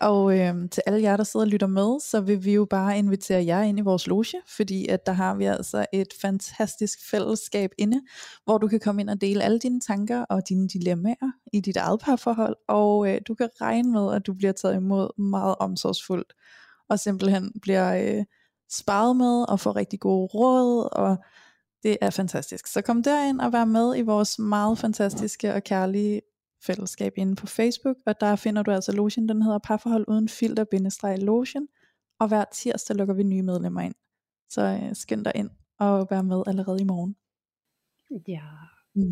Og 0.00 0.38
øhm, 0.38 0.68
til 0.68 0.82
alle 0.86 1.02
jer, 1.02 1.16
der 1.16 1.24
sidder 1.24 1.46
og 1.46 1.50
lytter 1.50 1.66
med, 1.66 2.00
så 2.00 2.20
vil 2.20 2.44
vi 2.44 2.54
jo 2.54 2.64
bare 2.70 2.98
invitere 2.98 3.44
jer 3.44 3.62
ind 3.62 3.78
i 3.78 3.82
vores 3.82 4.06
loge, 4.06 4.42
fordi 4.56 4.88
at 4.88 5.06
der 5.06 5.12
har 5.12 5.34
vi 5.34 5.44
altså 5.44 5.86
et 5.92 6.08
fantastisk 6.20 7.10
fællesskab 7.10 7.70
inde, 7.78 8.02
hvor 8.44 8.58
du 8.58 8.68
kan 8.68 8.80
komme 8.80 9.00
ind 9.00 9.10
og 9.10 9.20
dele 9.20 9.42
alle 9.44 9.58
dine 9.58 9.80
tanker 9.80 10.22
og 10.22 10.48
dine 10.48 10.68
dilemmaer 10.68 11.32
i 11.52 11.60
dit 11.60 11.76
eget 11.76 12.00
parforhold, 12.00 12.56
og 12.68 13.10
øh, 13.10 13.20
du 13.28 13.34
kan 13.34 13.48
regne 13.60 13.92
med, 13.92 14.14
at 14.14 14.26
du 14.26 14.34
bliver 14.34 14.52
taget 14.52 14.74
imod 14.74 15.20
meget 15.20 15.54
omsorgsfuldt, 15.60 16.32
og 16.88 16.98
simpelthen 16.98 17.52
bliver 17.62 18.16
øh, 18.18 18.24
sparet 18.70 19.16
med 19.16 19.44
og 19.48 19.60
får 19.60 19.76
rigtig 19.76 20.00
gode 20.00 20.26
råd, 20.26 20.88
og 20.92 21.16
det 21.82 21.96
er 22.00 22.10
fantastisk. 22.10 22.66
Så 22.66 22.82
kom 22.82 23.02
derind 23.02 23.40
og 23.40 23.52
vær 23.52 23.64
med 23.64 23.96
i 23.96 24.00
vores 24.00 24.38
meget 24.38 24.78
fantastiske 24.78 25.54
og 25.54 25.64
kærlige 25.64 26.20
fællesskab 26.62 27.12
inde 27.16 27.36
på 27.36 27.46
Facebook, 27.46 27.96
og 28.06 28.20
der 28.20 28.36
finder 28.36 28.62
du 28.62 28.70
altså 28.70 28.92
lotion, 28.92 29.28
den 29.28 29.42
hedder 29.42 29.58
parforhold 29.58 30.04
uden 30.08 30.28
filter 30.28 30.64
bindestreg 30.64 31.18
lotion, 31.18 31.68
og 32.18 32.28
hver 32.28 32.44
tirsdag 32.52 32.96
lukker 32.96 33.14
vi 33.14 33.22
nye 33.22 33.42
medlemmer 33.42 33.80
ind. 33.80 33.94
Så 34.48 34.62
øh, 34.62 34.94
skynd 34.94 35.24
dig 35.24 35.32
ind 35.34 35.50
og 35.78 36.06
vær 36.10 36.22
med 36.22 36.42
allerede 36.46 36.80
i 36.80 36.84
morgen. 36.84 37.16
Ja, 38.28 38.42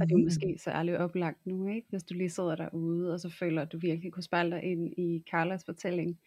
og 0.00 0.08
det 0.08 0.14
er 0.14 0.18
jo 0.18 0.24
måske 0.24 0.58
særligt 0.58 0.96
oplagt 0.96 1.46
nu, 1.46 1.66
ikke? 1.66 1.86
hvis 1.90 2.04
du 2.04 2.14
lige 2.14 2.30
sidder 2.30 2.56
derude, 2.56 3.12
og 3.12 3.20
så 3.20 3.30
føler, 3.30 3.62
at 3.62 3.72
du 3.72 3.78
virkelig 3.78 4.12
kunne 4.12 4.22
spejle 4.22 4.50
dig 4.50 4.62
ind 4.62 4.92
i 4.98 5.24
Carlas 5.30 5.64
fortælling, 5.64 6.18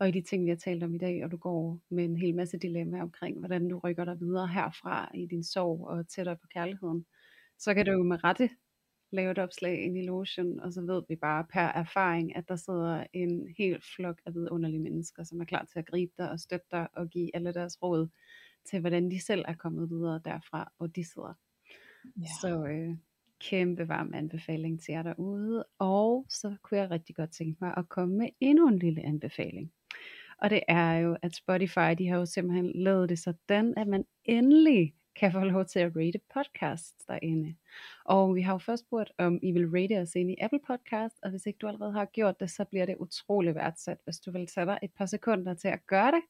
og 0.00 0.08
i 0.08 0.10
de 0.10 0.20
ting, 0.22 0.44
vi 0.44 0.48
har 0.48 0.56
talt 0.56 0.82
om 0.82 0.94
i 0.94 0.98
dag, 0.98 1.24
og 1.24 1.30
du 1.30 1.36
går 1.36 1.80
med 1.88 2.04
en 2.04 2.16
hel 2.16 2.34
masse 2.34 2.58
dilemmaer 2.58 3.02
omkring, 3.02 3.38
hvordan 3.38 3.68
du 3.68 3.78
rykker 3.78 4.04
dig 4.04 4.20
videre 4.20 4.48
herfra 4.48 5.10
i 5.14 5.26
din 5.26 5.44
sorg 5.44 5.86
og 5.86 6.08
tættere 6.08 6.36
på 6.36 6.46
kærligheden, 6.46 7.06
så 7.58 7.74
kan 7.74 7.86
du 7.86 7.92
jo 7.92 8.02
med 8.02 8.24
rette 8.24 8.50
lave 9.12 9.30
et 9.30 9.38
opslag 9.38 9.84
ind 9.84 9.98
i 9.98 10.06
lotion, 10.06 10.60
og 10.60 10.72
så 10.72 10.80
ved 10.80 11.02
vi 11.08 11.16
bare 11.16 11.44
per 11.52 11.60
erfaring, 11.60 12.36
at 12.36 12.48
der 12.48 12.56
sidder 12.56 13.04
en 13.12 13.54
hel 13.58 13.82
flok 13.96 14.20
af 14.26 14.34
vidunderlige 14.34 14.82
mennesker, 14.82 15.24
som 15.24 15.40
er 15.40 15.44
klar 15.44 15.64
til 15.64 15.78
at 15.78 15.86
gribe 15.86 16.12
dig 16.18 16.30
og 16.30 16.40
støtte 16.40 16.66
dig 16.70 16.88
og 16.92 17.08
give 17.08 17.30
alle 17.36 17.54
deres 17.54 17.82
råd 17.82 18.08
til, 18.64 18.80
hvordan 18.80 19.10
de 19.10 19.20
selv 19.20 19.44
er 19.48 19.54
kommet 19.54 19.90
videre 19.90 20.20
derfra, 20.24 20.72
og 20.78 20.96
de 20.96 21.04
sidder. 21.04 21.34
Ja. 22.16 22.26
Så 22.40 22.66
øh, 22.66 22.96
kæmpe 23.40 23.88
varm 23.88 24.14
anbefaling 24.14 24.80
til 24.80 24.92
jer 24.92 25.02
derude. 25.02 25.64
Og 25.78 26.26
så 26.28 26.56
kunne 26.62 26.78
jeg 26.80 26.90
rigtig 26.90 27.16
godt 27.16 27.30
tænke 27.30 27.58
mig 27.60 27.74
at 27.76 27.88
komme 27.88 28.16
med 28.16 28.28
endnu 28.40 28.68
en 28.68 28.78
lille 28.78 29.02
anbefaling. 29.02 29.72
Og 30.42 30.50
det 30.50 30.60
er 30.68 30.92
jo, 30.92 31.16
at 31.22 31.34
Spotify, 31.34 31.94
de 31.98 32.08
har 32.08 32.16
jo 32.16 32.26
simpelthen 32.26 32.72
lavet 32.74 33.08
det 33.08 33.18
sådan, 33.18 33.74
at 33.76 33.88
man 33.88 34.04
endelig 34.24 34.94
kan 35.16 35.32
få 35.32 35.40
lov 35.40 35.64
til 35.64 35.78
at 35.78 35.92
rate 35.96 36.20
podcasts 36.34 37.04
derinde. 37.04 37.54
Og 38.04 38.34
vi 38.34 38.42
har 38.42 38.52
jo 38.52 38.58
først 38.58 38.86
spurgt, 38.86 39.12
om 39.18 39.38
I 39.42 39.52
vil 39.52 39.70
rate 39.70 40.00
os 40.00 40.14
ind 40.14 40.30
i 40.30 40.36
Apple 40.40 40.60
Podcast, 40.66 41.16
og 41.22 41.30
hvis 41.30 41.46
ikke 41.46 41.58
du 41.58 41.68
allerede 41.68 41.92
har 41.92 42.04
gjort 42.04 42.40
det, 42.40 42.50
så 42.50 42.64
bliver 42.64 42.86
det 42.86 42.96
utrolig 42.98 43.54
værdsat, 43.54 43.98
hvis 44.04 44.20
du 44.20 44.30
vil 44.30 44.46
tage 44.46 44.66
dig 44.66 44.78
et 44.82 44.90
par 44.98 45.06
sekunder 45.06 45.54
til 45.54 45.68
at 45.68 45.86
gøre 45.86 46.10
det. 46.10 46.22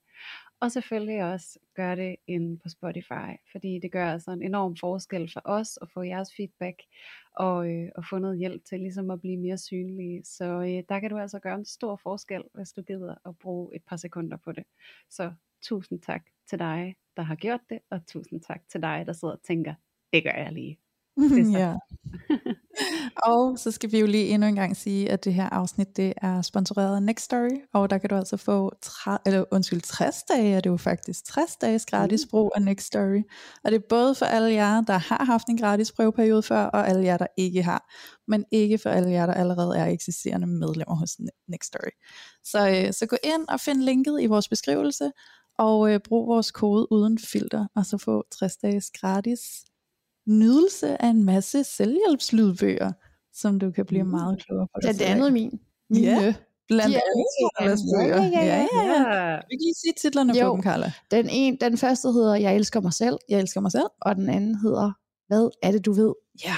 Og 0.61 0.73
selvfølgelig 0.73 1.25
også 1.25 1.59
gøre 1.75 1.97
det 1.97 2.17
ind 2.27 2.59
på 2.59 2.69
Spotify, 2.69 3.31
fordi 3.53 3.79
det 3.79 3.93
gør 3.93 4.13
altså 4.13 4.31
en 4.31 4.43
enorm 4.43 4.77
forskel 4.77 5.33
for 5.33 5.43
os 5.45 5.79
at 5.83 5.89
få 5.91 6.03
jeres 6.03 6.29
feedback 6.37 6.83
og, 7.37 7.71
øh, 7.71 7.89
og 7.97 8.05
få 8.11 8.19
noget 8.19 8.39
hjælp 8.39 8.65
til 8.65 8.81
ligesom 8.81 9.11
at 9.11 9.21
blive 9.21 9.37
mere 9.37 9.59
synlige. 9.59 10.25
Så 10.25 10.45
øh, 10.45 10.83
der 10.89 11.01
kan 11.01 11.11
du 11.11 11.19
altså 11.19 11.39
gøre 11.39 11.55
en 11.55 11.65
stor 11.65 11.97
forskel, 11.97 12.43
hvis 12.55 12.73
du 12.73 12.83
gider 12.83 13.15
at 13.29 13.39
bruge 13.39 13.77
et 13.77 13.83
par 13.89 13.97
sekunder 13.97 14.37
på 14.37 14.53
det. 14.53 14.65
Så 15.11 15.33
tusind 15.63 16.01
tak 16.01 16.23
til 16.51 16.59
dig, 16.59 16.97
der 17.17 17.23
har 17.23 17.35
gjort 17.35 17.61
det, 17.71 17.79
og 17.91 18.07
tusind 18.07 18.41
tak 18.41 18.61
til 18.73 18.83
dig, 18.83 19.05
der 19.07 19.13
sidder 19.13 19.35
og 19.35 19.43
tænker, 19.43 19.75
det 20.13 20.25
gør 20.25 20.43
jeg 20.43 20.53
lige. 20.53 20.79
Det 21.37 21.53
ja. 21.53 21.75
og 23.33 23.59
så 23.59 23.71
skal 23.71 23.93
vi 23.93 23.99
jo 23.99 24.07
lige 24.07 24.29
endnu 24.29 24.49
en 24.49 24.55
gang 24.55 24.77
sige, 24.77 25.11
at 25.11 25.25
det 25.25 25.35
her 25.35 25.49
afsnit 25.49 25.97
det 25.97 26.13
er 26.17 26.43
sponsoreret 26.43 26.97
af 26.97 27.03
Next 27.03 27.25
Story, 27.25 27.61
og 27.73 27.91
der 27.91 27.99
kan 27.99 28.11
du 28.11 28.17
altså 28.17 28.37
få 28.37 28.73
tre, 28.83 29.19
eller 29.27 29.45
undskyld, 29.51 29.81
60 29.81 30.23
dage, 30.23 30.57
er 30.57 30.61
det 30.61 30.71
jo 30.71 30.77
faktisk 30.77 31.25
60 31.25 31.57
dages 31.57 31.87
gratis 31.87 32.25
mm. 32.25 32.31
brug 32.31 32.53
af 32.55 32.63
Next 32.63 32.87
Story. 32.87 33.23
Og 33.65 33.71
det 33.71 33.77
er 33.77 33.87
både 33.89 34.15
for 34.15 34.27
alle 34.27 34.53
jer, 34.53 34.81
der 34.81 34.99
har 34.99 35.25
haft 35.25 35.49
en 35.49 35.59
gratis 35.59 35.93
prøveperiode 35.93 36.43
før, 36.43 36.65
og 36.65 36.89
alle 36.89 37.05
jer, 37.05 37.17
der 37.17 37.27
ikke 37.37 37.63
har, 37.63 37.93
men 38.29 38.45
ikke 38.51 38.79
for 38.79 38.91
alle 38.91 39.11
jer, 39.11 39.27
der 39.27 39.35
allerede 39.35 39.79
er 39.79 39.87
eksisterende 39.87 40.47
medlemmer 40.47 40.97
hos 40.97 41.19
Next 41.49 41.67
Story. 41.67 41.95
Så, 42.45 42.69
øh, 42.69 42.93
så 42.93 43.07
gå 43.07 43.17
ind 43.25 43.49
og 43.49 43.61
find 43.61 43.83
linket 43.83 44.23
i 44.23 44.27
vores 44.27 44.49
beskrivelse, 44.49 45.11
og 45.61 45.93
øh, 45.93 46.01
brug 46.09 46.29
vores 46.29 46.51
kode 46.51 46.93
uden 46.93 47.19
filter, 47.19 47.67
og 47.77 47.87
så 47.87 47.99
få 47.99 48.25
60 48.39 48.57
dages 48.57 48.91
gratis 48.91 49.41
nydelse 50.27 51.03
af 51.03 51.09
en 51.09 51.25
masse 51.25 51.65
selvhjælpslydbøger, 51.65 52.93
som 53.33 53.61
du 53.61 53.71
kan 53.71 53.87
blive 53.87 54.03
mm. 54.03 54.11
meget 54.11 54.45
klogere 54.45 54.67
på. 54.75 54.81
Ja, 54.85 54.93
det 54.93 55.01
andet 55.01 55.33
min. 55.33 55.61
Mine. 55.91 56.07
Ja, 56.07 56.35
blandt 56.69 56.97
andet. 56.97 57.75
Ja, 58.09 58.25
ja, 58.25 58.45
ja. 58.45 58.67
ja. 58.73 59.37
Vi 59.37 59.55
kan 59.57 59.61
lige 59.61 59.75
sige 59.75 59.95
titlerne 60.01 60.39
jo, 60.39 60.51
på 60.51 60.57
dem, 60.57 60.63
Carla. 60.63 60.93
Den, 61.11 61.29
en, 61.31 61.57
den 61.61 61.79
første 61.79 62.09
hedder 62.13 62.35
Jeg 62.35 62.57
elsker 62.57 62.81
mig 62.81 62.93
selv. 62.93 63.17
Jeg 63.29 63.41
elsker 63.41 63.61
mig 63.61 63.73
selv. 63.73 63.91
Og 64.01 64.17
den 64.17 64.29
anden 64.29 64.55
hedder 64.55 64.93
Hvad 65.29 65.51
er 65.63 65.73
det, 65.73 65.87
du 65.87 65.93
ved? 65.93 66.15
Ja, 66.45 66.57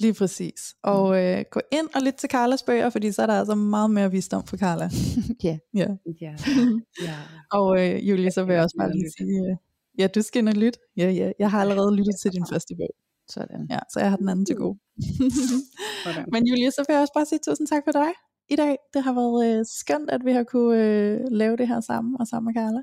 lige 0.00 0.14
præcis. 0.14 0.74
Og 0.82 1.08
mm. 1.08 1.14
øh, 1.14 1.44
gå 1.50 1.60
ind 1.72 1.88
og 1.94 2.02
lyt 2.02 2.14
til 2.14 2.30
Carlas 2.30 2.62
bøger, 2.62 2.90
fordi 2.90 3.12
så 3.12 3.22
er 3.22 3.26
der 3.26 3.38
altså 3.38 3.54
meget 3.54 3.90
mere 3.90 4.10
visdom 4.10 4.46
for 4.46 4.56
Carla. 4.56 4.90
ja. 5.48 5.58
ja. 5.74 5.88
ja. 6.20 6.34
ja. 7.02 7.16
Og 7.52 7.80
øh, 7.80 8.08
Julie, 8.08 8.30
så 8.30 8.44
vil 8.44 8.54
jeg 8.54 8.62
også 8.62 8.76
bare 8.78 8.92
lige 8.92 9.10
sige, 9.18 9.50
øh, 9.50 9.56
Ja, 9.98 10.06
du 10.06 10.22
skal 10.22 10.38
ind 10.38 10.48
og 10.48 10.54
lytte. 10.54 10.78
Ja, 10.96 11.10
ja. 11.10 11.32
Jeg 11.38 11.50
har 11.50 11.60
allerede 11.60 11.96
lyttet 11.96 12.16
til 12.22 12.32
din 12.32 12.46
første 12.52 12.74
bog. 12.80 12.94
Sådan. 13.28 13.66
Ja, 13.70 13.78
så 13.92 14.00
jeg 14.00 14.10
har 14.10 14.16
den 14.16 14.28
anden 14.28 14.46
til 14.46 14.56
gode. 14.56 14.78
Men 16.32 16.46
Julia, 16.46 16.70
så 16.70 16.84
vil 16.86 16.94
jeg 16.94 17.02
også 17.02 17.14
bare 17.14 17.26
sige 17.26 17.38
tusind 17.46 17.66
tak 17.66 17.82
for 17.86 17.92
dig 17.92 18.10
i 18.48 18.56
dag. 18.56 18.76
Det 18.94 19.02
har 19.02 19.14
været 19.20 19.58
øh, 19.58 19.64
skønt, 19.78 20.10
at 20.10 20.20
vi 20.24 20.32
har 20.32 20.44
kunne 20.44 20.84
øh, 20.84 21.20
lave 21.30 21.56
det 21.56 21.68
her 21.68 21.80
sammen 21.80 22.16
og 22.20 22.26
sammen 22.26 22.46
med 22.48 22.62
Carla. 22.62 22.80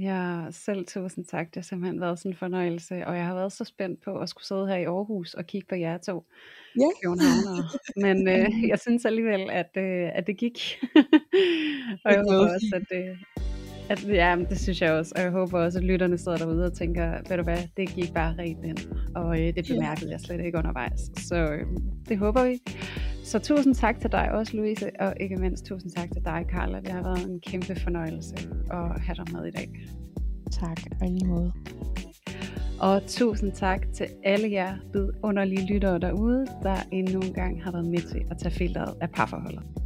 Ja, 0.00 0.46
selv 0.50 0.86
tusind 0.86 1.24
tak. 1.24 1.46
Det 1.46 1.56
har 1.56 1.62
simpelthen 1.62 2.00
været 2.00 2.18
sådan 2.18 2.32
en 2.32 2.36
fornøjelse, 2.36 3.06
og 3.06 3.16
jeg 3.16 3.26
har 3.26 3.34
været 3.34 3.52
så 3.52 3.64
spændt 3.64 4.02
på 4.02 4.18
at 4.18 4.28
skulle 4.28 4.44
sidde 4.44 4.68
her 4.68 4.76
i 4.76 4.84
Aarhus 4.84 5.34
og 5.34 5.46
kigge 5.46 5.66
på 5.68 5.74
jer 5.74 5.98
to. 5.98 6.24
Ja. 6.80 7.10
Men 7.96 8.28
øh, 8.36 8.68
jeg 8.68 8.78
synes 8.78 9.04
alligevel, 9.04 9.50
at, 9.50 9.70
øh, 9.76 10.10
at 10.14 10.26
det 10.26 10.36
gik. 10.36 10.80
og 12.04 12.12
jeg 12.12 12.24
håber 12.30 12.54
også, 12.54 12.80
at, 12.90 12.98
øh, 12.98 13.18
at, 13.90 14.08
ja, 14.08 14.36
det 14.50 14.60
synes 14.60 14.82
jeg 14.82 14.92
også, 14.92 15.12
og 15.16 15.22
jeg 15.22 15.30
håber 15.30 15.60
også, 15.60 15.78
at 15.78 15.84
lytterne 15.84 16.18
sidder 16.18 16.38
derude 16.38 16.64
og 16.66 16.72
tænker, 16.72 17.10
ved 17.28 17.36
du 17.36 17.42
hvad, 17.42 17.58
det 17.76 17.88
gik 17.88 18.14
bare 18.14 18.34
rent 18.38 18.64
ind, 18.64 18.78
og 19.14 19.40
øh, 19.40 19.54
det 19.54 19.66
bemærkede 19.68 20.10
jeg 20.10 20.20
slet 20.20 20.40
ikke 20.40 20.58
undervejs. 20.58 21.00
Så 21.16 21.36
øh, 21.36 21.66
det 22.08 22.18
håber 22.18 22.44
vi. 22.44 22.60
Så 23.24 23.38
tusind 23.38 23.74
tak 23.74 24.00
til 24.00 24.12
dig 24.12 24.32
også, 24.32 24.56
Louise, 24.56 24.90
og 25.00 25.14
ikke 25.20 25.36
mindst 25.36 25.64
tusind 25.64 25.92
tak 25.92 26.12
til 26.12 26.24
dig, 26.24 26.44
Carla. 26.50 26.80
Det 26.80 26.88
har 26.88 27.02
været 27.02 27.26
en 27.26 27.40
kæmpe 27.40 27.80
fornøjelse 27.80 28.34
at 28.70 29.00
have 29.00 29.14
dig 29.14 29.32
med 29.32 29.46
i 29.46 29.50
dag. 29.50 29.68
Tak, 30.52 30.80
og 31.00 31.08
lige 31.08 31.26
måde. 31.26 31.52
Og 32.80 33.02
tusind 33.06 33.52
tak 33.52 33.86
til 33.94 34.06
alle 34.24 34.52
jer 34.52 34.76
vidunderlige 34.92 35.66
lyttere 35.66 35.98
derude, 35.98 36.46
der 36.62 36.76
endnu 36.92 37.20
en 37.20 37.32
gang 37.32 37.64
har 37.64 37.72
været 37.72 37.86
med 37.86 37.98
til 37.98 38.22
at 38.30 38.38
tage 38.38 38.54
filteret 38.54 38.94
af 39.00 39.10
parforholdet. 39.10 39.83